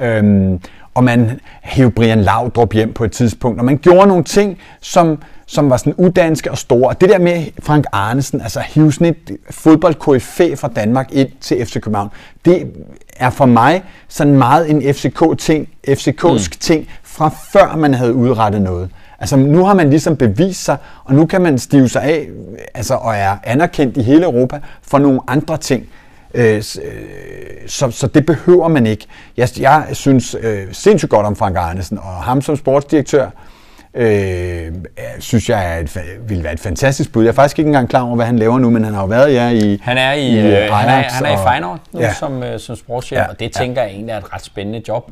Øhm, 0.00 0.60
og 0.94 1.04
man 1.04 1.40
hævde 1.62 1.90
Brian 1.90 2.20
Laudrup 2.20 2.72
hjem 2.72 2.92
på 2.92 3.04
et 3.04 3.12
tidspunkt, 3.12 3.58
og 3.58 3.64
man 3.64 3.78
gjorde 3.78 4.06
nogle 4.06 4.24
ting, 4.24 4.58
som, 4.80 5.18
som 5.46 5.70
var 5.70 5.76
sådan 5.76 5.94
udanske 5.94 6.50
og 6.50 6.58
store. 6.58 6.88
Og 6.88 7.00
det 7.00 7.08
der 7.08 7.18
med 7.18 7.44
Frank 7.62 7.84
Arnesen, 7.92 8.40
altså 8.40 8.60
hive 8.60 8.92
sådan 8.92 9.06
et 9.06 9.36
fodboldkoryfæ 9.50 10.54
fra 10.54 10.68
Danmark 10.68 11.12
ind 11.12 11.28
til 11.40 11.66
FC 11.66 11.80
København, 11.80 12.08
det 12.44 12.66
er 13.16 13.30
for 13.30 13.46
mig 13.46 13.82
sådan 14.08 14.36
meget 14.38 14.70
en 14.70 14.94
FCK-ting, 14.94 15.68
FCK'sk 15.88 16.48
mm. 16.48 16.58
ting, 16.60 16.88
fra 17.02 17.30
før 17.52 17.76
man 17.76 17.94
havde 17.94 18.14
udrettet 18.14 18.62
noget. 18.62 18.90
Altså 19.18 19.36
nu 19.36 19.64
har 19.64 19.74
man 19.74 19.90
ligesom 19.90 20.16
bevist 20.16 20.64
sig, 20.64 20.76
og 21.04 21.14
nu 21.14 21.26
kan 21.26 21.42
man 21.42 21.58
stive 21.58 21.88
sig 21.88 22.02
af, 22.02 22.28
altså, 22.74 22.94
og 22.94 23.14
er 23.14 23.36
anerkendt 23.44 23.96
i 23.96 24.02
hele 24.02 24.24
Europa 24.24 24.60
for 24.82 24.98
nogle 24.98 25.20
andre 25.26 25.56
ting. 25.56 25.88
Øh, 26.34 26.62
så, 27.66 27.90
så 27.90 28.06
det 28.14 28.26
behøver 28.26 28.68
man 28.68 28.86
ikke. 28.86 29.06
Jeg, 29.36 29.48
jeg 29.60 29.86
synes 29.92 30.36
øh, 30.40 30.66
sindssygt 30.72 31.10
godt 31.10 31.26
om 31.26 31.36
Frank 31.36 31.56
Arnesen, 31.56 31.98
og 31.98 32.04
ham 32.04 32.42
som 32.42 32.56
sportsdirektør, 32.56 33.30
øh, 33.94 34.72
synes 35.18 35.48
jeg 35.48 35.74
er 35.74 35.80
et, 35.80 35.98
vil 36.28 36.44
være 36.44 36.52
et 36.52 36.60
fantastisk 36.60 37.12
bud. 37.12 37.22
Jeg 37.22 37.28
er 37.28 37.34
faktisk 37.34 37.58
ikke 37.58 37.68
engang 37.68 37.88
klar 37.88 38.02
over, 38.02 38.16
hvad 38.16 38.26
han 38.26 38.38
laver 38.38 38.58
nu, 38.58 38.70
men 38.70 38.84
han 38.84 38.94
har 38.94 39.00
jo 39.00 39.06
været 39.06 39.34
ja, 39.34 39.48
i 39.48 39.78
Han 39.82 39.98
er 39.98 40.12
i, 40.12 40.28
i 40.28 40.38
øh, 40.38 40.44
Ajax, 40.46 40.70
han 40.70 40.88
er, 40.88 41.12
han 41.12 41.24
er 41.24 41.32
i 41.32 41.48
Feyenoord 41.48 41.80
nu 41.92 42.00
ja. 42.00 42.14
som, 42.14 42.42
øh, 42.42 42.60
som 42.60 42.76
sportschef, 42.76 43.16
ja, 43.16 43.28
og 43.28 43.40
det 43.40 43.52
tænker 43.52 43.82
ja. 43.82 43.86
jeg 43.86 43.94
egentlig 43.94 44.12
er 44.12 44.18
et 44.18 44.32
ret 44.32 44.44
spændende 44.44 44.82
job. 44.88 45.10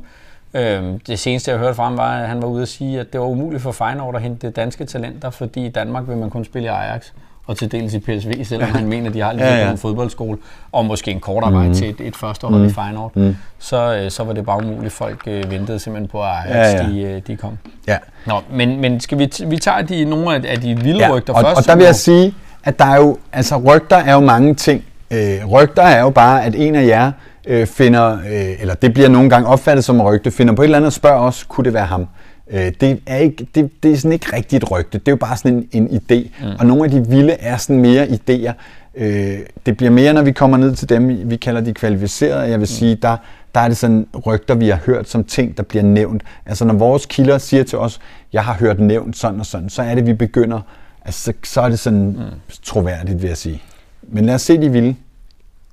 Øh, 0.55 0.83
det 1.07 1.19
seneste, 1.19 1.51
jeg 1.51 1.59
hørte 1.59 1.75
fra 1.75 1.85
ham, 1.85 1.97
var, 1.97 2.19
at 2.19 2.29
han 2.29 2.43
var 2.43 2.49
ude 2.49 2.63
at 2.63 2.69
sige, 2.69 3.01
at 3.01 3.13
det 3.13 3.21
var 3.21 3.27
umuligt 3.27 3.63
for 3.63 3.73
Feyenoord 3.73 4.17
at 4.17 4.23
hente 4.23 4.51
danske 4.51 4.85
talenter, 4.85 5.31
fordi 5.31 5.67
i 5.67 5.69
Danmark 5.69 6.09
vil 6.09 6.17
man 6.17 6.31
kun 6.31 6.45
spille 6.45 6.67
i 6.67 6.69
Ajax 6.69 7.11
og 7.47 7.57
til 7.57 7.73
dels 7.73 7.95
i 7.95 7.99
PSV, 7.99 8.45
selvom 8.45 8.71
han 8.71 8.87
mener, 8.87 9.09
at 9.09 9.15
de 9.15 9.21
har 9.21 9.33
lidt 9.33 9.43
ja, 9.43 9.57
ja. 9.57 9.71
en 9.71 9.79
fodboldskole, 9.79 10.39
og 10.73 10.85
måske 10.85 11.11
en 11.11 11.21
kortere 11.21 11.51
mm. 11.51 11.57
vej 11.57 11.73
til 11.73 11.89
et, 11.91 12.01
et 12.01 12.17
første 12.17 12.47
hold 12.47 12.57
mm. 12.57 12.63
i 12.63 12.67
mhm. 12.67 12.75
Feyenoord, 12.75 13.13
mm. 13.15 13.37
så, 13.59 13.95
øh, 13.95 14.11
så 14.11 14.25
var 14.25 14.33
det 14.33 14.47
bare 14.47 14.59
umuligt. 14.65 14.93
Folk 14.93 15.23
øh, 15.27 15.51
ventede 15.51 15.79
simpelthen 15.79 16.09
på, 16.09 16.23
at 16.23 16.29
Ajax 16.29 16.75
ja, 16.75 16.87
ja. 16.87 16.93
De, 16.93 17.03
øh, 17.03 17.23
de 17.27 17.37
kom. 17.37 17.59
Ja. 17.89 17.99
Nå, 18.27 18.41
men, 18.53 18.81
men 18.81 19.01
skal 19.01 19.19
vi, 19.19 19.33
vi 19.47 19.57
tager 19.57 19.83
de, 19.83 20.05
nogle 20.05 20.35
af, 20.35 20.41
af 20.45 20.61
de 20.61 20.81
vilde 20.81 21.07
ja, 21.07 21.15
rygter 21.15 21.33
og, 21.33 21.41
først? 21.43 21.59
Og 21.59 21.65
der 21.67 21.77
vil 21.77 21.85
jeg 21.85 21.97
sige, 21.97 22.35
at 22.65 22.79
der 22.79 22.85
er 22.85 22.97
jo, 22.97 23.19
altså 23.33 23.57
rygter 23.57 23.97
er 23.97 24.13
jo 24.13 24.21
mange 24.21 24.55
ting. 24.55 24.85
Øh, 25.11 25.51
rygter 25.51 25.83
er 25.83 26.01
jo 26.01 26.11
bare, 26.11 26.45
at 26.45 26.55
en 26.55 26.75
af 26.75 26.87
jer 26.87 27.13
øh, 27.47 27.67
finder, 27.67 28.13
øh, 28.13 28.61
eller 28.61 28.75
det 28.75 28.95
bliver 28.95 29.09
nogle 29.09 29.31
gange 29.31 29.49
opfattet 29.49 29.85
som 29.85 30.01
rygte, 30.01 30.31
finder 30.31 30.55
på 30.55 30.63
et 30.63 30.67
eller 30.67 30.77
andet 30.77 30.87
og 30.87 30.93
spørger 30.93 31.19
os, 31.19 31.45
kunne 31.49 31.65
det 31.65 31.75
være 31.75 31.87
ham? 31.87 32.07
Øh, 32.53 32.73
det, 32.81 33.01
er 33.07 33.17
ikke, 33.17 33.47
det, 33.55 33.83
det 33.83 33.93
er 33.93 33.97
sådan 33.97 34.13
ikke 34.13 34.37
rigtigt 34.37 34.63
et 34.63 34.71
rygte, 34.71 34.99
det 34.99 35.09
er 35.09 35.13
jo 35.13 35.17
bare 35.17 35.37
sådan 35.37 35.69
en, 35.73 35.89
en 35.91 36.01
idé. 36.01 36.45
Mm. 36.45 36.51
Og 36.59 36.67
nogle 36.67 36.85
af 36.85 36.91
de 36.91 37.09
vilde 37.09 37.33
er 37.33 37.57
sådan 37.57 37.81
mere 37.81 38.07
idéer. 38.07 38.53
Øh, 38.95 39.39
det 39.67 39.77
bliver 39.77 39.91
mere, 39.91 40.13
når 40.13 40.23
vi 40.23 40.33
kommer 40.33 40.57
ned 40.57 40.75
til 40.75 40.89
dem, 40.89 41.31
vi 41.31 41.37
kalder 41.37 41.61
de 41.61 41.75
kvalificerede. 41.75 42.43
Jeg 42.43 42.51
vil 42.51 42.59
mm. 42.59 42.67
sige, 42.67 42.95
der, 42.95 43.17
der 43.55 43.61
er 43.61 43.69
det 43.69 43.77
sådan 43.77 44.07
rygter, 44.27 44.55
vi 44.55 44.69
har 44.69 44.81
hørt 44.87 45.09
som 45.09 45.25
ting, 45.25 45.57
der 45.57 45.63
bliver 45.63 45.83
nævnt. 45.83 46.23
Altså 46.47 46.65
når 46.65 46.75
vores 46.75 47.07
kilder 47.07 47.39
siger 47.39 47.65
til 47.65 47.79
os, 47.79 48.01
jeg 48.33 48.45
har 48.45 48.55
hørt 48.55 48.81
nævnt 48.81 49.17
sådan 49.17 49.41
og 49.41 49.47
sådan, 49.47 49.69
så 49.69 49.83
er 49.83 49.95
det, 49.95 50.07
vi 50.07 50.13
begynder, 50.13 50.61
altså 51.05 51.21
så, 51.25 51.33
så 51.45 51.61
er 51.61 51.69
det 51.69 51.79
sådan 51.79 52.07
mm. 52.07 52.55
troværdigt, 52.63 53.23
vil 53.23 53.29
jeg 53.29 53.37
sige. 53.37 53.63
Men 54.03 54.25
lad 54.25 54.35
os 54.35 54.43
se 54.43 54.61
de 54.61 54.73
vilde. 54.73 54.95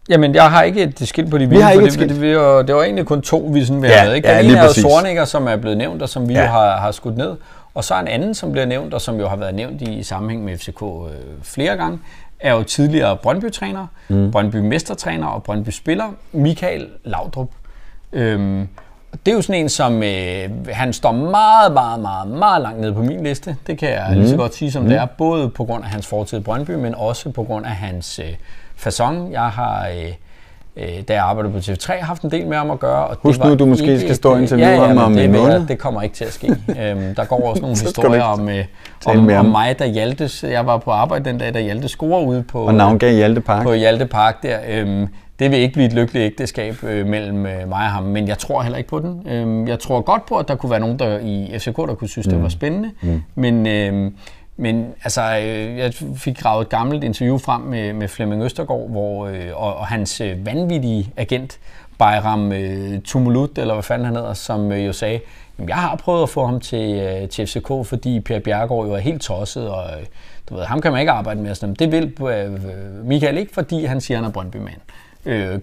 Jamen, 0.10 0.36
jeg 0.36 0.52
har 0.52 0.64
ikke 0.64 0.84
et 0.84 1.08
skilt 1.08 1.30
på 1.32 1.38
de 1.38 1.50
vilde, 1.50 1.64
for 1.64 1.82
det, 1.82 2.00
det, 2.00 2.10
det, 2.10 2.38
var, 2.38 2.62
det 2.62 2.76
var 2.76 2.84
egentlig 2.84 3.06
kun 3.06 3.22
to, 3.22 3.50
vi 3.54 3.66
sådan 3.66 3.82
vil 3.82 3.90
ja, 3.90 3.98
have 3.98 4.16
ikke? 4.16 4.28
Den 4.28 4.36
ja, 4.36 4.42
ene 4.42 4.58
er 4.58 5.16
jo 5.20 5.26
som 5.26 5.48
er 5.48 5.56
blevet 5.56 5.78
nævnt, 5.78 6.02
og 6.02 6.10
som 6.10 6.30
vi 6.30 6.34
ja. 6.34 6.42
jo 6.42 6.48
har, 6.48 6.78
har 6.78 6.92
skudt 6.92 7.18
ned. 7.18 7.36
Og 7.74 7.84
så 7.84 8.00
en 8.00 8.08
anden, 8.08 8.34
som 8.34 8.52
bliver 8.52 8.66
nævnt, 8.66 8.94
og 8.94 9.02
som 9.02 9.20
jo 9.20 9.28
har 9.28 9.36
været 9.36 9.56
nævnt 9.56 9.82
i, 9.82 9.94
i 9.94 10.04
sammenhæng 10.04 10.44
med 10.44 10.58
FCK 10.58 10.82
øh, 10.82 11.12
flere 11.44 11.78
gange, 11.78 12.00
er 12.40 12.54
jo 12.54 12.64
tidligere 12.64 13.18
Brøndby-træner, 13.18 13.88
mm. 14.08 14.32
Brøndby-mestertræner 14.32 15.28
og 15.28 15.44
Brøndby-spiller, 15.44 16.06
Michael 16.32 16.88
Laudrup. 17.04 17.50
Øhm, 18.14 18.68
det 19.26 19.32
er 19.32 19.36
jo 19.36 19.42
sådan 19.42 19.62
en, 19.62 19.70
som 19.70 20.04
øh, 20.04 20.50
han 20.70 20.94
står 20.94 21.12
meget, 21.12 21.72
meget, 21.72 22.00
meget, 22.00 22.28
meget 22.28 22.62
langt 22.62 22.82
nede 22.82 22.94
på 22.94 23.02
min 23.02 23.24
liste. 23.24 23.56
Det 23.68 23.78
kan 23.78 23.90
jeg 23.90 24.06
mm. 24.10 24.16
lige 24.16 24.30
så 24.30 24.38
godt 24.38 24.56
sige, 24.56 24.72
som 24.72 24.84
mm. 24.84 24.90
det 24.90 24.98
er. 24.98 25.06
Både 25.06 25.50
på 25.50 25.66
grund 25.66 25.84
af 25.84 25.90
hans 25.90 26.08
fortid 26.08 26.38
i 26.38 26.42
Brøndby, 26.42 26.72
men 26.72 26.96
også 26.96 27.30
på 27.30 27.44
grund 27.44 27.66
af 27.66 27.72
hans 27.72 28.20
øh, 28.20 28.34
façon. 28.88 29.32
Jeg 29.32 29.42
har, 29.42 29.88
øh, 29.88 30.14
øh, 30.78 31.04
da 31.08 31.14
jeg 31.14 31.24
arbejdede 31.24 31.54
på 31.54 31.60
TV3, 31.60 32.04
haft 32.04 32.22
en 32.22 32.32
del 32.32 32.48
med 32.48 32.58
ham 32.58 32.72
at 32.72 32.80
gøre. 32.80 33.08
Og 33.08 33.18
Husk 33.22 33.44
nu, 33.44 33.56
du 33.56 33.66
måske 33.66 34.00
skal 34.00 34.16
stå 34.16 34.34
og 34.34 34.42
interviewe 34.42 34.72
ja, 34.72 34.82
ja, 34.82 34.88
ham 34.88 34.98
om 34.98 35.14
det, 35.14 35.26
en 35.26 35.32
måned. 35.32 35.68
Det 35.68 35.78
kommer 35.78 36.02
ikke 36.02 36.16
til 36.16 36.26
at 36.26 36.34
ske. 36.34 36.48
øhm, 36.82 37.16
der 37.16 37.26
går 37.26 37.50
også 37.50 37.62
nogle 37.62 37.78
historier 37.80 38.24
om, 38.24 38.50
øh, 38.50 38.66
om, 39.06 39.30
om 39.30 39.46
mig, 39.46 39.80
der 39.80 39.86
Hjaltes. 39.86 40.44
Jeg 40.44 40.66
var 40.66 40.78
på 40.78 40.92
arbejde 40.92 41.26
den 41.26 41.38
dag, 41.38 41.54
da 41.54 41.62
Hjalte 41.62 41.88
scorer 41.88 42.26
ude 42.26 42.44
på, 42.44 42.62
og 42.62 42.74
navngav 42.74 43.14
Hjalte 43.14 43.42
Park. 43.42 43.64
på 43.64 43.74
Hjalte 43.74 44.06
Park 44.06 44.44
der. 44.44 44.58
Øhm, 44.70 45.08
det 45.40 45.52
vil 45.52 45.60
ikke 45.60 45.74
blive 45.74 45.86
et 45.86 45.94
lykkeligt 45.94 46.26
ægteskab 46.26 46.84
øh, 46.84 47.06
mellem 47.08 47.46
øh, 47.46 47.70
mig 47.70 47.78
og 47.78 47.92
ham, 47.92 48.04
men 48.04 48.28
jeg 48.28 48.38
tror 48.38 48.62
heller 48.62 48.78
ikke 48.78 48.90
på 48.90 49.00
den. 49.00 49.28
Øhm, 49.28 49.68
jeg 49.68 49.80
tror 49.80 50.02
godt 50.02 50.26
på, 50.26 50.36
at 50.36 50.48
der 50.48 50.56
kunne 50.56 50.70
være 50.70 50.80
nogen 50.80 51.00
der 51.00 51.20
i 51.20 51.58
FCK, 51.60 51.78
der 51.78 51.96
kunne 51.96 52.08
synes, 52.08 52.28
mm. 52.28 52.34
det 52.34 52.44
var 52.44 52.50
spændende, 52.50 52.92
mm. 53.02 53.22
men... 53.36 53.68
Øh, 53.68 54.12
men 54.60 54.94
altså, 55.04 55.22
øh, 55.22 55.78
jeg 55.78 55.94
fik 56.16 56.40
gravet 56.40 56.62
et 56.62 56.70
gammelt 56.70 57.04
interview 57.04 57.38
frem 57.38 57.62
med, 57.62 57.94
med 57.94 58.08
Flemming 58.08 58.44
Østergaard, 58.44 58.90
hvor, 58.90 59.28
øh, 59.28 59.50
og, 59.54 59.76
og 59.76 59.88
hans 59.88 60.22
øh, 60.22 60.46
vanvittige 60.46 61.14
agent, 61.18 61.60
Bayram 61.98 62.52
øh, 62.52 63.02
Tumulut, 63.02 63.58
eller 63.58 63.74
hvad 63.74 63.84
fanden 63.84 64.06
han 64.06 64.16
hedder, 64.16 64.34
som 64.34 64.72
øh, 64.72 64.86
jo 64.86 64.94
sagde, 64.94 65.20
jeg 65.68 65.76
har 65.76 65.96
prøvet 65.96 66.24
at 66.24 66.30
få 66.30 66.46
ham 66.46 66.60
til, 66.60 67.00
øh, 67.00 67.30
til 67.30 67.48
FCK, 67.48 67.68
fordi 67.86 68.20
Per 68.20 68.40
Bjergård 68.40 68.88
jo 68.88 68.94
er 68.94 69.00
helt 69.00 69.22
tosset, 69.22 69.70
og 69.70 69.84
øh, 69.84 70.06
du 70.50 70.56
ved, 70.56 70.64
ham 70.64 70.82
kan 70.82 70.92
man 70.92 71.00
ikke 71.00 71.12
arbejde 71.12 71.42
med. 71.42 71.56
Sådan. 71.56 71.76
Det 71.76 71.92
vil 71.92 72.14
øh, 72.22 72.52
Michael 73.06 73.38
ikke, 73.38 73.54
fordi 73.54 73.86
han 73.86 74.02
siger, 74.02 74.18
han 74.18 74.26
er 74.26 74.32
Brøndby-mand 74.32 74.78
øh, 74.78 75.09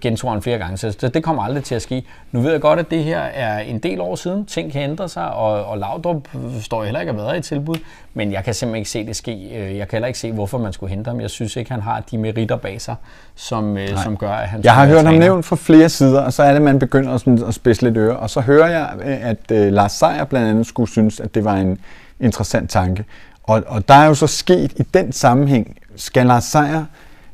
gentog 0.01 0.31
han 0.31 0.41
flere 0.41 0.57
gange, 0.57 0.77
så 0.77 1.11
det 1.13 1.23
kommer 1.23 1.43
aldrig 1.43 1.63
til 1.63 1.75
at 1.75 1.81
ske. 1.81 2.03
Nu 2.31 2.41
ved 2.41 2.51
jeg 2.51 2.61
godt, 2.61 2.79
at 2.79 2.91
det 2.91 3.03
her 3.03 3.19
er 3.19 3.59
en 3.59 3.79
del 3.79 4.01
år 4.01 4.15
siden. 4.15 4.45
Ting 4.45 4.71
kan 4.71 4.81
ændre 4.81 5.09
sig, 5.09 5.33
og, 5.33 5.65
og 5.65 5.77
Laudrup 5.77 6.27
står 6.61 6.83
heller 6.83 6.99
ikke 6.99 7.09
at 7.09 7.17
være 7.17 7.37
i 7.37 7.41
tilbud, 7.41 7.75
men 8.13 8.31
jeg 8.31 8.43
kan 8.43 8.53
simpelthen 8.53 8.79
ikke 8.79 8.89
se 8.89 9.05
det 9.05 9.15
ske. 9.15 9.31
Øh, 9.31 9.77
jeg 9.77 9.87
kan 9.87 9.97
heller 9.97 10.07
ikke 10.07 10.19
se, 10.19 10.31
hvorfor 10.31 10.57
man 10.57 10.73
skulle 10.73 10.89
hente 10.89 11.07
ham. 11.07 11.21
Jeg 11.21 11.29
synes 11.29 11.55
ikke, 11.55 11.71
han 11.71 11.81
har 11.81 12.03
de 12.11 12.17
meritter 12.17 12.55
bag 12.55 12.81
sig, 12.81 12.95
som, 13.35 13.77
øh, 13.77 14.03
som 14.03 14.17
gør, 14.17 14.31
at 14.31 14.47
han 14.47 14.61
Jeg 14.63 14.73
har 14.73 14.87
hørt 14.87 15.05
ham 15.05 15.15
nævnt 15.15 15.45
fra 15.45 15.55
flere 15.55 15.89
sider, 15.89 16.21
og 16.21 16.33
så 16.33 16.43
er 16.43 16.53
det, 16.53 16.61
man 16.61 16.79
begynder 16.79 17.13
at, 17.13 17.47
at 17.47 17.53
spidse 17.53 17.83
lidt 17.83 17.97
øre. 17.97 18.17
Og 18.17 18.29
så 18.29 18.41
hører 18.41 18.67
jeg, 18.67 18.89
at 19.03 19.51
uh, 19.51 19.73
Lars 19.73 19.91
Seier 19.91 20.23
blandt 20.23 20.49
andet 20.49 20.67
skulle 20.67 20.91
synes, 20.91 21.19
at 21.19 21.35
det 21.35 21.45
var 21.45 21.55
en 21.55 21.79
interessant 22.19 22.69
tanke. 22.69 23.05
Og, 23.43 23.63
og 23.67 23.87
der 23.87 23.93
er 23.93 24.05
jo 24.05 24.13
så 24.13 24.27
sket 24.27 24.73
i 24.75 24.83
den 24.93 25.11
sammenhæng, 25.11 25.77
skal 25.95 26.25
Lars 26.25 26.43
Seier 26.43 26.85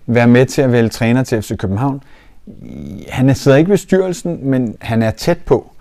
være 0.05 0.27
med 0.27 0.45
til 0.45 0.61
at 0.61 0.71
vælge 0.71 0.89
træner 0.89 1.23
til 1.23 1.41
FC 1.41 1.57
København? 1.57 2.03
Han 3.09 3.35
sidder 3.35 3.57
ikke 3.57 3.69
ved 3.69 3.77
styrelsen, 3.77 4.39
men 4.41 4.75
han 4.81 5.01
er 5.01 5.11
tæt 5.11 5.37
på, 5.37 5.71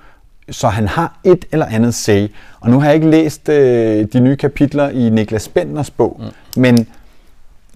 så 0.51 0.69
han 0.69 0.89
har 0.89 1.19
et 1.25 1.45
eller 1.53 1.67
andet 1.67 1.95
say. 1.95 2.29
Og 2.61 2.71
nu 2.71 2.81
har 2.81 2.87
jeg 2.87 2.95
ikke 2.95 3.11
læst 3.11 3.49
øh, 3.49 4.07
de 4.13 4.21
nye 4.21 4.37
kapitler 4.37 4.89
i 4.89 5.11
Niklas 5.11 5.49
Benders 5.49 5.91
bog, 5.91 6.21
mm. 6.21 6.61
men 6.61 6.87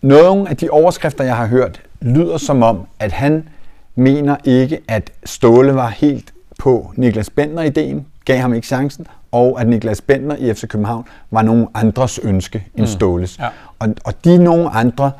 nogle 0.03 0.49
af 0.49 0.57
de 0.57 0.71
overskrifter, 0.71 1.25
jeg 1.25 1.37
har 1.37 1.47
hørt, 1.47 1.83
lyder 2.01 2.39
som 2.39 2.63
om, 2.63 2.87
at 2.99 3.13
han 3.13 3.49
mener 3.95 4.37
ikke, 4.45 4.79
at 4.89 5.11
Ståle 5.25 5.75
var 5.75 5.89
helt 5.89 6.33
på 6.59 6.93
Niklas 6.97 7.31
Bender-ideen, 7.31 8.07
gav 8.25 8.39
ham 8.39 8.55
ikke 8.55 8.67
chancen, 8.67 9.07
og 9.33 9.61
at 9.61 9.69
Niklas 9.69 10.01
Bender 10.01 10.37
i 10.37 10.55
FC 10.55 10.69
København 10.69 11.05
var 11.31 11.43
nogen 11.43 11.67
andres 11.75 12.19
ønske 12.19 12.67
end 12.75 12.87
mm. 12.87 12.87
Ståles. 12.87 13.39
Ja. 13.39 13.49
Og, 13.79 13.95
og 14.05 14.25
de 14.25 14.39
nogle 14.39 14.71
andre 14.71 15.13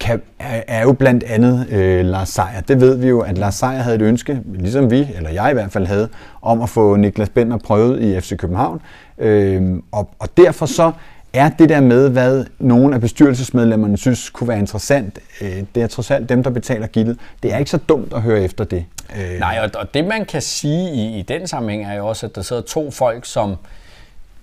kan, 0.00 0.22
er 0.38 0.82
jo 0.82 0.92
blandt 0.92 1.24
andet 1.24 1.66
øh, 1.70 2.04
Lars 2.04 2.28
Seier. 2.28 2.60
Det 2.68 2.80
ved 2.80 2.96
vi 2.96 3.08
jo, 3.08 3.20
at 3.20 3.38
Lars 3.38 3.54
Seier 3.54 3.82
havde 3.82 3.96
et 3.96 4.02
ønske, 4.02 4.40
ligesom 4.54 4.90
vi, 4.90 5.08
eller 5.16 5.30
jeg 5.30 5.50
i 5.50 5.54
hvert 5.54 5.72
fald 5.72 5.86
havde, 5.86 6.08
om 6.42 6.62
at 6.62 6.68
få 6.68 6.96
Niklas 6.96 7.28
Bender 7.28 7.56
prøvet 7.56 8.02
i 8.02 8.20
FC 8.20 8.36
København. 8.36 8.80
Øh, 9.18 9.62
og, 9.92 10.10
og 10.18 10.28
derfor 10.36 10.66
så 10.66 10.92
er 11.32 11.48
det 11.48 11.68
der 11.68 11.80
med, 11.80 12.10
hvad 12.10 12.44
nogle 12.58 12.94
af 12.94 13.00
bestyrelsesmedlemmerne 13.00 13.96
synes 13.96 14.30
kunne 14.30 14.48
være 14.48 14.58
interessant, 14.58 15.18
øh, 15.40 15.62
det 15.74 15.82
er 15.82 15.86
trods 15.86 16.10
alt 16.10 16.28
dem, 16.28 16.42
der 16.42 16.50
betaler 16.50 16.86
gildet. 16.86 17.18
Det 17.42 17.52
er 17.52 17.58
ikke 17.58 17.70
så 17.70 17.78
dumt 17.78 18.12
at 18.12 18.22
høre 18.22 18.42
efter 18.42 18.64
det. 18.64 18.84
Øh. 19.16 19.38
Nej, 19.38 19.58
og, 19.62 19.80
og 19.80 19.94
det 19.94 20.04
man 20.04 20.24
kan 20.24 20.42
sige 20.42 20.94
i, 20.94 21.18
i 21.18 21.22
den 21.22 21.46
sammenhæng 21.46 21.84
er 21.84 21.94
jo 21.94 22.06
også, 22.06 22.26
at 22.26 22.34
der 22.34 22.42
sidder 22.42 22.62
to 22.62 22.90
folk, 22.90 23.26
som 23.26 23.56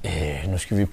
Øh, 0.05 0.51
nu 0.51 0.57
skal 0.57 0.77
vi 0.77 0.85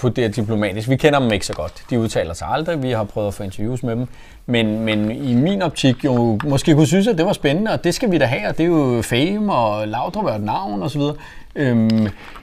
putte 0.00 0.22
det 0.22 0.36
diplomatisk. 0.36 0.88
Vi 0.88 0.96
kender 0.96 1.18
dem 1.18 1.32
ikke 1.32 1.46
så 1.46 1.52
godt. 1.52 1.82
De 1.90 1.98
udtaler 1.98 2.34
sig 2.34 2.48
aldrig. 2.50 2.82
Vi 2.82 2.90
har 2.90 3.04
prøvet 3.04 3.28
at 3.28 3.34
få 3.34 3.42
interviews 3.42 3.82
med 3.82 3.96
dem. 3.96 4.06
Men, 4.46 4.80
men 4.80 5.10
i 5.10 5.34
min 5.34 5.62
optik 5.62 6.04
jo 6.04 6.38
måske 6.44 6.74
kunne 6.74 6.86
synes, 6.86 7.06
at 7.06 7.18
det 7.18 7.26
var 7.26 7.32
spændende, 7.32 7.70
og 7.70 7.84
det 7.84 7.94
skal 7.94 8.10
vi 8.10 8.18
da 8.18 8.24
have, 8.24 8.48
og 8.48 8.58
det 8.58 8.64
er 8.64 8.68
jo 8.68 9.02
fame, 9.02 9.54
og 9.54 9.88
Laudrup 9.88 10.24
er 10.24 10.32
et 10.32 10.42
navn, 10.42 10.82
og 10.82 10.90
så 10.90 10.98
videre. 10.98 11.14
Øhm, 11.56 11.88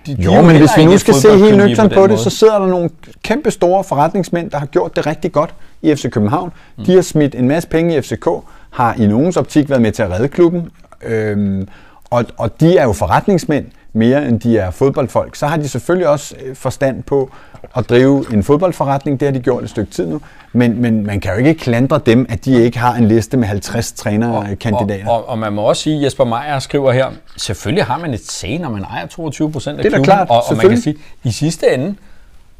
de, 0.05 0.17
de 0.17 0.21
jo, 0.21 0.41
men 0.41 0.57
hvis 0.57 0.69
vi 0.77 0.85
nu 0.85 0.97
skal 0.97 1.13
se 1.13 1.37
helt 1.37 1.57
nøgternt 1.57 1.93
på, 1.93 1.99
på 1.99 2.07
det, 2.07 2.19
så 2.19 2.29
sidder 2.29 2.59
der 2.59 2.67
nogle 2.67 2.89
kæmpe 3.23 3.51
store 3.51 3.83
forretningsmænd, 3.83 4.51
der 4.51 4.57
har 4.57 4.65
gjort 4.65 4.95
det 4.95 5.07
rigtig 5.07 5.31
godt 5.31 5.53
i 5.81 5.95
FC 5.95 6.09
København. 6.09 6.51
Mm. 6.77 6.85
De 6.85 6.95
har 6.95 7.01
smidt 7.01 7.35
en 7.35 7.47
masse 7.47 7.69
penge 7.69 7.97
i 7.97 8.01
FCK, 8.01 8.27
har 8.69 8.93
i 8.93 9.07
nogens 9.07 9.37
optik 9.37 9.69
været 9.69 9.81
med 9.81 9.91
til 9.91 10.03
at 10.03 10.11
redde 10.11 10.27
klubben, 10.27 10.69
øhm, 11.03 11.67
og, 12.09 12.25
og 12.37 12.59
de 12.59 12.77
er 12.77 12.83
jo 12.83 12.93
forretningsmænd 12.93 13.65
mere 13.93 14.27
end 14.27 14.39
de 14.39 14.57
er 14.57 14.71
fodboldfolk, 14.71 15.35
så 15.35 15.47
har 15.47 15.57
de 15.57 15.69
selvfølgelig 15.69 16.07
også 16.07 16.35
øh, 16.45 16.55
forstand 16.55 17.03
på 17.03 17.31
at 17.75 17.89
drive 17.89 18.25
en 18.33 18.43
fodboldforretning. 18.43 19.19
Det 19.19 19.27
har 19.27 19.33
de 19.33 19.39
gjort 19.39 19.63
et 19.63 19.69
stykke 19.69 19.91
tid 19.91 20.07
nu. 20.07 20.21
Men, 20.53 20.81
men 20.81 21.05
man 21.05 21.19
kan 21.19 21.31
jo 21.31 21.37
ikke 21.37 21.53
klandre 21.53 22.01
dem, 22.05 22.25
at 22.29 22.45
de 22.45 22.63
ikke 22.63 22.79
har 22.79 22.95
en 22.95 23.07
liste 23.07 23.37
med 23.37 23.47
50 23.47 23.91
trænerkandidater. 23.91 25.09
Og, 25.09 25.15
og, 25.15 25.29
og 25.29 25.39
man 25.39 25.53
må 25.53 25.61
også 25.61 25.81
sige, 25.81 26.03
Jesper 26.03 26.25
Meier 26.25 26.59
skriver 26.59 26.91
her, 26.91 27.07
selvfølgelig 27.37 27.85
har 27.85 27.97
man 27.97 28.13
et 28.13 28.31
sag, 28.31 28.59
når 28.59 28.69
man 28.69 28.83
ejer 28.83 29.07
22 29.07 29.51
procent 29.51 29.77
af 29.77 29.83
det 29.83 29.85
er 29.85 29.89
klubben. 29.89 30.05
Klart, 30.05 30.29
og, 30.29 30.43
og 30.47 30.57
man 30.57 30.69
kan 30.69 30.81
sige, 30.81 30.95
i 31.23 31.31
sidste 31.31 31.73
ende, 31.73 31.95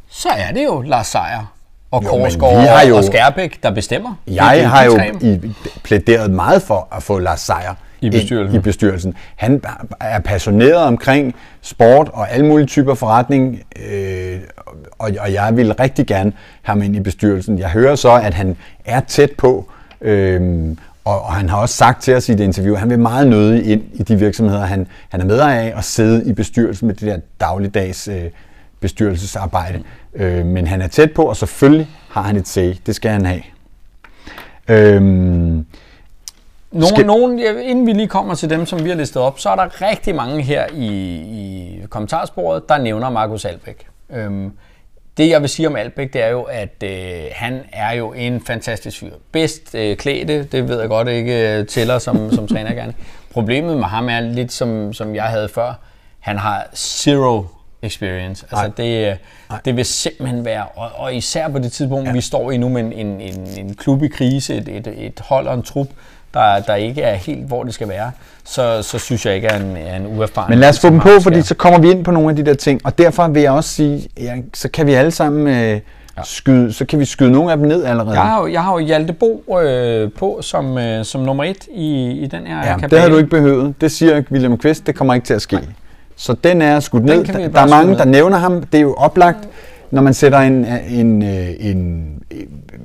så 0.09 0.29
er 0.29 0.51
det 0.51 0.65
jo 0.65 0.82
Lars 0.82 1.07
Seier 1.07 1.53
og 1.91 2.03
Korsgaard 2.03 2.91
og 2.91 3.03
Skærbæk, 3.03 3.63
der 3.63 3.71
bestemmer. 3.71 4.15
Jeg 4.27 4.69
har 4.69 4.84
jo 4.84 4.99
i, 5.21 5.53
plæderet 5.84 6.32
meget 6.32 6.61
for 6.61 6.88
at 6.91 7.03
få 7.03 7.19
Lars 7.19 7.39
Seier 7.39 7.75
I 8.01 8.09
bestyrelsen. 8.09 8.59
i 8.59 8.59
bestyrelsen. 8.59 9.13
Han 9.35 9.61
er 9.99 10.19
passioneret 10.19 10.83
omkring 10.83 11.35
sport 11.61 12.09
og 12.13 12.31
alle 12.31 12.45
mulige 12.45 12.67
typer 12.67 12.93
forretning, 12.93 13.63
øh, 13.91 14.39
og, 14.99 15.11
og 15.19 15.33
jeg 15.33 15.57
vil 15.57 15.73
rigtig 15.73 16.07
gerne 16.07 16.33
have 16.61 16.73
ham 16.73 16.81
ind 16.81 16.95
i 16.95 16.99
bestyrelsen. 16.99 17.59
Jeg 17.59 17.69
hører 17.69 17.95
så, 17.95 18.11
at 18.11 18.33
han 18.33 18.57
er 18.85 18.99
tæt 18.99 19.31
på, 19.31 19.71
øh, 20.01 20.75
og, 21.05 21.21
og 21.21 21.33
han 21.33 21.49
har 21.49 21.57
også 21.57 21.75
sagt 21.75 22.03
til 22.03 22.15
os 22.15 22.29
i 22.29 22.31
det 22.31 22.43
interview, 22.43 22.73
at 22.73 22.79
han 22.79 22.89
vil 22.89 22.99
meget 22.99 23.27
nødig 23.27 23.65
ind 23.65 23.83
i 23.93 24.03
de 24.03 24.15
virksomheder, 24.15 24.65
han, 24.65 24.87
han 25.09 25.21
er 25.21 25.25
med 25.25 25.39
af, 25.39 25.73
og 25.75 25.83
sidde 25.83 26.29
i 26.29 26.33
bestyrelsen 26.33 26.87
med 26.87 26.95
det 26.95 27.07
der 27.07 27.17
dagligdags 27.39 28.07
øh, 28.07 28.23
bestyrelsesarbejde. 28.79 29.77
Mm. 29.77 30.21
Øh, 30.21 30.45
men 30.45 30.67
han 30.67 30.81
er 30.81 30.87
tæt 30.87 31.11
på, 31.11 31.23
og 31.23 31.37
selvfølgelig 31.37 31.89
har 32.09 32.21
han 32.21 32.35
et 32.35 32.47
say. 32.47 32.75
Det 32.85 32.95
skal 32.95 33.11
han 33.11 33.25
have. 33.25 33.41
Øhm, 34.67 35.65
nogen, 36.72 36.95
skal... 36.95 37.05
nogen, 37.05 37.39
inden 37.39 37.88
vi 37.88 37.93
lige 37.93 38.07
kommer 38.07 38.36
til 38.36 38.49
dem, 38.49 38.65
som 38.65 38.84
vi 38.84 38.89
har 38.89 38.95
listet 38.95 39.22
op, 39.22 39.39
så 39.39 39.49
er 39.49 39.55
der 39.55 39.82
rigtig 39.82 40.15
mange 40.15 40.41
her 40.41 40.65
i, 40.74 40.88
i 41.15 41.80
kommentarsporet, 41.89 42.69
der 42.69 42.78
nævner 42.78 43.09
Markus 43.09 43.45
Albæk. 43.45 43.88
Øhm, 44.09 44.51
det 45.17 45.30
jeg 45.30 45.41
vil 45.41 45.49
sige 45.49 45.67
om 45.67 45.76
Albæk, 45.76 46.13
det 46.13 46.24
er 46.24 46.30
jo, 46.30 46.41
at 46.41 46.84
øh, 46.84 47.22
han 47.32 47.61
er 47.74 47.91
jo 47.91 48.13
en 48.13 48.41
fantastisk 48.41 48.99
fyr. 48.99 49.11
Bedst 49.32 49.76
øh, 49.76 49.97
klædte, 49.97 50.43
det 50.43 50.67
ved 50.67 50.80
jeg 50.80 50.89
godt 50.89 51.07
ikke 51.07 51.59
øh, 51.59 51.67
tæller 51.67 51.99
som, 51.99 52.32
som 52.32 52.47
træner 52.47 52.74
gerne. 52.74 52.93
Problemet 53.32 53.78
med 53.78 53.86
ham 53.86 54.09
er 54.09 54.19
lidt 54.19 54.51
som, 54.51 54.93
som 54.93 55.15
jeg 55.15 55.24
havde 55.24 55.49
før. 55.49 55.74
Han 56.19 56.38
har 56.38 56.67
zero 56.76 57.45
experience. 57.82 58.45
Altså 58.51 58.72
det, 58.78 59.09
øh, 59.09 59.15
det 59.65 59.76
vil 59.76 59.86
simpelthen 59.86 60.45
være, 60.45 60.65
og, 60.76 60.89
og 60.95 61.15
især 61.15 61.47
på 61.47 61.59
det 61.59 61.72
tidspunkt, 61.72 62.07
ja. 62.07 62.13
vi 62.13 62.22
står 62.22 62.51
i 62.51 62.57
nu 62.57 62.69
med 62.69 62.82
en, 62.82 62.93
en, 62.93 63.22
en, 63.22 63.47
en 63.57 63.76
klub 63.76 64.03
i 64.03 64.07
krise, 64.07 64.55
et, 64.55 64.67
et, 64.67 64.88
et 64.88 65.19
hold 65.19 65.47
og 65.47 65.53
en 65.53 65.63
trup, 65.63 65.88
der, 66.34 66.59
der 66.59 66.75
ikke 66.75 67.01
er 67.01 67.15
helt, 67.15 67.47
hvor 67.47 67.63
det 67.63 67.73
skal 67.73 67.89
være, 67.89 68.11
så, 68.43 68.82
så 68.82 68.99
synes 68.99 69.25
jeg 69.25 69.36
ikke, 69.36 69.51
at 69.51 69.61
en, 69.61 69.77
er 69.77 69.95
en 69.95 70.17
uerfaren. 70.17 70.49
Men 70.49 70.59
lad 70.59 70.69
os 70.69 70.79
få 70.79 70.89
dem 70.89 70.99
på, 70.99 71.09
fordi 71.23 71.41
så 71.41 71.55
kommer 71.55 71.79
vi 71.79 71.91
ind 71.91 72.03
på 72.03 72.11
nogle 72.11 72.29
af 72.29 72.36
de 72.36 72.45
der 72.45 72.53
ting, 72.53 72.82
og 72.84 72.97
derfor 72.97 73.27
vil 73.27 73.41
jeg 73.41 73.51
også 73.51 73.69
sige, 73.69 74.09
ja, 74.19 74.36
så 74.53 74.69
kan 74.69 74.88
vi 74.88 74.93
alle 74.93 75.11
sammen 75.11 75.47
øh, 75.47 75.53
ja. 75.53 75.79
skyde, 76.23 76.73
så 76.73 76.86
kan 76.86 76.99
vi 76.99 77.05
skyde 77.05 77.32
nogle 77.32 77.51
af 77.51 77.57
dem 77.57 77.67
ned 77.67 77.84
allerede. 77.84 78.19
Jeg 78.19 78.21
har 78.21 78.41
jo, 78.41 78.47
jeg 78.47 78.63
har 78.63 78.73
jo 78.73 78.79
Hjalte 78.79 79.13
Bo 79.13 79.57
øh, 79.61 80.11
på 80.11 80.39
som, 80.41 80.77
øh, 80.77 81.05
som 81.05 81.21
nummer 81.21 81.43
et 81.43 81.67
i, 81.73 82.11
i 82.11 82.27
den 82.27 82.47
her 82.47 82.57
ja, 82.57 82.63
kabale. 82.63 82.89
det 82.89 82.99
har 82.99 83.09
du 83.09 83.17
ikke 83.17 83.29
behøvet. 83.29 83.73
Det 83.82 83.91
siger 83.91 84.21
William 84.32 84.57
Kvist, 84.57 84.88
det 84.88 84.95
kommer 84.95 85.13
ikke 85.13 85.25
til 85.25 85.34
at 85.34 85.41
ske. 85.41 85.55
Nej. 85.55 85.65
Så 86.15 86.34
den 86.34 86.61
er 86.61 86.79
skudt 86.79 87.03
ned. 87.03 87.25
Der, 87.25 87.47
der 87.47 87.61
er 87.61 87.67
mange, 87.67 87.97
der 87.97 88.05
nævner 88.05 88.38
ham. 88.38 88.63
Det 88.63 88.77
er 88.77 88.82
jo 88.82 88.93
oplagt, 88.93 89.47
når 89.91 90.01
man 90.01 90.13
sætter 90.13 90.39
en, 90.39 90.65
en, 90.89 91.23
øh, 91.23 91.47
en, 91.59 92.07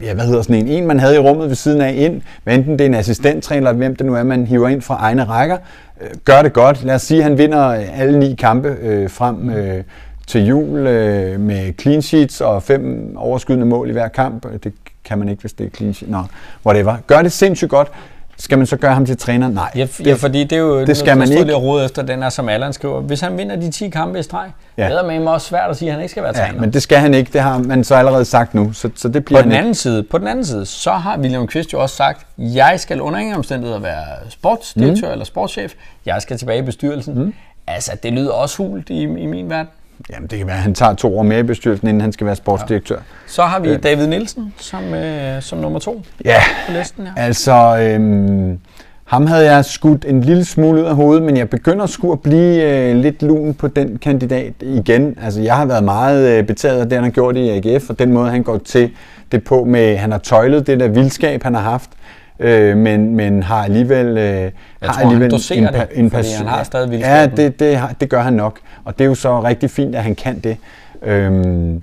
ja, 0.02 0.14
hvad 0.14 0.24
hedder 0.24 0.42
sådan 0.42 0.57
en, 0.57 0.68
en, 0.68 0.86
man 0.86 1.00
havde 1.00 1.14
i 1.14 1.18
rummet 1.18 1.48
ved 1.48 1.57
siden 1.57 1.80
af 1.80 1.94
ind, 1.96 2.22
hvad 2.44 2.54
enten 2.54 2.72
det 2.72 2.80
er 2.80 2.86
en 2.86 2.94
assistenttræner, 2.94 3.68
eller 3.68 3.78
hvem 3.78 3.96
det 3.96 4.07
nu 4.07 4.14
er, 4.14 4.22
man 4.22 4.46
hiver 4.46 4.68
ind 4.68 4.82
fra 4.82 4.96
egne 5.00 5.24
rækker, 5.24 5.57
øh, 6.00 6.09
gør 6.24 6.42
det 6.42 6.52
godt. 6.52 6.84
Lad 6.84 6.94
os 6.94 7.02
sige, 7.02 7.18
at 7.18 7.24
han 7.24 7.38
vinder 7.38 7.68
øh, 7.68 8.00
alle 8.00 8.18
ni 8.18 8.34
kampe 8.34 8.76
øh, 8.82 9.11
frem 9.11 9.50
øh, 9.50 9.82
til 10.26 10.46
jul 10.46 10.78
øh, 10.78 11.40
med 11.40 11.72
clean 11.80 12.02
sheets 12.02 12.40
og 12.40 12.62
fem 12.62 13.12
overskydende 13.16 13.66
mål 13.66 13.88
i 13.88 13.92
hver 13.92 14.09
kamp. 14.09 14.46
Det 14.64 14.72
kan 15.04 15.18
man 15.18 15.28
ikke, 15.28 15.40
hvis 15.40 15.52
det 15.52 15.66
er 15.66 15.70
clean 15.70 15.94
sheet. 15.94 16.11
Nå, 16.11 16.22
whatever. 16.66 16.96
Gør 17.07 17.22
det 17.22 17.32
sindssygt 17.32 17.70
godt. 17.70 17.92
Skal 18.39 18.59
man 18.59 18.66
så 18.66 18.76
gøre 18.76 18.95
ham 18.95 19.07
til 19.07 19.16
træner? 19.16 19.49
Nej. 19.49 19.70
Ja, 19.74 19.82
det, 19.99 20.07
ja 20.07 20.14
fordi 20.14 20.45
det 20.45 20.53
er 20.53 20.61
jo 20.61 20.84
det 20.84 20.97
skal 20.97 21.18
man 21.18 21.32
ikke. 21.32 21.55
råd 21.55 21.84
efter 21.84 22.03
den 22.03 22.22
her, 22.22 22.28
som 22.28 22.49
Allan 22.49 22.72
skriver. 22.72 23.01
Hvis 23.01 23.20
han 23.20 23.39
vinder 23.39 23.57
de 23.57 23.70
10 23.70 23.89
kampe 23.89 24.18
i 24.18 24.22
streg, 24.22 24.51
ja. 24.76 24.89
det 24.89 24.99
er 24.99 25.20
med 25.20 25.28
også 25.28 25.47
svært 25.47 25.70
at 25.70 25.76
sige, 25.76 25.89
at 25.89 25.95
han 25.95 26.03
ikke 26.03 26.11
skal 26.11 26.22
være 26.22 26.32
træner. 26.32 26.55
Ja, 26.55 26.61
men 26.61 26.72
det 26.72 26.82
skal 26.82 26.99
han 26.99 27.14
ikke. 27.14 27.32
Det 27.32 27.41
har 27.41 27.59
man 27.59 27.84
så 27.84 27.95
allerede 27.95 28.24
sagt 28.24 28.55
nu. 28.55 28.72
Så, 28.72 28.91
så 28.95 29.09
det 29.09 29.24
bliver 29.24 29.41
på 29.41 29.45
den 29.45 29.53
anden 29.53 29.66
ikke. 29.66 29.78
side, 29.78 30.03
På 30.03 30.18
den 30.18 30.26
anden 30.26 30.45
side, 30.45 30.66
så 30.66 30.91
har 30.91 31.18
William 31.18 31.47
Kvist 31.47 31.72
jo 31.72 31.82
også 31.82 31.97
sagt, 31.97 32.26
jeg 32.39 32.80
skal 32.80 33.01
under 33.01 33.18
ingen 33.18 33.34
omstændigheder 33.34 33.80
være 33.80 34.05
sportsdirektør 34.28 35.07
mm. 35.07 35.12
eller 35.12 35.24
sportschef. 35.24 35.72
Jeg 36.07 36.22
skal 36.22 36.39
tilbage 36.39 36.59
i 36.59 36.62
bestyrelsen. 36.62 37.14
Mm. 37.14 37.34
Altså, 37.66 37.93
det 38.03 38.12
lyder 38.12 38.32
også 38.32 38.57
hult 38.57 38.91
i, 38.91 39.03
i 39.03 39.26
min 39.26 39.51
verden. 39.51 39.68
Jamen, 40.11 40.28
det 40.28 40.38
kan 40.38 40.47
være, 40.47 40.57
at 40.57 40.62
han 40.62 40.74
tager 40.74 40.94
to 40.94 41.18
år 41.18 41.22
mere 41.22 41.40
i 41.40 41.42
bestyrelsen, 41.42 41.88
inden 41.88 42.01
han 42.01 42.12
skal 42.12 42.26
være 42.26 42.36
sportsdirektør. 42.36 42.94
Ja. 42.94 43.03
Så 43.26 43.42
har 43.42 43.61
vi 43.61 43.68
øh. 43.68 43.82
David 43.82 44.07
Nielsen 44.07 44.55
som, 44.59 44.94
øh, 44.94 45.42
som 45.42 45.59
nummer 45.59 45.78
to 45.78 46.03
ja, 46.24 46.40
på 46.66 46.72
listen. 46.72 47.05
Ja, 47.05 47.22
altså... 47.22 47.78
Øhm, 47.80 48.59
ham 49.07 49.26
havde 49.26 49.53
jeg 49.53 49.64
skudt 49.64 50.05
en 50.09 50.20
lille 50.20 50.44
smule 50.44 50.80
ud 50.80 50.86
af 50.86 50.94
hovedet, 50.94 51.22
men 51.22 51.36
jeg 51.36 51.51
begynder 51.51 51.86
sgu 51.86 52.12
at 52.12 52.20
blive 52.20 52.62
øh, 52.62 52.97
lidt 52.97 53.22
lun 53.22 53.55
på 53.55 53.68
den 53.68 53.99
kandidat 53.99 54.53
igen. 54.61 55.18
Altså, 55.22 55.40
jeg 55.40 55.57
har 55.57 55.66
været 55.66 55.84
meget 55.84 56.38
øh, 56.38 56.44
betaget 56.47 56.80
af 56.80 56.84
det, 56.88 56.92
han 56.92 57.05
har 57.05 57.11
gjort 57.11 57.36
i 57.36 57.49
AGF, 57.49 57.90
og 57.90 57.99
den 57.99 58.12
måde, 58.12 58.30
han 58.30 58.42
går 58.42 58.59
til 58.59 58.90
det 59.32 59.44
på 59.44 59.64
med, 59.64 59.97
han 59.97 60.12
har 60.12 60.18
tøjlet 60.18 60.66
det 60.66 60.80
der 60.80 60.88
vildskab, 60.88 61.42
han 61.42 61.55
har 61.55 61.62
haft, 61.62 61.90
øh, 62.39 62.76
men, 62.76 63.16
men 63.16 63.43
har 63.43 63.64
alligevel, 63.64 64.18
øh, 64.18 64.53
har 64.82 64.93
tror, 64.93 65.03
alligevel 65.03 65.43
han 65.49 65.59
en, 65.59 65.74
det, 65.74 65.89
en 65.93 66.11
pas- 66.14 66.37
han 66.37 66.47
har 66.47 66.62
stadig 66.62 66.91
vildskab. 66.91 67.11
Ja, 67.11 67.26
det, 67.26 67.61
det, 67.61 67.80
det 68.01 68.11
gør 68.11 68.22
han 68.22 68.32
nok, 68.32 68.59
og 68.84 68.99
det 68.99 69.05
er 69.05 69.09
jo 69.09 69.14
så 69.14 69.43
rigtig 69.43 69.70
fint, 69.70 69.95
at 69.95 70.03
han 70.03 70.14
kan 70.14 70.39
det. 70.39 70.57
Øhm, 71.03 71.82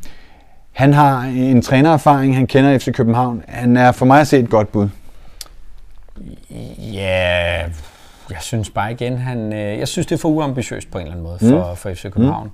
han 0.72 0.94
har 0.94 1.22
en 1.22 1.62
trænererfaring, 1.62 2.36
han 2.36 2.48
kender 2.48 2.78
FC 2.78 2.92
København. 2.94 3.44
Han 3.48 3.78
er 3.78 3.92
for 3.92 4.06
mig 4.06 4.22
at 4.22 4.28
se 4.28 4.40
et 4.40 4.50
godt 4.50 4.72
bud. 4.72 4.90
Ja, 6.94 7.62
jeg 8.30 8.42
synes 8.42 8.70
bare 8.70 8.92
igen, 8.92 9.18
han, 9.18 9.54
øh, 9.54 9.80
jeg 9.80 9.88
synes 9.88 10.08
det 10.08 10.16
er 10.16 10.20
for 10.20 10.30
uambitiøst 10.30 10.92
på 10.92 10.98
en 10.98 11.02
eller 11.02 11.12
anden 11.12 11.24
måde 11.24 11.40
for, 11.40 11.70
mm. 11.70 11.76
for 11.76 11.94
FC 11.94 12.04
København. 12.04 12.52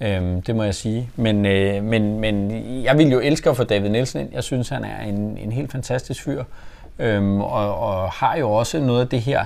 Mm. 0.00 0.06
Øhm, 0.06 0.42
det 0.42 0.56
må 0.56 0.62
jeg 0.62 0.74
sige. 0.74 1.10
Men, 1.16 1.46
øh, 1.46 1.84
men, 1.84 2.20
men 2.20 2.50
jeg 2.84 2.98
vil 2.98 3.10
jo 3.10 3.20
elske 3.20 3.50
at 3.50 3.56
få 3.56 3.64
David 3.64 3.88
Nielsen 3.88 4.20
ind. 4.20 4.28
Jeg 4.32 4.44
synes, 4.44 4.68
han 4.68 4.84
er 4.84 5.02
en, 5.06 5.38
en 5.38 5.52
helt 5.52 5.72
fantastisk 5.72 6.22
fyr. 6.22 6.44
Øhm, 6.98 7.40
og, 7.40 7.78
og 7.78 8.10
har 8.10 8.36
jo 8.36 8.52
også 8.52 8.80
noget 8.80 9.00
af 9.00 9.08
det 9.08 9.20
her 9.20 9.44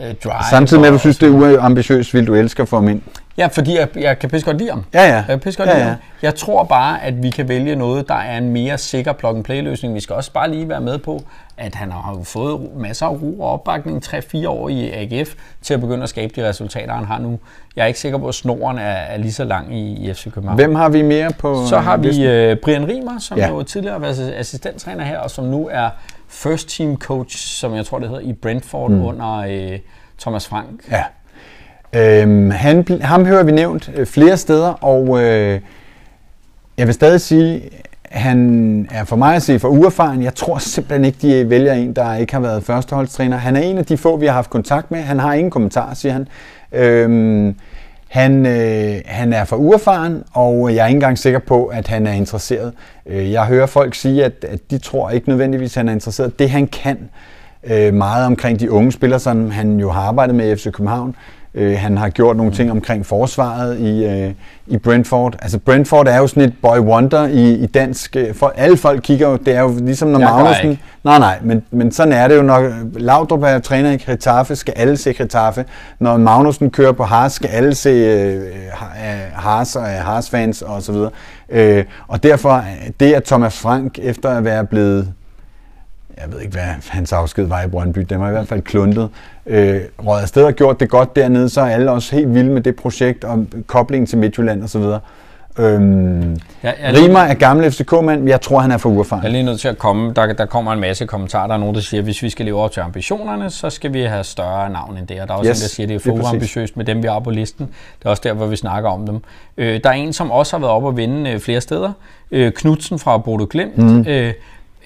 øh, 0.00 0.14
drive. 0.24 0.34
Samtidig 0.50 0.80
med, 0.80 0.88
at 0.88 0.92
du 0.92 0.98
synes, 0.98 1.18
det 1.18 1.28
er 1.28 1.32
uambitiøst, 1.32 2.14
vil 2.14 2.26
du 2.26 2.34
elske 2.34 2.62
at 2.62 2.68
få 2.68 2.76
ham 2.76 2.88
ind? 2.88 3.02
Ja, 3.38 3.46
fordi 3.46 3.76
jeg, 3.78 3.88
jeg 3.96 4.18
kan 4.18 4.30
pisse 4.30 4.46
godt 4.46 4.58
lide 4.58 4.70
ham. 4.70 4.84
Ja, 4.94 5.02
ja. 5.02 5.14
Jeg 5.14 5.24
kan 5.28 5.40
pisse 5.40 5.58
godt 5.58 5.68
ja, 5.68 5.74
lide 5.74 5.84
ja. 5.84 5.90
ham. 5.90 5.98
Jeg 6.22 6.34
tror 6.34 6.64
bare, 6.64 7.02
at 7.02 7.22
vi 7.22 7.30
kan 7.30 7.48
vælge 7.48 7.76
noget, 7.76 8.08
der 8.08 8.14
er 8.14 8.38
en 8.38 8.50
mere 8.50 8.78
sikker 8.78 9.12
plug-and-play-løsning. 9.12 9.94
Vi 9.94 10.00
skal 10.00 10.16
også 10.16 10.32
bare 10.32 10.50
lige 10.50 10.68
være 10.68 10.80
med 10.80 10.98
på, 10.98 11.22
at 11.56 11.74
han 11.74 11.92
har 11.92 12.20
fået 12.24 12.60
masser 12.76 13.06
af 13.06 13.10
ro 13.10 13.40
og 13.40 13.52
opbakning 13.52 14.04
3-4 14.04 14.48
år 14.48 14.68
i 14.68 14.90
AGF 14.90 15.34
til 15.62 15.74
at 15.74 15.80
begynde 15.80 16.02
at 16.02 16.08
skabe 16.08 16.32
de 16.36 16.48
resultater, 16.48 16.92
han 16.92 17.04
har 17.04 17.18
nu. 17.18 17.38
Jeg 17.76 17.82
er 17.82 17.86
ikke 17.86 18.00
sikker 18.00 18.18
på, 18.18 18.28
at 18.28 18.34
snoren 18.34 18.78
er, 18.78 18.82
er 18.82 19.16
lige 19.16 19.32
så 19.32 19.44
lang 19.44 19.74
i, 19.76 20.08
i 20.08 20.14
FC 20.14 20.24
København. 20.32 20.58
Hvem 20.58 20.74
har 20.74 20.88
vi 20.88 21.02
mere 21.02 21.30
på 21.38 21.66
Så 21.66 21.78
har 21.78 21.96
vi 21.96 22.08
uh, 22.08 22.58
Brian 22.64 22.88
Rimer, 22.88 23.18
som 23.18 23.38
ja. 23.38 23.48
jo 23.48 23.62
tidligere 23.62 24.00
været 24.00 24.34
assistenttræner 24.36 25.04
her, 25.04 25.18
og 25.18 25.30
som 25.30 25.44
nu 25.44 25.68
er 25.72 25.88
first 26.28 26.68
team 26.68 26.96
coach, 26.96 27.36
som 27.36 27.74
jeg 27.74 27.86
tror 27.86 27.98
det 27.98 28.08
hedder, 28.08 28.22
i 28.22 28.32
Brentford 28.32 28.90
mm. 28.90 29.04
under 29.04 29.70
uh, 29.72 29.78
Thomas 30.18 30.46
Frank. 30.46 30.90
Ja. 30.90 31.04
Øhm, 31.92 32.50
han, 32.50 32.86
ham 33.00 33.24
hører 33.24 33.42
vi 33.42 33.52
nævnt 33.52 33.90
øh, 33.94 34.06
flere 34.06 34.36
steder, 34.36 34.68
og 34.84 35.22
øh, 35.22 35.60
jeg 36.78 36.86
vil 36.86 36.94
stadig 36.94 37.20
sige, 37.20 37.70
han 38.10 38.88
er 38.90 39.04
for 39.04 39.16
mig 39.16 39.36
at 39.36 39.42
se 39.42 39.58
for 39.58 39.68
uerfaren. 39.68 40.22
Jeg 40.22 40.34
tror 40.34 40.58
simpelthen 40.58 41.04
ikke, 41.04 41.18
de 41.22 41.50
vælger 41.50 41.72
en, 41.72 41.92
der 41.92 42.14
ikke 42.14 42.32
har 42.32 42.40
været 42.40 42.64
førsteholdstræner. 42.64 43.36
Han 43.36 43.56
er 43.56 43.60
en 43.60 43.78
af 43.78 43.86
de 43.86 43.96
få, 43.96 44.16
vi 44.16 44.26
har 44.26 44.32
haft 44.32 44.50
kontakt 44.50 44.90
med. 44.90 45.00
Han 45.00 45.18
har 45.18 45.34
ingen 45.34 45.50
kommentar, 45.50 45.94
siger 45.94 46.12
han. 46.12 46.28
Øhm, 46.72 47.54
han, 48.08 48.46
øh, 48.46 49.00
han 49.06 49.32
er 49.32 49.44
for 49.44 49.56
uerfaren, 49.56 50.24
og 50.32 50.74
jeg 50.74 50.82
er 50.82 50.86
ikke 50.86 50.96
engang 50.96 51.18
sikker 51.18 51.38
på, 51.38 51.66
at 51.66 51.88
han 51.88 52.06
er 52.06 52.12
interesseret. 52.12 52.72
Øh, 53.06 53.32
jeg 53.32 53.46
hører 53.46 53.66
folk 53.66 53.94
sige, 53.94 54.24
at, 54.24 54.44
at 54.48 54.70
de 54.70 54.78
tror 54.78 55.10
ikke 55.10 55.28
nødvendigvis, 55.28 55.76
at 55.76 55.80
han 55.80 55.88
er 55.88 55.92
interesseret. 55.92 56.38
Det 56.38 56.50
han 56.50 56.66
kan 56.66 56.98
øh, 57.64 57.94
meget 57.94 58.26
omkring 58.26 58.60
de 58.60 58.70
unge 58.70 58.92
spillere, 58.92 59.20
som 59.20 59.50
han 59.50 59.80
jo 59.80 59.90
har 59.90 60.00
arbejdet 60.00 60.34
med 60.34 60.52
i 60.52 60.56
FC 60.56 60.64
København, 60.72 61.16
Øh, 61.58 61.78
han 61.78 61.98
har 61.98 62.08
gjort 62.08 62.36
nogle 62.36 62.52
ting 62.52 62.70
omkring 62.70 63.06
forsvaret 63.06 63.78
i, 63.78 64.04
øh, 64.04 64.32
i 64.66 64.78
Brentford. 64.78 65.36
Altså 65.42 65.58
Brentford 65.58 66.08
er 66.08 66.16
jo 66.16 66.26
sådan 66.26 66.42
et 66.42 66.54
boy 66.62 66.78
wonder 66.78 67.26
i, 67.26 67.52
i 67.52 67.66
dansk. 67.66 68.16
Øh, 68.16 68.34
for 68.34 68.52
alle 68.56 68.76
folk 68.76 69.02
kigger 69.02 69.28
jo, 69.28 69.36
det 69.36 69.54
er 69.54 69.60
jo 69.60 69.74
ligesom 69.80 70.08
når 70.08 70.18
Magnussen... 70.18 70.78
Nej, 71.04 71.18
nej, 71.18 71.38
men, 71.42 71.62
men 71.70 71.92
sådan 71.92 72.12
er 72.12 72.28
det 72.28 72.36
jo, 72.36 72.42
når 72.42 72.70
Laudrup 72.92 73.42
er 73.42 73.58
træner 73.58 73.90
i 73.90 73.96
Getafe, 73.96 74.56
skal 74.56 74.74
alle 74.76 74.96
se 74.96 75.12
Getafe. 75.12 75.64
Når 76.00 76.16
Magnussen 76.16 76.70
kører 76.70 76.92
på 76.92 77.04
Haas, 77.04 77.32
skal 77.32 77.48
alle 77.48 77.74
se 77.74 77.90
øh, 77.90 78.40
Haas 79.32 79.76
og 79.76 79.84
Haas 79.84 80.30
fans 80.30 80.62
og 80.62 80.82
så 80.82 80.92
videre. 80.92 81.10
Øh, 81.48 81.84
og 82.08 82.22
derfor, 82.22 82.64
det 83.00 83.12
at 83.12 83.24
Thomas 83.24 83.58
Frank, 83.58 83.98
efter 84.02 84.30
at 84.30 84.44
være 84.44 84.66
blevet 84.66 85.12
jeg 86.22 86.32
ved 86.32 86.40
ikke, 86.40 86.52
hvad 86.52 86.64
hans 86.88 87.12
afsked 87.12 87.46
var 87.46 87.62
i 87.62 87.66
Brøndby, 87.68 88.00
den 88.00 88.20
var 88.20 88.28
i 88.28 88.32
hvert 88.32 88.48
fald 88.48 88.62
kluntet. 88.62 89.08
Øh, 89.46 89.80
Rød 89.98 90.22
afsted 90.22 90.44
har 90.44 90.52
gjort 90.52 90.80
det 90.80 90.90
godt 90.90 91.16
dernede, 91.16 91.48
så 91.48 91.60
er 91.60 91.66
alle 91.66 91.90
også 91.90 92.16
helt 92.16 92.34
vilde 92.34 92.50
med 92.50 92.60
det 92.62 92.76
projekt 92.76 93.24
og 93.24 93.46
koblingen 93.66 94.06
til 94.06 94.18
Midtjylland 94.18 94.64
osv. 94.64 94.82
Øhm, 95.58 96.36
ja, 96.64 96.72
Rimer 96.94 97.20
er 97.20 97.34
gammel 97.34 97.70
FCK-mand, 97.70 98.20
men 98.20 98.28
jeg 98.28 98.40
tror, 98.40 98.58
han 98.58 98.70
er 98.70 98.76
for 98.76 98.90
uerfaren. 98.90 99.22
Jeg 99.22 99.28
er 99.28 99.32
lige 99.32 99.42
nødt 99.42 99.60
til 99.60 99.68
at 99.68 99.78
komme. 99.78 100.12
Der, 100.12 100.32
der 100.32 100.46
kommer 100.46 100.72
en 100.72 100.80
masse 100.80 101.06
kommentarer. 101.06 101.46
Der 101.46 101.54
er 101.54 101.58
nogen, 101.58 101.74
der 101.74 101.80
siger, 101.80 102.00
at 102.00 102.04
hvis 102.04 102.22
vi 102.22 102.30
skal 102.30 102.44
leve 102.44 102.60
op 102.60 102.72
til 102.72 102.80
ambitionerne, 102.80 103.50
så 103.50 103.70
skal 103.70 103.92
vi 103.92 104.02
have 104.02 104.24
større 104.24 104.70
navn 104.70 104.98
end 104.98 105.06
det. 105.06 105.20
Og 105.20 105.28
der 105.28 105.34
er 105.34 105.38
også 105.38 105.50
yes, 105.50 105.58
en, 105.58 105.62
der 105.62 105.68
siger, 105.68 105.84
at 105.84 105.88
det 105.88 105.94
er 105.94 106.00
for 106.00 106.24
uambitiøst 106.24 106.76
med 106.76 106.84
dem, 106.84 107.02
vi 107.02 107.08
har 107.08 107.18
på 107.18 107.30
listen. 107.30 107.66
Det 107.98 108.06
er 108.06 108.10
også 108.10 108.22
der, 108.24 108.32
hvor 108.32 108.46
vi 108.46 108.56
snakker 108.56 108.90
om 108.90 109.06
dem. 109.06 109.20
Øh, 109.56 109.80
der 109.84 109.90
er 109.90 109.94
en, 109.94 110.12
som 110.12 110.30
også 110.30 110.56
har 110.56 110.60
været 110.60 110.72
op 110.72 110.84
og 110.84 110.96
vinde 110.96 111.30
øh, 111.30 111.40
flere 111.40 111.60
steder. 111.60 111.92
Øh, 112.30 112.52
Knudsen 112.52 112.98
fra 112.98 113.18
Bodo 113.18 113.46
Glimt. 113.50 113.78
Mm. 113.78 114.04
Øh, 114.08 114.32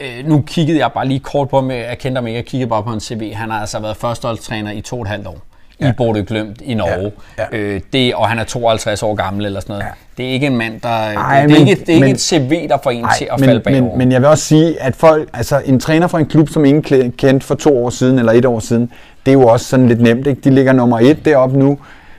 Øh, 0.00 0.28
nu 0.28 0.40
kiggede 0.46 0.78
jeg 0.78 0.92
bare 0.92 1.08
lige 1.08 1.20
kort 1.20 1.48
på 1.48 1.56
ham. 1.56 1.70
Jeg 1.70 1.98
kendte 1.98 2.18
ham 2.18 2.26
ikke, 2.26 2.36
jeg 2.36 2.46
kiggede 2.46 2.68
bare 2.68 2.82
på 2.82 2.90
hans 2.90 3.04
CV. 3.04 3.34
Han 3.34 3.50
har 3.50 3.60
altså 3.60 3.80
været 3.80 3.96
førsteholdstræner 3.96 4.70
i 4.70 4.80
to 4.80 4.96
og 4.96 5.02
et 5.02 5.08
halvt 5.08 5.26
år. 5.26 5.38
Ja. 5.80 5.88
I 5.88 5.92
Bordeaux 5.96 6.28
Glømt 6.28 6.60
i 6.60 6.74
Norge. 6.74 7.12
Ja. 7.38 7.44
Ja. 7.52 7.58
Øh, 7.58 7.80
det, 7.92 8.14
og 8.14 8.28
han 8.28 8.38
er 8.38 8.44
52 8.44 9.02
år 9.02 9.14
gammel 9.14 9.46
eller 9.46 9.60
sådan 9.60 9.72
noget. 9.72 9.84
Ja. 9.84 9.90
Det 10.16 10.28
er 10.28 10.32
ikke 10.32 10.46
en 10.46 10.56
mand, 10.56 10.80
der... 10.80 10.88
Ej, 10.88 11.40
det, 11.40 11.50
det, 11.50 11.56
er 11.56 11.60
ikke, 11.60 11.84
det 11.86 11.94
er 11.94 12.00
men, 12.00 12.08
ikke 12.08 12.14
et 12.14 12.20
CV, 12.20 12.68
der 12.68 12.78
får 12.82 12.90
en 12.90 13.04
ej, 13.04 13.16
til 13.18 13.28
at 13.30 13.40
men, 13.40 13.48
falde 13.48 13.60
bagover. 13.60 13.90
Men, 13.90 13.98
men 13.98 14.12
jeg 14.12 14.20
vil 14.20 14.28
også 14.28 14.44
sige, 14.44 14.82
at 14.82 14.96
folk, 14.96 15.28
altså 15.32 15.62
en 15.64 15.80
træner 15.80 16.06
fra 16.06 16.18
en 16.18 16.26
klub, 16.26 16.48
som 16.48 16.64
ingen 16.64 17.12
kendte 17.12 17.46
for 17.46 17.54
to 17.54 17.84
år 17.84 17.90
siden 17.90 18.18
eller 18.18 18.32
et 18.32 18.44
år 18.44 18.60
siden, 18.60 18.92
det 19.26 19.30
er 19.30 19.32
jo 19.32 19.46
også 19.46 19.66
sådan 19.66 19.88
lidt 19.88 20.00
nemt. 20.00 20.26
Ikke? 20.26 20.40
De 20.40 20.50
ligger 20.50 20.72
nummer 20.72 20.98
et 20.98 21.24
deroppe 21.24 21.58
nu. 21.58 21.78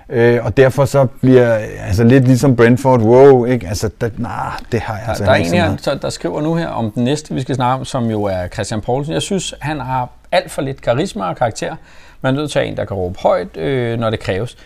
Øh, 0.09 0.45
og 0.45 0.57
derfor 0.57 0.85
så 0.85 1.05
bliver 1.05 1.53
altså 1.87 2.03
lidt 2.03 2.25
ligesom 2.25 2.55
Brentford, 2.55 3.01
wow, 3.01 3.45
ikke? 3.45 3.67
Altså, 3.67 3.89
der, 4.01 4.09
nah, 4.17 4.51
det 4.71 4.79
har 4.79 4.97
jeg 4.97 5.07
altså 5.07 5.23
Der 5.23 5.31
er 5.31 5.35
en 5.35 5.45
her, 5.45 5.75
der, 5.85 5.95
der 5.95 6.09
skriver 6.09 6.41
nu 6.41 6.55
her 6.55 6.67
om 6.67 6.91
den 6.91 7.03
næste, 7.03 7.33
vi 7.33 7.41
skal 7.41 7.55
snakke 7.55 7.79
om, 7.79 7.85
som 7.85 8.09
jo 8.09 8.23
er 8.23 8.47
Christian 8.47 8.81
Poulsen. 8.81 9.13
Jeg 9.13 9.21
synes, 9.21 9.53
han 9.59 9.79
har 9.79 10.09
alt 10.31 10.51
for 10.51 10.61
lidt 10.61 10.81
karisma 10.81 11.29
og 11.29 11.35
karakter. 11.35 11.75
Man 12.21 12.35
er 12.35 12.39
nødt 12.39 12.51
til 12.51 12.59
at 12.59 12.67
en, 12.67 12.77
der 12.77 12.85
kan 12.85 12.97
råbe 12.97 13.19
højt, 13.19 13.57
øh, 13.57 13.99
når 13.99 14.09
det 14.09 14.19
kræves. 14.19 14.57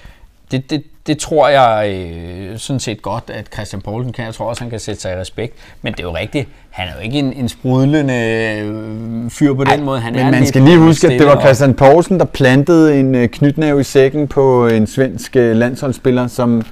Det, 0.51 0.69
det, 0.69 0.83
det 1.07 1.17
tror 1.17 1.47
jeg 1.47 1.93
øh, 1.93 2.57
sådan 2.57 2.79
set 2.79 3.01
godt, 3.01 3.23
at 3.33 3.47
Christian 3.53 3.81
Poulsen 3.81 4.13
kan. 4.13 4.25
Jeg 4.25 4.33
tror 4.33 4.45
også, 4.45 4.61
han 4.61 4.69
kan 4.69 4.79
sætte 4.79 5.01
sig 5.01 5.13
i 5.13 5.19
respekt. 5.19 5.53
Men 5.81 5.93
det 5.93 5.99
er 5.99 6.03
jo 6.03 6.15
rigtigt, 6.15 6.47
han 6.69 6.87
er 6.87 6.91
jo 6.95 7.01
ikke 7.01 7.19
en, 7.19 7.33
en 7.33 7.49
sprudlende 7.49 8.13
øh, 8.13 9.29
fyr 9.29 9.53
på 9.53 9.63
den 9.63 9.71
Ej, 9.71 9.77
måde. 9.77 9.99
Han 9.99 10.13
men 10.13 10.25
er 10.25 10.31
man 10.31 10.45
skal 10.45 10.61
lige 10.61 10.77
huske, 10.77 11.07
at 11.07 11.19
det 11.19 11.27
var 11.27 11.39
Christian 11.39 11.73
Poulsen, 11.73 12.19
der 12.19 12.25
plantede 12.25 12.99
en 12.99 13.15
øh, 13.15 13.29
knytnæve 13.29 13.81
i 13.81 13.83
sækken 13.83 14.27
på 14.27 14.67
en 14.67 14.87
svensk 14.87 15.35
øh, 15.35 15.55
landsholdsspiller, 15.55 16.27
som 16.27 16.63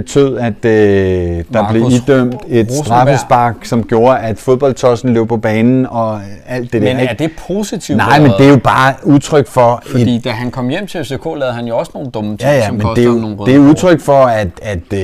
betød, 0.00 0.38
at 0.38 0.64
øh, 0.64 0.70
der 0.72 1.62
Marcus 1.62 1.70
blev 1.72 1.90
idømt 1.90 2.34
et 2.48 2.66
Rosenberg. 2.66 2.84
straffespark, 2.84 3.54
som 3.62 3.82
gjorde, 3.82 4.18
at 4.18 4.38
fodboldtossen 4.38 5.14
løb 5.14 5.28
på 5.28 5.36
banen 5.36 5.86
og 5.86 6.20
alt 6.46 6.72
det 6.72 6.82
men 6.82 6.88
der. 6.88 6.96
Men 6.96 7.08
er 7.08 7.14
det 7.14 7.30
positivt? 7.46 7.96
Nej, 7.96 8.20
men 8.20 8.30
det 8.30 8.46
er 8.46 8.50
jo 8.50 8.58
bare 8.64 8.94
udtryk 9.02 9.46
for... 9.46 9.82
Fordi 9.86 10.16
et, 10.16 10.24
da 10.24 10.30
han 10.30 10.50
kom 10.50 10.68
hjem 10.68 10.86
til 10.86 11.04
FCK, 11.04 11.24
lavede 11.24 11.52
han 11.52 11.66
jo 11.66 11.78
også 11.78 11.92
nogle 11.94 12.10
dumme 12.10 12.30
ting, 12.30 12.40
ja, 12.40 12.56
ja, 12.56 12.66
som 12.66 12.74
men 12.74 12.86
det 12.96 12.98
er 12.98 13.08
jo, 13.08 13.12
nogle 13.12 13.36
det 13.46 13.54
er 13.54 13.58
udtryk 13.58 14.00
for, 14.00 14.24
at, 14.24 14.48
at 14.62 14.92
øh, 14.92 15.00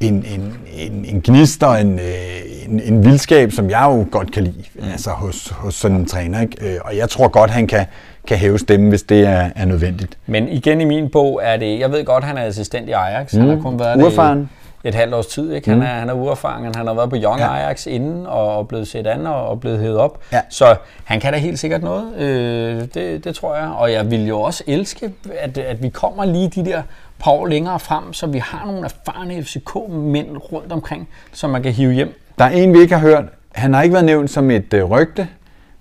en, 0.00 0.14
en, 0.14 0.54
en, 0.76 1.04
en 1.04 1.22
gnist 1.24 1.62
og 1.62 1.80
en, 1.80 1.98
øh, 1.98 2.68
en, 2.68 2.80
en 2.80 3.04
vildskab, 3.04 3.52
som 3.52 3.70
jeg 3.70 3.82
jo 3.84 4.06
godt 4.10 4.32
kan 4.32 4.44
lide 4.44 4.64
mm. 4.74 4.82
altså 4.92 5.10
hos, 5.10 5.48
hos 5.48 5.74
sådan 5.74 5.96
en 5.96 6.06
træner. 6.06 6.40
Ikke? 6.40 6.74
Øh, 6.74 6.78
og 6.84 6.96
jeg 6.96 7.08
tror 7.08 7.28
godt, 7.28 7.50
han 7.50 7.66
kan 7.66 7.86
kan 8.26 8.38
hæve 8.38 8.58
stemmen, 8.58 8.88
hvis 8.88 9.02
det 9.02 9.20
er, 9.26 9.50
er 9.56 9.64
nødvendigt. 9.64 10.18
Men 10.26 10.48
igen 10.48 10.80
i 10.80 10.84
min 10.84 11.08
bog 11.10 11.40
er 11.42 11.56
det, 11.56 11.78
jeg 11.78 11.92
ved 11.92 12.04
godt, 12.04 12.24
han 12.24 12.38
er 12.38 12.42
assistent 12.42 12.88
i 12.88 12.92
Ajax. 12.92 13.34
Mm. 13.34 13.40
Han 13.40 13.48
har 13.48 13.62
kun 13.62 13.78
været 13.78 14.02
Urfaren. 14.02 14.38
det 14.38 14.48
et 14.84 14.94
halvt 14.94 15.14
års 15.14 15.26
tid. 15.26 15.52
Ikke? 15.52 15.68
Han, 15.68 15.78
mm. 15.78 15.84
er, 15.84 15.86
han 15.86 16.08
er 16.08 16.12
uerfaren. 16.12 16.74
Han 16.74 16.86
har 16.86 16.94
været 16.94 17.10
på 17.10 17.16
Young 17.16 17.40
ja. 17.40 17.54
Ajax 17.54 17.86
inden 17.86 18.26
og 18.26 18.68
blevet 18.68 18.88
set 18.88 19.06
an 19.06 19.26
og, 19.26 19.48
og 19.48 19.60
blevet 19.60 19.80
hævet 19.80 19.96
op. 19.96 20.20
Ja. 20.32 20.40
Så 20.48 20.76
han 21.04 21.20
kan 21.20 21.32
da 21.32 21.38
helt 21.38 21.58
sikkert 21.58 21.82
noget. 21.82 22.16
Øh, 22.16 22.82
det, 22.94 23.24
det 23.24 23.34
tror 23.34 23.56
jeg. 23.56 23.68
Og 23.68 23.92
jeg 23.92 24.10
vil 24.10 24.26
jo 24.26 24.40
også 24.40 24.64
elske, 24.66 25.12
at, 25.38 25.58
at 25.58 25.82
vi 25.82 25.88
kommer 25.88 26.24
lige 26.24 26.48
de 26.48 26.64
der 26.64 26.82
par 27.18 27.30
år 27.30 27.46
længere 27.46 27.80
frem, 27.80 28.12
så 28.12 28.26
vi 28.26 28.38
har 28.38 28.66
nogle 28.66 28.84
erfarne 28.84 29.42
FCK-mænd 29.42 30.52
rundt 30.52 30.72
omkring, 30.72 31.08
som 31.32 31.50
man 31.50 31.62
kan 31.62 31.72
hive 31.72 31.92
hjem. 31.92 32.20
Der 32.38 32.44
er 32.44 32.50
en, 32.50 32.74
vi 32.74 32.78
ikke 32.80 32.94
har 32.94 33.08
hørt. 33.08 33.24
Han 33.52 33.74
har 33.74 33.82
ikke 33.82 33.92
været 33.92 34.04
nævnt 34.04 34.30
som 34.30 34.50
et 34.50 34.74
øh, 34.74 34.84
rygte, 34.84 35.28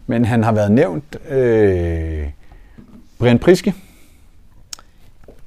men 0.08 0.26
han 0.26 0.44
har 0.44 0.52
været 0.52 0.72
nævnt 0.72 1.16
øh, 1.30 2.30
Brian 3.20 3.40
Priske. 3.40 3.74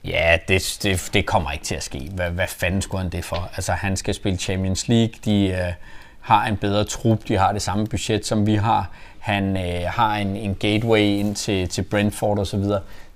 Ja, 0.05 0.39
det, 0.49 0.79
det, 0.83 1.11
det 1.13 1.27
kommer 1.27 1.51
ikke 1.51 1.65
til 1.65 1.75
at 1.75 1.83
ske. 1.83 2.11
Hvad, 2.15 2.31
hvad 2.31 2.47
fanden 2.49 2.83
skulle 2.83 3.03
han 3.03 3.13
det 3.13 3.25
for? 3.25 3.51
Altså, 3.57 3.73
han 3.73 3.97
skal 3.97 4.15
spille 4.15 4.39
Champions 4.39 4.89
League. 4.89 5.15
De 5.25 5.49
øh, 5.49 5.73
har 6.21 6.47
en 6.47 6.57
bedre 6.57 6.85
trup. 6.85 7.29
De 7.29 7.37
har 7.37 7.53
det 7.53 7.63
samme 7.63 7.87
budget, 7.87 8.27
som 8.27 8.47
vi 8.47 8.55
har. 8.55 8.91
Han 9.19 9.57
øh, 9.57 9.83
har 9.87 10.17
en, 10.17 10.37
en 10.37 10.55
gateway 10.55 11.01
ind 11.01 11.35
til, 11.35 11.69
til 11.69 11.83
Brentford 11.83 12.39
osv. 12.39 12.63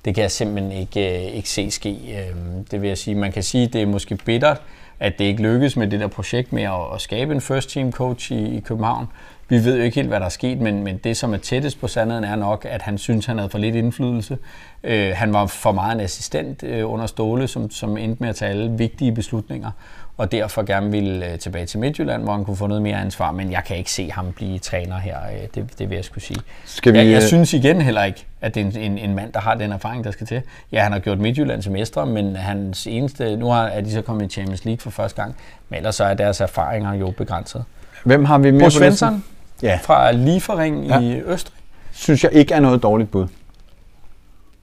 Det 0.04 0.14
kan 0.14 0.22
jeg 0.22 0.30
simpelthen 0.30 0.72
ikke, 0.72 1.26
øh, 1.26 1.34
ikke 1.34 1.50
se 1.50 1.70
ske. 1.70 1.90
Øh, 1.90 2.36
det 2.70 2.82
vil 2.82 2.88
jeg 2.88 2.98
sige. 2.98 3.14
Man 3.14 3.32
kan 3.32 3.42
sige, 3.42 3.64
at 3.64 3.72
det 3.72 3.82
er 3.82 3.86
måske 3.86 4.16
bittert, 4.16 4.60
at 5.00 5.18
det 5.18 5.24
ikke 5.24 5.42
lykkes 5.42 5.76
med 5.76 5.86
det 5.86 6.00
der 6.00 6.06
projekt 6.06 6.52
med 6.52 6.62
at, 6.62 6.94
at 6.94 7.00
skabe 7.00 7.34
en 7.34 7.40
first 7.40 7.70
team 7.70 7.92
coach 7.92 8.32
i, 8.32 8.56
i 8.56 8.60
København 8.60 9.06
vi 9.50 9.64
ved 9.64 9.76
jo 9.76 9.82
ikke 9.82 9.94
helt, 9.94 10.08
hvad 10.08 10.20
der 10.20 10.26
er 10.26 10.30
sket, 10.30 10.58
men, 10.58 10.84
men 10.84 10.96
det, 10.96 11.16
som 11.16 11.34
er 11.34 11.38
tættest 11.38 11.80
på 11.80 11.88
sandheden, 11.88 12.24
er 12.24 12.36
nok, 12.36 12.66
at 12.68 12.82
han 12.82 12.98
synes, 12.98 13.26
han 13.26 13.38
havde 13.38 13.50
for 13.50 13.58
lidt 13.58 13.76
indflydelse. 13.76 14.38
Øh, 14.84 15.12
han 15.14 15.32
var 15.32 15.46
for 15.46 15.72
meget 15.72 15.94
en 15.94 16.00
assistent 16.00 16.62
øh, 16.62 16.92
under 16.92 17.06
Ståle, 17.06 17.48
som, 17.48 17.70
som 17.70 17.96
endte 17.96 18.22
med 18.22 18.28
at 18.28 18.36
tage 18.36 18.50
alle 18.50 18.70
vigtige 18.70 19.12
beslutninger, 19.12 19.70
og 20.16 20.32
derfor 20.32 20.62
gerne 20.62 20.90
ville 20.90 21.32
øh, 21.32 21.38
tilbage 21.38 21.66
til 21.66 21.78
Midtjylland, 21.78 22.22
hvor 22.22 22.32
han 22.32 22.44
kunne 22.44 22.56
få 22.56 22.66
noget 22.66 22.82
mere 22.82 22.96
ansvar, 22.96 23.32
men 23.32 23.52
jeg 23.52 23.64
kan 23.66 23.76
ikke 23.76 23.92
se 23.92 24.10
ham 24.10 24.32
blive 24.32 24.58
træner 24.58 24.98
her, 24.98 25.16
øh, 25.32 25.48
det, 25.54 25.78
det 25.78 25.90
vil 25.90 25.96
jeg 25.96 26.04
skulle 26.04 26.24
sige. 26.24 26.40
Skal 26.64 26.92
vi, 26.92 26.98
jeg, 26.98 27.06
jeg 27.06 27.16
øh, 27.16 27.22
synes 27.22 27.52
igen 27.52 27.80
heller 27.80 28.04
ikke, 28.04 28.26
at 28.40 28.54
det 28.54 28.60
er 28.60 28.64
en, 28.66 28.76
en, 28.76 28.98
en 28.98 29.14
mand, 29.14 29.32
der 29.32 29.40
har 29.40 29.54
den 29.54 29.72
erfaring, 29.72 30.04
der 30.04 30.10
skal 30.10 30.26
til. 30.26 30.42
Ja, 30.72 30.82
han 30.82 30.92
har 30.92 30.98
gjort 30.98 31.18
Midtjylland 31.18 31.62
til 31.62 31.72
mestre, 31.72 32.06
men 32.06 32.36
hans 32.36 32.86
eneste, 32.86 33.36
nu 33.36 33.46
har, 33.46 33.66
er 33.66 33.80
de 33.80 33.92
så 33.92 34.02
kommet 34.02 34.26
i 34.26 34.28
Champions 34.28 34.64
League 34.64 34.80
for 34.80 34.90
første 34.90 35.22
gang, 35.22 35.36
men 35.68 35.76
ellers 35.76 35.94
så 35.94 36.04
er 36.04 36.14
deres 36.14 36.40
erfaringer 36.40 36.94
jo 36.94 37.10
begrænset. 37.10 37.64
Hvem 38.04 38.24
har 38.24 38.38
vi 38.38 38.50
med 38.50 38.60
på 38.60 38.70
Svensson? 38.70 39.24
ja. 39.62 39.78
fra 39.82 40.12
Lieferring 40.12 40.86
ja. 40.86 41.00
i 41.00 41.20
Østrig. 41.20 41.56
Synes 41.92 42.24
jeg 42.24 42.32
ikke 42.32 42.54
er 42.54 42.60
noget 42.60 42.82
dårligt 42.82 43.10
bud. 43.10 43.26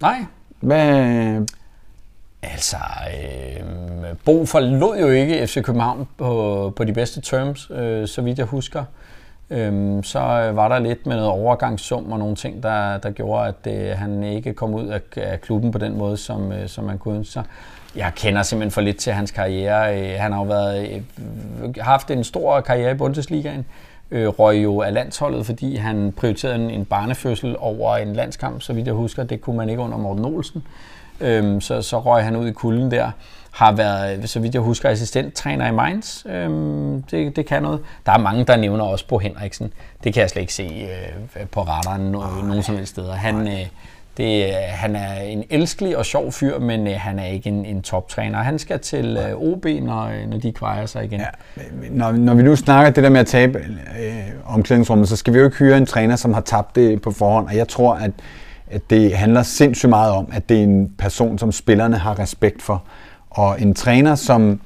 Nej. 0.01 0.25
Hvad... 0.59 1.47
Altså, 2.41 2.77
øh, 3.07 3.63
Bo 4.25 4.45
forlod 4.45 4.97
jo 4.97 5.07
ikke 5.07 5.47
FC 5.47 5.63
København 5.63 6.07
på, 6.17 6.73
på 6.75 6.83
de 6.83 6.93
bedste 6.93 7.21
terms, 7.21 7.71
øh, 7.71 8.07
så 8.07 8.21
vidt 8.21 8.37
jeg 8.37 8.45
husker. 8.45 8.83
Øhm, 9.49 10.03
så 10.03 10.19
øh, 10.19 10.55
var 10.55 10.67
der 10.67 10.79
lidt 10.79 11.05
med 11.05 11.15
noget 11.15 11.31
overgangssum 11.31 12.11
og 12.11 12.19
nogle 12.19 12.35
ting, 12.35 12.63
der, 12.63 12.97
der 12.97 13.11
gjorde, 13.11 13.47
at 13.47 13.73
øh, 13.73 13.97
han 13.97 14.23
ikke 14.23 14.53
kom 14.53 14.73
ud 14.73 14.87
af, 14.87 15.01
af 15.15 15.41
klubben 15.41 15.71
på 15.71 15.77
den 15.77 15.97
måde, 15.97 16.17
som, 16.17 16.51
øh, 16.51 16.67
som 16.67 16.83
man 16.83 16.97
kunne 16.97 17.17
ønske 17.17 17.33
sig. 17.33 17.43
Jeg 17.95 18.11
kender 18.15 18.43
simpelthen 18.43 18.71
for 18.71 18.81
lidt 18.81 18.97
til 18.97 19.13
hans 19.13 19.31
karriere. 19.31 20.01
Øh, 20.01 20.19
han 20.19 20.31
har 20.31 20.39
jo 20.39 20.45
været, 20.45 20.89
øh, 20.89 21.75
haft 21.79 22.11
en 22.11 22.23
stor 22.23 22.61
karriere 22.61 22.91
i 22.91 22.95
Bundesligaen 22.95 23.65
øh, 24.11 24.27
røg 24.27 24.63
jo 24.63 24.81
af 24.81 24.93
landsholdet, 24.93 25.45
fordi 25.45 25.75
han 25.75 26.13
prioriterede 26.17 26.55
en, 26.55 26.69
en 26.69 26.85
barnefødsel 26.85 27.55
over 27.59 27.97
en 27.97 28.13
landskamp, 28.13 28.61
så 28.61 28.73
vidt 28.73 28.85
jeg 28.85 28.93
husker. 28.93 29.23
Det 29.23 29.41
kunne 29.41 29.57
man 29.57 29.69
ikke 29.69 29.81
under 29.81 29.97
Morten 29.97 30.25
Olsen. 30.25 30.63
Øhm, 31.21 31.61
så, 31.61 31.81
så 31.81 31.99
røg 31.99 32.23
han 32.23 32.35
ud 32.35 32.47
i 32.47 32.51
kulden 32.51 32.91
der. 32.91 33.11
Har 33.57 33.71
været, 33.71 34.29
så 34.29 34.39
vidt 34.39 34.53
jeg 34.53 34.61
husker, 34.61 34.89
assistenttræner 34.89 35.67
i 35.67 35.71
Mainz. 35.71 36.25
Øhm, 36.25 37.03
det, 37.03 37.35
det 37.35 37.45
kan 37.45 37.61
noget. 37.61 37.79
Der 38.05 38.11
er 38.11 38.17
mange, 38.17 38.43
der 38.43 38.55
nævner 38.55 38.85
også 38.85 39.07
på 39.07 39.17
Henriksen. 39.17 39.73
Det 40.03 40.13
kan 40.13 40.21
jeg 40.21 40.29
slet 40.29 40.41
ikke 40.41 40.53
se 40.53 40.87
øh, 41.39 41.45
på 41.47 41.61
radaren 41.61 42.01
no, 42.01 42.19
nogen 42.43 42.63
som 42.63 42.75
helst 42.75 42.91
steder. 42.91 43.13
Han, 43.13 43.47
øh, 43.47 43.65
det, 44.17 44.53
han 44.53 44.95
er 44.95 45.21
en 45.21 45.43
elskelig 45.49 45.97
og 45.97 46.05
sjov 46.05 46.31
fyr, 46.31 46.59
men 46.59 46.87
øh, 46.87 46.93
han 46.97 47.19
er 47.19 47.25
ikke 47.25 47.49
en, 47.49 47.65
en 47.65 47.81
toptræner. 47.81 48.43
Han 48.43 48.59
skal 48.59 48.79
til 48.79 49.17
øh, 49.17 49.35
OB, 49.35 49.65
når, 49.65 50.03
øh, 50.03 50.29
når 50.29 50.37
de 50.37 50.51
kvejer 50.51 50.85
sig 50.85 51.03
igen. 51.03 51.19
Ja, 51.19 51.27
når, 51.91 52.11
når 52.11 52.33
vi 52.33 52.43
nu 52.43 52.55
snakker 52.55 52.91
det 52.91 53.03
der 53.03 53.09
med 53.09 53.19
at 53.19 53.27
tabe 53.27 53.59
øh, 53.99 54.13
omklædningsrummet, 54.45 55.09
så 55.09 55.15
skal 55.15 55.33
vi 55.33 55.39
jo 55.39 55.45
ikke 55.45 55.57
hyre 55.57 55.77
en 55.77 55.85
træner, 55.85 56.15
som 56.15 56.33
har 56.33 56.41
tabt 56.41 56.75
det 56.75 57.01
på 57.01 57.11
forhånd. 57.11 57.47
Og 57.47 57.55
jeg 57.55 57.67
tror, 57.67 57.93
at, 57.93 58.11
at 58.71 58.81
det 58.89 59.13
handler 59.13 59.43
sindssygt 59.43 59.89
meget 59.89 60.11
om, 60.11 60.29
at 60.33 60.49
det 60.49 60.57
er 60.57 60.63
en 60.63 60.93
person, 60.97 61.37
som 61.37 61.51
spillerne 61.51 61.97
har 61.97 62.19
respekt 62.19 62.61
for. 62.61 62.83
Og 63.37 63.61
en 63.61 63.73
træner, 63.73 64.15
som 64.15 64.61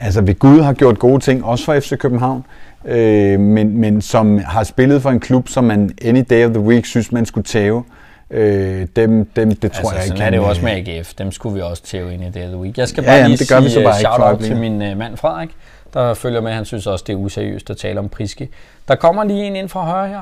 altså 0.00 0.20
ved 0.20 0.38
Gud 0.38 0.60
har 0.60 0.72
gjort 0.72 0.98
gode 0.98 1.20
ting, 1.20 1.44
også 1.44 1.64
for 1.64 1.80
FC 1.80 1.98
København, 1.98 2.44
øh, 2.84 3.40
men, 3.40 3.78
men 3.78 4.02
som 4.02 4.38
har 4.38 4.64
spillet 4.64 5.02
for 5.02 5.10
en 5.10 5.20
klub, 5.20 5.48
som 5.48 5.64
man 5.64 5.90
any 6.04 6.24
day 6.30 6.46
of 6.46 6.50
the 6.50 6.60
week 6.60 6.86
synes, 6.86 7.12
man 7.12 7.26
skulle 7.26 7.44
tæve. 7.44 7.84
Øh, 8.30 8.86
dem, 8.96 9.24
dem, 9.24 9.54
det 9.54 9.72
tror 9.72 9.78
altså, 9.78 9.94
jeg 9.94 10.04
ikke. 10.04 10.08
Sådan 10.08 10.26
er 10.26 10.30
det 10.30 10.36
jo 10.36 10.48
også 10.48 10.62
med 10.62 10.72
AGF. 10.72 11.14
Dem 11.14 11.32
skulle 11.32 11.54
vi 11.54 11.60
også 11.60 11.82
tæve 11.82 12.14
ind 12.14 12.24
i 12.24 12.30
Day 12.30 12.44
of 12.44 12.48
the 12.48 12.56
Week. 12.56 12.78
Jeg 12.78 12.88
skal 12.88 13.04
bare 13.04 13.12
ja, 13.12 13.18
jamen, 13.18 13.30
lige 13.30 13.38
det 13.38 13.48
gør 13.48 13.60
sige 13.60 13.64
vi 13.64 13.70
så 13.70 13.82
bare 13.82 13.98
shout-out 13.98 14.40
til 14.40 14.56
min 14.56 14.82
uh, 14.82 14.98
mand 14.98 15.16
Frederik, 15.16 15.50
der 15.94 16.14
følger 16.14 16.40
med. 16.40 16.52
Han 16.52 16.64
synes 16.64 16.86
også, 16.86 17.04
det 17.06 17.12
er 17.12 17.16
useriøst 17.16 17.70
at 17.70 17.76
tale 17.76 17.98
om 17.98 18.08
Priske. 18.08 18.48
Der 18.88 18.94
kommer 18.94 19.24
lige 19.24 19.44
en 19.44 19.56
ind 19.56 19.68
fra 19.68 19.84
højre 19.84 20.08
her. 20.08 20.20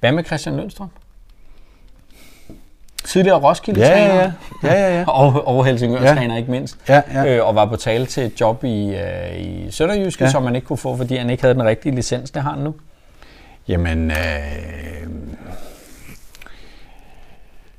Hvad 0.00 0.12
med 0.12 0.24
Christian 0.24 0.56
Lønstrøm? 0.56 0.88
Tidligere 3.12 3.38
Roskilde-træner. 3.38 4.14
Ja, 4.14 4.16
ja, 4.16 4.32
ja. 4.62 4.88
ja, 4.88 4.98
ja. 4.98 5.04
og, 5.20 5.48
og 5.48 5.66
Helsingør-træner 5.66 6.34
ja. 6.34 6.38
ikke 6.38 6.50
mindst. 6.50 6.76
Ja, 6.88 7.02
ja. 7.14 7.36
Øh, 7.36 7.48
og 7.48 7.54
var 7.54 7.66
på 7.66 7.76
tale 7.76 8.06
til 8.06 8.22
et 8.22 8.40
job 8.40 8.64
i, 8.64 8.94
øh, 8.94 9.40
i 9.40 9.66
Sønderjyske, 9.70 10.24
ja. 10.24 10.30
som 10.30 10.42
man 10.42 10.54
ikke 10.54 10.66
kunne 10.66 10.76
få, 10.76 10.96
fordi 10.96 11.16
han 11.16 11.30
ikke 11.30 11.42
havde 11.42 11.54
den 11.54 11.64
rigtige 11.64 11.94
licens. 11.94 12.30
Det 12.30 12.42
har 12.42 12.50
han 12.50 12.58
nu. 12.58 12.74
Jamen, 13.68 14.10
øh, 14.10 14.16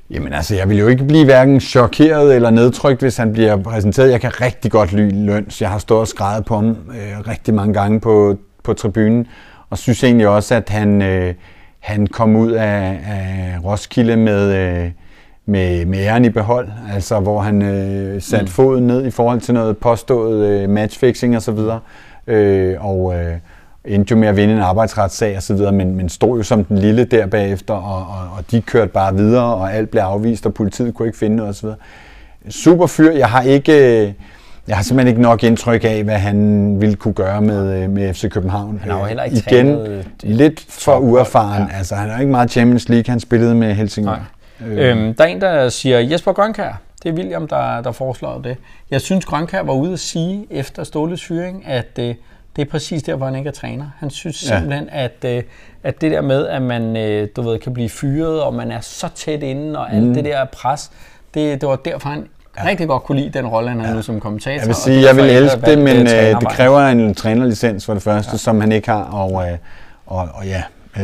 Jamen 0.09 0.34
altså, 0.34 0.55
jeg 0.55 0.69
vil 0.69 0.77
jo 0.77 0.88
ikke 0.88 1.03
blive 1.03 1.25
hverken 1.25 1.59
chokeret 1.59 2.36
eller 2.36 2.49
nedtrykt, 2.49 3.01
hvis 3.01 3.17
han 3.17 3.34
bliver 3.34 3.57
præsenteret. 3.57 4.11
Jeg 4.11 4.21
kan 4.21 4.41
rigtig 4.41 4.71
godt 4.71 4.91
lide 4.91 5.25
Løns. 5.25 5.61
Jeg 5.61 5.69
har 5.69 5.77
stået 5.77 6.01
og 6.01 6.07
skrevet 6.07 6.45
på 6.45 6.55
ham 6.55 6.69
øh, 6.69 7.27
rigtig 7.27 7.53
mange 7.53 7.73
gange 7.73 7.99
på, 7.99 8.38
på 8.63 8.73
tribunen, 8.73 9.27
og 9.69 9.77
synes 9.77 10.03
egentlig 10.03 10.27
også, 10.27 10.55
at 10.55 10.69
han, 10.69 11.01
øh, 11.01 11.34
han 11.79 12.07
kom 12.07 12.36
ud 12.36 12.51
af, 12.51 12.99
af 13.07 13.57
Roskilde 13.63 14.17
med, 14.17 14.55
øh, 14.55 14.91
med, 15.45 15.85
med 15.85 15.99
æren 15.99 16.25
i 16.25 16.29
behold, 16.29 16.69
altså 16.93 17.19
hvor 17.19 17.41
han 17.41 17.61
øh, 17.61 18.21
satte 18.21 18.45
mm. 18.45 18.51
foden 18.51 18.87
ned 18.87 19.05
i 19.05 19.11
forhold 19.11 19.41
til 19.41 19.53
noget 19.53 19.77
påstået 19.77 20.45
øh, 20.45 20.69
matchfixing 20.69 21.37
osv. 21.37 21.59
Øh, 22.27 22.85
og, 22.85 23.15
øh, 23.15 23.37
endte 23.85 24.11
jo 24.11 24.17
med 24.17 24.27
at 24.27 24.37
vinde 24.37 24.53
en 24.53 24.59
arbejdsretssag 24.59 25.37
osv., 25.37 25.57
men, 25.57 25.95
men 25.95 26.09
stod 26.09 26.37
jo 26.37 26.43
som 26.43 26.63
den 26.63 26.77
lille 26.77 27.05
der 27.05 27.25
bagefter, 27.25 27.73
og, 27.73 27.99
og, 27.99 28.37
og 28.37 28.51
de 28.51 28.61
kørte 28.61 28.91
bare 28.91 29.15
videre, 29.15 29.55
og 29.55 29.73
alt 29.73 29.89
blev 29.89 30.01
afvist, 30.01 30.45
og 30.45 30.53
politiet 30.53 30.93
kunne 30.93 31.07
ikke 31.07 31.17
finde 31.17 31.35
noget 31.35 31.49
osv. 31.49 31.69
Super 32.49 32.87
fyr. 32.87 33.11
Jeg 33.11 33.29
har 33.29 33.41
ikke... 33.41 34.15
Jeg 34.67 34.75
har 34.75 34.83
simpelthen 34.83 35.07
ikke 35.07 35.21
nok 35.21 35.43
indtryk 35.43 35.83
af, 35.83 36.03
hvad 36.03 36.17
han 36.17 36.81
ville 36.81 36.95
kunne 36.95 37.13
gøre 37.13 37.41
med, 37.41 37.87
med 37.87 38.13
FC 38.13 38.29
København. 38.29 38.79
Han 38.81 38.91
har 38.91 38.99
jo 38.99 39.05
heller 39.05 39.23
ikke 39.23 39.37
Igen, 39.37 39.65
trænet 39.65 40.05
lidt 40.23 40.65
for 40.69 40.97
uerfaren. 40.97 41.67
Ja. 41.71 41.77
Altså, 41.77 41.95
han 41.95 42.09
har 42.09 42.19
ikke 42.19 42.31
meget 42.31 42.51
Champions 42.51 42.89
League, 42.89 43.11
han 43.11 43.19
spillede 43.19 43.55
med 43.55 43.73
Helsingør. 43.73 44.31
Øh. 44.62 44.89
Øhm, 44.89 45.14
der 45.14 45.24
er 45.24 45.28
en, 45.28 45.41
der 45.41 45.70
siger 45.70 45.99
Jesper 45.99 46.34
Grønkær. 46.34 46.82
Det 47.04 47.10
er 47.10 47.14
William, 47.14 47.47
der, 47.47 47.82
der 47.82 47.91
foreslår 47.91 48.41
det. 48.43 48.58
Jeg 48.91 49.01
synes, 49.01 49.26
Grønkær 49.26 49.62
var 49.64 49.74
ude 49.74 49.93
at 49.93 49.99
sige 49.99 50.47
efter 50.49 50.84
Ståles 50.84 51.26
fyring, 51.26 51.68
at 51.68 51.99
øh, 51.99 52.16
det 52.56 52.62
er 52.62 52.66
præcis 52.66 53.04
der, 53.04 53.16
hvor 53.16 53.26
han 53.26 53.36
ikke 53.36 53.47
er 53.47 53.51
træner. 53.54 53.86
Han 53.99 54.10
synes 54.10 54.49
ja. 54.49 54.58
simpelthen, 54.58 54.89
at, 54.91 55.26
øh, 55.26 55.43
at 55.84 56.01
det 56.01 56.12
der 56.12 56.22
med, 56.22 56.47
at 56.47 56.62
man 56.62 56.97
øh, 56.97 57.28
du 57.36 57.41
ved, 57.41 57.60
kan 57.60 57.74
blive 57.74 57.89
fyret, 57.89 58.41
og 58.41 58.54
man 58.54 58.72
er 58.72 58.82
så 58.82 59.08
tæt 59.16 59.43
inde, 59.43 59.80
og 59.80 59.93
alt 59.93 60.04
mm. 60.04 60.14
det 60.14 60.26
der 60.26 60.45
pres, 60.45 60.91
det, 61.34 61.62
det 61.62 61.70
var 61.70 61.76
derfor, 61.76 62.10
han 62.10 62.28
ja. 62.58 62.66
rigtig 62.66 62.88
godt 62.88 63.04
kunne 63.04 63.20
lide 63.20 63.30
den 63.30 63.47
rolle, 63.47 63.70
han 63.70 63.80
har 63.80 63.88
ja. 63.88 63.93
nu 63.93 64.01
som 64.01 64.20
kommentator. 64.20 64.60
Jeg 64.60 64.68
vil 64.68 64.76
sige, 64.76 65.01
jeg 65.01 65.16
vil 65.16 65.26
elske 65.26 65.62
det, 65.62 65.78
men 65.78 65.97
øh, 65.97 66.41
det 66.41 66.49
kræver 66.49 66.80
en 66.80 67.16
trænerlicens 67.16 67.86
for 67.86 67.93
det 67.93 68.04
første, 68.04 68.32
ja. 68.32 68.38
som 68.38 68.62
han 68.62 68.72
ikke 68.72 68.89
har, 68.89 69.04
og, 69.04 69.47
øh, 69.47 69.58
og, 70.06 70.30
og 70.34 70.45
ja. 70.45 70.64
Øh, 70.97 71.04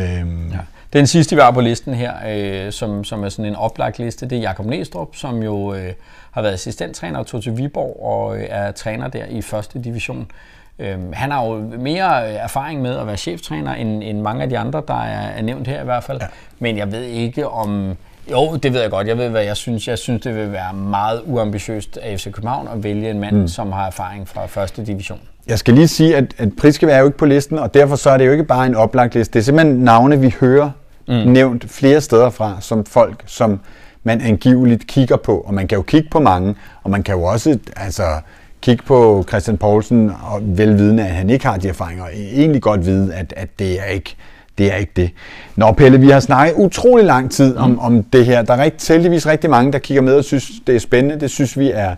ja. 0.52 0.58
Den 0.92 1.06
sidste, 1.06 1.36
vi 1.36 1.42
har 1.42 1.50
på 1.50 1.60
listen 1.60 1.94
her, 1.94 2.14
øh, 2.28 2.72
som, 2.72 3.04
som 3.04 3.24
er 3.24 3.28
sådan 3.28 3.44
en 3.44 3.56
oplagt 3.56 3.98
liste, 3.98 4.26
det 4.26 4.38
er 4.38 4.42
Jakob 4.42 4.66
Næstrup, 4.66 5.16
som 5.16 5.42
jo 5.42 5.74
øh, 5.74 5.92
har 6.30 6.42
været 6.42 6.54
assistenttræner 6.54 7.18
og 7.18 7.26
tog 7.26 7.42
til 7.42 7.56
Viborg 7.56 8.02
og 8.02 8.38
øh, 8.38 8.46
er 8.48 8.72
træner 8.72 9.08
der 9.08 9.24
i 9.24 9.42
første 9.42 9.82
division. 9.82 10.30
Øh, 10.78 11.12
han 11.12 11.30
har 11.30 11.46
jo 11.46 11.54
mere 11.78 12.28
erfaring 12.32 12.82
med 12.82 12.96
at 12.96 13.06
være 13.06 13.16
cheftræner 13.16 13.74
end, 13.74 14.02
end 14.02 14.20
mange 14.20 14.42
af 14.42 14.48
de 14.48 14.58
andre, 14.58 14.82
der 14.88 15.02
er, 15.02 15.28
er 15.28 15.42
nævnt 15.42 15.66
her 15.66 15.80
i 15.80 15.84
hvert 15.84 16.04
fald. 16.04 16.20
Ja. 16.20 16.26
Men 16.58 16.76
jeg 16.76 16.92
ved 16.92 17.02
ikke 17.02 17.48
om... 17.48 17.96
Jo, 18.30 18.56
det 18.56 18.72
ved 18.72 18.80
jeg 18.80 18.90
godt. 18.90 19.06
Jeg 19.06 19.18
ved, 19.18 19.28
hvad 19.28 19.42
jeg 19.42 19.56
synes. 19.56 19.88
Jeg 19.88 19.98
synes, 19.98 20.22
det 20.22 20.36
vil 20.36 20.52
være 20.52 20.74
meget 20.74 21.22
uambitiøst 21.24 21.96
af 21.96 22.20
FC 22.20 22.32
København 22.32 22.68
at 22.68 22.84
vælge 22.84 23.10
en 23.10 23.20
mand, 23.20 23.36
mm. 23.36 23.48
som 23.48 23.72
har 23.72 23.86
erfaring 23.86 24.28
fra 24.28 24.46
første 24.46 24.86
division. 24.86 25.20
Jeg 25.46 25.58
skal 25.58 25.74
lige 25.74 25.88
sige, 25.88 26.16
at, 26.16 26.34
at 26.38 26.48
Priske 26.58 26.86
er 26.86 26.98
jo 26.98 27.06
ikke 27.06 27.18
på 27.18 27.26
listen, 27.26 27.58
og 27.58 27.74
derfor 27.74 27.96
så 27.96 28.10
er 28.10 28.16
det 28.18 28.26
jo 28.26 28.32
ikke 28.32 28.44
bare 28.44 28.66
en 28.66 28.74
oplagt 28.74 29.14
liste. 29.14 29.32
Det 29.32 29.38
er 29.38 29.44
simpelthen 29.44 29.76
navne, 29.76 30.20
vi 30.20 30.34
hører 30.40 30.70
mm. 31.08 31.14
nævnt 31.14 31.70
flere 31.70 32.00
steder 32.00 32.30
fra, 32.30 32.56
som 32.60 32.84
folk, 32.84 33.22
som 33.26 33.60
man 34.02 34.20
angiveligt 34.20 34.86
kigger 34.86 35.16
på. 35.16 35.38
Og 35.38 35.54
man 35.54 35.68
kan 35.68 35.76
jo 35.76 35.82
kigge 35.82 36.08
på 36.10 36.20
mange, 36.20 36.54
og 36.82 36.90
man 36.90 37.02
kan 37.02 37.14
jo 37.14 37.22
også 37.22 37.58
altså, 37.76 38.02
kigge 38.60 38.82
på 38.82 39.24
Christian 39.28 39.58
Poulsen 39.58 40.12
og 40.22 40.40
velvidende, 40.42 41.02
at 41.02 41.14
han 41.14 41.30
ikke 41.30 41.46
har 41.46 41.56
de 41.56 41.68
erfaringer, 41.68 42.04
og 42.04 42.10
egentlig 42.14 42.62
godt 42.62 42.86
vide, 42.86 43.14
at, 43.14 43.34
at 43.36 43.48
det 43.58 43.80
er 43.80 43.84
ikke 43.84 44.16
det 44.58 44.72
er 44.72 44.76
ikke 44.76 44.92
det. 44.96 45.10
Nå 45.56 45.72
Pelle, 45.72 46.00
vi 46.00 46.10
har 46.10 46.20
snakket 46.20 46.54
utrolig 46.56 47.06
lang 47.06 47.30
tid 47.30 47.56
om, 47.56 47.70
mm. 47.70 47.78
om 47.78 48.02
det 48.02 48.26
her. 48.26 48.42
Der 48.42 48.54
er 48.54 48.62
rigt, 48.62 48.88
heldigvis 48.88 49.26
rigtig 49.26 49.50
mange, 49.50 49.72
der 49.72 49.78
kigger 49.78 50.02
med 50.02 50.14
og 50.14 50.24
synes, 50.24 50.50
det 50.66 50.74
er 50.74 50.80
spændende. 50.80 51.20
Det 51.20 51.30
synes 51.30 51.58
vi 51.58 51.70
er, 51.70 51.94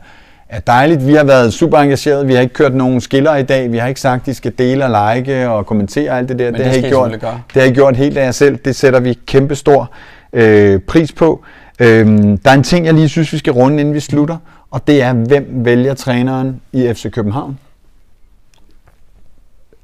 er 0.52 0.60
dejligt. 0.60 1.06
Vi 1.06 1.14
har 1.14 1.24
været 1.24 1.52
super 1.52 1.78
engagerede. 1.78 2.26
Vi 2.26 2.34
har 2.34 2.40
ikke 2.40 2.54
kørt 2.54 2.74
nogen 2.74 3.00
skiller 3.00 3.36
i 3.36 3.42
dag. 3.42 3.72
Vi 3.72 3.78
har 3.78 3.88
ikke 3.88 4.00
sagt, 4.00 4.20
at 4.20 4.26
de 4.26 4.34
skal 4.34 4.52
dele 4.58 4.84
og 4.84 5.16
like 5.16 5.48
og 5.48 5.66
kommentere 5.66 6.18
alt 6.18 6.28
det 6.28 6.38
der. 6.38 6.44
Men 6.44 6.54
det, 6.54 6.64
det, 6.64 6.80
har 6.80 6.86
I 6.86 6.90
gjort. 6.90 7.10
Det 7.54 7.62
har 7.62 7.62
I 7.62 7.70
gjort 7.70 7.96
helt 7.96 8.18
af 8.18 8.24
jer 8.24 8.30
selv. 8.30 8.56
Det 8.56 8.76
sætter 8.76 9.00
vi 9.00 9.18
kæmpe 9.26 9.54
stor 9.54 9.90
øh, 10.32 10.80
pris 10.80 11.12
på. 11.12 11.44
Øhm, 11.78 12.38
der 12.38 12.50
er 12.50 12.54
en 12.54 12.62
ting, 12.62 12.86
jeg 12.86 12.94
lige 12.94 13.08
synes, 13.08 13.32
vi 13.32 13.38
skal 13.38 13.52
runde, 13.52 13.80
inden 13.80 13.94
vi 13.94 14.00
slutter. 14.00 14.36
Og 14.70 14.86
det 14.86 15.02
er, 15.02 15.12
hvem 15.12 15.46
vælger 15.50 15.94
træneren 15.94 16.60
i 16.72 16.92
FC 16.94 17.10
København? 17.10 17.58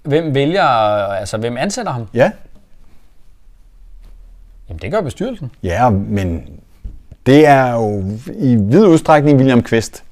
Hvem 0.03 0.35
vælger, 0.35 0.64
altså 1.12 1.37
hvem 1.37 1.57
ansætter 1.57 1.93
ham? 1.93 2.07
Ja. 2.14 2.31
Jamen 4.69 4.81
det 4.83 4.93
gør 4.93 5.01
bestyrelsen. 5.01 5.51
Ja, 5.62 5.91
men 5.91 6.43
det 7.27 7.47
er 7.47 7.73
jo 7.73 8.05
i 8.35 8.57
vid 8.57 8.87
udstrækning 8.87 9.37
William 9.39 9.62
Kvist 9.62 10.05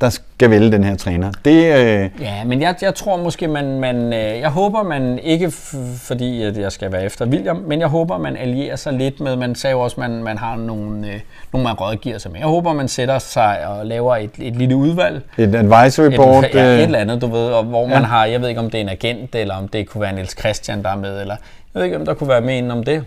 der 0.00 0.10
skal 0.10 0.50
vælge 0.50 0.72
den 0.72 0.84
her 0.84 0.96
træner. 0.96 1.32
Det, 1.44 1.76
øh... 1.76 2.10
Ja, 2.20 2.44
men 2.44 2.62
jeg, 2.62 2.74
jeg 2.82 2.94
tror 2.94 3.16
måske, 3.16 3.48
man, 3.48 3.80
man 3.80 4.12
øh, 4.12 4.40
jeg 4.40 4.48
håber, 4.48 4.82
man 4.82 5.18
ikke 5.18 5.50
fordi 5.96 6.42
at 6.42 6.56
jeg 6.56 6.72
skal 6.72 6.92
være 6.92 7.04
efter 7.04 7.26
William, 7.26 7.56
men 7.56 7.80
jeg 7.80 7.88
håber, 7.88 8.18
man 8.18 8.36
allierer 8.36 8.76
sig 8.76 8.92
lidt 8.92 9.20
med, 9.20 9.36
man 9.36 9.54
sagde 9.54 9.72
jo 9.72 9.80
også, 9.80 10.00
man, 10.00 10.22
man 10.22 10.38
har 10.38 10.56
nogle, 10.56 11.08
øh, 11.08 11.20
nogle 11.52 11.64
man 11.68 11.74
rådgiver 11.74 12.18
sig 12.18 12.30
med. 12.32 12.40
Jeg 12.40 12.48
håber, 12.48 12.72
man 12.72 12.88
sætter 12.88 13.18
sig 13.18 13.66
og 13.66 13.86
laver 13.86 14.16
et, 14.16 14.30
et 14.38 14.56
lille 14.56 14.76
udvalg. 14.76 15.22
Et 15.38 15.54
advisory 15.54 16.16
board. 16.16 16.44
Et, 16.44 16.54
ja, 16.54 16.64
et 16.64 16.82
eller 16.82 16.98
andet, 16.98 17.22
du 17.22 17.26
ved, 17.26 17.46
og 17.46 17.64
hvor 17.64 17.88
ja. 17.88 17.94
man 17.94 18.04
har, 18.04 18.24
jeg 18.24 18.40
ved 18.40 18.48
ikke, 18.48 18.60
om 18.60 18.70
det 18.70 18.78
er 18.78 18.82
en 18.82 18.88
agent, 18.88 19.34
eller 19.34 19.54
om 19.54 19.68
det 19.68 19.88
kunne 19.88 20.02
være 20.02 20.12
Niels 20.12 20.38
Christian, 20.38 20.82
der 20.82 20.90
er 20.90 20.96
med, 20.96 21.20
eller 21.20 21.36
jeg 21.74 21.80
ved 21.80 21.84
ikke, 21.84 21.96
om 21.96 22.04
der 22.04 22.14
kunne 22.14 22.28
være 22.28 22.40
med 22.40 22.70
om 22.70 22.84
det 22.84 23.04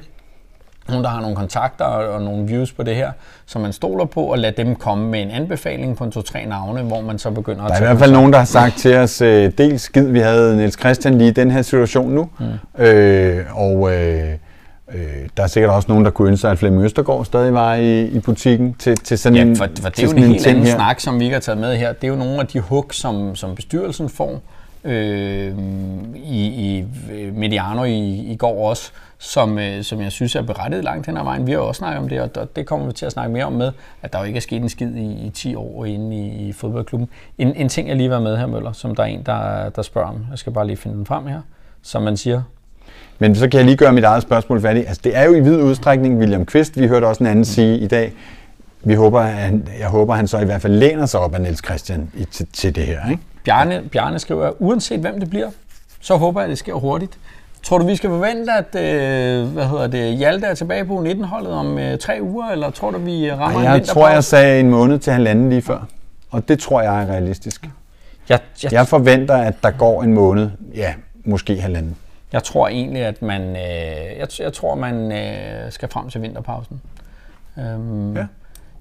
nogen, 0.89 1.03
der 1.03 1.09
har 1.09 1.21
nogle 1.21 1.35
kontakter 1.35 1.85
og 1.85 2.21
nogle 2.21 2.47
views 2.47 2.71
på 2.71 2.83
det 2.83 2.95
her, 2.95 3.11
som 3.45 3.61
man 3.61 3.73
stoler 3.73 4.05
på, 4.05 4.21
og 4.21 4.37
lade 4.37 4.63
dem 4.63 4.75
komme 4.75 5.09
med 5.09 5.21
en 5.21 5.31
anbefaling 5.31 5.97
på 5.97 6.03
en 6.03 6.11
to-tre 6.11 6.45
navne, 6.45 6.81
hvor 6.81 7.01
man 7.01 7.19
så 7.19 7.31
begynder 7.31 7.63
at 7.63 7.69
Der 7.69 7.75
er 7.75 7.81
i 7.81 7.83
hvert 7.83 7.99
fald 7.99 8.11
nogen, 8.11 8.33
der 8.33 8.39
har 8.39 8.45
sagt 8.45 8.77
til 8.77 8.95
os, 8.95 9.21
øh, 9.21 9.51
dels 9.57 9.81
skid, 9.81 10.07
vi 10.07 10.19
havde 10.19 10.57
Niels 10.57 10.79
Christian 10.79 11.17
lige 11.17 11.29
i 11.29 11.33
den 11.33 11.51
her 11.51 11.61
situation 11.61 12.11
nu, 12.11 12.29
mm. 12.39 12.83
øh, 12.83 13.45
og 13.53 13.93
øh, 13.93 14.29
øh, 14.93 14.99
der 15.37 15.43
er 15.43 15.47
sikkert 15.47 15.71
også 15.71 15.87
nogen, 15.87 16.05
der 16.05 16.11
kunne 16.11 16.27
ønske 16.27 16.41
sig, 16.41 16.51
at 16.51 16.59
Flemming 16.59 16.83
Østergaard 16.83 17.25
stadig 17.25 17.53
var 17.53 17.75
i, 17.75 18.05
i 18.05 18.19
butikken 18.19 18.73
til, 18.73 18.97
til 18.97 19.17
sådan 19.19 19.47
ja, 19.47 19.53
for, 19.53 19.67
for 19.81 19.89
det 19.89 19.99
er 19.99 20.07
jo 20.07 20.11
en 20.11 20.23
helt 20.23 20.47
anden 20.47 20.63
her. 20.63 20.75
snak, 20.75 20.99
som 20.99 21.19
vi 21.19 21.23
ikke 21.23 21.33
har 21.33 21.41
taget 21.41 21.59
med 21.59 21.77
her. 21.77 21.93
Det 21.93 22.03
er 22.03 22.07
jo 22.07 22.15
nogle 22.15 22.39
af 22.39 22.47
de 22.47 22.59
hug, 22.59 22.85
som, 22.91 23.35
som 23.35 23.55
bestyrelsen 23.55 24.09
får, 24.09 24.41
øh, 24.83 25.53
i, 26.15 26.45
i 26.45 26.85
Mediano 27.33 27.83
i, 27.83 28.31
i 28.31 28.35
går 28.35 28.69
også, 28.69 28.91
som, 29.17 29.59
øh, 29.59 29.83
som 29.83 30.01
jeg 30.01 30.11
synes 30.11 30.35
er 30.35 30.41
berettiget 30.41 30.83
langt 30.83 31.05
hen 31.05 31.17
ad 31.17 31.23
vejen. 31.23 31.47
Vi 31.47 31.51
har 31.51 31.59
jo 31.59 31.67
også 31.67 31.79
snakket 31.79 31.99
om 31.99 32.09
det, 32.09 32.37
og 32.37 32.55
det 32.55 32.65
kommer 32.65 32.85
vi 32.87 32.93
til 32.93 33.05
at 33.05 33.11
snakke 33.11 33.33
mere 33.33 33.45
om 33.45 33.53
med, 33.53 33.71
at 34.01 34.13
der 34.13 34.19
jo 34.19 34.25
ikke 34.25 34.37
er 34.37 34.41
sket 34.41 34.61
en 34.61 34.69
skid 34.69 34.95
i, 34.95 35.25
i 35.25 35.29
10 35.29 35.55
år 35.55 35.85
inde 35.85 36.17
i, 36.17 36.47
i 36.47 36.53
fodboldklubben. 36.53 37.09
En, 37.37 37.55
en 37.55 37.69
ting, 37.69 37.87
jeg 37.87 37.97
lige 37.97 38.09
var 38.09 38.19
med 38.19 38.37
her, 38.37 38.45
Møller, 38.45 38.71
som 38.71 38.95
der 38.95 39.03
er 39.03 39.07
en, 39.07 39.23
der, 39.25 39.69
der 39.69 39.81
spørger 39.81 40.07
om. 40.07 40.25
Jeg 40.31 40.39
skal 40.39 40.53
bare 40.53 40.67
lige 40.67 40.77
finde 40.77 40.97
den 40.97 41.05
frem 41.05 41.27
her. 41.27 41.41
Som 41.81 42.03
man 42.03 42.17
siger, 42.17 42.41
men 43.19 43.35
så 43.35 43.49
kan 43.49 43.57
jeg 43.57 43.65
lige 43.65 43.77
gøre 43.77 43.93
mit 43.93 44.03
eget 44.03 44.23
spørgsmål 44.23 44.61
færdigt. 44.61 44.87
Altså, 44.87 45.01
det 45.03 45.17
er 45.17 45.23
jo 45.23 45.33
i 45.33 45.39
vid 45.39 45.61
udstrækning 45.61 46.19
William 46.19 46.45
Kvist. 46.45 46.79
Vi 46.79 46.87
hørte 46.87 47.05
også 47.05 47.23
en 47.23 47.29
anden 47.29 47.45
sige 47.45 47.79
i 47.79 47.87
dag. 47.87 48.13
Vi 48.83 48.93
håber, 48.93 49.19
at, 49.19 49.53
jeg 49.79 49.87
håber, 49.87 50.13
at 50.13 50.17
han 50.17 50.27
så 50.27 50.39
i 50.39 50.45
hvert 50.45 50.61
fald 50.61 50.73
læner 50.73 51.05
sig 51.05 51.19
op 51.19 51.35
af 51.35 51.41
Niels 51.41 51.65
Christian 51.65 52.11
i, 52.17 52.25
til, 52.25 52.47
til 52.53 52.75
det 52.75 52.83
her. 52.83 53.09
Ikke? 53.09 53.23
Bjarne, 53.43 53.81
Bjarne 53.91 54.19
skriver, 54.19 54.51
uanset 54.59 54.99
hvem 54.99 55.19
det 55.19 55.29
bliver, 55.29 55.49
så 56.01 56.15
håber 56.15 56.41
jeg, 56.41 56.45
at 56.45 56.49
det 56.49 56.57
sker 56.57 56.73
hurtigt. 56.73 57.17
Tror 57.63 57.77
du, 57.77 57.85
vi 57.85 57.95
skal 57.95 58.09
forvente, 58.09 58.51
at 58.51 58.75
øh, 58.75 59.47
hvad 59.47 59.67
hedder 59.67 59.87
det, 59.87 60.17
Hjalte 60.17 60.47
er 60.47 60.53
tilbage 60.53 60.85
på 60.85 60.99
19-holdet 60.99 61.51
om 61.51 61.79
øh, 61.79 61.97
tre 61.97 62.17
uger, 62.21 62.49
eller 62.49 62.69
tror 62.69 62.91
du, 62.91 62.97
vi 62.97 63.31
rammer 63.31 63.59
Ej, 63.59 63.65
jeg 63.65 63.77
en 63.77 63.83
tror, 63.83 64.09
jeg 64.09 64.23
sagde 64.23 64.59
en 64.59 64.69
måned 64.69 64.99
til 64.99 65.13
halvanden 65.13 65.49
lige 65.49 65.61
før, 65.61 65.87
og 66.31 66.47
det 66.47 66.59
tror 66.59 66.81
jeg 66.81 67.03
er 67.03 67.05
realistisk. 67.05 67.69
Jeg, 68.29 68.39
jeg, 68.63 68.73
jeg 68.73 68.87
forventer, 68.87 69.35
at 69.35 69.55
der 69.63 69.71
går 69.71 70.03
en 70.03 70.13
måned, 70.13 70.49
ja, 70.75 70.93
måske 71.25 71.61
halvanden. 71.61 71.95
Jeg 72.33 72.43
tror 72.43 72.67
egentlig, 72.67 73.01
at 73.05 73.21
man, 73.21 73.41
øh, 73.41 74.17
jeg, 74.19 74.27
jeg 74.39 74.53
tror, 74.53 74.75
man 74.75 75.11
øh, 75.11 75.71
skal 75.71 75.89
frem 75.89 76.09
til 76.09 76.21
vinterpausen. 76.21 76.81
Øhm, 77.59 78.15
ja. 78.15 78.25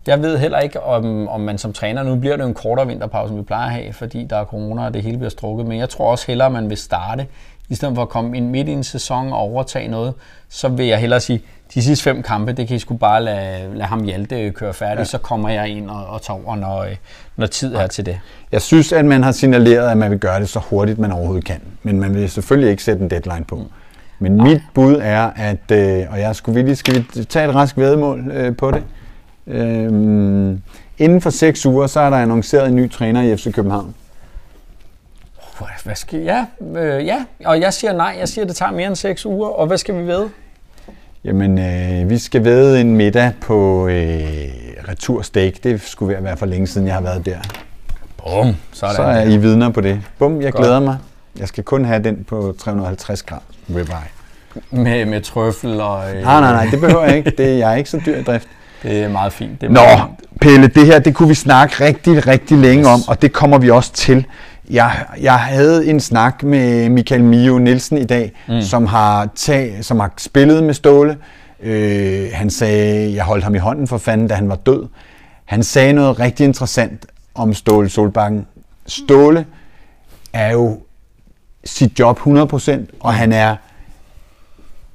Jeg 0.06 0.22
ved 0.22 0.38
heller 0.38 0.58
ikke, 0.58 0.82
om, 0.82 1.28
om 1.28 1.40
man 1.40 1.58
som 1.58 1.72
træner, 1.72 2.02
nu 2.02 2.16
bliver 2.16 2.36
det 2.36 2.42
jo 2.42 2.48
en 2.48 2.54
kortere 2.54 2.86
vinterpause, 2.86 3.32
end 3.32 3.40
vi 3.40 3.44
plejer 3.44 3.66
at 3.66 3.72
have, 3.72 3.92
fordi 3.92 4.26
der 4.30 4.36
er 4.36 4.44
corona, 4.44 4.84
og 4.84 4.94
det 4.94 5.02
hele 5.02 5.16
bliver 5.16 5.30
strukket, 5.30 5.66
men 5.66 5.78
jeg 5.78 5.88
tror 5.88 6.10
også 6.10 6.24
hellere, 6.26 6.46
at 6.46 6.52
man 6.52 6.70
vil 6.70 6.76
starte 6.76 7.26
i 7.68 7.74
stedet 7.74 7.94
for 7.94 8.02
at 8.02 8.08
komme 8.08 8.36
ind 8.36 8.48
midt 8.50 8.68
i 8.68 8.72
en 8.72 8.84
sæson 8.84 9.32
og 9.32 9.38
overtage 9.38 9.88
noget, 9.88 10.14
så 10.48 10.68
vil 10.68 10.86
jeg 10.86 10.98
hellere 10.98 11.20
sige, 11.20 11.42
de 11.74 11.82
sidste 11.82 12.04
fem 12.04 12.22
kampe, 12.22 12.52
det 12.52 12.68
kan 12.68 12.76
I 12.76 12.78
sgu 12.78 12.94
bare 12.94 13.22
lade, 13.22 13.74
lade 13.74 13.88
ham 13.88 14.04
Hjalte 14.04 14.50
køre 14.50 14.74
færdig, 14.74 14.98
ja. 14.98 15.04
så 15.04 15.18
kommer 15.18 15.48
jeg 15.48 15.68
ind 15.68 15.90
og, 15.90 16.06
og 16.06 16.22
tager 16.22 16.46
over, 16.46 16.56
når, 16.56 16.86
når 17.36 17.46
tid 17.46 17.74
er 17.74 17.86
til 17.86 18.06
det. 18.06 18.20
Jeg 18.52 18.62
synes, 18.62 18.92
at 18.92 19.04
man 19.04 19.22
har 19.22 19.32
signaleret, 19.32 19.90
at 19.90 19.96
man 19.96 20.10
vil 20.10 20.18
gøre 20.18 20.40
det 20.40 20.48
så 20.48 20.58
hurtigt, 20.58 20.98
man 20.98 21.12
overhovedet 21.12 21.44
kan. 21.44 21.60
Men 21.82 22.00
man 22.00 22.14
vil 22.14 22.30
selvfølgelig 22.30 22.70
ikke 22.70 22.84
sætte 22.84 23.02
en 23.02 23.10
deadline 23.10 23.44
på. 23.44 23.62
Men 24.18 24.32
Nej. 24.32 24.48
mit 24.48 24.60
bud 24.74 24.98
er, 25.02 25.30
at, 25.36 25.70
øh, 25.72 26.06
og 26.10 26.20
jeg 26.20 26.36
skulle 26.36 26.64
vildt, 26.64 26.78
skal 26.78 26.94
vi 26.94 27.24
tage 27.24 27.48
et 27.48 27.54
rask 27.54 27.76
vedmål 27.78 28.30
øh, 28.30 28.56
på 28.56 28.70
det? 28.70 28.82
Øh, 29.46 30.58
inden 30.98 31.20
for 31.20 31.30
seks 31.30 31.66
uger, 31.66 31.86
så 31.86 32.00
er 32.00 32.10
der 32.10 32.16
annonceret 32.16 32.68
en 32.68 32.76
ny 32.76 32.90
træner 32.90 33.22
i 33.22 33.36
FC 33.36 33.52
København 33.52 33.94
hvad 35.84 35.94
skal, 35.94 36.20
ja, 36.20 36.44
øh, 36.76 37.06
ja, 37.06 37.24
og 37.44 37.60
jeg 37.60 37.72
siger 37.72 37.92
nej. 37.92 38.16
Jeg 38.18 38.28
siger, 38.28 38.44
det 38.44 38.56
tager 38.56 38.72
mere 38.72 38.86
end 38.86 38.96
6 38.96 39.26
uger. 39.26 39.48
Og 39.48 39.66
hvad 39.66 39.78
skal 39.78 39.98
vi 39.98 40.06
ved? 40.06 40.28
Jamen, 41.24 41.58
øh, 41.58 42.10
vi 42.10 42.18
skal 42.18 42.44
ved 42.44 42.80
en 42.80 42.96
middag 42.96 43.32
på 43.40 43.88
øh, 43.88 44.24
Retur 44.88 45.22
Steak. 45.22 45.52
Det 45.64 45.80
skulle 45.80 46.14
være, 46.14 46.24
være 46.24 46.36
for 46.36 46.46
længe 46.46 46.66
siden, 46.66 46.86
jeg 46.86 46.94
har 46.94 47.02
været 47.02 47.26
der. 47.26 47.38
Bum, 48.16 48.56
sådan 48.72 48.96
så 48.96 49.02
er 49.02 49.22
I 49.22 49.36
vidner 49.36 49.70
på 49.70 49.80
det. 49.80 50.00
Bum, 50.18 50.42
jeg 50.42 50.52
Godt. 50.52 50.64
glæder 50.64 50.80
mig. 50.80 50.98
Jeg 51.38 51.48
skal 51.48 51.64
kun 51.64 51.84
have 51.84 52.02
den 52.02 52.24
på 52.24 52.54
350 52.58 53.22
gram 53.22 53.40
ribeye. 53.68 53.96
Med, 54.70 55.04
med 55.04 55.20
trøffel 55.20 55.80
og... 55.80 56.14
Øh... 56.14 56.22
Nej, 56.22 56.40
nej, 56.40 56.52
nej, 56.52 56.66
det 56.70 56.80
behøver 56.80 57.04
jeg 57.04 57.16
ikke. 57.16 57.30
Det, 57.30 57.58
jeg 57.58 57.72
er 57.72 57.76
ikke 57.76 57.90
så 57.90 58.00
dyr 58.06 58.16
i 58.16 58.22
drift. 58.22 58.48
Det 58.82 59.02
er 59.02 59.08
meget 59.08 59.32
fint. 59.32 59.60
Det 59.60 59.66
er 59.66 59.70
Nå, 59.70 59.80
meget 59.80 60.02
Pelle, 60.40 60.66
det 60.66 60.86
her 60.86 60.98
det 60.98 61.14
kunne 61.14 61.28
vi 61.28 61.34
snakke 61.34 61.84
rigtig, 61.84 62.26
rigtig 62.26 62.58
længe 62.58 62.80
yes. 62.80 62.86
om, 62.86 63.00
og 63.08 63.22
det 63.22 63.32
kommer 63.32 63.58
vi 63.58 63.70
også 63.70 63.92
til 63.92 64.26
jeg, 64.70 65.04
jeg 65.20 65.38
havde 65.38 65.86
en 65.86 66.00
snak 66.00 66.42
med 66.42 66.88
Michael 66.88 67.24
Mio 67.24 67.58
Nielsen 67.58 67.98
i 67.98 68.04
dag, 68.04 68.32
mm. 68.48 68.62
som, 68.62 68.86
har 68.86 69.28
tag, 69.34 69.78
som 69.80 70.00
har 70.00 70.12
spillet 70.18 70.64
med 70.64 70.74
Ståle. 70.74 71.18
Øh, 71.62 72.28
han 72.32 72.50
sagde, 72.50 73.14
jeg 73.14 73.24
holdt 73.24 73.44
ham 73.44 73.54
i 73.54 73.58
hånden 73.58 73.88
for 73.88 73.98
fanden, 73.98 74.28
da 74.28 74.34
han 74.34 74.48
var 74.48 74.56
død. 74.56 74.86
Han 75.44 75.62
sagde 75.62 75.92
noget 75.92 76.20
rigtig 76.20 76.44
interessant 76.44 77.06
om 77.34 77.54
Ståle 77.54 77.88
Solbakken. 77.88 78.46
Ståle 78.86 79.46
er 80.32 80.52
jo 80.52 80.80
sit 81.64 81.98
job 81.98 82.18
100%, 82.18 82.72
og 83.00 83.14
han 83.14 83.32
er, 83.32 83.56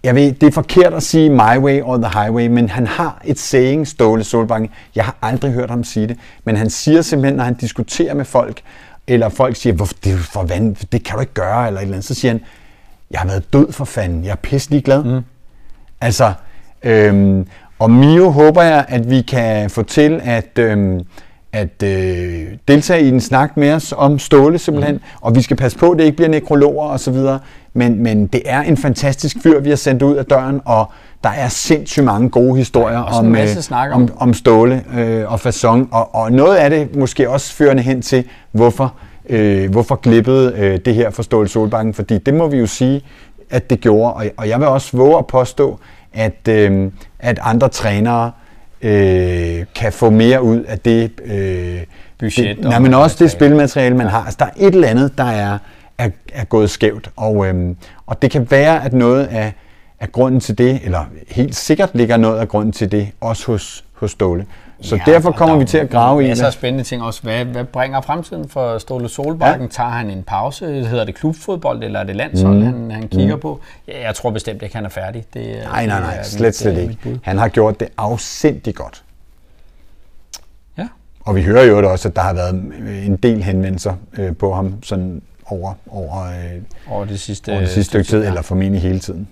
jeg 0.04 0.16
ved, 0.16 0.32
det 0.32 0.48
er 0.48 0.52
forkert 0.52 0.94
at 0.94 1.04
sige 1.04 1.30
my 1.30 1.58
way 1.58 1.82
or 1.82 1.98
the 1.98 2.20
highway, 2.22 2.48
men 2.48 2.70
han 2.70 2.88
har 2.88 3.22
et 3.26 3.40
saying, 3.40 3.88
Ståle 3.88 4.24
Solbakken. 4.24 4.70
Jeg 4.96 5.06
har 5.06 5.16
aldrig 5.22 5.52
hørt 5.52 5.70
ham 5.70 5.84
sige 5.84 6.08
det, 6.08 6.18
men 6.44 6.56
han 6.56 6.70
siger 6.70 7.02
simpelthen, 7.02 7.38
når 7.38 7.44
han 7.44 7.54
diskuterer 7.54 8.14
med 8.14 8.26
folk, 8.26 8.62
eller 9.08 9.30
folk 9.30 9.56
siger, 9.56 9.74
Hvor, 9.74 9.90
det, 10.04 10.14
er 10.14 10.18
for 10.18 10.44
vand, 10.44 10.76
det 10.92 11.04
kan 11.04 11.16
du 11.16 11.20
ikke 11.20 11.34
gøre, 11.34 11.68
eller 11.68 11.80
et 11.80 11.84
eller 11.84 11.96
andet, 11.96 12.08
så 12.08 12.14
siger 12.14 12.32
han, 12.32 12.42
jeg 13.12 13.20
har 13.20 13.28
været 13.28 13.54
død 13.54 13.72
for 13.72 13.86
fanden, 13.86 14.24
jeg 14.24 14.32
er 14.32 14.36
pisselig 14.36 14.84
glad. 14.84 15.04
Mm. 15.04 15.22
Altså, 16.02 16.34
øhm, 16.84 17.48
og 17.80 17.92
Mio 17.92 18.30
håber 18.30 18.62
jeg, 18.62 18.86
at 18.88 19.10
vi 19.10 19.22
kan 19.22 19.70
få 19.70 19.84
til 19.84 20.22
at, 20.24 20.60
øhm, 20.60 21.02
at 21.54 21.84
øh, 21.84 22.48
deltage 22.68 23.04
i 23.04 23.08
en 23.08 23.22
snak 23.22 23.58
med 23.58 23.74
os 23.74 23.94
om 23.98 24.20
Ståle 24.20 24.58
simpelthen, 24.58 24.96
mm. 24.96 25.02
og 25.22 25.36
vi 25.36 25.42
skal 25.42 25.58
passe 25.58 25.78
på, 25.78 25.92
at 25.92 25.98
det 25.98 26.04
ikke 26.04 26.16
bliver 26.16 26.30
nekrologer 26.30 26.84
og 26.90 27.00
så 27.00 27.12
videre, 27.12 27.40
men, 27.74 28.04
men 28.04 28.28
det 28.28 28.42
er 28.46 28.62
en 28.62 28.78
fantastisk 28.78 29.38
fyr, 29.44 29.60
vi 29.60 29.70
har 29.70 29.76
sendt 29.76 30.04
ud 30.04 30.16
af 30.16 30.26
døren, 30.26 30.62
og 30.66 30.92
der 31.24 31.30
er 31.30 31.48
sindssygt 31.48 32.06
mange 32.06 32.30
gode 32.30 32.58
historier 32.58 32.98
om, 32.98 33.26
øh, 33.36 33.42
om. 33.92 34.02
om, 34.02 34.10
om 34.18 34.34
Ståle 34.34 34.84
øh, 34.98 35.32
og 35.32 35.40
Fasson, 35.40 35.88
og, 35.92 36.16
og 36.16 36.32
noget 36.32 36.56
af 36.56 36.70
det 36.70 36.96
måske 36.96 37.30
også 37.30 37.54
førende 37.54 37.84
hen 37.84 38.02
til, 38.02 38.24
hvorfor, 38.52 38.94
øh, 39.30 39.72
hvorfor 39.72 39.96
glippede 39.96 40.54
øh, 40.58 40.80
det 40.86 40.96
her 40.96 41.10
for 41.10 41.24
Ståle 41.24 41.48
Solbakken, 41.48 41.94
fordi 41.94 42.18
det 42.18 42.34
må 42.34 42.48
vi 42.48 42.58
jo 42.58 42.68
sige, 42.68 43.02
at 43.50 43.70
det 43.70 43.80
gjorde, 43.80 44.14
og, 44.14 44.26
og 44.38 44.50
jeg 44.50 44.60
vil 44.60 44.68
også 44.68 44.98
våge 44.98 45.18
at 45.18 45.28
påstå, 45.28 45.80
at, 46.14 46.48
øh, 46.50 46.92
at 47.20 47.40
andre 47.42 47.70
trænere 47.70 48.26
øh, 48.26 48.47
kan 49.76 49.92
få 49.92 50.10
mere 50.10 50.44
ud 50.44 50.64
af 50.64 50.80
det 50.80 51.12
øh, 51.26 51.80
budget. 52.20 52.58
Det, 52.58 52.66
nej, 52.66 52.80
men 52.80 52.94
også 52.94 53.16
det 53.20 53.32
spilmateriale, 53.32 53.98
man 53.98 54.08
har. 54.08 54.24
Altså, 54.24 54.38
der 54.40 54.46
er 54.46 54.68
et 54.68 54.74
eller 54.74 54.88
andet, 54.88 55.18
der 55.18 55.24
er, 55.24 55.58
er, 55.98 56.10
er 56.34 56.44
gået 56.44 56.70
skævt, 56.70 57.10
og, 57.16 57.48
øh, 57.48 57.76
og 58.06 58.22
det 58.22 58.32
kan 58.32 58.52
være, 58.52 58.86
at 58.86 58.94
noget 58.94 59.26
af, 59.26 59.54
af 60.00 60.12
grunden 60.12 60.40
til 60.40 60.58
det, 60.58 60.80
eller 60.84 61.06
helt 61.28 61.56
sikkert 61.56 61.90
ligger 61.94 62.18
noget 62.18 62.40
af 62.40 62.48
grunden 62.48 62.72
til 62.72 62.92
det, 62.92 63.12
også 63.22 63.46
hos, 63.52 63.86
hos 63.94 64.12
Ståle. 64.12 64.46
Så 64.82 64.96
ja, 64.96 65.12
derfor 65.12 65.32
kommer 65.32 65.56
vi 65.56 65.66
til 65.66 65.78
at 65.78 65.90
grave 65.90 66.26
i 66.26 66.30
det. 66.30 66.42
er 66.42 66.50
spændende 66.50 66.84
ting 66.84 67.04
også. 67.04 67.22
Hvad, 67.22 67.46
hvad 67.46 67.64
bringer 67.64 68.02
fremtiden 68.02 68.50
for 68.50 68.78
Ståle 68.78 69.10
Solbakken? 69.10 69.62
Ja. 69.62 69.72
Tager 69.72 69.90
han 69.90 70.10
en 70.10 70.24
pause? 70.24 70.66
Hedder 70.66 71.04
det 71.04 71.16
klubfodbold, 71.16 71.84
eller 71.84 72.00
er 72.00 72.04
det 72.04 72.16
landshold, 72.16 72.58
mm. 72.58 72.64
han, 72.64 72.92
han 72.92 73.08
kigger 73.08 73.36
mm. 73.36 73.42
på? 73.42 73.60
Ja, 73.88 74.06
jeg 74.06 74.16
tror 74.16 74.32
bestemt 74.32 74.62
ikke, 74.62 74.76
han 74.76 74.86
er 74.86 74.90
færdig. 74.90 75.26
Det, 75.34 75.60
nej, 75.64 75.86
nej, 75.86 76.00
nej. 76.00 76.24
slet, 76.24 76.48
mit, 76.48 76.56
slet 76.56 76.78
ikke. 76.78 77.20
Han 77.24 77.38
har 77.38 77.48
gjort 77.48 77.80
det 77.80 77.88
afsindigt 77.98 78.76
godt. 78.76 79.04
Ja. 80.78 80.88
Og 81.22 81.36
vi 81.36 81.44
hører 81.44 81.64
jo 81.64 81.92
også, 81.92 82.08
at 82.08 82.16
der 82.16 82.22
har 82.22 82.34
været 82.34 82.54
en 83.06 83.16
del 83.16 83.44
henvendelser 83.44 83.94
øh, 84.18 84.36
på 84.36 84.54
ham 84.54 84.84
sådan 84.84 85.22
over, 85.46 85.74
over, 85.92 86.24
øh, 86.26 86.62
over 86.90 87.06
det 87.06 87.20
sidste, 87.20 87.52
over 87.52 87.60
det 87.60 87.70
sidste 87.70 87.90
stykke 87.90 88.10
tid, 88.10 88.22
ja. 88.22 88.28
eller 88.28 88.42
formentlig 88.42 88.82
hele 88.82 89.00
tiden. 89.00 89.28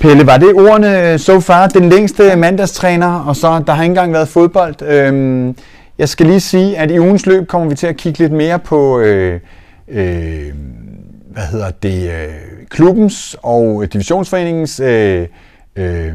Pelle, 0.00 0.26
var 0.26 0.36
det 0.36 0.54
ordene 0.54 1.12
øh, 1.12 1.18
so 1.18 1.40
far? 1.40 1.66
Den 1.66 1.88
længste 1.88 2.36
mandagstræner, 2.36 3.24
og 3.26 3.36
så 3.36 3.62
der 3.66 3.72
har 3.72 3.82
ikke 3.82 3.90
engang 3.90 4.12
været 4.12 4.28
fodbold. 4.28 4.82
Øhm, 4.82 5.56
jeg 5.98 6.08
skal 6.08 6.26
lige 6.26 6.40
sige, 6.40 6.78
at 6.78 6.90
i 6.90 6.98
ugens 6.98 7.26
løb 7.26 7.48
kommer 7.48 7.68
vi 7.68 7.74
til 7.74 7.86
at 7.86 7.96
kigge 7.96 8.18
lidt 8.18 8.32
mere 8.32 8.58
på, 8.58 8.98
øh, 9.00 9.40
øh, 9.88 10.52
hvad 11.32 11.42
hedder 11.50 11.70
det, 11.70 12.10
øh, 12.10 12.28
klubbens 12.70 13.36
og 13.42 13.84
divisionsforeningens 13.92 14.80
øh, 14.80 15.26
øh, 15.76 16.12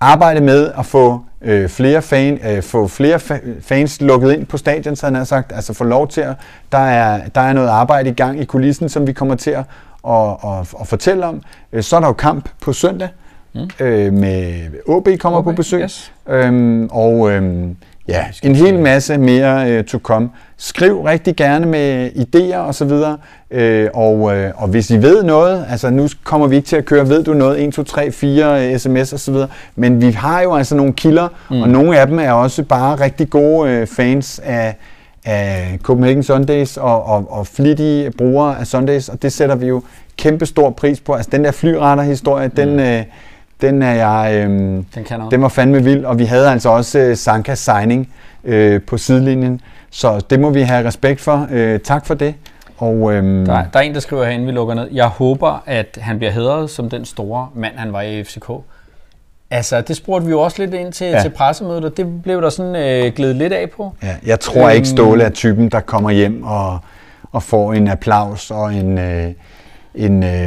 arbejde 0.00 0.40
med 0.40 0.70
at 0.78 0.86
få 0.86 1.20
øh, 1.42 1.68
flere, 1.68 2.02
fan, 2.02 2.38
øh, 2.50 2.62
få 2.62 2.88
flere 2.88 3.16
fa- 3.16 3.60
fans 3.60 4.00
lukket 4.00 4.32
ind 4.32 4.46
på 4.46 4.56
stadion, 4.56 4.96
så 4.96 5.06
han 5.06 5.14
har 5.14 5.24
sagt, 5.24 5.52
altså 5.54 5.72
få 5.74 5.84
lov 5.84 6.08
til 6.08 6.20
at, 6.20 6.34
der 6.72 6.78
er, 6.78 7.20
der 7.34 7.40
er 7.40 7.52
noget 7.52 7.68
arbejde 7.68 8.10
i 8.10 8.12
gang 8.12 8.40
i 8.40 8.44
kulissen, 8.44 8.88
som 8.88 9.06
vi 9.06 9.12
kommer 9.12 9.34
til 9.34 9.50
at 9.50 9.64
og, 10.02 10.44
og, 10.44 10.66
og 10.72 10.86
fortælle 10.86 11.26
om. 11.26 11.42
Øh, 11.72 11.82
så 11.82 11.96
er 11.96 12.00
der 12.00 12.06
jo 12.06 12.12
kamp 12.12 12.48
på 12.60 12.72
søndag 12.72 13.08
mm. 13.54 13.70
øh, 13.80 14.12
med 14.12 14.54
OB 14.86 15.08
kommer 15.18 15.38
OB, 15.38 15.44
på 15.44 15.52
besøg. 15.52 15.82
Yes. 15.82 16.12
Øhm, 16.28 16.88
og 16.92 17.30
øhm, 17.30 17.76
ja, 18.08 18.24
en 18.42 18.56
hel 18.56 18.78
masse 18.78 19.18
mere 19.18 19.78
uh, 19.78 19.84
to 19.84 19.98
come. 19.98 20.30
Skriv 20.56 21.02
rigtig 21.02 21.36
gerne 21.36 21.66
med 21.66 22.10
idéer 22.10 22.56
og 22.56 22.74
så 22.74 22.84
videre. 22.84 23.18
Øh, 23.50 23.88
og, 23.94 24.36
øh, 24.36 24.52
og 24.56 24.68
hvis 24.68 24.90
I 24.90 25.02
ved 25.02 25.22
noget, 25.22 25.66
altså 25.70 25.90
nu 25.90 26.08
kommer 26.24 26.46
vi 26.46 26.56
ikke 26.56 26.68
til 26.68 26.76
at 26.76 26.84
køre, 26.84 27.08
ved 27.08 27.24
du 27.24 27.34
noget, 27.34 27.64
1, 27.64 27.74
2, 27.74 27.82
3, 27.82 28.12
4 28.12 28.78
sms 28.78 29.12
og 29.12 29.20
så 29.20 29.32
videre, 29.32 29.48
men 29.76 30.00
vi 30.00 30.10
har 30.10 30.40
jo 30.40 30.54
altså 30.54 30.76
nogle 30.76 30.92
kilder, 30.92 31.28
mm. 31.50 31.62
og 31.62 31.68
nogle 31.68 31.98
af 31.98 32.06
dem 32.06 32.18
er 32.18 32.32
også 32.32 32.62
bare 32.62 33.00
rigtig 33.00 33.30
gode 33.30 33.70
øh, 33.70 33.86
fans 33.86 34.40
af, 34.44 34.76
af 35.24 35.78
Copenhagen 35.82 36.22
Sundays 36.22 36.76
og, 36.76 37.04
og, 37.06 37.26
og 37.30 37.46
flittige 37.46 38.10
brugere 38.10 38.60
af 38.60 38.66
Sundays, 38.66 39.08
og 39.08 39.22
det 39.22 39.32
sætter 39.32 39.54
vi 39.54 39.66
jo 39.66 39.82
kæmpe 40.16 40.46
stor 40.46 40.70
pris 40.70 41.00
på. 41.00 41.12
Altså 41.12 41.30
den 41.32 41.44
der 41.44 41.50
flyretter-historie, 41.50 42.48
mm. 42.48 42.54
den, 42.54 42.80
øh, 42.80 43.02
den 43.60 43.82
er 43.82 43.92
jeg, 43.92 44.32
øh, 44.34 44.50
den, 44.50 44.84
den 45.30 45.42
var 45.42 45.48
fandme 45.48 45.84
vild, 45.84 46.04
og 46.04 46.18
vi 46.18 46.24
havde 46.24 46.50
altså 46.50 46.68
også 46.68 46.98
øh, 46.98 47.16
Sanka 47.16 47.54
signing 47.54 48.08
øh, 48.44 48.82
på 48.82 48.98
sidelinjen, 48.98 49.60
så 49.90 50.20
det 50.30 50.40
må 50.40 50.50
vi 50.50 50.60
have 50.60 50.86
respekt 50.86 51.20
for. 51.20 51.48
Øh, 51.50 51.80
tak 51.80 52.06
for 52.06 52.14
det. 52.14 52.34
Og, 52.78 53.12
øhm, 53.12 53.46
der, 53.46 53.64
der 53.72 53.78
er 53.78 53.82
en, 53.82 53.94
der 53.94 54.00
skriver 54.00 54.24
herinde, 54.24 54.46
vi 54.46 54.52
lukker 54.52 54.74
ned. 54.74 54.88
Jeg 54.92 55.06
håber, 55.06 55.62
at 55.66 55.98
han 56.00 56.18
bliver 56.18 56.30
hedret 56.30 56.70
som 56.70 56.90
den 56.90 57.04
store 57.04 57.48
mand, 57.54 57.76
han 57.76 57.92
var 57.92 58.02
i 58.02 58.24
FCK. 58.24 58.50
Altså, 59.50 59.80
det 59.80 59.96
spurgte 59.96 60.26
vi 60.26 60.30
jo 60.30 60.40
også 60.40 60.62
lidt 60.62 60.74
ind 60.74 60.92
til, 60.92 61.06
ja. 61.06 61.22
til 61.22 61.30
pressemødet, 61.30 61.84
og 61.84 61.96
det 61.96 62.22
blev 62.22 62.42
der 62.42 62.48
sådan 62.50 62.76
øh, 62.76 63.12
glædet 63.14 63.36
lidt 63.36 63.52
af 63.52 63.70
på. 63.70 63.92
Ja, 64.02 64.16
jeg 64.26 64.40
tror 64.40 64.66
øhm, 64.68 64.76
ikke, 64.76 64.88
Ståle 64.88 65.24
er 65.24 65.30
typen, 65.30 65.68
der 65.68 65.80
kommer 65.80 66.10
hjem 66.10 66.42
og, 66.42 66.78
og 67.32 67.42
får 67.42 67.72
en 67.72 67.88
applaus 67.88 68.50
og 68.50 68.74
en, 68.74 68.98
øh, 68.98 69.32
en, 69.94 70.22
øh, 70.22 70.44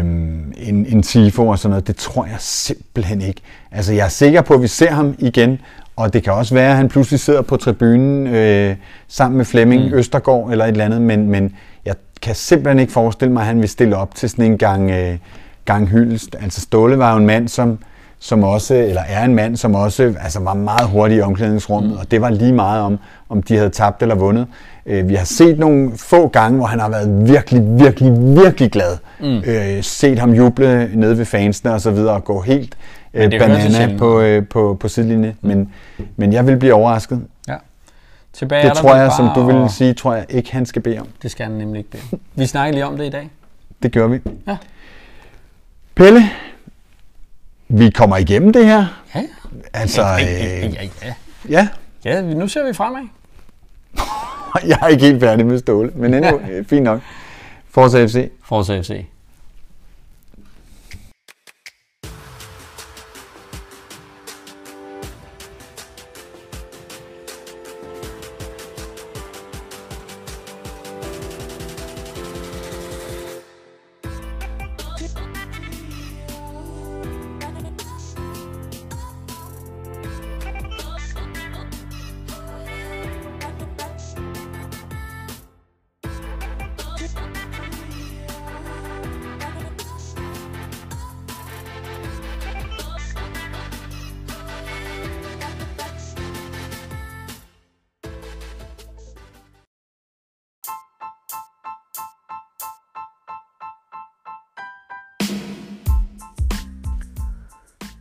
en, 0.58 0.86
en 0.86 1.04
tifo 1.04 1.48
og 1.48 1.60
sådan 1.60 1.70
noget. 1.70 1.88
Det 1.88 1.96
tror 1.96 2.26
jeg 2.26 2.36
simpelthen 2.40 3.22
ikke. 3.22 3.42
Altså, 3.72 3.94
jeg 3.94 4.06
er 4.06 4.10
sikker 4.10 4.42
på, 4.42 4.54
at 4.54 4.62
vi 4.62 4.68
ser 4.68 4.92
ham 4.92 5.16
igen, 5.20 5.60
og 5.96 6.14
det 6.14 6.24
kan 6.24 6.34
også 6.34 6.54
være, 6.54 6.70
at 6.70 6.78
han 6.78 6.90
pludselig 6.90 7.20
sidder 7.20 7.42
på 7.42 7.58
tribunen 7.58 8.28
øh, 8.28 8.76
sammen 9.08 9.38
med 9.38 9.46
Flemming 9.46 9.86
mm. 9.86 9.94
Østergaard 9.94 10.52
eller 10.52 10.66
et 10.66 10.72
eller 10.72 10.86
andet, 10.86 11.02
men, 11.02 11.30
men 11.30 11.56
jeg 11.86 11.96
kan 12.22 12.36
simpelthen 12.36 12.80
ikke 12.80 12.94
forestille 12.94 13.34
mig, 13.34 13.42
at 13.42 13.48
han 13.48 13.62
vil 13.62 13.70
stille 13.70 13.98
op 13.98 14.16
til 14.16 14.30
sådan 14.30 14.46
en 14.46 14.58
gang, 14.58 14.92
øh, 14.92 15.18
gang 15.66 15.88
hyldest. 15.88 16.36
Altså, 16.42 16.62
Ståle 16.62 16.98
var 16.98 17.12
jo 17.12 17.18
en 17.18 17.26
mand, 17.26 17.48
som 17.48 17.80
som 18.24 18.44
også, 18.44 18.76
eller 18.76 19.02
er 19.08 19.26
en 19.26 19.36
mand, 19.36 19.58
som 19.58 19.76
også 19.76 20.16
altså 20.22 20.40
var 20.40 20.54
meget 20.54 20.90
hurtig 20.90 21.18
i 21.18 21.22
omklædningsrummet, 21.22 21.91
mm. 21.91 21.98
og 21.98 22.12
det 22.12 22.22
var 22.22 22.30
lige 22.30 22.54
meget 22.54 22.82
om, 22.82 23.00
om 23.30 23.44
de 23.44 23.58
havde 23.58 23.70
tabt 23.70 24.02
eller 24.02 24.16
vundet. 24.16 24.48
Øh, 24.86 25.10
vi 25.10 25.16
har 25.16 25.26
set 25.26 25.60
nogle 25.60 25.91
få 25.98 26.28
gange, 26.28 26.58
hvor 26.58 26.66
han 26.66 26.80
har 26.80 26.90
været 26.90 27.30
virkelig, 27.30 27.80
virkelig, 27.80 28.12
virkelig 28.44 28.72
glad. 28.72 28.98
Mm. 29.20 29.44
Øh, 29.45 29.84
set 29.84 30.20
ham 30.20 30.32
juble 30.34 30.90
nede 30.94 31.18
ved 31.18 31.26
fansene 31.26 31.74
og 31.74 31.82
så 31.82 31.91
videre, 31.91 32.14
og 32.14 32.24
gå 32.24 32.41
helt 32.41 32.78
øh, 33.14 33.32
banana 33.32 33.98
på, 33.98 34.22
øh, 34.22 34.48
på, 34.48 34.78
på 34.80 34.88
sidelinjen. 34.88 35.38
Mm. 35.41 35.48
Men, 35.48 35.74
men 36.16 36.34
jeg 36.34 36.48
vil 36.48 36.58
blive 36.58 36.74
overrasket. 36.74 37.22
Ja. 37.48 37.56
Tilbage 38.34 38.70
det 38.70 38.78
tror 38.78 38.95
jeg, 38.95 39.12
som 39.18 39.30
du 39.36 39.44
vil 39.44 39.70
sige, 39.70 39.94
tror 39.94 40.14
jeg 40.14 40.26
ikke, 40.30 40.54
han 40.54 40.66
skal 40.66 40.82
bede 40.82 41.00
om. 41.00 41.08
Det 41.22 41.32
skal 41.32 41.45
han 41.45 41.56
nemlig 41.56 41.80
ikke 41.80 41.91
bede 41.91 42.22
Vi 42.36 42.45
snakker 42.45 42.74
lige 42.74 42.86
om 42.86 42.98
det 42.98 43.06
i 43.06 43.10
dag. 43.10 43.30
Det 43.84 43.91
gør 43.91 44.08
vi. 44.08 44.20
Ja. 44.48 44.58
Pelle, 45.95 46.30
vi 47.78 47.90
kommer 47.90 48.18
igennem 48.18 48.54
det 48.54 48.66
her. 48.66 48.86
Ja. 49.16 49.22
Altså, 49.74 50.02
ja, 50.02 50.18
ja, 50.18 50.68
ja, 50.68 50.90
ja. 51.04 51.14
ja. 51.50 51.68
Ja, 52.06 52.22
nu 52.22 52.48
ser 52.48 52.68
vi 52.68 52.74
fremad. 52.74 53.02
jeg 54.68 54.78
er 54.82 54.88
ikke 54.88 55.06
helt 55.06 55.20
færdig 55.20 55.45
med 55.45 55.60
Ståle, 55.60 55.91
men 55.95 56.14
endnu 56.14 56.41
fint 56.70 56.84
nok. 56.84 57.00
Forza 57.70 58.06
FC. 58.06 58.30
Forza 58.44 58.82
FC. 58.82 59.06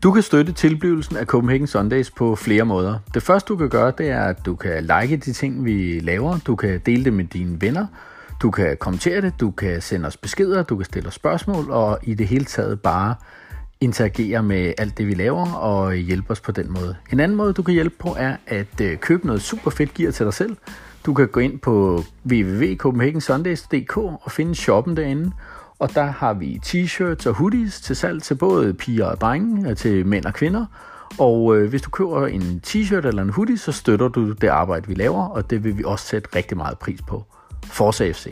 Du 0.03 0.13
kan 0.13 0.23
støtte 0.23 0.53
tilblivelsen 0.53 1.17
af 1.17 1.27
Copenhagen 1.27 1.67
Sundays 1.67 2.11
på 2.11 2.37
flere 2.37 2.65
måder. 2.65 2.99
Det 3.15 3.23
første 3.23 3.49
du 3.49 3.57
kan 3.57 3.69
gøre, 3.69 3.93
det 3.99 4.11
er, 4.11 4.25
at 4.25 4.47
du 4.47 4.55
kan 4.55 4.83
like 4.83 5.17
de 5.17 5.33
ting, 5.33 5.65
vi 5.65 6.01
laver. 6.01 6.39
Du 6.47 6.57
kan 6.57 6.81
dele 6.87 7.05
det 7.05 7.13
med 7.13 7.25
dine 7.25 7.61
venner. 7.61 7.87
Du 8.43 8.51
kan 8.51 8.77
kommentere 8.77 9.21
det, 9.21 9.35
du 9.41 9.51
kan 9.51 9.81
sende 9.81 10.07
os 10.07 10.17
beskeder, 10.17 10.63
du 10.63 10.77
kan 10.77 10.85
stille 10.85 11.09
os 11.09 11.15
spørgsmål, 11.15 11.71
og 11.71 11.99
i 12.03 12.15
det 12.15 12.29
hele 12.29 12.45
taget 12.45 12.81
bare 12.81 13.15
interagere 13.81 14.43
med 14.43 14.73
alt 14.79 14.99
det, 14.99 15.07
vi 15.07 15.15
laver, 15.15 15.53
og 15.53 15.95
hjælpe 15.95 16.31
os 16.31 16.41
på 16.41 16.53
den 16.53 16.73
måde. 16.73 16.97
En 17.13 17.21
anden 17.21 17.37
måde, 17.37 17.53
du 17.53 17.63
kan 17.63 17.75
hjælpe 17.75 17.97
på, 17.99 18.17
er 18.19 18.37
at 18.47 18.81
øh, 18.81 18.97
købe 18.97 19.27
noget 19.27 19.43
super 19.43 19.71
fedt 19.71 19.95
gear 19.95 20.11
til 20.11 20.27
dig 20.27 20.35
selv. 20.35 20.57
Du 21.07 21.15
kan 21.15 21.29
gå 21.29 21.41
ind 21.41 21.59
på 21.59 22.05
www.copenhagensundays.dk 22.31 23.97
og 23.97 24.31
finde 24.31 24.55
shoppen 24.55 24.97
derinde, 24.97 25.33
og 25.83 25.95
der 25.95 26.05
har 26.05 26.33
vi 26.33 26.61
t-shirts 26.67 27.29
og 27.29 27.35
hoodies 27.35 27.81
til 27.81 27.97
salg 27.97 28.23
til 28.23 28.35
både 28.35 28.75
piger 28.75 29.05
og 29.07 29.21
drenge, 29.21 29.71
øh, 29.71 29.77
til 29.77 30.07
mænd 30.07 30.25
og 30.25 30.35
kvinder. 30.35 30.67
Og 31.19 31.57
øh, 31.57 31.69
hvis 31.69 31.83
du 31.83 31.91
køber 31.91 32.27
en 32.27 32.61
t-shirt 32.67 33.07
eller 33.07 33.23
en 33.23 33.31
hoodie, 33.31 33.59
så 33.59 33.73
støtter 33.73 34.09
du 34.09 34.33
det 34.33 34.49
arbejde, 34.49 34.89
vi 34.89 34.95
laver, 34.95 35.29
og 35.29 35.51
det 35.51 35.65
vil 35.65 35.79
vi 35.79 35.85
også 35.85 36.07
sætte 36.07 36.37
rigtig 36.37 36.57
meget 36.57 36.79
pris 36.79 37.03
på. 37.03 37.25
Forza 37.65 38.13
FC. 38.13 38.27